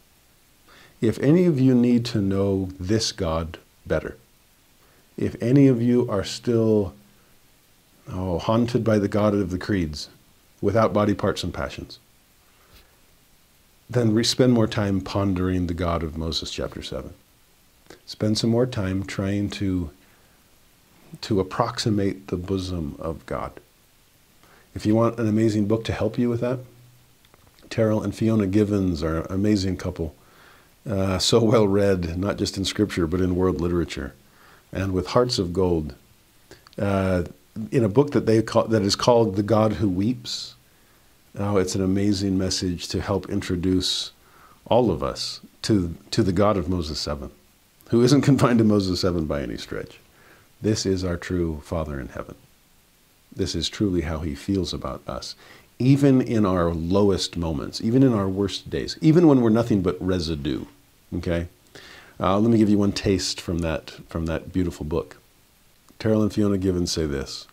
If 1.02 1.18
any 1.18 1.44
of 1.44 1.60
you 1.60 1.74
need 1.74 2.04
to 2.06 2.22
know 2.22 2.70
this 2.78 3.12
God 3.12 3.58
better, 3.86 4.16
if 5.18 5.36
any 5.42 5.66
of 5.66 5.82
you 5.82 6.08
are 6.10 6.24
still 6.24 6.94
oh, 8.10 8.38
haunted 8.38 8.82
by 8.82 8.98
the 8.98 9.08
God 9.08 9.34
of 9.34 9.50
the 9.50 9.58
creeds, 9.58 10.08
without 10.60 10.92
body 10.92 11.14
parts 11.14 11.42
and 11.42 11.52
passions, 11.54 11.98
then 13.88 14.14
we 14.14 14.22
spend 14.22 14.52
more 14.52 14.68
time 14.68 15.00
pondering 15.00 15.66
the 15.66 15.74
God 15.74 16.02
of 16.02 16.16
Moses 16.16 16.50
chapter 16.50 16.82
7. 16.82 17.12
Spend 18.06 18.38
some 18.38 18.50
more 18.50 18.66
time 18.66 19.04
trying 19.04 19.50
to, 19.50 19.90
to 21.22 21.40
approximate 21.40 22.28
the 22.28 22.36
bosom 22.36 22.94
of 23.00 23.26
God. 23.26 23.52
If 24.74 24.86
you 24.86 24.94
want 24.94 25.18
an 25.18 25.26
amazing 25.26 25.66
book 25.66 25.84
to 25.84 25.92
help 25.92 26.18
you 26.18 26.28
with 26.28 26.40
that, 26.40 26.60
Terryl 27.68 28.04
and 28.04 28.14
Fiona 28.14 28.46
Givens 28.46 29.02
are 29.02 29.22
an 29.22 29.32
amazing 29.32 29.76
couple. 29.76 30.14
Uh, 30.88 31.18
so 31.18 31.42
well 31.42 31.66
read, 31.66 32.16
not 32.16 32.36
just 32.36 32.56
in 32.56 32.64
scripture, 32.64 33.06
but 33.06 33.20
in 33.20 33.36
world 33.36 33.60
literature. 33.60 34.14
And 34.72 34.92
with 34.92 35.08
hearts 35.08 35.38
of 35.38 35.52
gold. 35.52 35.94
Uh, 36.78 37.24
in 37.70 37.84
a 37.84 37.88
book 37.88 38.12
that, 38.12 38.26
they 38.26 38.42
call, 38.42 38.66
that 38.68 38.82
is 38.82 38.96
called 38.96 39.36
The 39.36 39.42
God 39.42 39.74
Who 39.74 39.88
Weeps, 39.88 40.54
Oh, 41.38 41.58
it's 41.58 41.76
an 41.76 41.82
amazing 41.82 42.36
message 42.36 42.88
to 42.88 43.00
help 43.00 43.30
introduce 43.30 44.10
all 44.66 44.90
of 44.90 45.02
us 45.02 45.40
to, 45.62 45.94
to 46.10 46.24
the 46.24 46.32
God 46.32 46.56
of 46.56 46.68
Moses 46.68 46.98
7, 46.98 47.30
who 47.90 48.02
isn't 48.02 48.22
confined 48.22 48.58
to 48.58 48.64
Moses 48.64 49.00
7 49.00 49.26
by 49.26 49.42
any 49.42 49.56
stretch. 49.56 50.00
This 50.60 50.84
is 50.84 51.04
our 51.04 51.16
true 51.16 51.60
Father 51.64 52.00
in 52.00 52.08
heaven. 52.08 52.34
This 53.34 53.54
is 53.54 53.68
truly 53.68 54.00
how 54.00 54.18
he 54.18 54.34
feels 54.34 54.74
about 54.74 55.02
us, 55.06 55.36
even 55.78 56.20
in 56.20 56.44
our 56.44 56.70
lowest 56.70 57.36
moments, 57.36 57.80
even 57.80 58.02
in 58.02 58.12
our 58.12 58.28
worst 58.28 58.68
days, 58.68 58.98
even 59.00 59.28
when 59.28 59.40
we're 59.40 59.50
nothing 59.50 59.82
but 59.82 60.02
residue. 60.04 60.64
Okay? 61.14 61.46
Uh, 62.18 62.40
let 62.40 62.50
me 62.50 62.58
give 62.58 62.68
you 62.68 62.78
one 62.78 62.92
taste 62.92 63.40
from 63.40 63.60
that, 63.60 63.92
from 64.08 64.26
that 64.26 64.52
beautiful 64.52 64.84
book. 64.84 65.16
Terryl 66.00 66.22
and 66.22 66.32
Fiona 66.32 66.56
Givens 66.56 66.90
say 66.90 67.04
this 67.04 67.46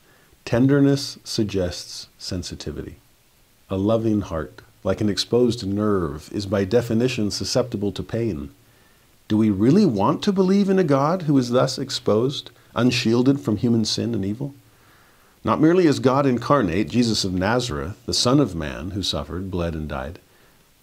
Tenderness 0.46 1.20
suggests 1.26 2.08
sensitivity. 2.18 2.96
A 3.70 3.76
loving 3.76 4.22
heart, 4.22 4.62
like 4.86 5.02
an 5.02 5.10
exposed 5.10 5.68
nerve, 5.68 6.32
is 6.32 6.46
by 6.46 6.64
definition 6.64 7.30
susceptible 7.30 7.92
to 7.92 8.02
pain. 8.02 8.52
Do 9.28 9.36
we 9.36 9.50
really 9.50 9.86
want 9.86 10.24
to 10.24 10.32
believe 10.32 10.70
in 10.70 10.80
a 10.80 10.86
God 10.86 11.24
who 11.24 11.38
is 11.38 11.50
thus 11.50 11.78
exposed, 11.78 12.50
unshielded 12.74 13.42
from 13.42 13.58
human 13.58 13.84
sin 13.84 14.16
and 14.16 14.24
evil? 14.24 14.56
Not 15.44 15.60
merely 15.60 15.86
as 15.86 16.00
God 16.00 16.26
incarnate, 16.26 16.88
Jesus 16.88 17.26
of 17.26 17.34
Nazareth, 17.34 17.98
the 18.06 18.14
Son 18.14 18.40
of 18.40 18.56
Man 18.56 18.92
who 18.92 19.04
suffered, 19.04 19.52
bled, 19.52 19.74
and 19.74 19.90
died, 19.90 20.20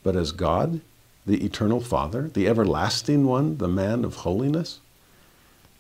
but 0.03 0.17
as 0.17 0.33
God, 0.33 0.83
the 1.25 1.43
eternal 1.43 1.81
Father, 1.81 2.29
the 2.29 2.47
everlasting 2.47 3.25
one, 3.25 3.57
the 3.57 3.69
man 3.69 4.05
of 4.05 4.17
holiness? 4.17 4.81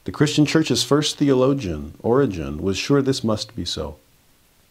The 0.05 0.13
Christian 0.13 0.45
Church's 0.45 0.85
first 0.85 1.17
theologian, 1.17 1.95
Origen, 2.03 2.63
was 2.63 2.77
sure 2.77 3.01
this 3.01 3.25
must 3.25 3.57
be 3.57 3.65
so. 3.65 3.97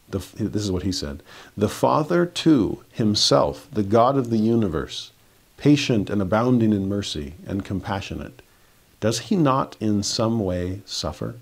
The, 0.08 0.20
this 0.38 0.62
is 0.62 0.72
what 0.72 0.84
he 0.84 0.92
said 0.92 1.24
The 1.58 1.70
Father, 1.70 2.26
too, 2.28 2.84
himself, 2.92 3.68
the 3.72 3.82
God 3.82 4.16
of 4.16 4.30
the 4.30 4.38
universe, 4.38 5.12
patient 5.58 6.12
and 6.12 6.22
abounding 6.22 6.72
in 6.72 6.88
mercy 6.88 7.34
and 7.48 7.66
compassionate, 7.66 8.44
does 9.00 9.20
he 9.20 9.36
not 9.36 9.76
in 9.80 10.04
some 10.04 10.40
way 10.40 10.82
suffer? 10.86 11.36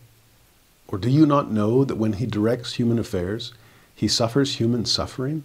Or 0.88 0.98
do 0.98 1.10
you 1.10 1.26
not 1.26 1.52
know 1.52 1.84
that 1.84 1.98
when 1.98 2.14
he 2.14 2.26
directs 2.26 2.76
human 2.76 2.98
affairs, 2.98 3.54
he 3.94 4.08
suffers 4.08 4.56
human 4.56 4.86
suffering 4.86 5.44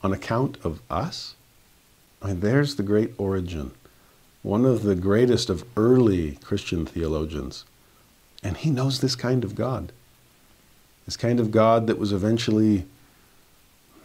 on 0.00 0.12
account 0.12 0.58
of 0.62 0.80
us? 0.88 1.34
I 2.22 2.28
mean, 2.28 2.40
there's 2.40 2.76
the 2.76 2.84
great 2.84 3.14
Origen, 3.18 3.72
one 4.42 4.64
of 4.64 4.84
the 4.84 4.94
greatest 4.94 5.50
of 5.50 5.64
early 5.76 6.38
Christian 6.42 6.86
theologians. 6.86 7.64
And 8.42 8.56
he 8.56 8.70
knows 8.70 9.00
this 9.00 9.16
kind 9.16 9.44
of 9.44 9.54
God 9.54 9.92
this 11.10 11.16
kind 11.16 11.40
of 11.40 11.50
God 11.50 11.88
that 11.88 11.98
was 11.98 12.12
eventually 12.12 12.84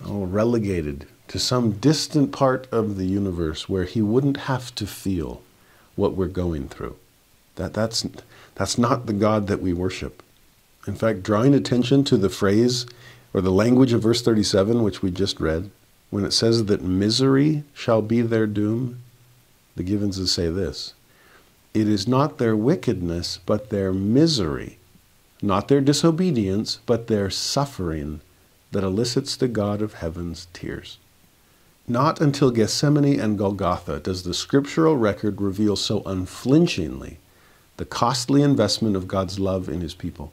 oh, 0.03 0.25
relegated 0.25 1.05
to 1.27 1.37
some 1.37 1.73
distant 1.73 2.31
part 2.31 2.67
of 2.71 2.97
the 2.97 3.05
universe 3.05 3.69
where 3.69 3.83
he 3.83 4.01
wouldn't 4.01 4.37
have 4.37 4.73
to 4.73 4.87
feel 4.87 5.43
what 5.95 6.15
we're 6.15 6.25
going 6.25 6.67
through. 6.67 6.95
That, 7.57 7.75
that's, 7.75 8.07
that's 8.55 8.79
not 8.79 9.05
the 9.05 9.13
God 9.13 9.45
that 9.45 9.61
we 9.61 9.71
worship. 9.71 10.23
In 10.87 10.95
fact, 10.95 11.21
drawing 11.21 11.53
attention 11.53 12.03
to 12.05 12.17
the 12.17 12.27
phrase 12.27 12.87
or 13.35 13.41
the 13.41 13.51
language 13.51 13.93
of 13.93 14.01
verse 14.01 14.23
37, 14.23 14.81
which 14.81 15.03
we 15.03 15.11
just 15.11 15.39
read, 15.39 15.69
when 16.09 16.25
it 16.25 16.31
says 16.31 16.65
that 16.65 16.81
misery 16.81 17.63
shall 17.75 18.01
be 18.01 18.21
their 18.21 18.47
doom, 18.47 18.99
the 19.75 19.83
Givenses 19.83 20.29
say 20.29 20.49
this 20.49 20.95
It 21.75 21.87
is 21.87 22.07
not 22.07 22.39
their 22.39 22.55
wickedness, 22.55 23.39
but 23.45 23.69
their 23.69 23.93
misery 23.93 24.79
not 25.45 25.67
their 25.67 25.81
disobedience, 25.81 26.79
but 26.85 27.07
their 27.07 27.29
suffering 27.29 28.21
that 28.71 28.83
elicits 28.83 29.35
the 29.35 29.47
God 29.47 29.81
of 29.81 29.95
heaven's 29.95 30.47
tears. 30.53 30.97
Not 31.87 32.19
until 32.19 32.49
Gethsemane 32.49 33.19
and 33.19 33.37
Golgotha 33.37 33.99
does 33.99 34.23
the 34.23 34.33
scriptural 34.33 34.97
record 34.97 35.39
reveal 35.39 35.75
so 35.75 36.01
unflinchingly 36.05 37.19
the 37.77 37.85
costly 37.85 38.41
investment 38.41 38.95
of 38.95 39.07
God's 39.07 39.37
love 39.37 39.69
in 39.69 39.81
his 39.81 39.93
people, 39.93 40.31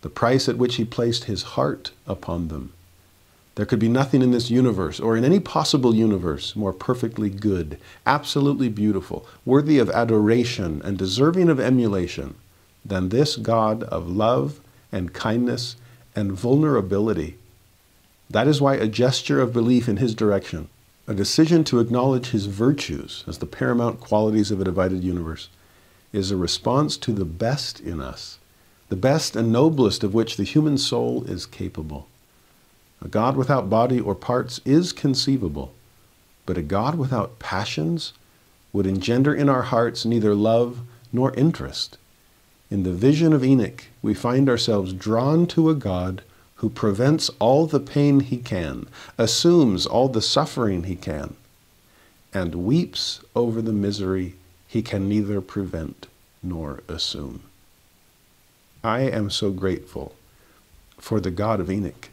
the 0.00 0.08
price 0.08 0.48
at 0.48 0.56
which 0.56 0.76
he 0.76 0.84
placed 0.84 1.24
his 1.24 1.42
heart 1.42 1.90
upon 2.06 2.48
them. 2.48 2.72
There 3.58 3.66
could 3.66 3.80
be 3.80 3.88
nothing 3.88 4.22
in 4.22 4.30
this 4.30 4.50
universe 4.50 5.00
or 5.00 5.16
in 5.16 5.24
any 5.24 5.40
possible 5.40 5.92
universe 5.92 6.54
more 6.54 6.72
perfectly 6.72 7.28
good, 7.28 7.76
absolutely 8.06 8.68
beautiful, 8.68 9.26
worthy 9.44 9.80
of 9.80 9.90
adoration 9.90 10.80
and 10.84 10.96
deserving 10.96 11.48
of 11.48 11.58
emulation 11.58 12.36
than 12.84 13.08
this 13.08 13.34
God 13.34 13.82
of 13.82 14.08
love 14.08 14.60
and 14.92 15.12
kindness 15.12 15.74
and 16.14 16.30
vulnerability. 16.30 17.36
That 18.30 18.46
is 18.46 18.60
why 18.60 18.76
a 18.76 18.86
gesture 18.86 19.40
of 19.40 19.52
belief 19.52 19.88
in 19.88 19.96
his 19.96 20.14
direction, 20.14 20.68
a 21.08 21.12
decision 21.12 21.64
to 21.64 21.80
acknowledge 21.80 22.30
his 22.30 22.46
virtues 22.46 23.24
as 23.26 23.38
the 23.38 23.46
paramount 23.46 23.98
qualities 23.98 24.52
of 24.52 24.60
a 24.60 24.64
divided 24.64 25.02
universe, 25.02 25.48
is 26.12 26.30
a 26.30 26.36
response 26.36 26.96
to 26.98 27.12
the 27.12 27.24
best 27.24 27.80
in 27.80 28.00
us, 28.00 28.38
the 28.88 28.94
best 28.94 29.34
and 29.34 29.50
noblest 29.50 30.04
of 30.04 30.14
which 30.14 30.36
the 30.36 30.44
human 30.44 30.78
soul 30.78 31.24
is 31.24 31.44
capable. 31.44 32.06
A 33.00 33.08
God 33.08 33.36
without 33.36 33.70
body 33.70 34.00
or 34.00 34.14
parts 34.14 34.60
is 34.64 34.92
conceivable, 34.92 35.72
but 36.46 36.58
a 36.58 36.62
God 36.62 36.96
without 36.96 37.38
passions 37.38 38.12
would 38.72 38.86
engender 38.86 39.34
in 39.34 39.48
our 39.48 39.62
hearts 39.62 40.04
neither 40.04 40.34
love 40.34 40.80
nor 41.12 41.32
interest. 41.34 41.96
In 42.70 42.82
the 42.82 42.92
vision 42.92 43.32
of 43.32 43.44
Enoch, 43.44 43.84
we 44.02 44.14
find 44.14 44.48
ourselves 44.48 44.92
drawn 44.92 45.46
to 45.48 45.70
a 45.70 45.74
God 45.74 46.22
who 46.56 46.68
prevents 46.68 47.30
all 47.38 47.66
the 47.66 47.80
pain 47.80 48.20
he 48.20 48.36
can, 48.36 48.88
assumes 49.16 49.86
all 49.86 50.08
the 50.08 50.20
suffering 50.20 50.84
he 50.84 50.96
can, 50.96 51.36
and 52.34 52.54
weeps 52.54 53.20
over 53.34 53.62
the 53.62 53.72
misery 53.72 54.34
he 54.66 54.82
can 54.82 55.08
neither 55.08 55.40
prevent 55.40 56.08
nor 56.42 56.82
assume. 56.88 57.42
I 58.82 59.00
am 59.00 59.30
so 59.30 59.50
grateful 59.50 60.14
for 60.98 61.20
the 61.20 61.30
God 61.30 61.60
of 61.60 61.70
Enoch 61.70 62.10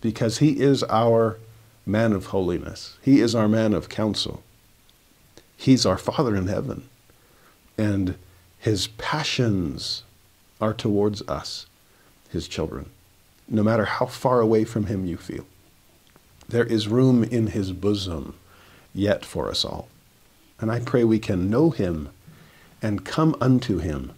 because 0.00 0.38
he 0.38 0.60
is 0.60 0.82
our 0.84 1.38
man 1.86 2.12
of 2.12 2.26
holiness. 2.26 2.96
He 3.02 3.20
is 3.20 3.34
our 3.34 3.48
man 3.48 3.72
of 3.72 3.88
counsel. 3.88 4.42
He's 5.56 5.86
our 5.86 5.98
Father 5.98 6.36
in 6.36 6.46
heaven. 6.46 6.88
And 7.76 8.16
his 8.58 8.88
passions 8.88 10.02
are 10.60 10.74
towards 10.74 11.22
us, 11.22 11.66
his 12.30 12.48
children, 12.48 12.90
no 13.48 13.62
matter 13.62 13.84
how 13.84 14.06
far 14.06 14.40
away 14.40 14.64
from 14.64 14.86
him 14.86 15.06
you 15.06 15.16
feel. 15.16 15.46
There 16.48 16.64
is 16.64 16.88
room 16.88 17.24
in 17.24 17.48
his 17.48 17.72
bosom 17.72 18.34
yet 18.94 19.24
for 19.24 19.48
us 19.48 19.64
all. 19.64 19.88
And 20.60 20.70
I 20.72 20.80
pray 20.80 21.04
we 21.04 21.18
can 21.18 21.50
know 21.50 21.70
him 21.70 22.08
and 22.82 23.04
come 23.04 23.36
unto 23.40 23.78
him. 23.78 24.12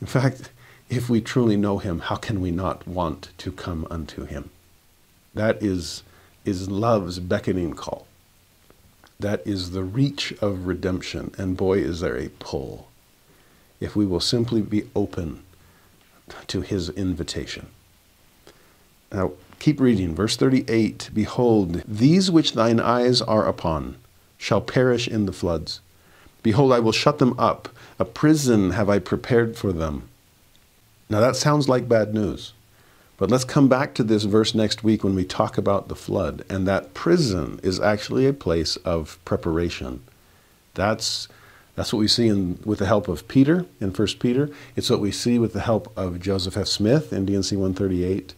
In 0.00 0.06
fact, 0.06 0.50
if 0.88 1.08
we 1.08 1.20
truly 1.20 1.56
know 1.56 1.78
him, 1.78 2.00
how 2.00 2.16
can 2.16 2.40
we 2.40 2.50
not 2.50 2.86
want 2.86 3.30
to 3.38 3.50
come 3.50 3.86
unto 3.90 4.24
him? 4.24 4.50
That 5.34 5.62
is, 5.62 6.02
is 6.44 6.70
love's 6.70 7.18
beckoning 7.18 7.74
call. 7.74 8.06
That 9.18 9.46
is 9.46 9.70
the 9.70 9.84
reach 9.84 10.32
of 10.40 10.66
redemption. 10.66 11.32
And 11.38 11.56
boy, 11.56 11.78
is 11.78 12.00
there 12.00 12.16
a 12.16 12.28
pull. 12.28 12.88
If 13.80 13.96
we 13.96 14.06
will 14.06 14.20
simply 14.20 14.60
be 14.60 14.88
open 14.94 15.42
to 16.48 16.60
his 16.60 16.88
invitation. 16.90 17.66
Now, 19.12 19.32
keep 19.58 19.80
reading. 19.80 20.14
Verse 20.14 20.36
38 20.36 21.10
Behold, 21.12 21.82
these 21.86 22.30
which 22.30 22.52
thine 22.52 22.80
eyes 22.80 23.20
are 23.22 23.46
upon 23.46 23.96
shall 24.38 24.60
perish 24.60 25.06
in 25.06 25.26
the 25.26 25.32
floods. 25.32 25.80
Behold, 26.42 26.72
I 26.72 26.80
will 26.80 26.92
shut 26.92 27.18
them 27.18 27.38
up. 27.38 27.68
A 27.98 28.04
prison 28.04 28.70
have 28.70 28.88
I 28.88 28.98
prepared 28.98 29.56
for 29.56 29.72
them. 29.72 30.08
Now, 31.08 31.20
that 31.20 31.36
sounds 31.36 31.68
like 31.68 31.88
bad 31.88 32.14
news. 32.14 32.52
But 33.22 33.30
let's 33.30 33.44
come 33.44 33.68
back 33.68 33.94
to 33.94 34.02
this 34.02 34.24
verse 34.24 34.52
next 34.52 34.82
week 34.82 35.04
when 35.04 35.14
we 35.14 35.24
talk 35.24 35.56
about 35.56 35.86
the 35.86 35.94
flood. 35.94 36.44
And 36.50 36.66
that 36.66 36.92
prison 36.92 37.60
is 37.62 37.78
actually 37.78 38.26
a 38.26 38.32
place 38.32 38.74
of 38.78 39.16
preparation. 39.24 40.02
That's, 40.74 41.28
that's 41.76 41.92
what 41.92 42.00
we 42.00 42.08
see 42.08 42.26
in, 42.26 42.58
with 42.64 42.80
the 42.80 42.86
help 42.86 43.06
of 43.06 43.28
Peter 43.28 43.64
in 43.80 43.92
1 43.92 44.08
Peter. 44.18 44.50
It's 44.74 44.90
what 44.90 44.98
we 44.98 45.12
see 45.12 45.38
with 45.38 45.52
the 45.52 45.60
help 45.60 45.96
of 45.96 46.18
Joseph 46.18 46.56
F. 46.56 46.66
Smith 46.66 47.12
in 47.12 47.24
D&C 47.24 47.54
138. 47.54 48.34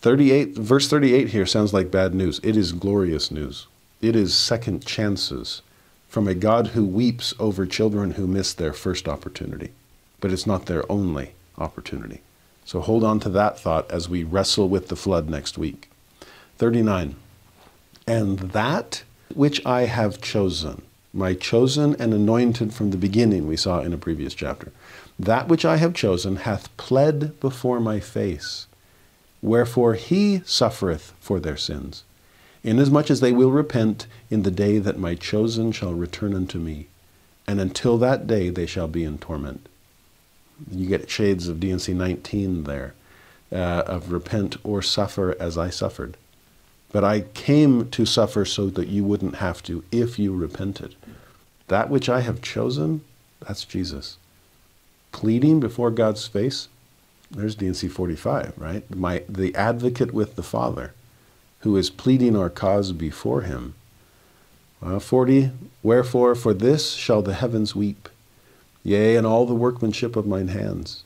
38, 0.00 0.54
verse 0.54 0.88
38 0.88 1.28
here 1.28 1.44
sounds 1.44 1.74
like 1.74 1.90
bad 1.90 2.14
news. 2.14 2.40
It 2.42 2.56
is 2.56 2.72
glorious 2.72 3.30
news. 3.30 3.66
It 4.00 4.16
is 4.16 4.34
second 4.34 4.86
chances 4.86 5.60
from 6.08 6.26
a 6.26 6.34
God 6.34 6.68
who 6.68 6.86
weeps 6.86 7.34
over 7.38 7.66
children 7.66 8.12
who 8.12 8.26
miss 8.26 8.54
their 8.54 8.72
first 8.72 9.08
opportunity. 9.08 9.72
But 10.20 10.32
it's 10.32 10.46
not 10.46 10.64
their 10.64 10.90
only 10.90 11.32
opportunity. 11.58 12.22
So 12.66 12.80
hold 12.80 13.04
on 13.04 13.20
to 13.20 13.28
that 13.28 13.60
thought 13.60 13.88
as 13.92 14.08
we 14.08 14.24
wrestle 14.24 14.68
with 14.68 14.88
the 14.88 14.96
flood 14.96 15.30
next 15.30 15.56
week. 15.56 15.88
39. 16.58 17.14
And 18.08 18.38
that 18.40 19.04
which 19.32 19.64
I 19.64 19.82
have 19.82 20.20
chosen, 20.20 20.82
my 21.14 21.34
chosen 21.34 21.94
and 22.00 22.12
anointed 22.12 22.74
from 22.74 22.90
the 22.90 22.96
beginning, 22.96 23.46
we 23.46 23.56
saw 23.56 23.80
in 23.80 23.92
a 23.92 23.98
previous 23.98 24.34
chapter, 24.34 24.72
that 25.16 25.46
which 25.46 25.64
I 25.64 25.76
have 25.76 25.94
chosen 25.94 26.36
hath 26.36 26.76
pled 26.76 27.38
before 27.38 27.78
my 27.78 28.00
face. 28.00 28.66
Wherefore 29.40 29.94
he 29.94 30.42
suffereth 30.44 31.12
for 31.20 31.38
their 31.38 31.56
sins, 31.56 32.02
inasmuch 32.64 33.12
as 33.12 33.20
they 33.20 33.32
will 33.32 33.52
repent 33.52 34.08
in 34.28 34.42
the 34.42 34.50
day 34.50 34.78
that 34.78 34.98
my 34.98 35.14
chosen 35.14 35.70
shall 35.70 35.94
return 35.94 36.34
unto 36.34 36.58
me, 36.58 36.88
and 37.46 37.60
until 37.60 37.96
that 37.98 38.26
day 38.26 38.50
they 38.50 38.66
shall 38.66 38.88
be 38.88 39.04
in 39.04 39.18
torment. 39.18 39.68
You 40.70 40.86
get 40.86 41.10
shades 41.10 41.48
of 41.48 41.60
D&C 41.60 41.92
19 41.92 42.64
there, 42.64 42.94
uh, 43.52 43.82
of 43.86 44.12
repent 44.12 44.56
or 44.64 44.82
suffer 44.82 45.36
as 45.40 45.58
I 45.58 45.70
suffered. 45.70 46.16
But 46.92 47.04
I 47.04 47.20
came 47.20 47.90
to 47.90 48.06
suffer 48.06 48.44
so 48.44 48.70
that 48.70 48.88
you 48.88 49.04
wouldn't 49.04 49.36
have 49.36 49.62
to 49.64 49.84
if 49.92 50.18
you 50.18 50.34
repented. 50.34 50.94
That 51.68 51.90
which 51.90 52.08
I 52.08 52.20
have 52.20 52.42
chosen, 52.42 53.02
that's 53.46 53.64
Jesus. 53.64 54.16
Pleading 55.12 55.60
before 55.60 55.90
God's 55.90 56.26
face, 56.26 56.68
there's 57.30 57.56
D&C 57.56 57.88
45, 57.88 58.54
right? 58.56 58.94
My, 58.94 59.24
the 59.28 59.54
advocate 59.54 60.14
with 60.14 60.36
the 60.36 60.42
Father 60.42 60.92
who 61.66 61.76
is 61.76 61.90
pleading 61.90 62.36
our 62.36 62.48
cause 62.48 62.92
before 62.92 63.40
him. 63.40 63.74
Well, 64.80 65.00
40, 65.00 65.50
wherefore 65.82 66.36
for 66.36 66.54
this 66.54 66.92
shall 66.92 67.22
the 67.22 67.34
heavens 67.34 67.74
weep 67.74 68.08
yea, 68.86 69.16
and 69.16 69.26
all 69.26 69.46
the 69.46 69.54
workmanship 69.54 70.14
of 70.14 70.26
mine 70.26 70.48
hands. 70.48 71.02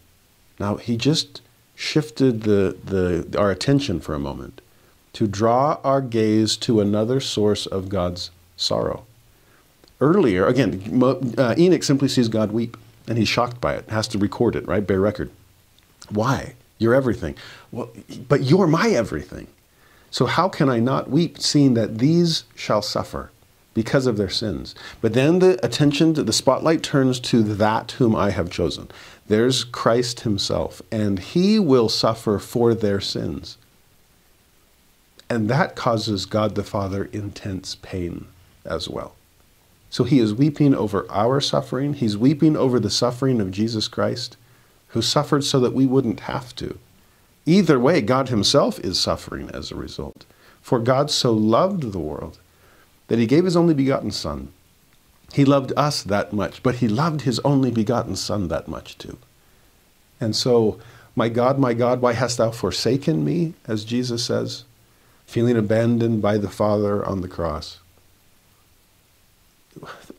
Now, 0.58 0.76
he 0.76 0.98
just 0.98 1.40
shifted 1.74 2.42
the, 2.42 2.76
the, 2.84 3.38
our 3.38 3.50
attention 3.50 4.00
for 4.00 4.14
a 4.14 4.18
moment 4.18 4.60
to 5.14 5.26
draw 5.26 5.80
our 5.82 6.02
gaze 6.02 6.58
to 6.58 6.80
another 6.80 7.20
source 7.20 7.64
of 7.64 7.88
God's 7.88 8.30
sorrow. 8.56 9.06
Earlier, 9.98 10.46
again, 10.46 11.02
uh, 11.38 11.54
Enoch 11.56 11.82
simply 11.82 12.08
sees 12.08 12.28
God 12.28 12.52
weep, 12.52 12.76
and 13.08 13.16
he's 13.16 13.28
shocked 13.28 13.62
by 13.62 13.74
it, 13.74 13.88
has 13.88 14.06
to 14.08 14.18
record 14.18 14.56
it, 14.56 14.68
right? 14.68 14.86
Bear 14.86 15.00
record. 15.00 15.30
Why? 16.10 16.54
You're 16.78 16.94
everything. 16.94 17.34
Well, 17.72 17.90
but 18.28 18.42
you're 18.42 18.66
my 18.66 18.90
everything. 18.90 19.46
So 20.10 20.26
how 20.26 20.48
can 20.48 20.68
I 20.68 20.80
not 20.80 21.08
weep, 21.08 21.38
seeing 21.38 21.74
that 21.74 21.98
these 21.98 22.44
shall 22.54 22.82
suffer? 22.82 23.30
Because 23.74 24.06
of 24.06 24.16
their 24.16 24.28
sins. 24.28 24.74
But 25.00 25.14
then 25.14 25.38
the 25.38 25.64
attention, 25.64 26.12
the 26.14 26.32
spotlight 26.32 26.82
turns 26.82 27.20
to 27.20 27.42
that 27.42 27.92
whom 27.92 28.16
I 28.16 28.30
have 28.30 28.50
chosen. 28.50 28.88
There's 29.28 29.64
Christ 29.64 30.20
himself, 30.20 30.82
and 30.90 31.18
he 31.18 31.58
will 31.58 31.88
suffer 31.88 32.38
for 32.38 32.74
their 32.74 33.00
sins. 33.00 33.56
And 35.28 35.48
that 35.48 35.76
causes 35.76 36.26
God 36.26 36.56
the 36.56 36.64
Father 36.64 37.04
intense 37.12 37.76
pain 37.76 38.26
as 38.64 38.88
well. 38.88 39.14
So 39.88 40.04
he 40.04 40.18
is 40.18 40.34
weeping 40.34 40.74
over 40.74 41.06
our 41.10 41.40
suffering. 41.40 41.94
He's 41.94 42.16
weeping 42.16 42.56
over 42.56 42.80
the 42.80 42.90
suffering 42.90 43.40
of 43.40 43.50
Jesus 43.52 43.86
Christ, 43.86 44.36
who 44.88 45.02
suffered 45.02 45.44
so 45.44 45.60
that 45.60 45.74
we 45.74 45.86
wouldn't 45.86 46.20
have 46.20 46.54
to. 46.56 46.78
Either 47.46 47.78
way, 47.78 48.00
God 48.00 48.28
himself 48.28 48.78
is 48.80 48.98
suffering 48.98 49.50
as 49.50 49.70
a 49.70 49.76
result. 49.76 50.24
For 50.60 50.78
God 50.78 51.10
so 51.10 51.32
loved 51.32 51.92
the 51.92 51.98
world 51.98 52.38
that 53.10 53.18
he 53.18 53.26
gave 53.26 53.44
his 53.44 53.56
only 53.56 53.74
begotten 53.74 54.12
Son. 54.12 54.52
He 55.32 55.44
loved 55.44 55.72
us 55.76 56.04
that 56.04 56.32
much, 56.32 56.62
but 56.62 56.76
he 56.76 56.86
loved 56.86 57.22
his 57.22 57.40
only 57.40 57.72
begotten 57.72 58.14
Son 58.14 58.46
that 58.48 58.68
much 58.68 58.96
too. 58.98 59.18
And 60.20 60.36
so, 60.36 60.78
my 61.16 61.28
God, 61.28 61.58
my 61.58 61.74
God, 61.74 62.00
why 62.00 62.12
hast 62.12 62.38
thou 62.38 62.52
forsaken 62.52 63.24
me, 63.24 63.54
as 63.66 63.84
Jesus 63.84 64.24
says, 64.24 64.62
feeling 65.26 65.56
abandoned 65.56 66.22
by 66.22 66.38
the 66.38 66.48
Father 66.48 67.04
on 67.04 67.20
the 67.20 67.26
cross? 67.26 67.80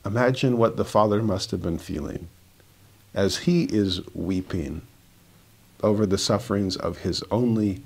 Imagine 0.05 0.57
what 0.57 0.76
the 0.76 0.84
Father 0.84 1.23
must 1.23 1.51
have 1.51 1.61
been 1.61 1.80
feeling 1.80 2.27
as 3.13 3.38
he 3.38 3.63
is 3.65 4.01
weeping 4.13 4.81
over 5.81 6.05
the 6.05 6.18
sufferings 6.18 6.76
of 6.76 6.99
his 6.99 7.23
only 7.31 7.84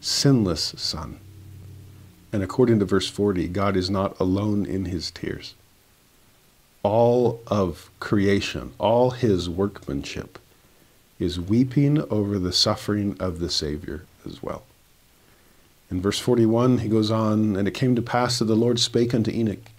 sinless 0.00 0.74
Son. 0.76 1.20
And 2.32 2.42
according 2.42 2.78
to 2.80 2.84
verse 2.84 3.08
40, 3.08 3.48
God 3.48 3.76
is 3.76 3.88
not 3.88 4.18
alone 4.20 4.66
in 4.66 4.86
his 4.86 5.10
tears. 5.10 5.54
All 6.82 7.40
of 7.46 7.90
creation, 8.00 8.72
all 8.78 9.10
his 9.10 9.48
workmanship, 9.48 10.38
is 11.18 11.40
weeping 11.40 12.00
over 12.10 12.38
the 12.38 12.52
suffering 12.52 13.16
of 13.18 13.40
the 13.40 13.50
Savior 13.50 14.04
as 14.26 14.42
well. 14.42 14.62
In 15.90 16.00
verse 16.00 16.18
41, 16.18 16.78
he 16.78 16.88
goes 16.88 17.10
on, 17.10 17.56
And 17.56 17.66
it 17.66 17.74
came 17.74 17.96
to 17.96 18.02
pass 18.02 18.38
that 18.38 18.44
the 18.44 18.54
Lord 18.54 18.78
spake 18.78 19.14
unto 19.14 19.30
Enoch, 19.30 19.70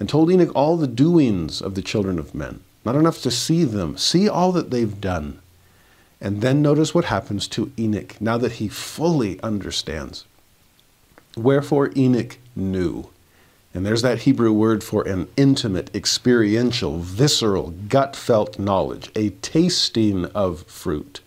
and 0.00 0.08
told 0.08 0.30
Enoch 0.30 0.50
all 0.54 0.76
the 0.76 0.88
doings 0.88 1.62
of 1.62 1.74
the 1.74 1.82
children 1.82 2.18
of 2.18 2.34
men. 2.34 2.60
Not 2.84 2.96
enough 2.96 3.22
to 3.22 3.30
see 3.30 3.62
them, 3.64 3.96
see 3.96 4.28
all 4.28 4.50
that 4.52 4.70
they've 4.70 5.00
done. 5.00 5.38
And 6.20 6.40
then 6.40 6.62
notice 6.62 6.94
what 6.94 7.06
happens 7.06 7.46
to 7.48 7.72
Enoch 7.78 8.20
now 8.20 8.38
that 8.38 8.52
he 8.52 8.68
fully 8.68 9.40
understands. 9.42 10.24
Wherefore 11.36 11.90
Enoch 11.96 12.38
knew. 12.54 13.08
And 13.74 13.86
there's 13.86 14.02
that 14.02 14.20
Hebrew 14.20 14.52
word 14.52 14.84
for 14.84 15.06
an 15.08 15.28
intimate, 15.36 15.94
experiential, 15.94 16.98
visceral, 16.98 17.70
gut 17.88 18.14
felt 18.14 18.58
knowledge, 18.58 19.10
a 19.16 19.30
tasting 19.30 20.26
of 20.26 20.62
fruit 20.64 21.20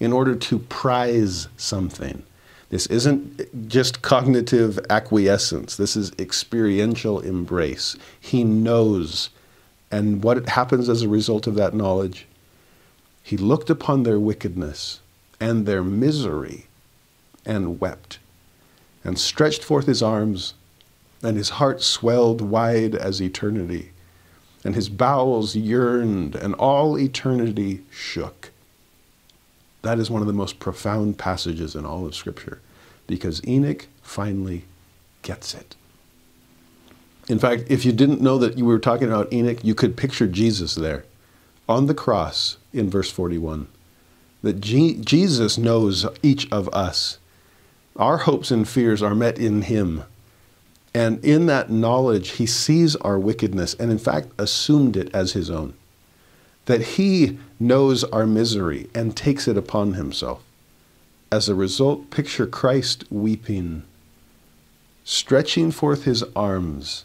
in 0.00 0.12
order 0.12 0.34
to 0.34 0.58
prize 0.58 1.46
something. 1.56 2.24
This 2.70 2.86
isn't 2.86 3.68
just 3.68 4.02
cognitive 4.02 4.80
acquiescence, 4.90 5.76
this 5.76 5.94
is 5.94 6.10
experiential 6.18 7.20
embrace. 7.20 7.96
He 8.18 8.42
knows. 8.42 9.30
And 9.90 10.24
what 10.24 10.48
happens 10.48 10.88
as 10.88 11.02
a 11.02 11.08
result 11.08 11.46
of 11.46 11.54
that 11.54 11.74
knowledge? 11.74 12.26
He 13.22 13.36
looked 13.36 13.70
upon 13.70 14.02
their 14.02 14.18
wickedness 14.18 15.00
and 15.38 15.66
their 15.66 15.84
misery 15.84 16.66
and 17.44 17.78
wept 17.78 18.18
and 19.04 19.18
stretched 19.18 19.64
forth 19.64 19.86
his 19.86 20.02
arms, 20.02 20.54
and 21.22 21.36
his 21.36 21.50
heart 21.50 21.82
swelled 21.82 22.40
wide 22.40 22.94
as 22.94 23.20
eternity, 23.20 23.90
and 24.64 24.74
his 24.74 24.88
bowels 24.88 25.56
yearned, 25.56 26.34
and 26.34 26.54
all 26.54 26.98
eternity 26.98 27.82
shook. 27.90 28.50
That 29.82 29.98
is 29.98 30.10
one 30.10 30.20
of 30.22 30.28
the 30.28 30.32
most 30.32 30.60
profound 30.60 31.18
passages 31.18 31.74
in 31.74 31.84
all 31.84 32.06
of 32.06 32.14
Scripture, 32.14 32.60
because 33.06 33.46
Enoch 33.46 33.86
finally 34.02 34.64
gets 35.22 35.54
it. 35.54 35.74
In 37.28 37.38
fact, 37.38 37.64
if 37.68 37.84
you 37.84 37.92
didn't 37.92 38.20
know 38.20 38.38
that 38.38 38.58
you 38.58 38.64
were 38.64 38.78
talking 38.78 39.08
about 39.08 39.32
Enoch, 39.32 39.64
you 39.64 39.74
could 39.74 39.96
picture 39.96 40.26
Jesus 40.26 40.74
there 40.74 41.04
on 41.68 41.86
the 41.86 41.94
cross 41.94 42.56
in 42.72 42.90
verse 42.90 43.10
41. 43.10 43.68
That 44.42 44.60
Jesus 44.60 45.56
knows 45.56 46.04
each 46.22 46.50
of 46.50 46.68
us 46.70 47.18
our 47.96 48.18
hopes 48.18 48.50
and 48.50 48.68
fears 48.68 49.02
are 49.02 49.14
met 49.14 49.38
in 49.38 49.62
Him. 49.62 50.04
And 50.94 51.24
in 51.24 51.46
that 51.46 51.70
knowledge, 51.70 52.30
He 52.32 52.46
sees 52.46 52.96
our 52.96 53.18
wickedness 53.18 53.74
and, 53.74 53.90
in 53.90 53.98
fact, 53.98 54.28
assumed 54.38 54.96
it 54.96 55.14
as 55.14 55.32
His 55.32 55.50
own. 55.50 55.74
that 56.66 56.82
he 56.82 57.38
knows 57.58 58.04
our 58.04 58.26
misery 58.26 58.88
and 58.94 59.16
takes 59.16 59.48
it 59.48 59.56
upon 59.56 59.94
himself. 59.94 60.42
As 61.30 61.48
a 61.48 61.54
result, 61.54 62.10
picture 62.10 62.46
Christ 62.46 63.04
weeping, 63.10 63.82
stretching 65.04 65.70
forth 65.70 66.04
his 66.04 66.22
arms. 66.36 67.04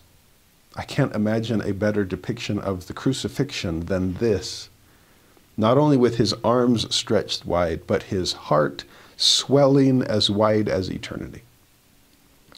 I 0.75 0.83
can't 0.83 1.15
imagine 1.15 1.61
a 1.61 1.73
better 1.73 2.05
depiction 2.05 2.59
of 2.59 2.87
the 2.87 2.93
crucifixion 2.93 3.85
than 3.87 4.15
this. 4.15 4.69
Not 5.55 5.77
only 5.77 5.97
with 5.97 6.17
his 6.17 6.33
arms 6.43 6.93
stretched 6.93 7.45
wide, 7.45 7.87
but 7.87 8.03
his 8.03 8.33
heart 8.33 8.83
swelling 9.17 10.03
as 10.03 10.29
wide 10.29 10.69
as 10.69 10.89
eternity. 10.89 11.41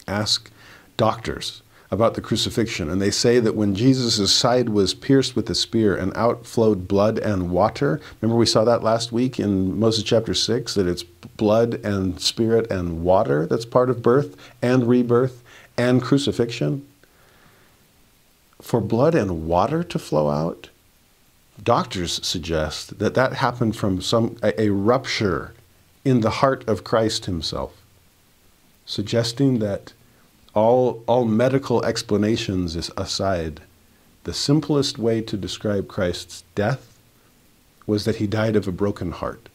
Ask 0.06 0.50
doctors 0.96 1.62
about 1.90 2.14
the 2.14 2.20
crucifixion, 2.20 2.88
and 2.88 3.02
they 3.02 3.10
say 3.10 3.40
that 3.40 3.56
when 3.56 3.74
Jesus' 3.74 4.32
side 4.32 4.68
was 4.68 4.94
pierced 4.94 5.34
with 5.34 5.50
a 5.50 5.54
spear 5.56 5.96
and 5.96 6.16
out 6.16 6.46
flowed 6.46 6.86
blood 6.86 7.18
and 7.18 7.50
water, 7.50 8.00
remember 8.20 8.38
we 8.38 8.46
saw 8.46 8.62
that 8.62 8.84
last 8.84 9.10
week 9.10 9.40
in 9.40 9.78
Moses 9.78 10.04
chapter 10.04 10.32
6, 10.32 10.74
that 10.74 10.86
it's 10.86 11.02
blood 11.02 11.74
and 11.84 12.20
spirit 12.20 12.70
and 12.70 13.02
water 13.02 13.44
that's 13.46 13.64
part 13.64 13.90
of 13.90 14.02
birth 14.02 14.36
and 14.62 14.86
rebirth 14.86 15.42
and 15.76 16.00
crucifixion? 16.00 16.86
For 18.62 18.80
blood 18.80 19.16
and 19.16 19.48
water 19.48 19.82
to 19.82 19.98
flow 19.98 20.28
out, 20.28 20.68
doctors 21.60 22.24
suggest 22.24 23.00
that 23.00 23.14
that 23.14 23.34
happened 23.34 23.74
from 23.74 24.00
some 24.00 24.36
a, 24.42 24.60
a 24.60 24.70
rupture 24.70 25.54
in 26.10 26.20
the 26.20 26.30
heart 26.42 26.68
of 26.68 26.84
Christ 26.84 27.26
himself, 27.26 27.72
suggesting 28.84 29.60
that 29.60 29.92
all, 30.54 31.04
all 31.06 31.24
medical 31.24 31.84
explanations 31.84 32.90
aside, 32.96 33.60
the 34.24 34.34
simplest 34.34 34.98
way 34.98 35.20
to 35.22 35.36
describe 35.36 35.86
Christ's 35.86 36.42
death 36.54 36.98
was 37.86 38.04
that 38.04 38.16
he 38.16 38.26
died 38.26 38.56
of 38.56 38.66
a 38.66 38.72
broken 38.72 39.12
heart. 39.12 39.48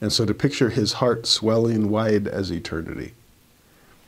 And 0.00 0.12
so 0.12 0.26
to 0.26 0.34
picture 0.34 0.70
his 0.70 0.94
heart 0.94 1.26
swelling 1.26 1.88
wide 1.88 2.26
as 2.26 2.50
eternity, 2.50 3.14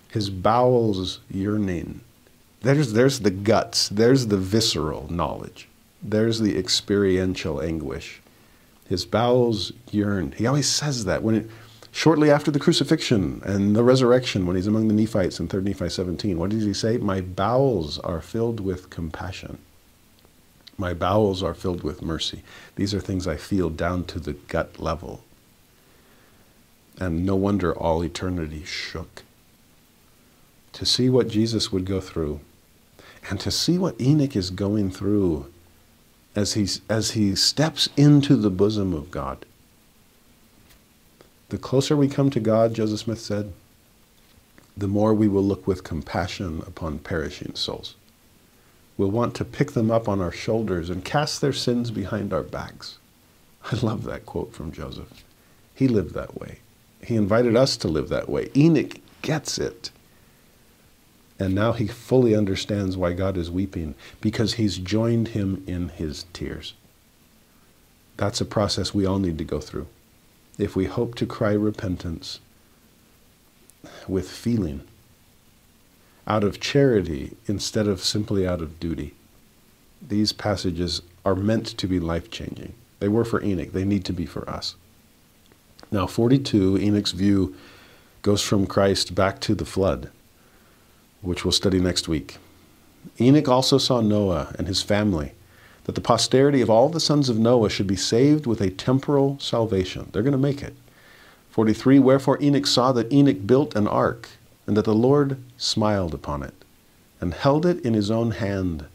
his 0.08 0.30
bowels 0.30 1.20
yearning, 1.30 2.00
there's, 2.62 2.92
there's 2.92 3.20
the 3.20 3.30
guts, 3.30 3.88
there's 3.88 4.26
the 4.26 4.36
visceral 4.36 5.10
knowledge, 5.10 5.68
there's 6.02 6.40
the 6.40 6.58
experiential 6.58 7.62
anguish. 7.62 8.20
His 8.90 9.06
bowels 9.06 9.72
yearn. 9.92 10.32
He 10.32 10.48
always 10.48 10.68
says 10.68 11.04
that 11.04 11.22
when 11.22 11.36
it, 11.36 11.50
shortly 11.92 12.28
after 12.28 12.50
the 12.50 12.58
crucifixion 12.58 13.40
and 13.44 13.76
the 13.76 13.84
resurrection, 13.84 14.46
when 14.46 14.56
he's 14.56 14.66
among 14.66 14.88
the 14.88 14.94
Nephites 14.94 15.38
in 15.38 15.46
3 15.46 15.62
Nephi 15.62 15.88
17, 15.88 16.36
what 16.36 16.50
does 16.50 16.64
he 16.64 16.74
say? 16.74 16.98
My 16.98 17.20
bowels 17.20 18.00
are 18.00 18.20
filled 18.20 18.58
with 18.58 18.90
compassion. 18.90 19.58
My 20.76 20.92
bowels 20.92 21.40
are 21.40 21.54
filled 21.54 21.84
with 21.84 22.02
mercy. 22.02 22.42
These 22.74 22.92
are 22.92 22.98
things 22.98 23.28
I 23.28 23.36
feel 23.36 23.70
down 23.70 24.04
to 24.06 24.18
the 24.18 24.32
gut 24.32 24.80
level. 24.80 25.22
And 26.98 27.24
no 27.24 27.36
wonder 27.36 27.72
all 27.72 28.02
eternity 28.02 28.64
shook. 28.64 29.22
To 30.72 30.84
see 30.84 31.08
what 31.08 31.28
Jesus 31.28 31.70
would 31.70 31.84
go 31.84 32.00
through, 32.00 32.40
and 33.28 33.38
to 33.38 33.52
see 33.52 33.78
what 33.78 34.00
Enoch 34.00 34.34
is 34.34 34.50
going 34.50 34.90
through 34.90 35.49
as, 36.34 36.54
he's, 36.54 36.80
as 36.88 37.12
he 37.12 37.34
steps 37.34 37.88
into 37.96 38.36
the 38.36 38.50
bosom 38.50 38.94
of 38.94 39.10
God 39.10 39.44
the 41.50 41.58
closer 41.58 41.96
we 41.96 42.08
come 42.08 42.30
to 42.30 42.40
God, 42.40 42.74
Joseph 42.74 43.00
Smith 43.00 43.20
said, 43.20 43.52
the 44.76 44.88
more 44.88 45.12
we 45.12 45.28
will 45.28 45.42
look 45.42 45.66
with 45.66 45.84
compassion 45.84 46.62
upon 46.66 47.00
perishing 47.00 47.54
souls. 47.54 47.96
We'll 48.96 49.10
want 49.10 49.34
to 49.36 49.44
pick 49.44 49.72
them 49.72 49.90
up 49.90 50.08
on 50.08 50.20
our 50.20 50.30
shoulders 50.30 50.90
and 50.90 51.04
cast 51.04 51.40
their 51.40 51.52
sins 51.52 51.90
behind 51.90 52.32
our 52.32 52.42
backs. 52.42 52.98
I 53.64 53.76
love 53.82 54.04
that 54.04 54.26
quote 54.26 54.54
from 54.54 54.72
Joseph. 54.72 55.24
He 55.74 55.88
lived 55.88 56.14
that 56.14 56.40
way. 56.40 56.60
He 57.04 57.16
invited 57.16 57.56
us 57.56 57.76
to 57.78 57.88
live 57.88 58.08
that 58.10 58.28
way. 58.28 58.50
Enoch 58.56 58.98
gets 59.22 59.58
it. 59.58 59.90
And 61.40 61.54
now 61.54 61.72
he 61.72 61.88
fully 61.88 62.36
understands 62.36 62.98
why 62.98 63.14
God 63.14 63.38
is 63.38 63.50
weeping, 63.50 63.94
because 64.20 64.54
he's 64.54 64.76
joined 64.76 65.28
him 65.28 65.64
in 65.66 65.88
his 65.88 66.26
tears. 66.34 66.74
That's 68.18 68.42
a 68.42 68.44
process 68.44 68.92
we 68.92 69.06
all 69.06 69.18
need 69.18 69.38
to 69.38 69.44
go 69.44 69.58
through 69.58 69.86
if 70.58 70.76
we 70.76 70.84
hope 70.84 71.14
to 71.14 71.24
cry 71.24 71.52
repentance 71.52 72.38
with 74.06 74.30
feeling, 74.30 74.82
out 76.26 76.44
of 76.44 76.60
charity 76.60 77.34
instead 77.46 77.88
of 77.88 78.02
simply 78.02 78.46
out 78.46 78.60
of 78.60 78.78
duty. 78.78 79.14
These 80.06 80.34
passages 80.34 81.00
are 81.24 81.34
meant 81.34 81.66
to 81.78 81.86
be 81.86 81.98
life 81.98 82.30
changing. 82.30 82.74
They 82.98 83.08
were 83.08 83.24
for 83.24 83.42
Enoch, 83.42 83.72
they 83.72 83.86
need 83.86 84.04
to 84.04 84.12
be 84.12 84.26
for 84.26 84.48
us. 84.50 84.74
Now, 85.90 86.06
42, 86.06 86.76
Enoch's 86.78 87.12
view 87.12 87.56
goes 88.20 88.42
from 88.42 88.66
Christ 88.66 89.14
back 89.14 89.40
to 89.40 89.54
the 89.54 89.64
flood, 89.64 90.10
which 91.22 91.44
we'll 91.44 91.52
study 91.52 91.80
next 91.80 92.08
week. 92.08 92.38
Enoch 93.20 93.48
also 93.48 93.78
saw 93.78 94.00
Noah 94.00 94.54
and 94.58 94.66
his 94.66 94.82
family 94.82 95.32
that 95.84 95.94
the 95.94 96.00
posterity 96.00 96.60
of 96.60 96.70
all 96.70 96.88
the 96.88 97.00
sons 97.00 97.28
of 97.28 97.38
Noah 97.38 97.70
should 97.70 97.86
be 97.86 97.96
saved 97.96 98.46
with 98.46 98.60
a 98.60 98.70
temporal 98.70 99.38
salvation. 99.40 100.08
They're 100.12 100.22
going 100.22 100.32
to 100.32 100.38
make 100.38 100.62
it. 100.62 100.74
43 101.50 101.98
Wherefore 101.98 102.40
Enoch 102.40 102.66
saw 102.66 102.92
that 102.92 103.12
Enoch 103.12 103.46
built 103.46 103.74
an 103.74 103.88
ark, 103.88 104.28
and 104.66 104.76
that 104.76 104.84
the 104.84 104.94
Lord 104.94 105.42
smiled 105.56 106.14
upon 106.14 106.42
it, 106.42 106.54
and 107.20 107.34
held 107.34 107.66
it 107.66 107.84
in 107.84 107.94
his 107.94 108.10
own 108.10 108.32
hand. 108.32 108.86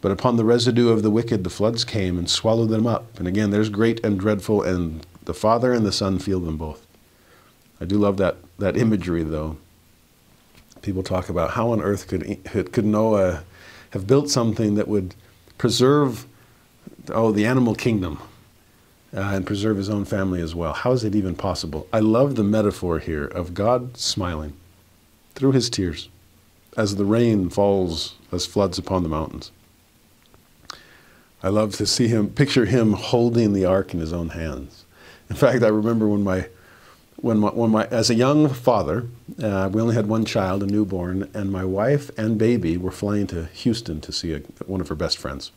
But 0.00 0.12
upon 0.12 0.36
the 0.36 0.44
residue 0.44 0.90
of 0.90 1.02
the 1.02 1.10
wicked 1.10 1.44
the 1.44 1.50
floods 1.50 1.84
came 1.84 2.18
and 2.18 2.28
swallowed 2.28 2.68
them 2.68 2.86
up. 2.86 3.18
And 3.18 3.26
again, 3.26 3.50
there's 3.50 3.68
great 3.68 4.04
and 4.04 4.18
dreadful, 4.18 4.62
and 4.62 5.04
the 5.24 5.34
Father 5.34 5.72
and 5.72 5.84
the 5.84 5.92
Son 5.92 6.18
feel 6.18 6.40
them 6.40 6.56
both. 6.56 6.86
I 7.80 7.84
do 7.84 7.98
love 7.98 8.16
that, 8.18 8.36
that 8.58 8.76
imagery, 8.76 9.24
though. 9.24 9.56
People 10.82 11.02
talk 11.02 11.28
about 11.28 11.52
how 11.52 11.70
on 11.70 11.80
earth 11.80 12.08
could, 12.08 12.72
could 12.72 12.84
Noah 12.84 13.44
have 13.90 14.06
built 14.06 14.28
something 14.30 14.74
that 14.74 14.88
would 14.88 15.14
preserve, 15.58 16.26
oh, 17.08 17.30
the 17.30 17.46
animal 17.46 17.74
kingdom 17.74 18.20
uh, 19.14 19.20
and 19.20 19.46
preserve 19.46 19.76
his 19.76 19.88
own 19.88 20.04
family 20.04 20.40
as 20.40 20.54
well. 20.54 20.72
How 20.72 20.92
is 20.92 21.04
it 21.04 21.14
even 21.14 21.34
possible? 21.34 21.86
I 21.92 22.00
love 22.00 22.34
the 22.34 22.44
metaphor 22.44 22.98
here 22.98 23.26
of 23.26 23.54
God 23.54 23.96
smiling 23.96 24.54
through 25.34 25.52
his 25.52 25.70
tears 25.70 26.08
as 26.76 26.96
the 26.96 27.04
rain 27.04 27.50
falls 27.50 28.14
as 28.32 28.46
floods 28.46 28.78
upon 28.78 29.02
the 29.02 29.08
mountains. 29.08 29.50
I 31.42 31.48
love 31.48 31.74
to 31.76 31.86
see 31.86 32.08
him, 32.08 32.30
picture 32.30 32.64
him 32.64 32.92
holding 32.92 33.52
the 33.52 33.64
ark 33.64 33.92
in 33.92 34.00
his 34.00 34.12
own 34.12 34.30
hands. 34.30 34.84
In 35.28 35.36
fact, 35.36 35.62
I 35.62 35.68
remember 35.68 36.08
when 36.08 36.22
my, 36.22 36.48
when 37.22 37.38
my, 37.38 37.48
when 37.48 37.70
my 37.70 37.86
as 37.86 38.10
a 38.10 38.14
young 38.14 38.48
father, 38.48 39.06
uh, 39.42 39.70
we 39.72 39.80
only 39.80 39.94
had 39.94 40.06
one 40.06 40.24
child, 40.24 40.62
a 40.62 40.66
newborn, 40.66 41.30
and 41.32 41.50
my 41.50 41.64
wife 41.64 42.10
and 42.18 42.36
baby 42.36 42.76
were 42.76 42.90
flying 42.90 43.26
to 43.28 43.46
Houston 43.46 44.00
to 44.02 44.12
see 44.12 44.34
a, 44.34 44.38
one 44.66 44.80
of 44.80 44.88
her 44.88 44.94
best 44.96 45.16
friends. 45.16 45.52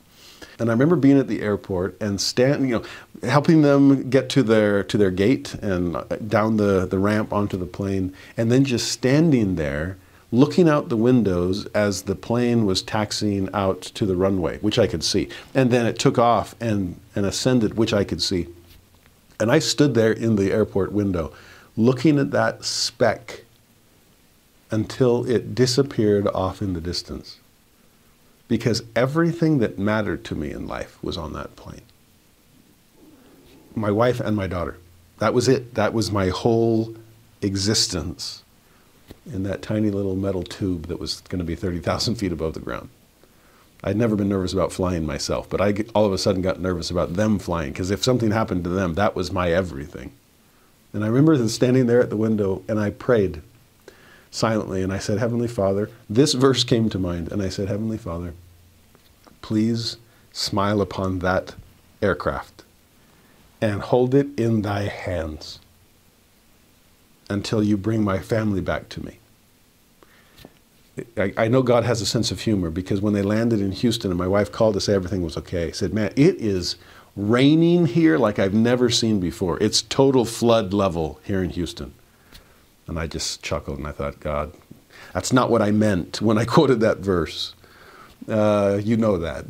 And 0.60 0.70
I 0.70 0.74
remember 0.74 0.96
being 0.96 1.20
at 1.20 1.28
the 1.28 1.42
airport 1.42 2.00
and 2.00 2.22
standing, 2.22 2.70
you 2.70 2.80
know, 2.80 3.28
helping 3.28 3.64
them 3.64 4.10
get 4.10 4.30
to 4.30 4.44
their 4.44 4.84
to 4.84 4.98
their 4.98 5.12
gate 5.12 5.56
and 5.56 5.98
down 6.30 6.58
the, 6.58 6.86
the 6.86 7.00
ramp 7.00 7.34
onto 7.34 7.58
the 7.58 7.66
plane, 7.66 8.14
and 8.38 8.52
then 8.52 8.64
just 8.64 8.92
standing 8.92 9.56
there 9.56 9.98
looking 10.32 10.70
out 10.70 10.90
the 10.90 10.98
windows 10.98 11.66
as 11.68 12.04
the 12.04 12.16
plane 12.16 12.66
was 12.66 12.82
taxiing 12.82 13.50
out 13.54 13.82
to 13.82 14.06
the 14.06 14.16
runway, 14.16 14.60
which 14.60 14.78
I 14.78 14.86
could 14.86 15.04
see. 15.04 15.30
And 15.54 15.72
then 15.72 15.86
it 15.86 15.98
took 15.98 16.20
off 16.20 16.56
and, 16.60 17.00
and 17.16 17.26
ascended, 17.26 17.76
which 17.76 17.94
I 17.94 18.04
could 18.04 18.22
see. 18.22 18.48
And 19.40 19.52
I 19.52 19.60
stood 19.60 19.94
there 19.94 20.12
in 20.12 20.36
the 20.36 20.52
airport 20.52 20.92
window 20.92 21.34
looking 21.78 22.20
at 22.20 22.32
that 22.32 22.64
speck 22.64 23.44
until 24.72 25.30
it 25.30 25.54
disappeared 25.56 26.28
off 26.28 26.62
in 26.62 26.74
the 26.74 26.82
distance 26.82 27.40
because 28.48 28.84
everything 28.96 29.60
that 29.60 29.80
mattered 29.80 30.24
to 30.26 30.36
me 30.36 30.52
in 30.52 30.68
life 30.68 31.02
was 31.04 31.18
on 31.18 31.34
that 31.34 31.56
plane. 31.56 31.82
My 33.76 33.92
wife 33.92 34.20
and 34.20 34.36
my 34.36 34.48
daughter. 34.48 34.78
That 35.20 35.34
was 35.34 35.48
it. 35.48 35.74
That 35.76 35.94
was 35.94 36.12
my 36.12 36.30
whole 36.30 36.96
existence 37.42 38.44
in 39.32 39.44
that 39.44 39.62
tiny 39.62 39.90
little 39.90 40.16
metal 40.16 40.44
tube 40.44 40.88
that 40.88 41.00
was 41.00 41.22
going 41.22 41.40
to 41.40 41.46
be 41.46 41.56
30,000 41.56 42.16
feet 42.16 42.32
above 42.32 42.54
the 42.54 42.60
ground. 42.60 42.90
I'd 43.84 43.98
never 43.98 44.16
been 44.16 44.30
nervous 44.30 44.54
about 44.54 44.72
flying 44.72 45.06
myself, 45.06 45.50
but 45.50 45.62
I 45.62 45.74
all 45.94 46.06
of 46.06 46.14
a 46.14 46.18
sudden 46.18 46.42
got 46.42 46.60
nervous 46.60 46.90
about 46.90 47.14
them 47.14 47.38
flying 47.38 47.72
because 47.72 47.92
if 47.92 48.04
something 48.04 48.32
happened 48.32 48.64
to 48.64 48.70
them, 48.70 48.96
that 48.96 49.16
was 49.16 49.32
my 49.32 49.52
everything. 49.52 50.12
And 50.96 51.04
I 51.04 51.08
remember 51.08 51.46
standing 51.50 51.88
there 51.88 52.00
at 52.00 52.10
the 52.10 52.16
window 52.16 52.64
and 52.70 52.80
I 52.80 52.90
prayed 52.90 53.42
silently 54.32 54.82
and 54.82 54.94
I 54.94 54.98
said, 54.98 55.18
Heavenly 55.18 55.50
Father, 55.50 55.90
this 56.10 56.32
verse 56.32 56.64
came 56.64 56.88
to 56.90 56.98
mind. 56.98 57.34
And 57.34 57.42
I 57.42 57.50
said, 57.50 57.68
Heavenly 57.68 57.98
Father, 57.98 58.34
please 59.42 59.98
smile 60.32 60.80
upon 60.80 61.20
that 61.20 61.56
aircraft 62.02 62.64
and 63.60 63.82
hold 63.82 64.16
it 64.16 64.28
in 64.40 64.62
thy 64.62 64.84
hands 64.84 65.60
until 67.30 67.62
you 67.62 67.76
bring 67.76 68.02
my 68.02 68.20
family 68.20 68.62
back 68.62 68.88
to 68.88 69.06
me. 69.06 69.18
I, 71.18 71.34
I, 71.36 71.48
know 71.50 71.62
God 71.62 71.84
has 71.84 72.02
a 72.02 72.06
sense 72.06 72.32
of 72.32 72.40
humor 72.40 72.70
because 72.70 73.02
when 73.02 73.14
they 73.14 73.22
landed 73.22 73.60
in 73.60 73.74
Houston 73.74 74.12
and 74.12 74.18
my 74.18 74.28
wife 74.28 74.50
called 74.50 74.76
to 74.76 74.80
say 74.80 74.94
everything 74.94 75.24
was 75.24 75.36
okay, 75.36 75.68
I 75.68 75.72
said, 75.72 75.94
Man, 75.94 76.14
it 76.16 76.36
is 76.40 76.78
raining 77.16 77.86
here 77.86 78.18
like 78.18 78.40
I've 78.40 78.54
never 78.54 78.90
seen 78.90 79.20
before. 79.20 79.58
It's 79.62 79.82
total 79.82 80.26
flood 80.26 80.74
level 80.74 81.20
here 81.24 81.42
in 81.42 81.50
Houston. 81.52 81.94
And 82.88 83.00
I 83.00 83.08
just 83.08 83.42
chuckled 83.42 83.78
and 83.78 83.88
I 83.88 83.92
thought, 83.92 84.20
God, 84.20 84.54
that's 85.14 85.34
not 85.34 85.50
what 85.50 85.62
I 85.62 85.72
meant 85.72 86.22
when 86.22 86.38
I 86.38 86.46
quoted 86.56 86.80
that 86.82 86.98
verse. 86.98 87.54
Uh, 88.28 88.80
you 88.84 88.98
know 88.98 89.18
that. 89.18 89.46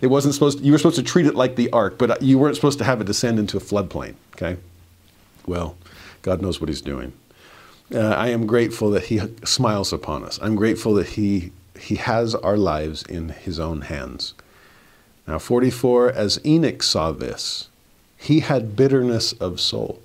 It 0.00 0.06
wasn't 0.06 0.34
supposed. 0.34 0.58
To, 0.58 0.64
you 0.64 0.72
were 0.72 0.78
supposed 0.78 0.96
to 0.96 1.02
treat 1.02 1.26
it 1.26 1.34
like 1.34 1.56
the 1.56 1.68
ark, 1.70 1.98
but 1.98 2.22
you 2.22 2.38
weren't 2.38 2.54
supposed 2.54 2.78
to 2.78 2.84
have 2.84 3.00
it 3.00 3.04
descend 3.04 3.38
into 3.38 3.56
a 3.56 3.60
floodplain. 3.60 4.14
Okay. 4.36 4.56
Well, 5.46 5.76
God 6.22 6.40
knows 6.40 6.60
what 6.60 6.68
He's 6.68 6.80
doing. 6.80 7.12
Uh, 7.92 8.00
I 8.00 8.28
am 8.28 8.46
grateful 8.46 8.90
that 8.90 9.04
He 9.04 9.20
smiles 9.44 9.92
upon 9.92 10.22
us. 10.22 10.38
I'm 10.40 10.54
grateful 10.54 10.94
that 10.94 11.08
He 11.08 11.50
He 11.78 11.96
has 11.96 12.36
our 12.36 12.56
lives 12.56 13.02
in 13.02 13.30
His 13.30 13.58
own 13.58 13.82
hands. 13.82 14.34
Now, 15.26 15.38
44. 15.38 16.10
As 16.12 16.40
Enoch 16.44 16.82
saw 16.82 17.12
this, 17.12 17.68
he 18.16 18.40
had 18.40 18.76
bitterness 18.76 19.32
of 19.34 19.60
soul, 19.60 20.00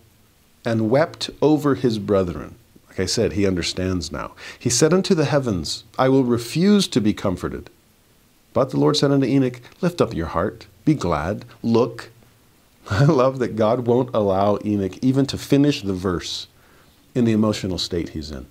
and 0.66 0.90
wept 0.90 1.30
over 1.42 1.76
his 1.76 2.00
brethren 2.00 2.56
like 2.98 3.04
I 3.04 3.06
said, 3.06 3.34
he 3.34 3.46
understands 3.46 4.12
now. 4.12 4.32
He 4.58 4.72
said 4.72 4.92
unto 4.92 5.14
the 5.14 5.26
heavens, 5.26 5.84
I 6.00 6.10
will 6.10 6.24
refuse 6.24 6.88
to 6.88 7.00
be 7.00 7.14
comforted. 7.14 7.70
But 8.54 8.72
the 8.72 8.80
Lord 8.80 8.98
said 8.98 9.12
unto 9.12 9.28
Enoch, 9.28 9.62
Lift 9.82 10.02
up 10.02 10.16
your 10.16 10.26
heart, 10.26 10.66
be 10.84 10.96
glad, 10.96 11.46
look. 11.62 12.10
I 12.90 13.04
love 13.04 13.38
that 13.38 13.56
God 13.56 13.86
won't 13.86 14.10
allow 14.16 14.58
Enoch 14.66 14.98
even 15.04 15.28
to 15.28 15.38
finish 15.38 15.84
the 15.84 15.94
verse 15.94 16.48
in 17.14 17.26
the 17.26 17.34
emotional 17.34 17.78
state 17.78 18.10
he's 18.10 18.32
in. 18.32 18.48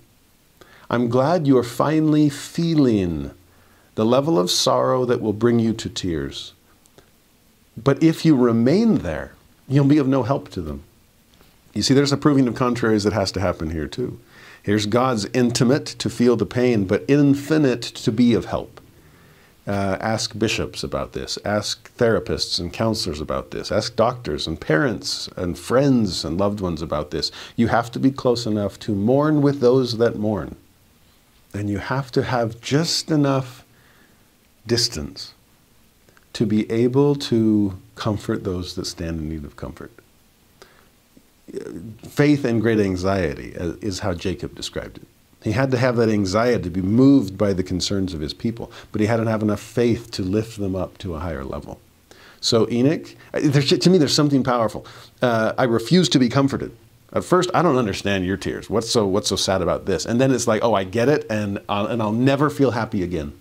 I'm 0.89 1.09
glad 1.09 1.45
you 1.45 1.57
are 1.57 1.63
finally 1.63 2.29
feeling 2.29 3.31
the 3.95 4.05
level 4.05 4.39
of 4.39 4.49
sorrow 4.49 5.03
that 5.03 5.19
will 5.19 5.33
bring 5.33 5.59
you 5.59 5.73
to 5.73 5.89
tears. 5.89 6.53
But 7.81 8.01
if 8.01 8.25
you 8.25 8.35
remain 8.35 8.99
there, 8.99 9.33
you'll 9.67 9.85
be 9.85 9.99
of 9.99 10.07
no 10.07 10.23
help 10.23 10.49
to 10.49 10.61
them. 10.61 10.83
You 11.73 11.83
see, 11.83 11.93
there's 11.93 12.11
a 12.11 12.17
proving 12.17 12.47
of 12.47 12.55
contraries 12.55 13.03
that 13.03 13.13
has 13.13 13.31
to 13.33 13.39
happen 13.39 13.69
here, 13.69 13.87
too. 13.87 14.19
Here's 14.63 14.87
God's 14.87 15.25
intimate 15.33 15.85
to 15.85 16.09
feel 16.09 16.35
the 16.35 16.45
pain, 16.45 16.85
but 16.85 17.05
infinite 17.07 17.83
to 17.83 18.11
be 18.11 18.33
of 18.33 18.45
help. 18.45 18.81
Uh, 19.67 19.97
ask 19.99 20.37
bishops 20.39 20.83
about 20.83 21.13
this. 21.13 21.37
Ask 21.45 21.95
therapists 21.97 22.57
and 22.59 22.73
counselors 22.73 23.21
about 23.21 23.51
this. 23.51 23.71
Ask 23.71 23.95
doctors 23.95 24.47
and 24.47 24.59
parents 24.59 25.29
and 25.35 25.59
friends 25.59 26.25
and 26.25 26.37
loved 26.37 26.61
ones 26.61 26.81
about 26.81 27.11
this. 27.11 27.31
You 27.57 27.67
have 27.67 27.91
to 27.91 27.99
be 27.99 28.09
close 28.09 28.45
enough 28.45 28.79
to 28.79 28.95
mourn 28.95 29.41
with 29.41 29.59
those 29.59 29.97
that 29.97 30.15
mourn. 30.15 30.55
And 31.53 31.69
you 31.69 31.77
have 31.79 32.11
to 32.13 32.23
have 32.23 32.61
just 32.61 33.11
enough 33.11 33.65
distance 34.65 35.33
to 36.37 36.45
be 36.45 36.69
able 36.71 37.15
to 37.15 37.77
comfort 37.95 38.43
those 38.43 38.75
that 38.75 38.85
stand 38.85 39.19
in 39.19 39.29
need 39.29 39.43
of 39.43 39.55
comfort 39.55 39.91
faith 42.07 42.45
and 42.45 42.61
great 42.61 42.79
anxiety 42.79 43.53
is 43.81 43.99
how 43.99 44.13
Jacob 44.13 44.55
described 44.55 44.97
it. 44.97 45.07
He 45.43 45.51
had 45.51 45.71
to 45.71 45.77
have 45.77 45.95
that 45.97 46.09
anxiety 46.09 46.63
to 46.63 46.69
be 46.69 46.81
moved 46.81 47.37
by 47.37 47.53
the 47.53 47.63
concerns 47.63 48.13
of 48.13 48.19
his 48.19 48.33
people, 48.33 48.71
but 48.91 49.01
he 49.01 49.07
had 49.07 49.17
to 49.17 49.25
have 49.25 49.41
enough 49.41 49.61
faith 49.61 50.11
to 50.11 50.23
lift 50.23 50.59
them 50.59 50.75
up 50.75 50.97
to 50.99 51.15
a 51.15 51.19
higher 51.19 51.43
level. 51.43 51.79
So 52.41 52.69
Enoch, 52.69 53.15
to 53.33 53.89
me, 53.89 53.97
there's 53.97 54.13
something 54.13 54.43
powerful. 54.43 54.85
Uh, 55.21 55.53
I 55.57 55.63
refuse 55.63 56.09
to 56.09 56.19
be 56.19 56.29
comforted. 56.29 56.75
At 57.13 57.23
first, 57.23 57.49
I 57.53 57.61
don't 57.61 57.77
understand 57.77 58.25
your 58.25 58.37
tears. 58.37 58.69
What's 58.69 58.89
so 58.89 59.07
what's 59.07 59.29
so 59.29 59.37
sad 59.37 59.61
about 59.61 59.85
this? 59.85 60.05
And 60.05 60.19
then 60.19 60.31
it's 60.31 60.45
like, 60.45 60.61
oh, 60.63 60.73
I 60.73 60.83
get 60.83 61.07
it, 61.07 61.25
and 61.29 61.59
I'll, 61.69 61.87
and 61.87 62.01
I'll 62.01 62.11
never 62.11 62.49
feel 62.49 62.71
happy 62.71 63.01
again. 63.01 63.31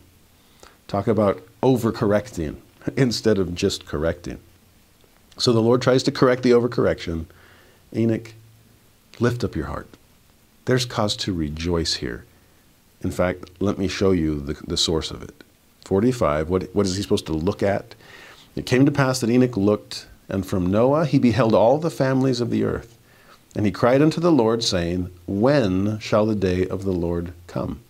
Talk 0.87 1.09
about 1.09 1.43
overcorrecting 1.63 2.57
instead 2.97 3.39
of 3.39 3.55
just 3.55 3.87
correcting. 3.87 4.39
So 5.39 5.53
the 5.53 5.63
Lord 5.63 5.83
tries 5.83 6.03
to 6.05 6.13
correct 6.13 6.43
the 6.43 6.53
overcorrection 6.53 7.27
Enoch, 7.95 8.33
lift 9.21 9.45
up 9.45 9.55
your 9.55 9.67
heart. 9.67 9.89
There's 10.65 10.85
cause 10.85 11.17
to 11.19 11.33
rejoice 11.33 11.95
here. 11.95 12.25
In 13.03 13.11
fact, 13.11 13.51
let 13.61 13.79
me 13.79 13.89
show 13.89 14.11
you 14.11 14.41
the, 14.41 14.55
the 14.67 14.77
source 14.77 15.11
of 15.11 15.23
it. 15.23 15.45
45, 15.85 16.49
what, 16.49 16.75
what 16.75 16.87
is 16.87 16.97
he 16.97 17.03
supposed 17.03 17.27
to 17.27 17.33
look 17.33 17.63
at? 17.63 17.95
It 18.57 18.67
came 18.67 18.85
to 18.87 18.93
pass 18.93 19.21
that 19.21 19.31
Enoch 19.31 19.57
looked, 19.57 20.09
and 20.29 20.45
from 20.45 20.67
Noah 20.67 21.07
he 21.07 21.19
beheld 21.19 21.55
all 21.55 21.79
the 21.79 21.91
families 21.91 22.41
of 22.41 22.51
the 22.51 22.65
earth. 22.65 22.99
And 23.55 23.65
he 23.65 23.73
cried 23.73 24.03
unto 24.03 24.21
the 24.21 24.33
Lord, 24.33 24.65
saying, 24.65 25.11
When 25.27 25.99
shall 26.01 26.27
the 26.27 26.35
day 26.35 26.67
of 26.67 26.85
the 26.85 26.93
Lord 26.93 27.33
come? 27.47 27.81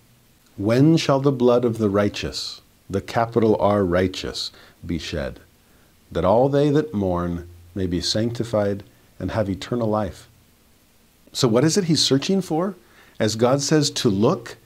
When 0.56 0.96
shall 0.96 1.20
the 1.20 1.32
blood 1.32 1.64
of 1.64 1.78
the 1.78 1.90
righteous, 1.90 2.60
the 2.88 3.00
capital 3.00 3.56
R 3.58 3.84
righteous, 3.84 4.52
be 4.86 4.98
shed, 4.98 5.40
that 6.10 6.24
all 6.24 6.48
they 6.48 6.70
that 6.70 6.94
mourn 6.94 7.48
may 7.74 7.86
be 7.86 8.00
sanctified 8.00 8.82
and 9.18 9.30
have 9.30 9.48
eternal 9.48 9.88
life. 9.88 10.28
So, 11.32 11.48
what 11.48 11.64
is 11.64 11.76
it 11.76 11.84
he's 11.84 12.02
searching 12.02 12.40
for? 12.40 12.74
As 13.18 13.36
God 13.36 13.60
says 13.60 13.90
to 13.90 14.08
look, 14.08 14.56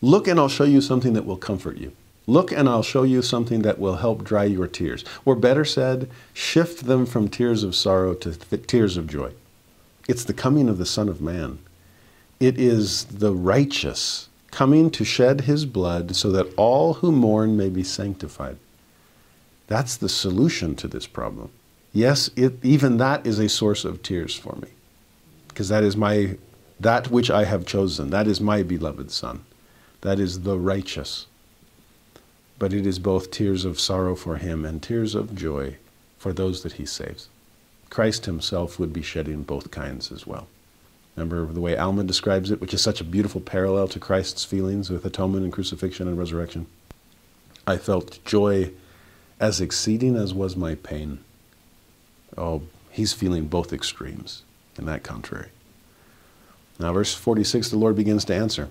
look 0.00 0.26
and 0.26 0.38
I'll 0.38 0.48
show 0.48 0.64
you 0.64 0.80
something 0.80 1.12
that 1.14 1.26
will 1.26 1.36
comfort 1.36 1.76
you. 1.78 1.92
Look 2.26 2.52
and 2.52 2.68
I'll 2.68 2.82
show 2.82 3.02
you 3.02 3.22
something 3.22 3.62
that 3.62 3.78
will 3.78 3.96
help 3.96 4.24
dry 4.24 4.44
your 4.44 4.66
tears. 4.66 5.04
Or 5.24 5.34
better 5.34 5.64
said, 5.64 6.08
shift 6.32 6.86
them 6.86 7.06
from 7.06 7.28
tears 7.28 7.64
of 7.64 7.74
sorrow 7.74 8.14
to 8.14 8.32
tears 8.58 8.96
of 8.96 9.06
joy. 9.06 9.32
It's 10.08 10.24
the 10.24 10.32
coming 10.32 10.68
of 10.68 10.78
the 10.78 10.86
Son 10.86 11.08
of 11.08 11.20
Man. 11.20 11.58
It 12.38 12.58
is 12.58 13.04
the 13.04 13.34
righteous 13.34 14.28
coming 14.50 14.90
to 14.90 15.04
shed 15.04 15.42
his 15.42 15.64
blood 15.64 16.16
so 16.16 16.30
that 16.32 16.52
all 16.56 16.94
who 16.94 17.12
mourn 17.12 17.56
may 17.56 17.68
be 17.68 17.84
sanctified. 17.84 18.56
That's 19.70 19.96
the 19.96 20.08
solution 20.08 20.74
to 20.76 20.88
this 20.88 21.06
problem. 21.06 21.50
Yes, 21.92 22.28
it, 22.34 22.54
even 22.64 22.96
that 22.96 23.24
is 23.24 23.38
a 23.38 23.48
source 23.48 23.84
of 23.84 24.02
tears 24.02 24.34
for 24.34 24.56
me, 24.56 24.70
because 25.46 25.68
that 25.68 25.84
is 25.84 25.96
my 25.96 26.38
that 26.80 27.08
which 27.08 27.30
I 27.30 27.44
have 27.44 27.66
chosen. 27.66 28.10
That 28.10 28.26
is 28.26 28.40
my 28.40 28.64
beloved 28.64 29.12
Son. 29.12 29.44
That 30.00 30.18
is 30.18 30.40
the 30.40 30.58
righteous. 30.58 31.26
But 32.58 32.72
it 32.72 32.84
is 32.84 32.98
both 32.98 33.30
tears 33.30 33.64
of 33.64 33.78
sorrow 33.78 34.16
for 34.16 34.38
him 34.38 34.64
and 34.64 34.82
tears 34.82 35.14
of 35.14 35.36
joy 35.36 35.76
for 36.18 36.32
those 36.32 36.64
that 36.64 36.72
he 36.72 36.84
saves. 36.84 37.28
Christ 37.90 38.26
himself 38.26 38.76
would 38.80 38.92
be 38.92 39.02
shedding 39.02 39.44
both 39.44 39.70
kinds 39.70 40.10
as 40.10 40.26
well. 40.26 40.48
Remember 41.14 41.46
the 41.46 41.60
way 41.60 41.76
Alma 41.76 42.02
describes 42.02 42.50
it, 42.50 42.60
which 42.60 42.74
is 42.74 42.82
such 42.82 43.00
a 43.00 43.04
beautiful 43.04 43.40
parallel 43.40 43.86
to 43.88 44.00
Christ's 44.00 44.44
feelings 44.44 44.90
with 44.90 45.04
atonement 45.04 45.44
and 45.44 45.52
crucifixion 45.52 46.08
and 46.08 46.18
resurrection. 46.18 46.66
I 47.68 47.76
felt 47.76 48.18
joy 48.24 48.72
as 49.40 49.60
exceeding 49.60 50.16
as 50.16 50.32
was 50.32 50.54
my 50.54 50.74
pain 50.76 51.18
oh, 52.36 52.62
he's 52.90 53.12
feeling 53.12 53.46
both 53.46 53.72
extremes 53.72 54.42
in 54.78 54.86
that 54.86 55.02
contrary. 55.02 55.48
Now, 56.78 56.92
verse 56.92 57.14
46, 57.14 57.70
the 57.70 57.76
Lord 57.76 57.96
begins 57.96 58.24
to 58.26 58.34
answer. 58.34 58.70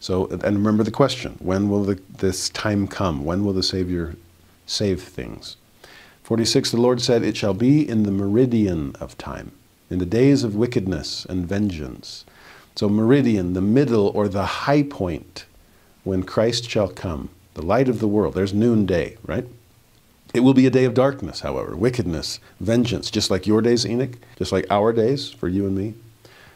So, 0.00 0.26
and 0.26 0.42
remember 0.42 0.82
the 0.82 0.90
question 0.90 1.36
when 1.40 1.68
will 1.68 1.84
the, 1.84 2.00
this 2.18 2.48
time 2.50 2.86
come? 2.86 3.24
When 3.24 3.44
will 3.44 3.52
the 3.52 3.62
Savior 3.62 4.16
save 4.66 5.02
things? 5.02 5.56
46, 6.22 6.70
the 6.70 6.80
Lord 6.80 7.00
said, 7.00 7.22
It 7.22 7.36
shall 7.36 7.54
be 7.54 7.88
in 7.88 8.04
the 8.04 8.12
meridian 8.12 8.94
of 9.00 9.18
time, 9.18 9.52
in 9.90 9.98
the 9.98 10.06
days 10.06 10.44
of 10.44 10.54
wickedness 10.54 11.24
and 11.26 11.46
vengeance. 11.46 12.24
So, 12.76 12.88
meridian, 12.88 13.52
the 13.52 13.60
middle 13.60 14.08
or 14.08 14.28
the 14.28 14.46
high 14.46 14.82
point 14.82 15.46
when 16.04 16.22
Christ 16.22 16.68
shall 16.68 16.88
come, 16.88 17.28
the 17.54 17.62
light 17.62 17.88
of 17.88 17.98
the 17.98 18.08
world. 18.08 18.34
There's 18.34 18.54
noonday, 18.54 19.18
right? 19.26 19.46
It 20.34 20.40
will 20.40 20.54
be 20.54 20.66
a 20.66 20.70
day 20.70 20.84
of 20.84 20.94
darkness, 20.94 21.40
however, 21.40 21.76
wickedness, 21.76 22.40
vengeance, 22.58 23.10
just 23.10 23.30
like 23.30 23.46
your 23.46 23.60
days, 23.60 23.84
Enoch, 23.84 24.16
just 24.36 24.50
like 24.50 24.66
our 24.70 24.92
days 24.92 25.30
for 25.30 25.46
you 25.46 25.66
and 25.66 25.76
me. 25.76 25.94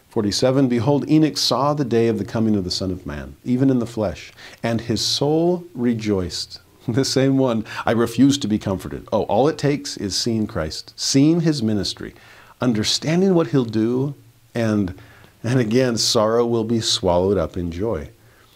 47 0.08 0.66
Behold, 0.68 1.06
Enoch 1.10 1.36
saw 1.36 1.74
the 1.74 1.84
day 1.84 2.08
of 2.08 2.18
the 2.18 2.24
coming 2.24 2.56
of 2.56 2.64
the 2.64 2.70
Son 2.70 2.90
of 2.90 3.04
Man, 3.04 3.36
even 3.44 3.68
in 3.68 3.78
the 3.78 3.86
flesh, 3.86 4.32
and 4.62 4.80
his 4.80 5.04
soul 5.04 5.64
rejoiced. 5.74 6.60
The 6.88 7.04
same 7.04 7.36
one, 7.36 7.64
I 7.84 7.90
refuse 7.90 8.38
to 8.38 8.46
be 8.46 8.60
comforted. 8.60 9.08
Oh, 9.12 9.24
all 9.24 9.48
it 9.48 9.58
takes 9.58 9.96
is 9.96 10.16
seeing 10.16 10.46
Christ, 10.46 10.94
seeing 10.94 11.40
his 11.40 11.60
ministry, 11.60 12.14
understanding 12.60 13.34
what 13.34 13.48
he'll 13.48 13.64
do, 13.64 14.14
and, 14.54 14.94
and 15.42 15.58
again, 15.58 15.98
sorrow 15.98 16.46
will 16.46 16.62
be 16.62 16.80
swallowed 16.80 17.38
up 17.38 17.56
in 17.56 17.72
joy. 17.72 18.10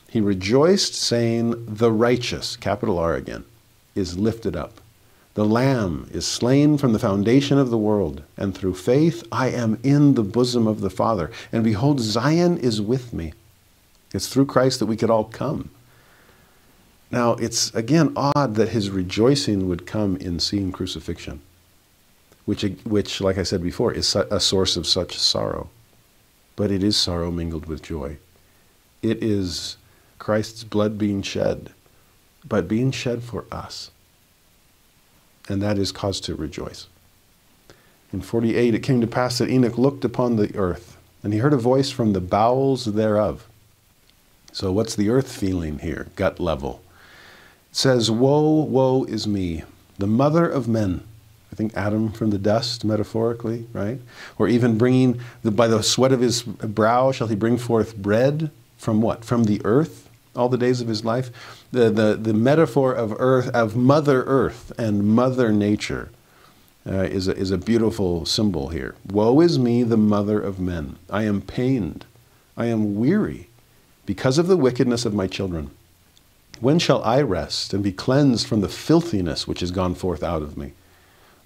He 0.08 0.20
rejoiced, 0.20 0.94
saying, 0.94 1.66
The 1.66 1.90
righteous, 1.90 2.54
capital 2.54 3.00
R 3.00 3.16
again, 3.16 3.44
is 3.96 4.16
lifted 4.16 4.54
up. 4.54 4.80
The 5.34 5.44
Lamb 5.44 6.08
is 6.12 6.26
slain 6.26 6.76
from 6.76 6.92
the 6.92 6.98
foundation 6.98 7.56
of 7.56 7.70
the 7.70 7.78
world, 7.78 8.22
and 8.36 8.52
through 8.54 8.74
faith 8.74 9.22
I 9.30 9.48
am 9.50 9.78
in 9.84 10.14
the 10.14 10.24
bosom 10.24 10.66
of 10.66 10.80
the 10.80 10.90
Father. 10.90 11.30
And 11.52 11.62
behold, 11.62 12.00
Zion 12.00 12.58
is 12.58 12.82
with 12.82 13.12
me. 13.12 13.32
It's 14.12 14.26
through 14.26 14.46
Christ 14.46 14.80
that 14.80 14.86
we 14.86 14.96
could 14.96 15.10
all 15.10 15.24
come. 15.24 15.70
Now, 17.12 17.34
it's 17.34 17.72
again 17.74 18.12
odd 18.16 18.56
that 18.56 18.70
his 18.70 18.90
rejoicing 18.90 19.68
would 19.68 19.86
come 19.86 20.16
in 20.16 20.40
seeing 20.40 20.72
crucifixion, 20.72 21.40
which, 22.44 22.62
which, 22.84 23.20
like 23.20 23.38
I 23.38 23.44
said 23.44 23.62
before, 23.62 23.92
is 23.92 24.14
a 24.14 24.40
source 24.40 24.76
of 24.76 24.86
such 24.86 25.16
sorrow. 25.16 25.70
But 26.56 26.72
it 26.72 26.82
is 26.82 26.96
sorrow 26.96 27.30
mingled 27.30 27.66
with 27.66 27.82
joy. 27.82 28.18
It 29.00 29.22
is 29.22 29.76
Christ's 30.18 30.64
blood 30.64 30.98
being 30.98 31.22
shed, 31.22 31.70
but 32.44 32.68
being 32.68 32.90
shed 32.90 33.22
for 33.22 33.46
us. 33.52 33.90
And 35.50 35.60
that 35.60 35.78
is 35.78 35.90
cause 35.90 36.20
to 36.20 36.36
rejoice. 36.36 36.86
In 38.12 38.20
48, 38.20 38.72
it 38.72 38.84
came 38.84 39.00
to 39.00 39.06
pass 39.08 39.38
that 39.38 39.50
Enoch 39.50 39.76
looked 39.76 40.04
upon 40.04 40.36
the 40.36 40.56
earth, 40.56 40.96
and 41.24 41.32
he 41.32 41.40
heard 41.40 41.52
a 41.52 41.56
voice 41.56 41.90
from 41.90 42.12
the 42.12 42.20
bowels 42.20 42.84
thereof. 42.84 43.48
So, 44.52 44.70
what's 44.70 44.94
the 44.94 45.10
earth 45.10 45.30
feeling 45.36 45.80
here? 45.80 46.06
Gut 46.14 46.38
level. 46.38 46.82
It 47.70 47.76
says, 47.76 48.12
Woe, 48.12 48.62
woe 48.62 49.02
is 49.04 49.26
me, 49.26 49.64
the 49.98 50.06
mother 50.06 50.48
of 50.48 50.68
men. 50.68 51.02
I 51.52 51.56
think 51.56 51.76
Adam 51.76 52.12
from 52.12 52.30
the 52.30 52.38
dust, 52.38 52.84
metaphorically, 52.84 53.66
right? 53.72 53.98
Or 54.38 54.46
even 54.46 54.78
bringing, 54.78 55.20
the, 55.42 55.50
by 55.50 55.66
the 55.66 55.82
sweat 55.82 56.12
of 56.12 56.20
his 56.20 56.42
brow 56.42 57.10
shall 57.10 57.26
he 57.26 57.34
bring 57.34 57.58
forth 57.58 57.96
bread. 57.96 58.52
From 58.78 59.02
what? 59.02 59.24
From 59.24 59.44
the 59.44 59.60
earth, 59.64 60.08
all 60.34 60.48
the 60.48 60.58
days 60.58 60.80
of 60.80 60.88
his 60.88 61.04
life. 61.04 61.30
The, 61.72 61.90
the, 61.90 62.14
the 62.14 62.34
metaphor 62.34 62.92
of 62.94 63.14
earth, 63.18 63.48
of 63.48 63.76
Mother 63.76 64.22
Earth 64.24 64.72
and 64.78 65.04
Mother 65.04 65.52
Nature 65.52 66.10
uh, 66.86 67.02
is, 67.02 67.28
a, 67.28 67.36
is 67.36 67.50
a 67.50 67.58
beautiful 67.58 68.24
symbol 68.24 68.68
here. 68.68 68.94
Woe 69.10 69.40
is 69.40 69.58
me, 69.58 69.82
the 69.82 69.96
mother 69.96 70.40
of 70.40 70.60
men. 70.60 70.98
I 71.10 71.24
am 71.24 71.42
pained. 71.42 72.04
I 72.56 72.66
am 72.66 72.96
weary 72.96 73.48
because 74.06 74.38
of 74.38 74.46
the 74.46 74.56
wickedness 74.56 75.04
of 75.04 75.14
my 75.14 75.26
children. 75.26 75.70
When 76.60 76.78
shall 76.78 77.02
I 77.04 77.22
rest 77.22 77.72
and 77.72 77.82
be 77.82 77.92
cleansed 77.92 78.46
from 78.46 78.60
the 78.60 78.68
filthiness 78.68 79.46
which 79.46 79.60
has 79.60 79.70
gone 79.70 79.94
forth 79.94 80.22
out 80.22 80.42
of 80.42 80.56
me? 80.56 80.72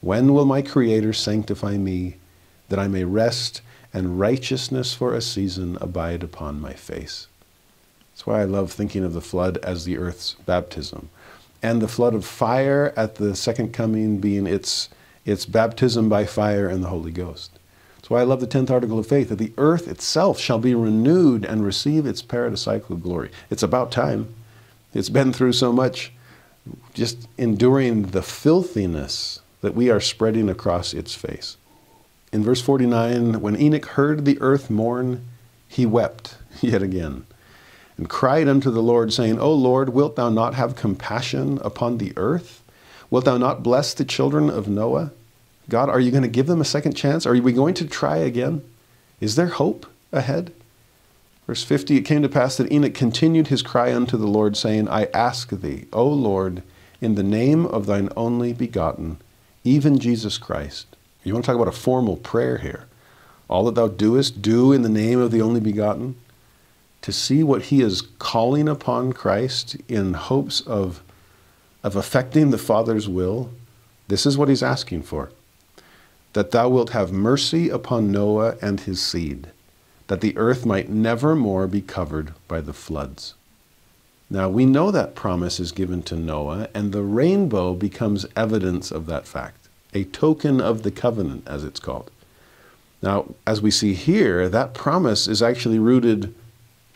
When 0.01 0.35
will 0.35 0.45
my 0.45 0.61
Creator 0.61 1.13
sanctify 1.13 1.77
me, 1.77 2.17
that 2.69 2.79
I 2.79 2.89
may 2.89 3.05
rest 3.05 3.61
and 3.93 4.19
righteousness 4.19 4.93
for 4.93 5.15
a 5.15 5.23
season 5.23 5.79
abide 5.81 6.23
upon 6.23 6.61
my 6.61 6.73
face? 6.73 7.29
That's 8.15 8.27
why 8.29 8.43
I 8.43 8.45
love 8.45 8.71
thinking 8.71 9.03
of 9.03 9.13
the 9.13 9.21
flood 9.21 9.57
as 9.59 9.85
the 9.85 9.99
earth's 9.99 10.37
baptism. 10.47 11.11
And 11.61 11.83
the 11.83 11.89
flood 11.89 12.15
of 12.15 12.25
fire 12.25 12.95
at 12.97 13.17
the 13.17 13.35
second 13.35 13.73
coming 13.73 14.19
being 14.19 14.47
its 14.47 14.89
it's 15.25 15.47
baptism 15.47 16.09
by 16.09 16.25
fire 16.25 16.69
and 16.69 16.85
the 16.85 16.89
Holy 16.89 17.11
Ghost. 17.11 17.59
That's 17.97 18.11
why 18.11 18.21
I 18.21 18.25
love 18.25 18.41
the 18.41 18.47
10th 18.47 18.71
article 18.71 19.01
of 19.01 19.07
faith 19.09 19.31
that 19.31 19.39
the 19.39 19.53
earth 19.59 19.89
itself 19.89 20.39
shall 20.39 20.59
be 20.59 20.75
renewed 20.77 21.45
and 21.45 21.65
receive 21.65 22.07
its 22.07 22.23
paradisiacal 22.23 23.03
glory. 23.03 23.31
It's 23.51 23.63
about 23.65 23.91
time. 23.91 24.33
It's 24.93 25.09
been 25.09 25.33
through 25.33 25.55
so 25.55 25.73
much, 25.73 26.13
just 26.93 27.27
enduring 27.37 28.11
the 28.11 28.23
filthiness 28.23 29.41
that 29.61 29.75
we 29.75 29.91
are 29.91 30.01
spreading 30.01 30.49
across 30.49 30.95
its 30.95 31.15
face. 31.15 31.57
In 32.33 32.45
verse 32.45 32.61
49, 32.61 33.41
when 33.41 33.61
Enoch 33.61 33.87
heard 33.87 34.25
the 34.25 34.41
earth 34.41 34.71
mourn, 34.71 35.27
he 35.67 35.85
wept 35.85 36.37
yet 36.61 36.83
again 36.83 37.27
and 37.97 38.09
cried 38.09 38.49
unto 38.49 38.71
the 38.71 38.83
Lord, 38.83 39.13
saying, 39.13 39.39
O 39.39 39.53
Lord, 39.53 39.91
wilt 39.91 40.17
thou 40.17 40.29
not 40.29 40.55
have 40.55 40.77
compassion 40.77 41.59
upon 41.63 41.99
the 41.99 42.13
earth? 42.17 42.63
Wilt 43.11 43.25
thou 43.25 43.37
not 43.37 43.63
bless 43.63 43.95
the 43.95 44.05
children 44.05 44.51
of 44.51 44.69
Noah? 44.69 45.13
God, 45.69 45.89
are 45.89 46.01
you 46.01 46.11
going 46.11 46.23
to 46.23 46.29
give 46.29 46.47
them 46.47 46.61
a 46.61 46.65
second 46.65 46.95
chance? 46.95 47.27
Are 47.27 47.35
we 47.35 47.53
going 47.53 47.75
to 47.75 47.87
try 47.87 48.17
again? 48.17 48.63
Is 49.21 49.37
there 49.37 49.47
hope 49.47 49.87
ahead? 50.13 50.53
Verse 51.47 51.63
50 51.63 51.97
It 51.97 52.03
came 52.03 52.23
to 52.23 52.29
pass 52.29 52.57
that 52.57 52.73
Enoch 52.73 52.95
continued 52.95 53.49
his 53.49 53.63
cry 53.63 53.95
unto 53.95 54.17
the 54.17 54.27
Lord, 54.27 54.57
saying, 54.57 54.89
I 54.89 55.05
ask 55.15 55.51
thee, 55.51 55.87
O 55.93 56.07
Lord, 56.07 56.63
in 57.01 57.15
the 57.15 57.23
name 57.23 57.67
of 57.67 57.87
thine 57.87 58.09
only 58.17 58.53
begotten, 58.53 59.19
even 59.63 59.99
Jesus 59.99 60.39
Christ. 60.39 60.87
You 61.23 61.33
want 61.33 61.45
to 61.45 61.51
talk 61.51 61.57
about 61.57 61.75
a 61.75 61.79
formal 61.79 62.17
prayer 62.17 62.59
here. 62.59 62.87
All 63.49 63.65
that 63.65 63.75
thou 63.75 63.89
doest, 63.89 64.43
do 64.43 64.73
in 64.73 64.83
the 64.83 64.89
name 64.89 65.21
of 65.21 65.31
the 65.31 65.43
only 65.43 65.61
begotten. 65.61 66.17
To 67.05 67.13
see 67.13 67.43
what 67.43 67.65
he 67.65 67.83
is 67.83 68.01
calling 68.19 68.67
upon 68.67 69.13
Christ 69.13 69.77
in 69.89 70.15
hopes 70.15 70.63
of 70.63 71.03
of 71.83 71.97
affecting 71.97 72.49
the 72.49 72.57
Father's 72.57 73.07
will, 73.07 73.51
this 74.09 74.25
is 74.25 74.39
what 74.39 74.49
he's 74.49 74.63
asking 74.63 75.03
for 75.03 75.31
that 76.33 76.51
thou 76.51 76.71
wilt 76.71 76.91
have 76.91 77.13
mercy 77.13 77.69
upon 77.69 78.11
Noah 78.11 78.57
and 78.63 78.81
his 78.81 79.03
seed, 79.03 79.49
that 80.07 80.23
the 80.23 80.35
earth 80.39 80.65
might 80.65 80.89
never 80.89 81.37
more 81.37 81.67
be 81.67 81.83
covered 81.83 82.33
by 82.49 82.63
the 82.63 82.73
floods. 82.73 83.35
Now, 84.31 84.49
we 84.49 84.65
know 84.65 84.91
that 84.91 85.15
promise 85.15 85.61
is 85.61 85.73
given 85.73 86.03
to 86.05 86.17
Noah, 86.17 86.71
and 86.73 86.91
the 86.91 87.03
rainbow 87.03 87.75
becomes 87.75 88.25
evidence 88.35 88.91
of 88.91 89.05
that 89.07 89.29
fact, 89.29 89.69
a 89.93 90.05
token 90.05 90.59
of 90.59 90.83
the 90.83 90.91
covenant, 90.91 91.47
as 91.47 91.65
it's 91.65 91.81
called. 91.81 92.11
Now, 93.03 93.35
as 93.47 93.61
we 93.61 93.71
see 93.71 93.93
here, 93.93 94.49
that 94.49 94.73
promise 94.73 95.29
is 95.29 95.43
actually 95.43 95.79
rooted 95.79 96.35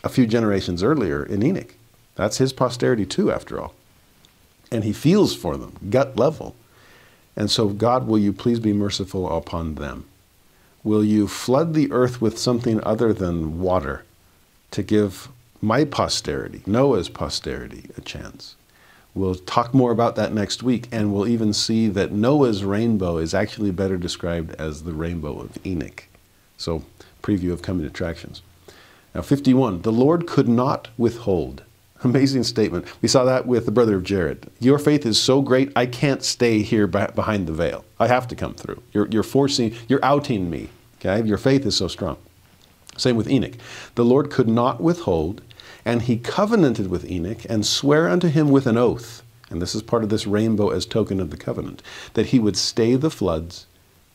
a 0.03 0.09
few 0.09 0.25
generations 0.27 0.83
earlier 0.83 1.23
in 1.23 1.43
Enoch. 1.43 1.75
That's 2.15 2.37
his 2.37 2.53
posterity, 2.53 3.05
too, 3.05 3.31
after 3.31 3.59
all 3.59 3.73
and 4.71 4.83
he 4.83 4.93
feels 4.93 5.35
for 5.35 5.57
them, 5.57 5.75
gut 5.89 6.15
level. 6.15 6.55
And 7.35 7.49
so, 7.49 7.69
God, 7.69 8.07
will 8.07 8.19
you 8.19 8.33
please 8.33 8.59
be 8.59 8.73
merciful 8.73 9.35
upon 9.35 9.75
them? 9.75 10.05
Will 10.83 11.03
you 11.03 11.27
flood 11.27 11.73
the 11.73 11.91
earth 11.91 12.21
with 12.21 12.37
something 12.37 12.83
other 12.83 13.13
than 13.13 13.59
water 13.59 14.03
to 14.71 14.83
give 14.83 15.29
my 15.61 15.85
posterity, 15.85 16.61
Noah's 16.65 17.09
posterity, 17.09 17.89
a 17.97 18.01
chance? 18.01 18.55
We'll 19.13 19.35
talk 19.35 19.73
more 19.73 19.91
about 19.91 20.15
that 20.17 20.33
next 20.33 20.63
week, 20.63 20.87
and 20.91 21.13
we'll 21.13 21.27
even 21.27 21.51
see 21.51 21.87
that 21.89 22.11
Noah's 22.11 22.63
rainbow 22.63 23.17
is 23.17 23.33
actually 23.33 23.71
better 23.71 23.97
described 23.97 24.53
as 24.55 24.83
the 24.83 24.93
rainbow 24.93 25.39
of 25.39 25.57
Enoch. 25.65 26.05
So, 26.57 26.83
preview 27.23 27.51
of 27.51 27.61
coming 27.61 27.85
attractions. 27.85 28.41
Now, 29.15 29.21
51. 29.21 29.81
The 29.81 29.91
Lord 29.91 30.27
could 30.27 30.47
not 30.47 30.89
withhold 30.97 31.63
Amazing 32.03 32.43
statement. 32.43 32.85
We 33.01 33.09
saw 33.09 33.25
that 33.25 33.45
with 33.45 33.65
the 33.65 33.71
brother 33.71 33.97
of 33.97 34.03
Jared. 34.03 34.49
Your 34.59 34.79
faith 34.79 35.05
is 35.05 35.19
so 35.19 35.41
great, 35.41 35.71
I 35.75 35.85
can't 35.85 36.23
stay 36.23 36.61
here 36.61 36.87
behind 36.87 37.45
the 37.45 37.53
veil. 37.53 37.83
I 37.99 38.07
have 38.07 38.27
to 38.29 38.35
come 38.35 38.53
through. 38.53 38.81
You're, 38.93 39.07
you're 39.09 39.23
forcing, 39.23 39.75
you're 39.89 40.03
outing 40.03 40.49
me. 40.49 40.69
Okay? 40.99 41.27
Your 41.27 41.37
faith 41.37 41.65
is 41.65 41.75
so 41.75 41.89
strong. 41.89 42.17
Same 42.95 43.17
with 43.17 43.29
Enoch. 43.29 43.55
The 43.95 44.05
Lord 44.05 44.31
could 44.31 44.47
not 44.47 44.79
withhold, 44.79 45.41
and 45.83 46.03
he 46.03 46.17
covenanted 46.17 46.89
with 46.89 47.09
Enoch 47.09 47.45
and 47.49 47.65
sware 47.65 48.07
unto 48.07 48.29
him 48.29 48.49
with 48.49 48.65
an 48.65 48.77
oath. 48.77 49.21
And 49.49 49.61
this 49.61 49.75
is 49.75 49.81
part 49.81 50.03
of 50.03 50.09
this 50.09 50.27
rainbow 50.27 50.69
as 50.69 50.85
token 50.85 51.19
of 51.19 51.31
the 51.31 51.37
covenant 51.37 51.81
that 52.13 52.27
he 52.27 52.39
would 52.39 52.55
stay 52.55 52.95
the 52.95 53.09
floods, 53.09 53.65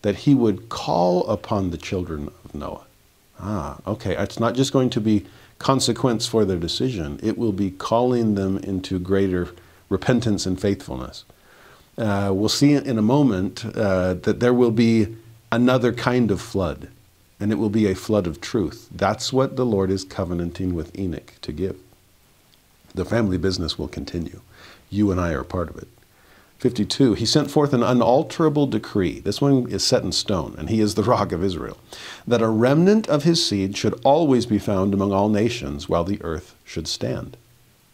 that 0.03 0.17
he 0.17 0.35
would 0.35 0.71
call 0.71 1.27
upon 1.27 1.71
the 1.71 1.79
children 1.79 2.31
of 2.45 2.55
Noah. 2.55 2.87
Ah, 3.41 3.79
okay. 3.87 4.17
It's 4.17 4.41
not 4.41 4.55
just 4.55 4.73
going 4.73 4.91
to 4.91 5.01
be 5.01 5.27
consequence 5.59 6.27
for 6.27 6.45
their 6.45 6.57
decision. 6.57 7.19
It 7.23 7.39
will 7.39 7.53
be 7.53 7.71
calling 7.71 8.35
them 8.35 8.59
into 8.59 8.99
greater 8.99 9.49
repentance 9.89 10.47
and 10.47 10.61
faithfulness. 10.61 11.25
Uh, 11.97 12.31
we'll 12.35 12.49
see 12.49 12.73
in 12.73 12.99
a 12.99 13.03
moment 13.03 13.65
uh, 13.65 14.15
that 14.15 14.41
there 14.41 14.55
will 14.55 14.73
be 14.73 15.17
another 15.53 15.93
kind 15.93 16.31
of 16.31 16.41
flood, 16.41 16.89
and 17.39 17.53
it 17.53 17.57
will 17.57 17.71
be 17.71 17.87
a 17.87 17.95
flood 17.95 18.27
of 18.27 18.41
truth. 18.41 18.89
That's 18.91 19.33
what 19.33 19.57
the 19.57 19.65
Lord 19.65 19.91
is 19.91 20.05
covenanting 20.05 20.75
with 20.75 20.99
Enoch 20.99 21.35
to 21.43 21.53
give. 21.53 21.79
The 22.95 23.05
family 23.05 23.39
business 23.39 23.79
will 23.79 23.89
continue. 23.89 24.41
You 24.91 25.13
and 25.13 25.21
I 25.21 25.33
are 25.33 25.45
part 25.45 25.71
of 25.71 25.77
it. 25.77 25.89
52, 26.65 27.13
he 27.13 27.27
sent 27.27 27.51
forth 27.51 27.75
an 27.75 27.83
unalterable 27.83 28.67
decree. 28.67 29.21
This 29.21 29.39
one 29.39 29.71
is 29.71 29.85
set 29.85 30.03
in 30.03 30.13
stone, 30.13 30.55
and 30.57 30.71
he 30.71 30.81
is 30.81 30.95
the 30.95 31.03
rock 31.15 31.31
of 31.31 31.45
Israel. 31.45 31.77
That 32.27 32.41
a 32.41 32.49
remnant 32.49 33.07
of 33.07 33.25
his 33.25 33.45
seed 33.45 33.77
should 33.77 34.01
always 34.03 34.47
be 34.47 34.59
found 34.59 34.95
among 34.95 35.13
all 35.13 35.29
nations 35.29 35.91
while 35.91 36.05
the 36.05 36.23
earth 36.23 36.55
should 36.65 36.89
stand. 36.89 37.37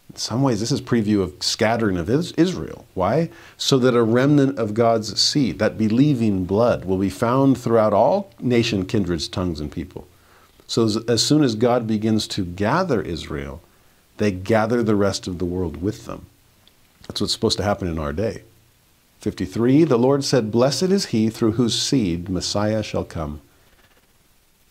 In 0.09 0.15
some 0.15 0.41
ways, 0.41 0.61
this 0.61 0.71
is 0.71 0.79
preview 0.79 1.21
of 1.21 1.33
scattering 1.41 1.97
of 1.97 2.09
Israel. 2.09 2.85
Why? 2.93 3.29
So 3.57 3.77
that 3.77 3.93
a 3.93 4.03
remnant 4.03 4.57
of 4.57 4.73
God's 4.73 5.19
seed, 5.19 5.59
that 5.59 5.77
believing 5.77 6.45
blood, 6.45 6.85
will 6.85 6.97
be 6.97 7.09
found 7.09 7.57
throughout 7.57 7.91
all 7.91 8.31
nation, 8.39 8.85
kindreds, 8.85 9.27
tongues, 9.27 9.59
and 9.59 9.69
people. 9.69 10.07
So 10.65 10.87
as 11.09 11.21
soon 11.21 11.43
as 11.43 11.55
God 11.55 11.87
begins 11.87 12.25
to 12.29 12.45
gather 12.45 13.01
Israel, 13.01 13.61
they 14.15 14.31
gather 14.31 14.81
the 14.81 14.95
rest 14.95 15.27
of 15.27 15.39
the 15.39 15.45
world 15.45 15.81
with 15.81 16.05
them. 16.05 16.27
That's 17.09 17.19
what's 17.19 17.33
supposed 17.33 17.57
to 17.57 17.65
happen 17.65 17.89
in 17.89 17.99
our 17.99 18.13
day. 18.13 18.43
53 19.21 19.83
The 19.83 19.99
Lord 19.99 20.23
said, 20.23 20.51
Blessed 20.51 20.89
is 20.89 21.05
he 21.07 21.29
through 21.29 21.51
whose 21.51 21.79
seed 21.79 22.27
Messiah 22.27 22.81
shall 22.81 23.05
come. 23.05 23.39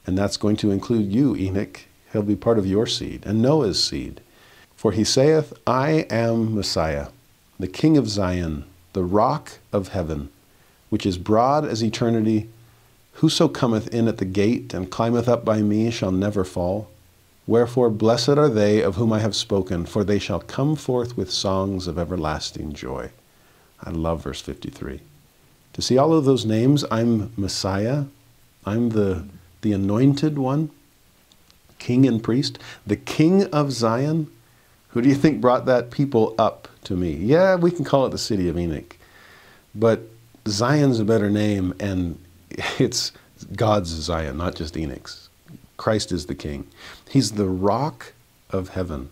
And 0.04 0.18
that's 0.18 0.36
going 0.36 0.56
to 0.56 0.72
include 0.72 1.12
you, 1.12 1.36
Enoch. 1.36 1.82
He'll 2.12 2.22
be 2.22 2.34
part 2.34 2.58
of 2.58 2.66
your 2.66 2.84
seed 2.84 3.22
and 3.24 3.40
Noah's 3.40 3.82
seed. 3.82 4.20
For 4.74 4.90
he 4.90 5.04
saith, 5.04 5.52
I 5.68 6.04
am 6.10 6.52
Messiah, 6.52 7.08
the 7.60 7.68
King 7.68 7.96
of 7.96 8.08
Zion, 8.08 8.64
the 8.92 9.04
rock 9.04 9.58
of 9.72 9.88
heaven, 9.88 10.30
which 10.88 11.06
is 11.06 11.16
broad 11.16 11.64
as 11.64 11.84
eternity. 11.84 12.48
Whoso 13.14 13.46
cometh 13.46 13.86
in 13.94 14.08
at 14.08 14.18
the 14.18 14.24
gate 14.24 14.74
and 14.74 14.90
climbeth 14.90 15.28
up 15.28 15.44
by 15.44 15.62
me 15.62 15.92
shall 15.92 16.10
never 16.10 16.42
fall. 16.42 16.90
Wherefore, 17.46 17.88
blessed 17.88 18.30
are 18.30 18.48
they 18.48 18.82
of 18.82 18.96
whom 18.96 19.12
I 19.12 19.20
have 19.20 19.36
spoken, 19.36 19.86
for 19.86 20.02
they 20.02 20.18
shall 20.18 20.40
come 20.40 20.74
forth 20.74 21.16
with 21.16 21.30
songs 21.30 21.86
of 21.86 22.00
everlasting 22.00 22.72
joy. 22.72 23.10
I 23.84 23.90
love 23.90 24.24
verse 24.24 24.40
53. 24.40 25.00
To 25.74 25.82
see 25.82 25.96
all 25.98 26.12
of 26.12 26.24
those 26.24 26.44
names, 26.44 26.84
I'm 26.90 27.32
Messiah, 27.36 28.04
I'm 28.66 28.90
the, 28.90 29.26
the 29.62 29.72
anointed 29.72 30.38
one, 30.38 30.70
king 31.78 32.06
and 32.06 32.22
priest, 32.22 32.58
the 32.86 32.96
king 32.96 33.46
of 33.46 33.72
Zion, 33.72 34.30
Who 34.88 35.02
do 35.02 35.08
you 35.08 35.14
think 35.14 35.40
brought 35.40 35.66
that 35.66 35.90
people 35.90 36.34
up 36.38 36.68
to 36.84 36.96
me? 36.96 37.12
Yeah, 37.14 37.54
we 37.56 37.70
can 37.70 37.84
call 37.84 38.06
it 38.06 38.10
the 38.10 38.18
city 38.18 38.48
of 38.48 38.58
Enoch. 38.58 38.96
But 39.74 40.02
Zion's 40.48 40.98
a 40.98 41.04
better 41.04 41.30
name, 41.30 41.74
and 41.78 42.18
it's 42.78 43.12
God's 43.54 43.88
Zion, 43.88 44.36
not 44.36 44.56
just 44.56 44.76
Enoch's. 44.76 45.28
Christ 45.76 46.12
is 46.12 46.26
the 46.26 46.34
king. 46.34 46.66
He's 47.08 47.32
the 47.32 47.46
rock 47.46 48.12
of 48.50 48.70
heaven. 48.70 49.10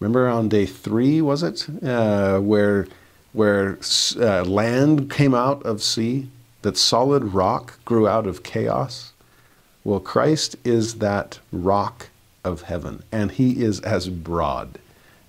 Remember 0.00 0.26
on 0.28 0.48
day 0.48 0.66
three, 0.66 1.20
was 1.20 1.42
it? 1.42 1.66
Uh, 1.82 2.38
where 2.38 2.86
where 3.32 3.78
uh, 4.18 4.44
land 4.44 5.10
came 5.10 5.34
out 5.34 5.62
of 5.64 5.82
sea, 5.82 6.28
that 6.62 6.76
solid 6.76 7.24
rock 7.34 7.78
grew 7.84 8.06
out 8.06 8.26
of 8.26 8.42
chaos. 8.42 9.12
Well, 9.84 10.00
Christ 10.00 10.56
is 10.64 10.96
that 10.96 11.40
rock 11.50 12.08
of 12.44 12.62
heaven, 12.62 13.02
and 13.10 13.32
he 13.32 13.62
is 13.62 13.80
as 13.80 14.08
broad 14.08 14.78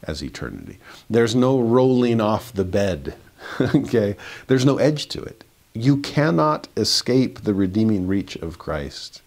as 0.03 0.23
eternity. 0.23 0.77
There's 1.09 1.35
no 1.35 1.59
rolling 1.59 2.19
off 2.21 2.53
the 2.53 2.65
bed, 2.65 3.15
okay? 3.59 4.15
There's 4.47 4.65
no 4.65 4.77
edge 4.77 5.07
to 5.09 5.23
it. 5.23 5.43
You 5.73 5.97
cannot 5.97 6.67
escape 6.77 7.41
the 7.41 7.53
redeeming 7.53 8.05
reach 8.05 8.35
of 8.37 8.59
Christ. 8.59 9.21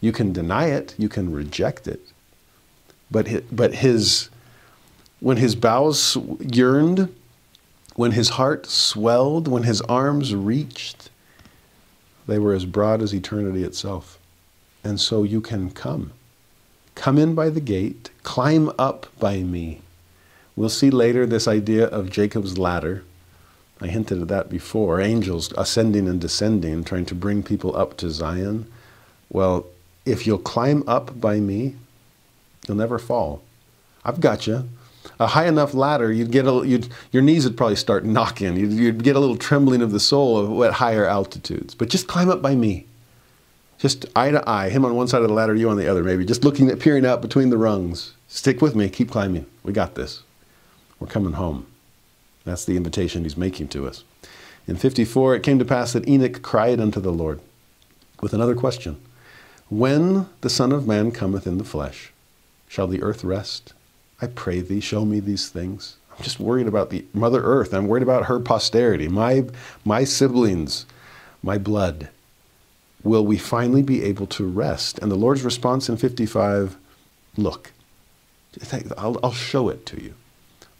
You 0.00 0.12
can 0.12 0.32
deny 0.32 0.66
it, 0.66 0.94
you 0.98 1.08
can 1.08 1.32
reject 1.32 1.88
it, 1.88 2.00
but 3.10 3.26
his, 3.26 3.42
but 3.50 3.74
his 3.74 4.28
when 5.20 5.36
his 5.36 5.54
bowels 5.54 6.16
yearned, 6.40 7.14
when 7.94 8.12
his 8.12 8.30
heart 8.30 8.66
swelled, 8.66 9.48
when 9.48 9.64
his 9.64 9.80
arms 9.82 10.34
reached, 10.34 11.10
they 12.26 12.38
were 12.38 12.54
as 12.54 12.64
broad 12.64 13.02
as 13.02 13.14
eternity 13.14 13.64
itself. 13.64 14.18
And 14.84 15.00
so 15.00 15.22
you 15.22 15.40
can 15.40 15.70
come. 15.70 16.12
Come 16.94 17.18
in 17.18 17.34
by 17.34 17.48
the 17.48 17.60
gate, 17.60 18.10
climb 18.22 18.70
up 18.78 19.06
by 19.18 19.38
me. 19.38 19.80
We'll 20.56 20.68
see 20.68 20.90
later 20.90 21.26
this 21.26 21.48
idea 21.48 21.86
of 21.86 22.10
Jacob's 22.10 22.58
ladder. 22.58 23.04
I 23.80 23.86
hinted 23.88 24.20
at 24.22 24.28
that 24.28 24.50
before 24.50 25.00
angels 25.00 25.52
ascending 25.56 26.08
and 26.08 26.20
descending, 26.20 26.84
trying 26.84 27.06
to 27.06 27.14
bring 27.14 27.42
people 27.42 27.74
up 27.76 27.96
to 27.98 28.10
Zion. 28.10 28.70
Well, 29.30 29.66
if 30.04 30.26
you'll 30.26 30.38
climb 30.38 30.84
up 30.86 31.20
by 31.20 31.40
me, 31.40 31.76
you'll 32.66 32.76
never 32.76 32.98
fall. 32.98 33.42
I've 34.04 34.20
got 34.20 34.46
you. 34.46 34.68
A 35.18 35.26
high 35.28 35.46
enough 35.46 35.74
ladder, 35.74 36.12
you'd 36.12 36.30
get 36.30 36.46
a, 36.46 36.62
you'd, 36.66 36.88
your 37.10 37.22
knees 37.22 37.44
would 37.44 37.56
probably 37.56 37.76
start 37.76 38.04
knocking. 38.04 38.56
You'd, 38.56 38.72
you'd 38.72 39.04
get 39.04 39.16
a 39.16 39.20
little 39.20 39.36
trembling 39.36 39.82
of 39.82 39.90
the 39.90 40.00
soul 40.00 40.64
at 40.64 40.74
higher 40.74 41.06
altitudes. 41.06 41.74
But 41.74 41.88
just 41.88 42.06
climb 42.06 42.30
up 42.30 42.42
by 42.42 42.54
me. 42.54 42.86
Just 43.78 44.06
eye 44.14 44.30
to 44.30 44.48
eye, 44.48 44.68
him 44.68 44.84
on 44.84 44.94
one 44.94 45.08
side 45.08 45.22
of 45.22 45.28
the 45.28 45.34
ladder, 45.34 45.56
you 45.56 45.68
on 45.68 45.76
the 45.76 45.88
other, 45.88 46.04
maybe. 46.04 46.24
Just 46.24 46.44
looking 46.44 46.70
at, 46.70 46.78
peering 46.78 47.04
out 47.04 47.20
between 47.20 47.50
the 47.50 47.58
rungs. 47.58 48.14
Stick 48.28 48.62
with 48.62 48.76
me, 48.76 48.88
keep 48.88 49.10
climbing. 49.10 49.46
We 49.64 49.72
got 49.72 49.96
this. 49.96 50.22
We're 51.00 51.08
coming 51.08 51.32
home. 51.32 51.66
That's 52.44 52.64
the 52.64 52.76
invitation 52.76 53.24
he's 53.24 53.36
making 53.36 53.68
to 53.68 53.88
us. 53.88 54.04
In 54.68 54.76
54, 54.76 55.34
it 55.34 55.42
came 55.42 55.58
to 55.58 55.64
pass 55.64 55.92
that 55.92 56.08
Enoch 56.08 56.42
cried 56.42 56.80
unto 56.80 57.00
the 57.00 57.12
Lord 57.12 57.40
with 58.20 58.32
another 58.32 58.54
question 58.54 59.00
When 59.68 60.28
the 60.42 60.50
Son 60.50 60.70
of 60.70 60.86
Man 60.86 61.10
cometh 61.10 61.46
in 61.46 61.58
the 61.58 61.64
flesh, 61.64 62.12
shall 62.68 62.86
the 62.86 63.02
earth 63.02 63.24
rest? 63.24 63.72
I 64.22 64.28
pray 64.28 64.60
thee, 64.60 64.80
show 64.80 65.04
me 65.04 65.18
these 65.18 65.48
things. 65.48 65.96
I'm 66.16 66.22
just 66.22 66.38
worried 66.38 66.68
about 66.68 66.90
the 66.90 67.04
Mother 67.12 67.42
Earth. 67.42 67.74
I'm 67.74 67.88
worried 67.88 68.04
about 68.04 68.26
her 68.26 68.38
posterity, 68.38 69.08
my, 69.08 69.44
my 69.84 70.04
siblings, 70.04 70.86
my 71.42 71.58
blood. 71.58 72.08
Will 73.02 73.26
we 73.26 73.36
finally 73.36 73.82
be 73.82 74.04
able 74.04 74.28
to 74.28 74.46
rest? 74.46 75.00
And 75.00 75.10
the 75.10 75.16
Lord's 75.16 75.42
response 75.42 75.88
in 75.88 75.96
55 75.96 76.76
look. 77.36 77.72
I'll, 78.96 79.18
I'll 79.24 79.32
show 79.32 79.68
it 79.68 79.84
to 79.86 80.00
you. 80.00 80.14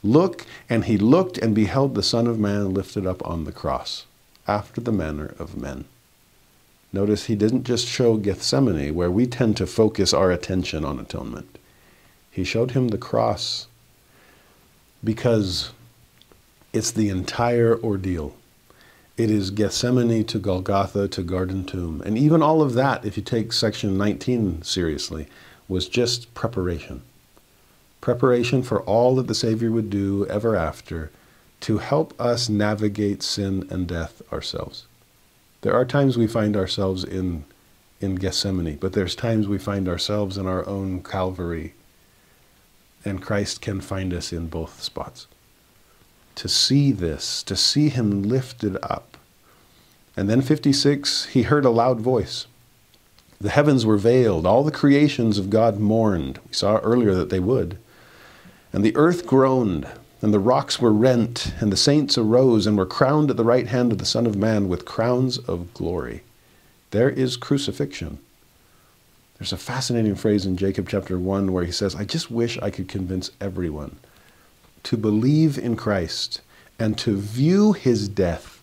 Look, 0.03 0.45
and 0.69 0.85
he 0.85 0.97
looked 0.97 1.37
and 1.37 1.53
beheld 1.53 1.95
the 1.95 2.03
Son 2.03 2.27
of 2.27 2.39
Man 2.39 2.73
lifted 2.73 3.05
up 3.05 3.25
on 3.27 3.43
the 3.43 3.51
cross, 3.51 4.05
after 4.47 4.79
the 4.79 4.91
manner 4.91 5.33
of 5.37 5.57
men. 5.57 5.85
Notice 6.93 7.25
he 7.25 7.35
didn't 7.35 7.63
just 7.63 7.87
show 7.87 8.17
Gethsemane, 8.17 8.93
where 8.93 9.11
we 9.11 9.25
tend 9.25 9.57
to 9.57 9.65
focus 9.65 10.13
our 10.13 10.31
attention 10.31 10.85
on 10.85 10.99
atonement. 10.99 11.52
He 12.33 12.43
showed 12.43 12.71
him 12.71 12.87
the 12.89 12.97
cross 12.97 13.67
because 15.03 15.71
it's 16.73 16.91
the 16.91 17.09
entire 17.09 17.79
ordeal. 17.79 18.35
It 19.15 19.29
is 19.29 19.51
Gethsemane 19.51 20.25
to 20.25 20.39
Golgotha 20.39 21.07
to 21.07 21.21
Garden 21.21 21.63
Tomb. 21.63 22.01
And 22.03 22.17
even 22.17 22.41
all 22.41 22.63
of 22.63 22.73
that, 22.73 23.05
if 23.05 23.15
you 23.15 23.23
take 23.23 23.53
section 23.53 23.97
19 23.97 24.63
seriously, 24.63 25.27
was 25.69 25.87
just 25.87 26.33
preparation 26.33 27.03
preparation 28.03 28.61
for 28.61 28.81
all 28.81 29.15
that 29.15 29.27
the 29.27 29.33
Savior 29.33 29.71
would 29.71 29.89
do 29.89 30.27
ever 30.27 30.57
after 30.57 31.09
to 31.61 31.77
help 31.77 32.19
us 32.19 32.49
navigate 32.49 33.23
sin 33.23 33.65
and 33.69 33.87
death 33.87 34.21
ourselves. 34.33 34.85
There 35.61 35.73
are 35.73 35.85
times 35.85 36.17
we 36.17 36.27
find 36.27 36.57
ourselves 36.57 37.05
in, 37.05 37.45
in 38.01 38.15
Gethsemane, 38.15 38.75
but 38.75 38.91
there's 38.91 39.15
times 39.15 39.47
we 39.47 39.57
find 39.57 39.87
ourselves 39.87 40.37
in 40.37 40.45
our 40.45 40.67
own 40.67 41.01
Calvary, 41.01 41.75
and 43.05 43.21
Christ 43.21 43.61
can 43.61 43.81
find 43.81 44.13
us 44.13 44.31
in 44.31 44.47
both 44.47 44.81
spots. 44.81 45.27
To 46.35 46.47
see 46.47 46.91
this, 46.91 47.43
to 47.43 47.55
see 47.55 47.89
Him 47.89 48.23
lifted 48.23 48.77
up. 48.81 49.17
And 50.15 50.29
then 50.29 50.41
56, 50.41 51.25
he 51.25 51.43
heard 51.43 51.65
a 51.65 51.69
loud 51.69 51.99
voice. 51.99 52.45
The 53.41 53.49
heavens 53.49 53.85
were 53.85 53.97
veiled, 53.97 54.45
all 54.45 54.63
the 54.63 54.71
creations 54.71 55.37
of 55.37 55.49
God 55.49 55.79
mourned. 55.79 56.39
We 56.47 56.53
saw 56.53 56.77
earlier 56.77 57.13
that 57.15 57.29
they 57.29 57.39
would. 57.39 57.77
And 58.71 58.85
the 58.85 58.95
earth 58.95 59.25
groaned, 59.25 59.87
and 60.21 60.33
the 60.33 60.39
rocks 60.39 60.79
were 60.79 60.93
rent, 60.93 61.53
and 61.59 61.71
the 61.71 61.77
saints 61.77 62.17
arose 62.17 62.65
and 62.65 62.77
were 62.77 62.85
crowned 62.85 63.29
at 63.29 63.37
the 63.37 63.43
right 63.43 63.67
hand 63.67 63.91
of 63.91 63.97
the 63.97 64.05
Son 64.05 64.25
of 64.25 64.37
Man 64.37 64.69
with 64.69 64.85
crowns 64.85 65.37
of 65.39 65.73
glory. 65.73 66.23
There 66.91 67.09
is 67.09 67.35
crucifixion. 67.35 68.19
There's 69.37 69.53
a 69.53 69.57
fascinating 69.57 70.15
phrase 70.15 70.45
in 70.45 70.57
Jacob 70.57 70.87
chapter 70.87 71.17
1 71.17 71.51
where 71.51 71.65
he 71.65 71.71
says, 71.71 71.95
I 71.95 72.05
just 72.05 72.29
wish 72.29 72.57
I 72.59 72.69
could 72.69 72.87
convince 72.87 73.31
everyone 73.41 73.97
to 74.83 74.97
believe 74.97 75.57
in 75.57 75.75
Christ 75.75 76.41
and 76.79 76.97
to 76.99 77.17
view 77.17 77.73
his 77.73 78.07
death 78.07 78.61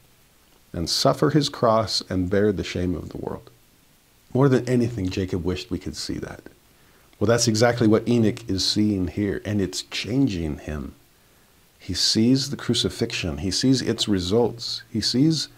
and 0.72 0.88
suffer 0.88 1.30
his 1.30 1.48
cross 1.48 2.02
and 2.09 2.30
bear 2.30 2.52
the 2.52 2.64
shame 2.64 2.94
of 2.94 3.10
the 3.10 3.18
world. 3.18 3.51
More 4.32 4.48
than 4.48 4.68
anything, 4.68 5.09
Jacob 5.09 5.44
wished 5.44 5.70
we 5.70 5.78
could 5.78 5.97
see 5.97 6.18
that. 6.18 6.42
Well, 7.18 7.26
that's 7.26 7.48
exactly 7.48 7.86
what 7.86 8.09
Enoch 8.09 8.48
is 8.48 8.64
seeing 8.64 9.09
here, 9.09 9.42
and 9.44 9.60
it's 9.60 9.82
changing 9.82 10.59
him. 10.59 10.94
He 11.78 11.94
sees 11.94 12.51
the 12.51 12.56
crucifixion, 12.56 13.38
he 13.38 13.51
sees 13.51 13.82
its 13.82 14.09
results, 14.09 14.82
he 14.90 15.01
sees 15.01 15.48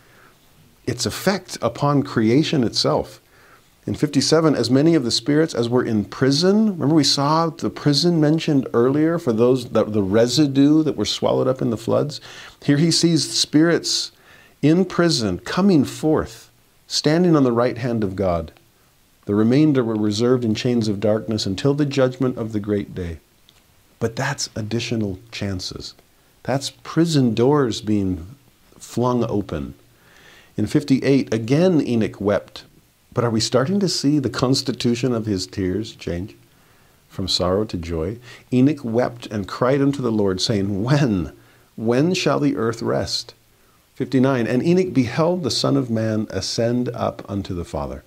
its 0.87 1.07
effect 1.07 1.59
upon 1.63 2.03
creation 2.03 2.65
itself. 2.65 3.21
In 3.85 3.95
57, 3.95 4.55
as 4.55 4.71
many 4.71 4.95
of 4.95 5.03
the 5.03 5.11
spirits 5.11 5.55
as 5.55 5.69
were 5.69 5.85
in 5.85 6.05
prison, 6.05 6.67
remember 6.73 6.95
we 6.95 7.03
saw 7.03 7.51
the 7.51 7.69
prison 7.69 8.21
mentioned 8.21 8.69
earlier 8.73 9.19
for 9.19 9.33
those, 9.33 9.71
the, 9.71 9.85
the 9.85 10.03
residue 10.03 10.85
that 10.85 10.97
were 10.97 11.05
swallowed 11.05 11.49
up 11.49 11.61
in 11.61 11.71
the 11.71 11.77
floods. 11.77 12.21
Here 12.63 12.77
he 12.77 12.93
sees 12.93 13.29
spirits 13.29 14.13
in 14.61 14.85
prison 14.85 15.41
coming 15.41 15.85
forth, 15.85 16.51
standing 16.87 17.35
on 17.35 17.43
the 17.43 17.51
right 17.51 17.77
hand 17.77 18.05
of 18.05 18.15
God. 18.15 18.53
The 19.25 19.35
remainder 19.35 19.83
were 19.83 19.97
reserved 19.97 20.45
in 20.45 20.55
chains 20.55 20.87
of 20.87 21.01
darkness 21.01 21.45
until 21.45 21.75
the 21.75 21.87
judgment 21.87 22.39
of 22.39 22.53
the 22.53 22.61
great 22.61 22.95
day. 22.95 23.19
But 23.99 24.15
that's 24.15 24.49
additional 24.55 25.19
chances. 25.33 25.95
That's 26.45 26.71
prison 26.71 27.35
doors 27.35 27.81
being 27.81 28.37
flung 28.79 29.25
open. 29.29 29.75
In 30.57 30.67
58, 30.67 31.33
again 31.35 31.85
Enoch 31.85 32.21
wept. 32.21 32.65
But 33.15 33.25
are 33.25 33.31
we 33.31 33.41
starting 33.41 33.79
to 33.81 33.89
see 33.89 34.19
the 34.19 34.31
constitution 34.31 35.13
of 35.13 35.27
his 35.27 35.47
tears 35.47 35.95
change 35.95 36.35
from 37.09 37.29
sorrow 37.29 37.65
to 37.65 37.77
joy? 37.77 38.19
Enoch 38.53 38.85
wept 38.85 39.27
and 39.27 39.47
cried 39.47 39.83
unto 39.83 40.01
the 40.01 40.13
Lord, 40.13 40.41
saying, 40.41 40.83
When? 40.83 41.33
When 41.77 42.15
shall 42.15 42.41
the 42.41 42.57
earth 42.57 42.81
rest? 42.83 43.35
59. 43.95 44.47
And 44.47 44.63
Enoch 44.63 44.95
beheld 44.95 45.43
the 45.43 45.51
Son 45.51 45.77
of 45.77 45.91
Man 45.91 46.27
ascend 46.31 46.89
up 46.91 47.23
unto 47.29 47.55
the 47.55 47.65
Father. 47.65 48.03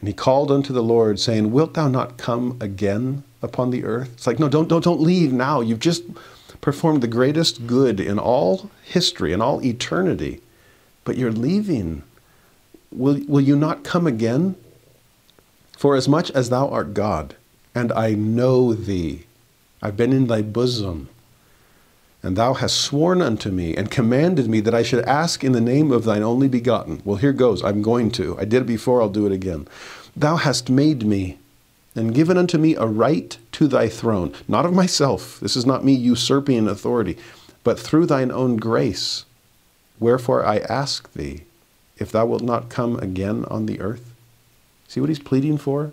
And 0.00 0.08
he 0.08 0.14
called 0.14 0.50
unto 0.50 0.72
the 0.72 0.82
Lord, 0.82 1.20
saying, 1.20 1.52
Wilt 1.52 1.74
thou 1.74 1.88
not 1.88 2.18
come 2.18 2.58
again 2.60 3.22
upon 3.40 3.70
the 3.70 3.84
earth? 3.84 4.10
It's 4.14 4.26
like, 4.26 4.38
no, 4.40 4.48
don't, 4.48 4.68
don't, 4.68 4.84
don't 4.84 5.00
leave 5.00 5.32
now. 5.32 5.60
You've 5.60 5.80
just 5.80 6.02
performed 6.60 7.02
the 7.02 7.08
greatest 7.08 7.66
good 7.66 8.00
in 8.00 8.18
all 8.18 8.70
history, 8.82 9.32
in 9.32 9.40
all 9.40 9.64
eternity, 9.64 10.40
but 11.04 11.16
you're 11.16 11.32
leaving. 11.32 12.02
Will, 12.94 13.20
will 13.26 13.40
you 13.40 13.56
not 13.56 13.84
come 13.84 14.06
again? 14.06 14.54
For 15.76 15.96
as 15.96 16.08
much 16.08 16.30
as 16.30 16.48
thou 16.48 16.68
art 16.68 16.94
God, 16.94 17.34
and 17.74 17.92
I 17.92 18.14
know 18.14 18.72
thee, 18.72 19.24
I've 19.82 19.96
been 19.96 20.12
in 20.12 20.28
thy 20.28 20.42
bosom, 20.42 21.08
and 22.22 22.36
thou 22.36 22.54
hast 22.54 22.76
sworn 22.76 23.20
unto 23.20 23.50
me 23.50 23.76
and 23.76 23.90
commanded 23.90 24.48
me 24.48 24.60
that 24.60 24.74
I 24.74 24.82
should 24.82 25.04
ask 25.04 25.44
in 25.44 25.52
the 25.52 25.60
name 25.60 25.92
of 25.92 26.04
thine 26.04 26.22
only 26.22 26.48
begotten. 26.48 27.02
Well, 27.04 27.18
here 27.18 27.34
goes. 27.34 27.62
I'm 27.62 27.82
going 27.82 28.10
to. 28.12 28.38
I 28.38 28.46
did 28.46 28.62
it 28.62 28.66
before, 28.66 29.02
I'll 29.02 29.10
do 29.10 29.26
it 29.26 29.32
again. 29.32 29.68
Thou 30.16 30.36
hast 30.36 30.70
made 30.70 31.04
me, 31.04 31.38
and 31.94 32.14
given 32.14 32.38
unto 32.38 32.56
me 32.56 32.76
a 32.76 32.86
right 32.86 33.36
to 33.52 33.68
thy 33.68 33.88
throne, 33.88 34.32
not 34.48 34.64
of 34.64 34.72
myself. 34.72 35.38
This 35.40 35.54
is 35.56 35.66
not 35.66 35.84
me 35.84 35.92
usurping 35.92 36.66
authority, 36.66 37.18
but 37.62 37.78
through 37.78 38.06
thine 38.06 38.30
own 38.30 38.56
grace. 38.56 39.24
Wherefore 39.98 40.46
I 40.46 40.58
ask 40.58 41.12
thee, 41.12 41.42
if 41.98 42.10
thou 42.10 42.26
wilt 42.26 42.42
not 42.42 42.68
come 42.68 42.98
again 42.98 43.44
on 43.46 43.66
the 43.66 43.80
earth. 43.80 44.12
See 44.88 45.00
what 45.00 45.08
he's 45.08 45.18
pleading 45.18 45.58
for? 45.58 45.92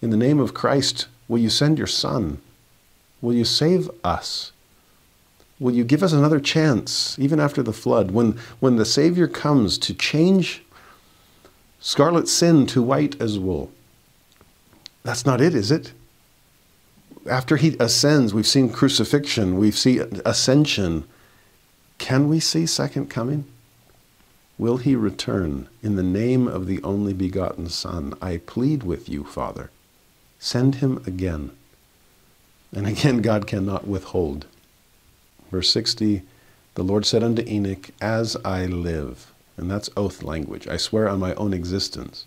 In 0.00 0.10
the 0.10 0.16
name 0.16 0.38
of 0.38 0.54
Christ, 0.54 1.06
will 1.26 1.38
you 1.38 1.50
send 1.50 1.78
your 1.78 1.86
Son? 1.86 2.40
Will 3.20 3.34
you 3.34 3.44
save 3.44 3.90
us? 4.04 4.52
Will 5.60 5.74
you 5.74 5.84
give 5.84 6.02
us 6.02 6.12
another 6.12 6.38
chance, 6.38 7.18
even 7.18 7.40
after 7.40 7.62
the 7.62 7.72
flood, 7.72 8.12
when, 8.12 8.38
when 8.60 8.76
the 8.76 8.84
Savior 8.84 9.26
comes 9.26 9.76
to 9.78 9.94
change 9.94 10.62
scarlet 11.80 12.28
sin 12.28 12.66
to 12.66 12.82
white 12.82 13.20
as 13.20 13.38
wool? 13.38 13.72
That's 15.02 15.26
not 15.26 15.40
it, 15.40 15.54
is 15.54 15.70
it? 15.70 15.92
After 17.28 17.56
he 17.56 17.76
ascends, 17.80 18.32
we've 18.32 18.46
seen 18.46 18.70
crucifixion, 18.70 19.58
we've 19.58 19.76
seen 19.76 20.20
ascension. 20.24 21.04
Can 21.98 22.28
we 22.28 22.38
see 22.38 22.64
second 22.66 23.10
coming? 23.10 23.44
Will 24.58 24.78
he 24.78 24.96
return 24.96 25.68
in 25.84 25.94
the 25.94 26.02
name 26.02 26.48
of 26.48 26.66
the 26.66 26.82
only 26.82 27.12
begotten 27.12 27.68
Son? 27.68 28.14
I 28.20 28.38
plead 28.38 28.82
with 28.82 29.08
you, 29.08 29.22
Father. 29.22 29.70
Send 30.40 30.76
him 30.76 31.00
again. 31.06 31.52
And 32.74 32.86
again, 32.86 33.22
God 33.22 33.46
cannot 33.46 33.86
withhold. 33.86 34.46
Verse 35.50 35.70
60 35.70 36.22
The 36.74 36.82
Lord 36.82 37.06
said 37.06 37.22
unto 37.22 37.42
Enoch, 37.46 37.90
As 38.00 38.36
I 38.44 38.66
live, 38.66 39.32
and 39.56 39.70
that's 39.70 39.90
oath 39.96 40.24
language, 40.24 40.66
I 40.66 40.76
swear 40.76 41.08
on 41.08 41.20
my 41.20 41.34
own 41.34 41.54
existence, 41.54 42.26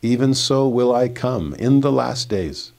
even 0.00 0.34
so 0.34 0.68
will 0.68 0.94
I 0.94 1.08
come 1.08 1.54
in 1.54 1.80
the 1.80 1.90
last 1.90 2.28
days, 2.28 2.70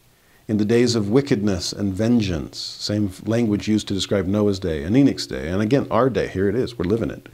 in 0.47 0.57
the 0.57 0.65
days 0.65 0.95
of 0.95 1.09
wickedness 1.09 1.73
and 1.73 1.93
vengeance. 1.93 2.57
Same 2.57 3.11
language 3.25 3.67
used 3.67 3.89
to 3.89 3.93
describe 3.93 4.25
Noah's 4.25 4.59
day 4.59 4.83
and 4.83 4.95
Enoch's 4.95 5.27
day, 5.27 5.49
and 5.49 5.61
again, 5.61 5.85
our 5.91 6.09
day. 6.09 6.27
Here 6.29 6.47
it 6.47 6.55
is, 6.55 6.77
we're 6.77 6.85
living 6.85 7.11
it. 7.11 7.27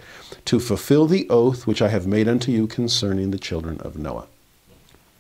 To 0.46 0.60
fulfill 0.60 1.08
the 1.08 1.28
oath 1.30 1.68
which 1.68 1.82
I 1.82 1.90
have 1.90 2.08
made 2.08 2.28
unto 2.28 2.52
you 2.52 2.68
concerning 2.68 3.32
the 3.32 3.40
children 3.40 3.80
of 3.82 3.98
Noah. 3.98 4.28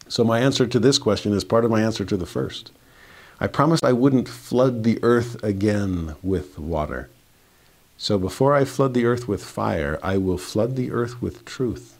So, 0.07 0.23
my 0.23 0.39
answer 0.39 0.67
to 0.67 0.79
this 0.79 0.97
question 0.97 1.33
is 1.33 1.43
part 1.43 1.65
of 1.65 1.71
my 1.71 1.81
answer 1.81 2.05
to 2.05 2.17
the 2.17 2.25
first. 2.25 2.71
I 3.39 3.47
promised 3.47 3.83
I 3.83 3.91
wouldn't 3.91 4.29
flood 4.29 4.83
the 4.83 4.99
earth 5.03 5.43
again 5.43 6.15
with 6.23 6.57
water. 6.57 7.09
So 7.97 8.17
before 8.17 8.53
I 8.53 8.65
flood 8.65 8.93
the 8.93 9.05
earth 9.05 9.27
with 9.27 9.43
fire, 9.43 9.99
I 10.03 10.17
will 10.17 10.37
flood 10.37 10.75
the 10.75 10.91
earth 10.91 11.21
with 11.21 11.45
truth. 11.45 11.97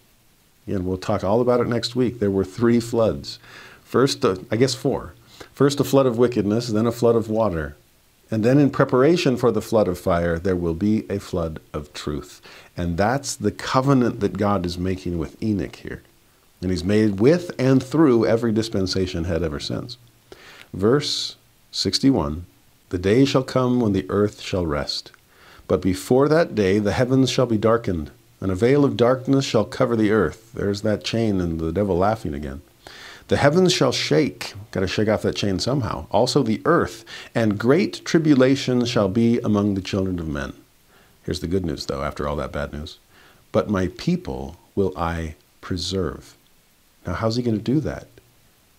And 0.68 0.86
we'll 0.86 0.98
talk 0.98 1.24
all 1.24 1.42
about 1.42 1.62
it 1.62 1.68
next 1.68 1.96
week. 1.96 2.20
There 2.20 2.32
were 2.32 2.44
three 2.44 2.80
floods. 2.80 3.40
First, 3.84 4.26
uh, 4.26 4.38
I 4.52 4.56
guess 4.56 4.74
four. 4.74 5.14
First, 5.54 5.80
a 5.80 5.84
flood 5.84 6.06
of 6.06 6.18
wickedness, 6.18 6.68
then 6.68 6.86
a 6.86 6.92
flood 6.92 7.16
of 7.16 7.30
water. 7.30 7.76
And 8.32 8.44
then, 8.44 8.58
in 8.58 8.72
preparation 8.72 9.38
for 9.38 9.52
the 9.52 9.62
flood 9.62 9.88
of 9.88 10.00
fire, 10.00 10.40
there 10.40 10.56
will 10.56 10.74
be 10.74 11.06
a 11.10 11.20
flood 11.20 11.60
of 11.74 11.94
truth. 11.94 12.42
And 12.76 12.98
that's 12.98 13.36
the 13.36 13.52
covenant 13.52 14.20
that 14.20 14.38
God 14.38 14.66
is 14.66 14.78
making 14.78 15.18
with 15.18 15.42
Enoch 15.44 15.76
here. 15.76 16.02
And 16.62 16.72
he's 16.72 16.84
made 16.84 17.20
with 17.20 17.52
and 17.60 17.84
through 17.84 18.26
every 18.26 18.52
dispensation 18.52 19.26
had 19.26 19.44
ever 19.44 19.60
since. 19.60 19.98
Verse 20.74 21.36
61 21.72 22.46
The 22.90 22.98
day 22.98 23.26
shall 23.26 23.44
come 23.44 23.80
when 23.80 23.94
the 23.94 24.06
earth 24.10 24.42
shall 24.42 24.66
rest. 24.66 25.12
But 25.68 25.82
before 25.82 26.28
that 26.28 26.56
day 26.56 26.80
the 26.80 26.94
heavens 26.94 27.30
shall 27.30 27.46
be 27.46 27.58
darkened, 27.58 28.12
and 28.42 28.52
a 28.52 28.56
veil 28.56 28.84
of 28.84 28.98
darkness 28.98 29.46
shall 29.46 29.66
cover 29.66 29.96
the 29.96 30.12
earth. 30.12 30.52
There's 30.54 30.82
that 30.82 31.04
chain 31.04 31.40
and 31.40 31.60
the 31.60 31.72
devil 31.72 31.98
laughing 31.98 32.34
again. 32.34 32.62
The 33.28 33.38
heavens 33.38 33.74
shall 33.74 33.92
shake. 33.92 34.54
Got 34.72 34.82
to 34.82 34.88
shake 34.88 35.08
off 35.08 35.24
that 35.24 35.36
chain 35.36 35.60
somehow. 35.60 36.06
Also 36.12 36.44
the 36.44 36.62
earth, 36.66 37.04
and 37.34 37.58
great 37.58 38.06
tribulation 38.06 38.86
shall 38.86 39.10
be 39.10 39.40
among 39.40 39.74
the 39.74 39.82
children 39.82 40.20
of 40.20 40.28
men. 40.28 40.54
Here's 41.24 41.40
the 41.40 41.48
good 41.48 41.66
news, 41.66 41.88
though, 41.88 42.04
after 42.04 42.28
all 42.28 42.36
that 42.36 42.52
bad 42.52 42.72
news. 42.72 43.00
But 43.52 43.70
my 43.70 43.88
people 43.88 44.58
will 44.76 44.94
I 44.96 45.36
preserve. 45.62 46.36
Now, 47.08 47.14
how's 47.14 47.36
he 47.36 47.44
going 47.44 47.58
to 47.58 47.64
do 47.64 47.80
that? 47.80 48.08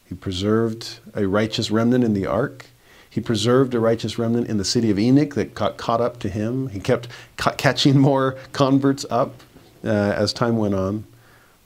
He 0.09 0.14
preserved 0.14 1.01
a 1.14 1.27
righteous 1.27 1.70
remnant 1.73 2.05
in 2.05 2.14
the 2.14 2.27
ark. 2.27 2.66
He 3.10 3.20
preserved 3.20 3.74
a 3.74 3.81
righteous 3.81 4.18
remnant 4.18 4.48
in 4.48 4.59
the 4.59 4.64
city 4.64 4.90
of 4.90 4.98
Enoch 4.98 5.35
that 5.35 5.55
got 5.55 5.77
caught 5.77 6.01
up 6.01 6.20
to 6.20 6.28
him. 6.28 6.68
He 6.68 6.78
kept 6.78 7.09
ca- 7.36 7.55
catching 7.55 7.98
more 7.98 8.36
converts 8.52 9.05
up 9.10 9.35
uh, 9.85 9.89
as 9.89 10.32
time 10.32 10.59
went 10.59 10.74
on. 10.74 11.05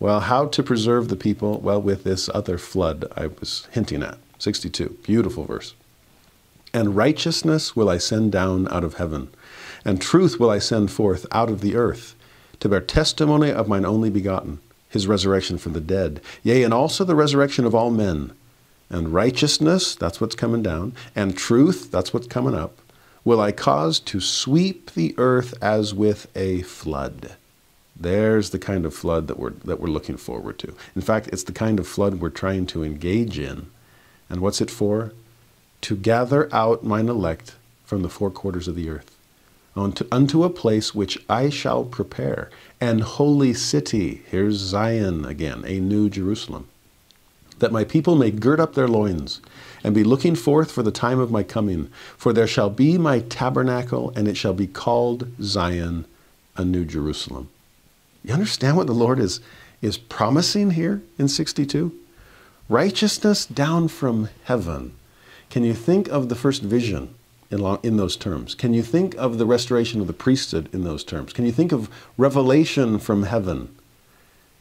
Well, 0.01 0.21
how 0.21 0.47
to 0.47 0.63
preserve 0.63 1.09
the 1.09 1.17
people? 1.17 1.61
Well, 1.61 1.83
with 1.83 2.05
this 2.05 2.31
other 2.33 2.57
flood 2.57 3.05
I 3.19 3.27
was 3.27 3.69
hinting 3.73 4.03
at. 4.03 4.17
62, 4.39 4.97
beautiful 5.03 5.45
verse. 5.45 5.75
And 6.73 6.97
righteousness 6.97 7.77
will 7.77 7.91
I 7.91 7.99
send 7.99 8.33
down 8.33 8.67
out 8.73 8.83
of 8.83 8.95
heaven, 8.95 9.29
and 9.85 10.01
truth 10.01 10.41
will 10.41 10.49
I 10.49 10.59
send 10.59 10.91
forth 10.91 11.27
out 11.33 11.51
of 11.51 11.61
the 11.61 11.77
earth, 11.77 12.15
to 12.61 12.69
bear 12.71 12.81
testimony 12.81 13.51
of 13.51 13.69
mine 13.69 13.85
only 13.85 14.09
begotten 14.09 14.61
his 14.89 15.07
resurrection 15.07 15.59
from 15.59 15.75
the 15.75 15.81
dead, 15.83 16.23
yea, 16.43 16.63
and 16.63 16.73
also 16.73 17.05
the 17.05 17.15
resurrection 17.15 17.67
of 17.67 17.75
all 17.75 17.91
men. 17.91 18.33
And 18.89 19.13
righteousness, 19.13 19.95
that's 19.95 20.19
what's 20.19 20.35
coming 20.35 20.63
down, 20.63 20.95
and 21.15 21.37
truth, 21.37 21.91
that's 21.91 22.15
what's 22.15 22.27
coming 22.27 22.55
up, 22.55 22.79
will 23.23 23.41
I 23.41 23.53
cause 23.53 24.01
to 24.01 24.19
sweep 24.19 24.93
the 24.93 25.15
earth 25.19 25.53
as 25.63 25.93
with 25.93 26.27
a 26.35 26.63
flood. 26.63 27.37
There's 28.01 28.51
the 28.51 28.59
kind 28.59 28.87
of 28.87 28.95
flood 28.95 29.29
that 29.29 29.39
we're, 29.39 29.51
that 29.51 29.79
we're 29.79 29.89
looking 29.89 30.17
forward 30.17 30.59
to. 30.61 30.75
In 30.97 31.03
fact, 31.03 31.29
it's 31.29 31.45
the 31.45 31.53
kind 31.53 31.79
of 31.79 31.87
flood 31.87 32.15
we're 32.15 32.31
trying 32.31 32.67
to 32.67 32.83
engage 32.83 33.39
in. 33.39 33.67
And 34.31 34.41
what's 34.41 34.61
it 34.61 34.71
for? 34.71 35.13
To 35.83 35.97
gather 35.97 36.53
out 36.53 36.83
mine 36.83 37.09
elect 37.09 37.57
from 37.85 38.03
the 38.03 38.09
four 38.09 38.31
quarters 38.31 38.69
of 38.69 38.75
the 38.75 38.89
earth 38.89 39.17
unto, 39.77 40.07
unto 40.11 40.45
a 40.45 40.51
place 40.51 40.95
which 40.95 41.19
I 41.29 41.49
shall 41.49 41.85
prepare, 41.85 42.51
an 42.81 43.01
holy 43.01 43.55
city. 43.55 44.23
Here's 44.31 44.57
Zion 44.57 45.25
again, 45.25 45.65
a 45.67 45.81
new 45.81 46.09
Jerusalem. 46.09 46.69
That 47.59 47.73
my 47.73 47.85
people 47.85 48.17
may 48.17 48.31
gird 48.31 48.61
up 48.61 48.75
their 48.75 48.89
loins 48.89 49.41
and 49.85 49.95
be 49.95 50.05
looking 50.05 50.35
forth 50.35 50.73
for 50.73 50.83
the 50.83 50.91
time 50.91 51.19
of 51.19 51.31
my 51.31 51.43
coming. 51.43 51.91
For 52.17 52.33
there 52.33 52.47
shall 52.47 52.71
be 52.71 52.97
my 52.97 53.21
tabernacle, 53.21 54.13
and 54.17 54.27
it 54.27 54.37
shall 54.37 54.55
be 54.55 54.67
called 54.67 55.29
Zion, 55.43 56.07
a 56.57 56.65
new 56.65 56.85
Jerusalem. 56.85 57.51
You 58.23 58.35
understand 58.35 58.77
what 58.77 58.87
the 58.87 58.93
Lord 58.93 59.19
is, 59.19 59.41
is 59.81 59.97
promising 59.97 60.73
here 60.73 61.03
in 61.19 61.29
62? 61.29 61.93
Righteousness 62.69 63.47
down 63.47 63.89
from 63.89 64.29
heaven. 64.45 64.95
Can 65.49 65.65
you 65.65 65.75
think 65.75 66.09
of 66.09 66.29
the 66.29 66.37
first 66.37 66.63
vision 66.63 67.15
in, 67.51 67.79
in 67.83 67.97
those 67.97 68.17
terms? 68.17 68.55
Can 68.55 68.73
you 68.73 68.83
think 68.83 69.17
of 69.17 69.39
the 69.39 69.47
restoration 69.47 70.01
of 70.01 70.07
the 70.07 70.13
priesthood 70.13 70.69
in 70.73 70.85
those 70.85 71.03
terms? 71.03 71.33
Can 71.33 71.45
you 71.45 71.53
think 71.53 71.73
of 71.73 71.91
revelation 72.17 72.99
from 72.99 73.25
heaven 73.25 73.75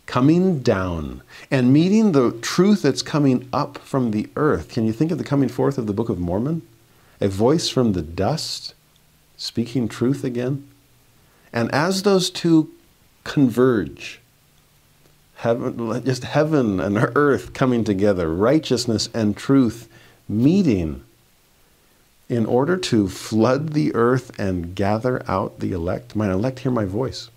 coming 0.06 0.60
down 0.60 1.22
and 1.52 1.72
meeting 1.72 2.14
the 2.14 2.32
truth 2.42 2.82
that's 2.82 3.04
coming 3.04 3.48
up 3.54 3.78
from 3.78 4.10
the 4.10 4.28
earth? 4.36 4.70
Can 4.70 4.86
you 4.86 4.94
think 4.94 5.12
of 5.12 5.20
the 5.20 5.24
coming 5.24 5.50
forth 5.50 5.78
of 5.78 5.86
the 5.86 5.94
Book 5.94 6.10
of 6.10 6.18
Mormon? 6.18 6.64
A 7.22 7.28
voice 7.28 7.70
from 7.70 7.94
the 7.94 8.02
dust 8.02 8.74
speaking 9.38 9.88
truth 9.88 10.24
again? 10.24 10.68
And 11.54 11.72
as 11.72 12.04
those 12.04 12.30
two 12.32 12.72
converge, 13.30 14.20
heaven, 15.36 16.04
just 16.04 16.24
heaven 16.24 16.80
and 16.80 16.98
earth 17.16 17.54
coming 17.54 17.84
together, 17.84 18.34
righteousness 18.34 19.08
and 19.14 19.38
truth 19.38 19.88
meeting 20.28 21.04
in 22.28 22.46
order 22.46 22.76
to 22.76 23.08
flood 23.08 23.74
the 23.74 23.94
earth 23.94 24.38
and 24.40 24.76
gather 24.76 25.24
out 25.30 25.60
the 25.60 25.72
elect. 25.72 26.16
My 26.16 26.32
elect 26.32 26.60
hear 26.60 26.72
my 26.72 26.86
voice. 26.86 27.30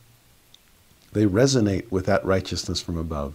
They 1.12 1.26
resonate 1.26 1.90
with 1.90 2.06
that 2.06 2.24
righteousness 2.24 2.80
from 2.80 2.96
above. 2.96 3.34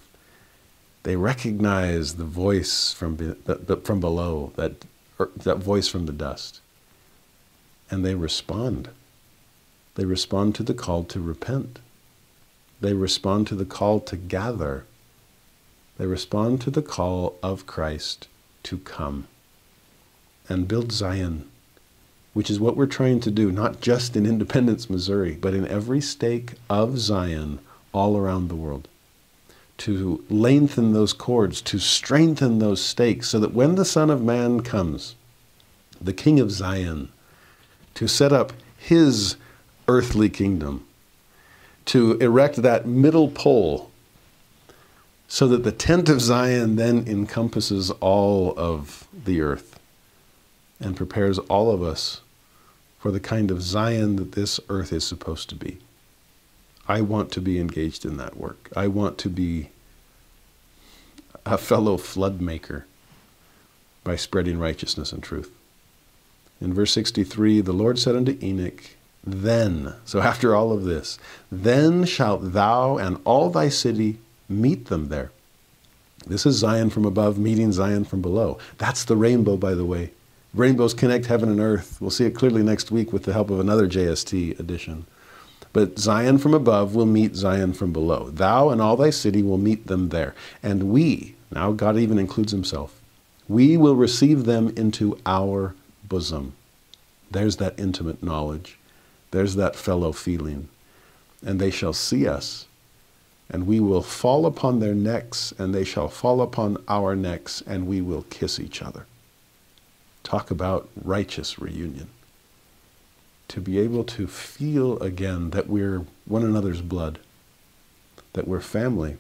They 1.04 1.16
recognize 1.16 2.16
the 2.16 2.26
voice 2.26 2.92
from, 2.92 3.16
be, 3.16 3.28
the, 3.46 3.56
the, 3.56 3.78
from 3.78 4.00
below, 4.00 4.52
that, 4.56 4.84
er, 5.20 5.30
that 5.38 5.58
voice 5.58 5.88
from 5.88 6.08
the 6.08 6.12
dust. 6.12 6.60
And 7.90 8.04
they 8.04 8.16
respond. 8.16 8.90
They 9.94 10.06
respond 10.06 10.56
to 10.56 10.64
the 10.64 10.74
call 10.74 11.04
to 11.06 11.20
repent. 11.20 11.80
They 12.80 12.94
respond 12.94 13.48
to 13.48 13.56
the 13.56 13.66
call 13.66 14.00
to 14.02 14.16
gather. 14.16 14.86
They 15.98 16.06
respond 16.06 16.62
to 16.62 16.70
the 16.70 16.82
call 16.82 17.38
of 17.42 17.66
Christ 17.66 18.28
to 18.64 18.78
come 18.78 19.28
and 20.48 20.68
build 20.68 20.92
Zion, 20.92 21.50
which 22.34 22.50
is 22.50 22.60
what 22.60 22.78
we're 22.78 22.86
trying 22.86 23.20
to 23.22 23.32
do, 23.32 23.52
not 23.52 23.82
just 23.82 24.16
in 24.16 24.26
Independence, 24.26 24.90
Missouri, 24.90 25.38
but 25.40 25.54
in 25.54 25.68
every 25.68 26.02
stake 26.02 26.54
of 26.70 27.00
Zion 27.00 27.60
all 27.94 28.16
around 28.16 28.48
the 28.48 28.56
world. 28.56 28.88
To 29.80 30.24
lengthen 30.30 30.94
those 30.94 31.14
cords, 31.14 31.62
to 31.64 31.80
strengthen 31.80 32.60
those 32.60 32.82
stakes, 32.82 33.30
so 33.30 33.40
that 33.40 33.54
when 33.54 33.76
the 33.76 33.86
Son 33.86 34.10
of 34.10 34.24
Man 34.24 34.62
comes, 34.62 35.16
the 36.00 36.14
King 36.14 36.40
of 36.40 36.52
Zion, 36.52 37.10
to 37.96 38.08
set 38.08 38.32
up 38.32 38.54
his 38.78 39.36
earthly 39.88 40.30
kingdom, 40.30 40.87
to 41.88 42.14
erect 42.20 42.58
that 42.58 42.86
middle 42.86 43.30
pole 43.30 43.90
so 45.28 45.48
that 45.48 45.64
the 45.64 45.72
tent 45.72 46.08
of 46.08 46.22
Zion 46.22 46.76
then 46.76 47.06
encompasses 47.08 47.92
all 47.92 48.54
of 48.58 49.08
the 49.14 49.42
earth 49.42 49.80
and 50.80 50.96
prepares 50.96 51.38
all 51.40 51.72
of 51.72 51.82
us 51.82 52.22
for 53.00 53.12
the 53.12 53.20
kind 53.20 53.52
of 53.52 53.62
Zion 53.62 54.16
that 54.18 54.34
this 54.34 54.60
earth 54.70 54.94
is 54.94 55.06
supposed 55.06 55.50
to 55.50 55.56
be. 55.56 55.80
I 56.88 57.02
want 57.02 57.32
to 57.34 57.42
be 57.42 57.60
engaged 57.60 58.06
in 58.06 58.18
that 58.18 58.38
work. 58.38 58.70
I 58.76 58.88
want 58.88 59.18
to 59.20 59.30
be 59.30 59.70
a 61.46 61.58
fellow 61.58 61.98
flood 61.98 62.40
maker 62.40 62.86
by 64.04 64.16
spreading 64.16 64.60
righteousness 64.60 65.12
and 65.12 65.22
truth. 65.22 65.52
In 66.62 66.74
verse 66.74 66.92
63, 66.94 67.62
the 67.62 67.74
Lord 67.74 68.00
said 68.00 68.16
unto 68.16 68.38
Enoch, 68.42 68.97
Then, 69.28 69.94
so 70.06 70.22
after 70.22 70.56
all 70.56 70.72
of 70.72 70.86
this, 70.86 71.20
then 71.52 72.06
shalt 72.06 72.54
thou 72.54 72.98
and 72.98 73.20
all 73.26 73.50
thy 73.50 73.68
city 73.68 74.20
meet 74.48 74.86
them 74.86 75.10
there. 75.10 75.32
This 76.26 76.46
is 76.46 76.56
Zion 76.56 76.90
from 76.90 77.04
above 77.04 77.38
meeting 77.38 77.74
Zion 77.74 78.06
from 78.06 78.22
below. 78.22 78.58
That's 78.78 79.04
the 79.04 79.18
rainbow, 79.18 79.58
by 79.58 79.74
the 79.74 79.84
way. 79.84 80.12
Rainbows 80.54 80.94
connect 80.94 81.26
heaven 81.26 81.50
and 81.50 81.60
earth. 81.60 81.98
We'll 82.00 82.10
see 82.10 82.26
it 82.26 82.36
clearly 82.36 82.64
next 82.64 82.90
week 82.90 83.12
with 83.12 83.24
the 83.24 83.34
help 83.34 83.50
of 83.50 83.60
another 83.60 83.86
JST 83.86 84.58
edition. 84.62 85.06
But 85.74 86.00
Zion 86.00 86.38
from 86.38 86.54
above 86.54 86.96
will 86.96 87.06
meet 87.06 87.36
Zion 87.36 87.74
from 87.74 87.92
below. 87.92 88.30
Thou 88.30 88.70
and 88.70 88.82
all 88.82 88.96
thy 88.96 89.10
city 89.10 89.44
will 89.44 89.58
meet 89.58 89.88
them 89.88 90.08
there. 90.08 90.36
And 90.64 90.90
we, 90.90 91.36
now 91.52 91.74
God 91.74 91.98
even 91.98 92.18
includes 92.18 92.54
himself, 92.54 93.02
we 93.50 93.76
will 93.76 93.96
receive 93.98 94.46
them 94.46 94.74
into 94.78 95.20
our 95.26 95.76
bosom. 96.06 96.54
There's 97.30 97.58
that 97.58 97.78
intimate 97.78 98.24
knowledge. 98.24 98.77
There's 99.32 99.56
that 99.56 99.76
fellow 99.76 100.12
feeling. 100.12 100.70
And 101.46 101.60
they 101.60 101.70
shall 101.70 101.94
see 101.94 102.28
us, 102.28 102.66
and 103.50 103.68
we 103.68 103.80
will 103.80 104.02
fall 104.02 104.46
upon 104.46 104.80
their 104.80 104.96
necks, 104.96 105.54
and 105.58 105.74
they 105.74 105.84
shall 105.84 106.08
fall 106.10 106.42
upon 106.42 106.84
our 106.88 107.16
necks, 107.16 107.62
and 107.66 107.88
we 107.88 108.02
will 108.02 108.24
kiss 108.24 108.60
each 108.60 108.82
other. 108.82 109.06
Talk 110.24 110.52
about 110.52 110.90
righteous 111.02 111.60
reunion. 111.60 112.10
To 113.50 113.62
be 113.62 113.80
able 113.80 114.04
to 114.06 114.28
feel 114.28 115.00
again 115.00 115.52
that 115.52 115.70
we're 115.70 116.06
one 116.26 116.44
another's 116.44 116.82
blood, 116.82 117.20
that 118.34 118.48
we're 118.48 118.60
family, 118.60 119.18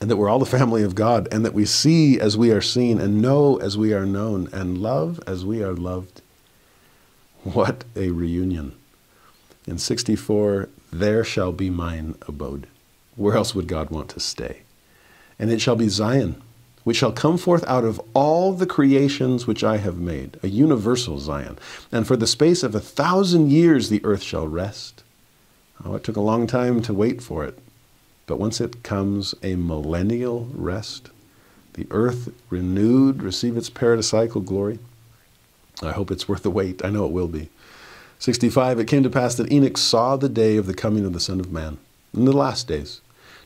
and 0.00 0.10
that 0.10 0.16
we're 0.16 0.28
all 0.28 0.38
the 0.38 0.46
family 0.46 0.82
of 0.82 0.94
God, 0.94 1.26
and 1.32 1.44
that 1.44 1.54
we 1.54 1.64
see 1.64 2.20
as 2.20 2.36
we 2.36 2.52
are 2.52 2.60
seen, 2.60 3.00
and 3.00 3.22
know 3.22 3.56
as 3.56 3.76
we 3.76 3.92
are 3.92 4.06
known, 4.06 4.48
and 4.52 4.78
love 4.78 5.20
as 5.26 5.44
we 5.44 5.62
are 5.62 5.74
loved. 5.74 6.20
What 7.42 7.84
a 7.96 8.10
reunion. 8.10 8.76
In 9.66 9.78
64, 9.78 10.68
there 10.92 11.24
shall 11.24 11.52
be 11.52 11.70
mine 11.70 12.16
abode. 12.28 12.66
Where 13.16 13.36
else 13.36 13.54
would 13.54 13.68
God 13.68 13.90
want 13.90 14.08
to 14.10 14.20
stay? 14.20 14.62
And 15.38 15.50
it 15.50 15.60
shall 15.60 15.76
be 15.76 15.88
Zion, 15.88 16.42
which 16.84 16.98
shall 16.98 17.12
come 17.12 17.38
forth 17.38 17.64
out 17.66 17.84
of 17.84 18.00
all 18.12 18.52
the 18.52 18.66
creations 18.66 19.46
which 19.46 19.64
I 19.64 19.78
have 19.78 19.98
made, 19.98 20.38
a 20.42 20.48
universal 20.48 21.18
Zion. 21.18 21.58
And 21.90 22.06
for 22.06 22.16
the 22.16 22.26
space 22.26 22.62
of 22.62 22.74
a 22.74 22.80
thousand 22.80 23.50
years 23.50 23.88
the 23.88 24.04
earth 24.04 24.22
shall 24.22 24.46
rest. 24.46 25.02
Oh, 25.84 25.94
it 25.94 26.04
took 26.04 26.16
a 26.16 26.20
long 26.20 26.46
time 26.46 26.82
to 26.82 26.94
wait 26.94 27.22
for 27.22 27.44
it. 27.44 27.58
But 28.26 28.38
once 28.38 28.60
it 28.60 28.82
comes 28.82 29.34
a 29.42 29.56
millennial 29.56 30.48
rest, 30.52 31.10
the 31.74 31.86
earth 31.90 32.32
renewed, 32.50 33.22
receive 33.22 33.56
its 33.56 33.70
paradisical 33.70 34.44
glory. 34.44 34.78
I 35.82 35.92
hope 35.92 36.10
it's 36.10 36.28
worth 36.28 36.42
the 36.42 36.50
wait. 36.50 36.84
I 36.84 36.90
know 36.90 37.04
it 37.04 37.12
will 37.12 37.28
be. 37.28 37.50
65, 38.18 38.80
it 38.80 38.86
came 38.86 39.02
to 39.02 39.10
pass 39.10 39.34
that 39.34 39.52
Enoch 39.52 39.76
saw 39.76 40.16
the 40.16 40.28
day 40.28 40.56
of 40.56 40.66
the 40.66 40.74
coming 40.74 41.04
of 41.04 41.12
the 41.12 41.20
Son 41.20 41.40
of 41.40 41.52
Man, 41.52 41.78
in 42.14 42.24
the 42.24 42.32
last 42.32 42.68
days, 42.68 43.00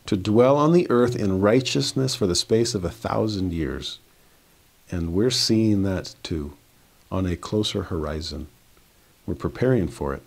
to 0.06 0.16
dwell 0.16 0.56
on 0.56 0.72
the 0.72 0.88
earth 0.90 1.16
in 1.16 1.40
righteousness 1.40 2.14
for 2.14 2.26
the 2.26 2.34
space 2.34 2.74
of 2.74 2.84
a 2.84 2.90
thousand 2.90 3.52
years. 3.52 3.98
And 4.90 5.12
we're 5.12 5.30
seeing 5.30 5.82
that 5.82 6.14
too 6.22 6.54
on 7.10 7.26
a 7.26 7.36
closer 7.36 7.84
horizon. 7.84 8.48
We're 9.26 9.34
preparing 9.34 9.88
for 9.88 10.14
it. 10.14 10.22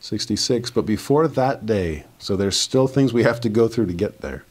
66. 0.00 0.70
But 0.70 0.86
before 0.86 1.28
that 1.28 1.66
day, 1.66 2.04
so 2.18 2.36
there's 2.36 2.56
still 2.56 2.86
things 2.86 3.12
we 3.12 3.22
have 3.22 3.40
to 3.42 3.48
go 3.48 3.68
through 3.68 3.86
to 3.86 3.92
get 3.92 4.20
there, 4.20 4.44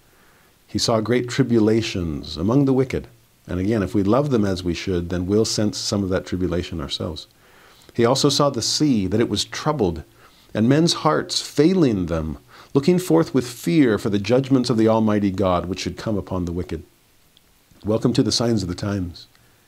he 0.68 0.77
saw 0.77 1.02
great 1.02 1.27
tribulations 1.27 2.38
among 2.38 2.65
the 2.65 2.73
wicked. 2.73 3.07
And 3.48 3.60
again, 3.60 3.81
if 3.81 3.95
we 3.95 4.03
love 4.03 4.30
them 4.30 4.45
as 4.45 4.64
we 4.64 4.76
should, 4.76 5.10
then 5.10 5.26
we'll 5.26 5.45
sense 5.45 5.77
some 5.80 6.03
of 6.03 6.10
that 6.10 6.27
tribulation 6.27 6.80
ourselves. 6.80 7.26
He 7.94 8.06
also 8.06 8.30
saw 8.30 8.49
the 8.49 8.61
sea, 8.61 9.07
that 9.07 9.20
it 9.20 9.30
was 9.30 9.45
troubled, 9.45 10.03
and 10.53 10.68
men's 10.68 10.94
hearts 10.94 11.41
failing 11.41 12.07
them, 12.07 12.38
looking 12.74 12.99
forth 12.99 13.34
with 13.34 13.48
fear 13.48 13.98
for 13.98 14.10
the 14.10 14.20
judgments 14.20 14.70
of 14.70 14.78
the 14.78 14.88
Almighty 14.88 15.32
God 15.32 15.66
which 15.66 15.80
should 15.80 15.98
come 15.98 16.18
upon 16.18 16.45
the 16.45 16.52
wicked. 16.52 16.84
Welcome 17.84 18.14
to 18.14 18.24
the 18.24 18.32
signs 18.32 18.61
of 18.61 18.70
the 18.70 18.76
times, 18.76 19.28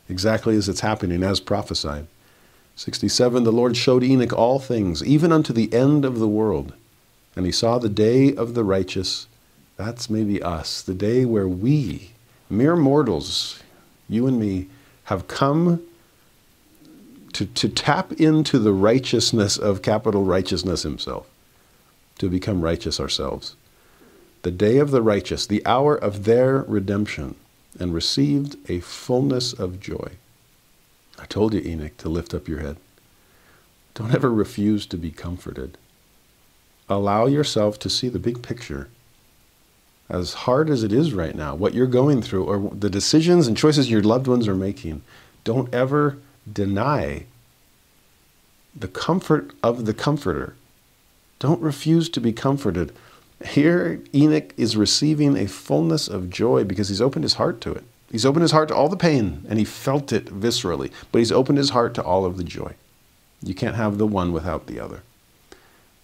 exactly 0.10 0.56
as 0.56 0.68
it's 0.68 0.82
happening, 0.82 1.24
as 1.24 1.40
prophesied. 1.40 2.08
67 2.76 3.44
The 3.44 3.52
Lord 3.52 3.78
showed 3.78 4.04
Enoch 4.04 4.34
all 4.34 4.60
things, 4.60 5.04
even 5.04 5.32
unto 5.32 5.54
the 5.54 5.72
end 5.74 6.04
of 6.06 6.20
the 6.20 6.28
world. 6.28 6.74
And 7.36 7.46
he 7.46 7.52
saw 7.52 7.78
the 7.78 7.90
day 7.90 8.36
of 8.36 8.54
the 8.54 8.64
righteous. 8.64 9.28
That's 9.78 10.10
maybe 10.10 10.44
us, 10.44 10.82
the 10.82 10.94
day 10.94 11.26
where 11.26 11.48
we, 11.48 12.12
mere 12.50 12.76
mortals, 12.76 13.62
you 14.10 14.28
and 14.28 14.40
me, 14.40 14.68
have 15.06 15.28
come 15.28 15.82
to, 17.34 17.46
to 17.46 17.70
tap 17.70 18.12
into 18.14 18.60
the 18.60 18.74
righteousness 18.74 19.58
of 19.58 19.82
capital 19.82 20.24
righteousness 20.24 20.84
himself, 20.84 21.28
to 22.18 22.30
become 22.30 22.62
righteous 22.62 23.00
ourselves. 23.00 23.56
The 24.44 24.52
day 24.52 24.78
of 24.78 24.92
the 24.92 25.02
righteous, 25.02 25.46
the 25.46 25.66
hour 25.66 25.96
of 25.96 26.26
their 26.26 26.60
redemption, 26.68 27.36
and 27.80 27.94
received 27.94 28.58
a 28.70 28.80
fullness 28.80 29.54
of 29.54 29.80
joy. 29.80 30.12
I 31.20 31.26
told 31.26 31.54
you, 31.54 31.62
Enoch, 31.62 31.96
to 31.98 32.10
lift 32.10 32.34
up 32.34 32.48
your 32.48 32.60
head. 32.60 32.78
Don't 33.94 34.14
ever 34.14 34.32
refuse 34.32 34.86
to 34.88 34.98
be 34.98 35.12
comforted. 35.12 35.78
Allow 36.90 37.28
yourself 37.28 37.78
to 37.80 37.90
see 37.90 38.10
the 38.10 38.20
big 38.20 38.42
picture. 38.42 38.90
As 40.10 40.34
hard 40.34 40.70
as 40.70 40.84
it 40.84 40.92
is 40.92 41.14
right 41.14 41.36
now, 41.36 41.56
what 41.56 41.74
you're 41.74 41.88
going 41.88 42.22
through, 42.22 42.44
or 42.44 42.72
the 42.74 42.90
decisions 42.90 43.48
and 43.48 43.56
choices 43.56 43.90
your 43.90 44.02
loved 44.02 44.28
ones 44.28 44.48
are 44.48 44.56
making, 44.56 45.04
don't 45.44 45.74
ever 45.74 46.18
deny 46.52 47.26
the 48.76 48.88
comfort 48.88 49.54
of 49.62 49.86
the 49.86 49.94
comforter. 49.94 50.56
Don't 51.40 51.62
refuse 51.62 52.10
to 52.10 52.22
be 52.22 52.32
comforted. 52.32 52.94
Here, 53.46 54.02
Enoch 54.14 54.54
is 54.58 54.78
receiving 54.78 55.36
a 55.36 55.48
fullness 55.48 56.08
of 56.08 56.30
joy 56.30 56.64
because 56.64 56.90
he's 56.90 57.02
opened 57.02 57.24
his 57.24 57.34
heart 57.34 57.60
to 57.62 57.74
it. 57.74 57.84
He's 58.12 58.26
opened 58.26 58.44
his 58.44 58.52
heart 58.52 58.68
to 58.70 58.76
all 58.76 58.90
the 58.90 58.98
pain 58.98 59.46
and 59.50 59.58
he 59.58 59.66
felt 59.66 60.12
it 60.12 60.26
viscerally, 60.26 60.92
but 61.12 61.20
he's 61.20 61.32
opened 61.32 61.58
his 61.58 61.72
heart 61.72 61.94
to 61.96 62.04
all 62.04 62.26
of 62.26 62.38
the 62.38 62.44
joy. 62.44 62.76
You 63.42 63.56
can't 63.56 63.76
have 63.76 63.98
the 63.98 64.06
one 64.06 64.32
without 64.32 64.68
the 64.68 64.80
other. 64.80 65.02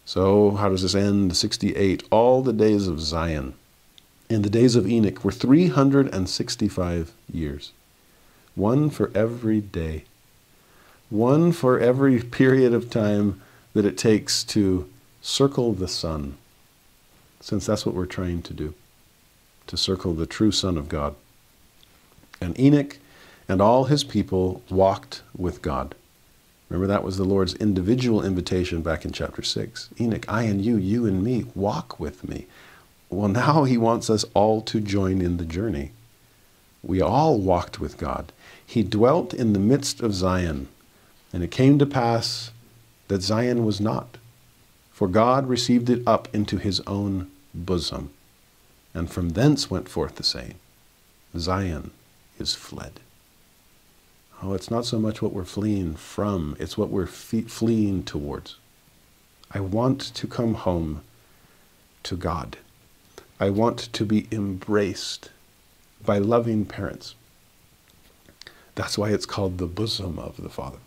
So, 0.05 0.51
how 0.51 0.69
does 0.69 0.83
this 0.83 0.95
end? 0.95 1.35
68. 1.35 2.03
All 2.09 2.41
the 2.41 2.53
days 2.53 2.87
of 2.87 3.01
Zion 3.01 3.53
and 4.29 4.43
the 4.43 4.49
days 4.49 4.75
of 4.75 4.87
Enoch 4.87 5.23
were 5.23 5.31
365 5.31 7.13
years, 7.31 7.71
one 8.55 8.89
for 8.89 9.11
every 9.13 9.61
day, 9.61 10.05
one 11.09 11.51
for 11.51 11.79
every 11.79 12.21
period 12.21 12.73
of 12.73 12.89
time 12.89 13.41
that 13.73 13.85
it 13.85 13.97
takes 13.97 14.43
to 14.43 14.89
circle 15.21 15.73
the 15.73 15.87
sun, 15.87 16.37
since 17.39 17.65
that's 17.65 17.85
what 17.85 17.95
we're 17.95 18.05
trying 18.05 18.41
to 18.41 18.53
do, 18.53 18.73
to 19.67 19.77
circle 19.77 20.13
the 20.13 20.25
true 20.25 20.51
Son 20.51 20.77
of 20.77 20.89
God. 20.89 21.15
And 22.41 22.59
Enoch 22.59 22.97
and 23.47 23.61
all 23.61 23.85
his 23.85 24.03
people 24.03 24.61
walked 24.69 25.21
with 25.35 25.61
God. 25.61 25.95
Remember, 26.69 26.87
that 26.87 27.03
was 27.03 27.17
the 27.17 27.23
Lord's 27.23 27.53
individual 27.55 28.25
invitation 28.25 28.81
back 28.81 29.05
in 29.05 29.11
chapter 29.11 29.41
6. 29.41 29.89
Enoch, 29.99 30.25
I 30.27 30.43
and 30.43 30.63
you, 30.63 30.75
you 30.75 31.05
and 31.05 31.23
me, 31.23 31.45
walk 31.55 31.99
with 31.99 32.27
me. 32.27 32.45
Well, 33.09 33.29
now 33.29 33.63
he 33.63 33.77
wants 33.77 34.09
us 34.09 34.25
all 34.33 34.61
to 34.63 34.81
join 34.81 35.21
in 35.21 35.37
the 35.37 35.45
journey. 35.45 35.91
We 36.83 37.01
all 37.01 37.39
walked 37.39 37.79
with 37.79 37.97
God. 37.97 38.33
He 38.65 38.83
dwelt 38.83 39.33
in 39.33 39.53
the 39.53 39.59
midst 39.59 40.01
of 40.01 40.13
Zion, 40.13 40.67
and 41.33 41.43
it 41.43 41.51
came 41.51 41.77
to 41.79 41.85
pass 41.85 42.51
that 43.07 43.21
Zion 43.21 43.65
was 43.65 43.79
not, 43.79 44.17
for 44.91 45.07
God 45.07 45.47
received 45.47 45.89
it 45.89 46.01
up 46.07 46.27
into 46.33 46.57
his 46.57 46.81
own 46.87 47.29
bosom. 47.53 48.11
And 48.93 49.11
from 49.11 49.29
thence 49.29 49.69
went 49.69 49.89
forth 49.89 50.15
the 50.15 50.23
saying, 50.23 50.55
Zion 51.37 51.91
is 52.39 52.55
fled. 52.55 52.99
Oh, 54.41 54.53
it's 54.53 54.71
not 54.71 54.85
so 54.85 54.99
much 54.99 55.21
what 55.21 55.33
we're 55.33 55.45
fleeing 55.45 55.95
from, 55.95 56.55
it's 56.59 56.77
what 56.77 56.89
we're 56.89 57.07
fleeing 57.07 58.03
towards. 58.03 58.55
I 59.51 59.59
want 59.59 60.01
to 60.01 60.27
come 60.27 60.53
home 60.55 61.01
to 62.03 62.15
God. 62.15 62.57
I 63.39 63.49
want 63.49 63.79
to 63.93 64.05
be 64.05 64.27
embraced 64.31 65.29
by 66.03 66.17
loving 66.17 66.65
parents. 66.65 67.15
That's 68.75 68.97
why 68.97 69.09
it's 69.09 69.25
called 69.25 69.57
the 69.57 69.67
bosom 69.67 70.19
of 70.19 70.37
the 70.37 70.49
Father. 70.49 70.77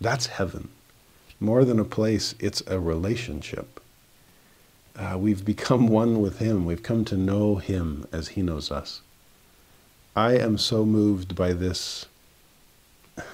That's 0.00 0.26
heaven. 0.26 0.68
More 1.40 1.64
than 1.64 1.78
a 1.78 1.84
place, 1.84 2.34
it's 2.38 2.62
a 2.66 2.80
relationship. 2.80 3.80
Uh, 4.96 5.16
we've 5.18 5.44
become 5.44 5.86
one 6.02 6.20
with 6.20 6.38
Him. 6.38 6.64
We've 6.64 6.82
come 6.82 7.04
to 7.06 7.16
know 7.16 7.56
Him 7.56 8.06
as 8.12 8.28
He 8.28 8.42
knows 8.42 8.70
us. 8.70 9.00
I 10.16 10.32
am 10.36 10.58
so 10.58 10.84
moved 10.84 11.36
by 11.36 11.52
this, 11.52 12.06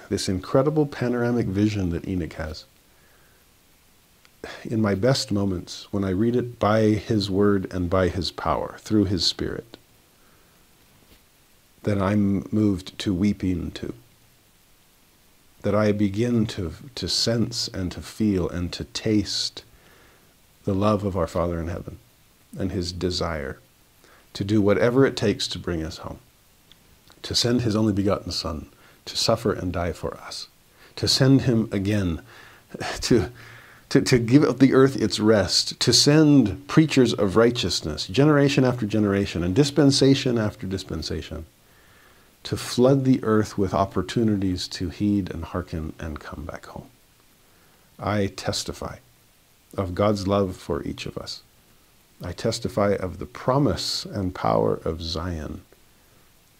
this 0.08 0.28
incredible 0.28 0.86
panoramic 0.86 1.46
vision 1.46 1.90
that 1.90 2.06
Enoch 2.06 2.34
has. 2.34 2.64
In 4.64 4.82
my 4.82 4.94
best 4.94 5.32
moments, 5.32 5.88
when 5.90 6.04
I 6.04 6.10
read 6.10 6.36
it 6.36 6.58
by 6.58 6.82
His 6.90 7.30
Word 7.30 7.72
and 7.72 7.88
by 7.88 8.08
His 8.08 8.30
power, 8.30 8.76
through 8.78 9.04
His 9.06 9.24
Spirit, 9.24 9.78
then 11.84 12.00
I'm 12.00 12.46
moved 12.50 12.98
to 13.00 13.14
weeping 13.14 13.70
too. 13.70 13.94
That 15.64 15.74
I 15.74 15.92
begin 15.92 16.46
to, 16.46 16.72
to 16.94 17.08
sense 17.08 17.68
and 17.68 17.92
to 17.92 18.00
feel 18.00 18.48
and 18.48 18.72
to 18.72 18.84
taste 18.84 19.64
the 20.64 20.74
love 20.74 21.04
of 21.04 21.16
our 21.16 21.26
Father 21.26 21.60
in 21.60 21.68
heaven 21.68 21.98
and 22.58 22.72
His 22.72 22.92
desire 22.92 23.58
to 24.32 24.44
do 24.44 24.62
whatever 24.62 25.04
it 25.04 25.16
takes 25.16 25.46
to 25.48 25.58
bring 25.58 25.82
us 25.82 25.98
home 25.98 26.20
to 27.24 27.34
send 27.34 27.62
his 27.62 27.74
only 27.74 27.92
begotten 27.92 28.30
Son 28.30 28.68
to 29.06 29.16
suffer 29.16 29.52
and 29.52 29.72
die 29.72 29.92
for 29.92 30.14
us, 30.18 30.46
to 30.96 31.08
send 31.08 31.42
him 31.42 31.68
again 31.72 32.22
to, 33.00 33.30
to, 33.88 34.00
to 34.00 34.18
give 34.18 34.58
the 34.58 34.72
earth 34.72 35.00
its 35.00 35.18
rest, 35.18 35.78
to 35.80 35.92
send 35.92 36.66
preachers 36.68 37.12
of 37.12 37.36
righteousness, 37.36 38.06
generation 38.06 38.64
after 38.64 38.86
generation, 38.86 39.42
and 39.42 39.54
dispensation 39.54 40.38
after 40.38 40.66
dispensation, 40.66 41.44
to 42.44 42.56
flood 42.56 43.04
the 43.04 43.22
earth 43.24 43.58
with 43.58 43.74
opportunities 43.74 44.68
to 44.68 44.90
heed 44.90 45.30
and 45.32 45.44
hearken 45.44 45.94
and 45.98 46.20
come 46.20 46.44
back 46.44 46.66
home. 46.66 46.88
I 47.98 48.28
testify 48.28 48.98
of 49.76 49.94
God's 49.94 50.28
love 50.28 50.56
for 50.56 50.82
each 50.84 51.06
of 51.06 51.18
us. 51.18 51.42
I 52.22 52.32
testify 52.32 52.94
of 52.94 53.18
the 53.18 53.26
promise 53.26 54.04
and 54.06 54.34
power 54.34 54.76
of 54.84 55.02
Zion 55.02 55.62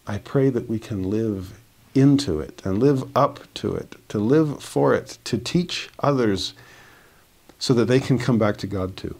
I 0.07 0.19
pray 0.19 0.49
that 0.51 0.69
we 0.69 0.77
can 0.77 1.09
live 1.09 1.59
into 1.95 2.39
it 2.39 2.61
and 2.63 2.79
live 2.79 3.15
up 3.17 3.39
to 3.55 3.73
it, 3.73 3.95
to 4.09 4.19
live 4.19 4.61
for 4.61 4.93
it, 4.93 5.17
to 5.23 5.37
teach 5.37 5.89
others 5.99 6.53
so 7.57 7.73
that 7.73 7.85
they 7.85 7.99
can 7.99 8.19
come 8.19 8.37
back 8.37 8.57
to 8.57 8.67
God 8.67 8.97
too. 8.97 9.15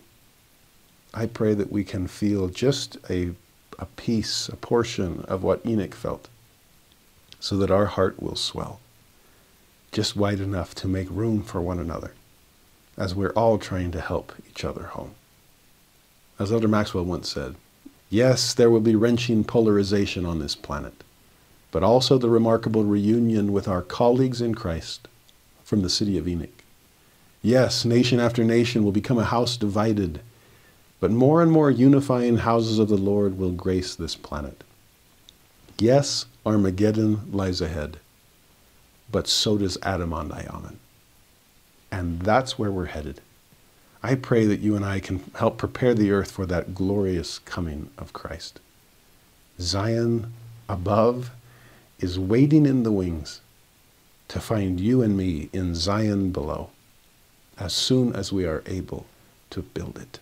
I 1.14 1.26
pray 1.26 1.54
that 1.56 1.72
we 1.72 1.84
can 1.84 2.08
feel 2.08 2.50
just 2.50 2.98
a, 3.10 3.32
a 3.80 3.86
piece, 3.98 4.50
a 4.50 4.56
portion 4.58 5.22
of 5.28 5.42
what 5.44 5.66
Enoch 5.66 5.96
felt, 5.96 6.28
so 7.40 7.58
that 7.58 7.72
our 7.72 7.86
heart 7.86 8.22
will 8.22 8.36
swell 8.36 8.80
just 9.96 10.18
wide 10.18 10.42
enough 10.42 10.76
to 10.76 10.90
make 10.90 11.10
room 11.10 11.42
for 11.42 11.62
one 11.62 11.80
another 11.80 12.12
as 12.98 13.16
we're 13.16 13.32
all 13.32 13.58
trying 13.58 13.92
to 13.92 14.02
help 14.02 14.34
each 14.50 14.66
other 14.66 14.88
home. 14.88 15.16
As 16.38 16.52
Elder 16.52 16.68
Maxwell 16.68 17.06
once 17.06 17.32
said, 17.32 17.56
Yes, 18.10 18.54
there 18.54 18.70
will 18.70 18.82
be 18.82 18.94
wrenching 18.94 19.46
polarization 19.46 20.26
on 20.26 20.40
this 20.40 20.54
planet, 20.54 21.02
but 21.72 21.82
also 21.82 22.18
the 22.18 22.30
remarkable 22.30 22.84
reunion 22.84 23.54
with 23.54 23.70
our 23.70 23.82
colleagues 23.82 24.42
in 24.42 24.54
Christ 24.54 25.08
from 25.64 25.82
the 25.82 25.90
city 25.90 26.18
of 26.18 26.28
Enoch. 26.28 26.64
Yes, 27.42 27.86
nation 27.86 28.20
after 28.20 28.44
nation 28.44 28.84
will 28.84 28.92
become 28.92 29.18
a 29.18 29.24
house 29.24 29.56
divided, 29.56 30.20
but 31.00 31.10
more 31.12 31.42
and 31.42 31.52
more 31.52 31.72
unifying 31.72 32.40
houses 32.40 32.80
of 32.80 32.90
the 32.90 32.98
Lord 32.98 33.38
will 33.38 33.52
grace 33.52 33.96
this 33.96 34.16
planet. 34.16 34.65
Yes, 35.78 36.26
Armageddon 36.46 37.32
lies 37.34 37.60
ahead, 37.60 38.00
but 39.12 39.28
so 39.28 39.58
does 39.58 39.78
Adam-ondi-Ahman. 39.84 40.80
And 41.92 42.22
that's 42.22 42.58
where 42.58 42.72
we're 42.72 42.86
headed. 42.86 43.20
I 44.02 44.16
pray 44.16 44.46
that 44.46 44.62
you 44.62 44.76
and 44.76 44.86
I 44.86 45.00
can 45.00 45.24
help 45.36 45.58
prepare 45.58 45.94
the 45.94 46.12
earth 46.12 46.32
for 46.32 46.46
that 46.46 46.76
glorious 46.76 47.40
coming 47.40 47.90
of 47.98 48.14
Christ. 48.14 48.60
Zion 49.60 50.32
above 50.70 51.32
is 52.00 52.20
waiting 52.20 52.66
in 52.66 52.84
the 52.84 52.92
wings 52.92 53.42
to 54.28 54.40
find 54.40 54.80
you 54.80 55.02
and 55.02 55.18
me 55.18 55.50
in 55.52 55.76
Zion 55.76 56.32
below 56.32 56.70
as 57.58 57.74
soon 57.74 58.14
as 58.14 58.32
we 58.32 58.46
are 58.46 58.64
able 58.66 59.06
to 59.50 59.62
build 59.62 59.98
it. 59.98 60.20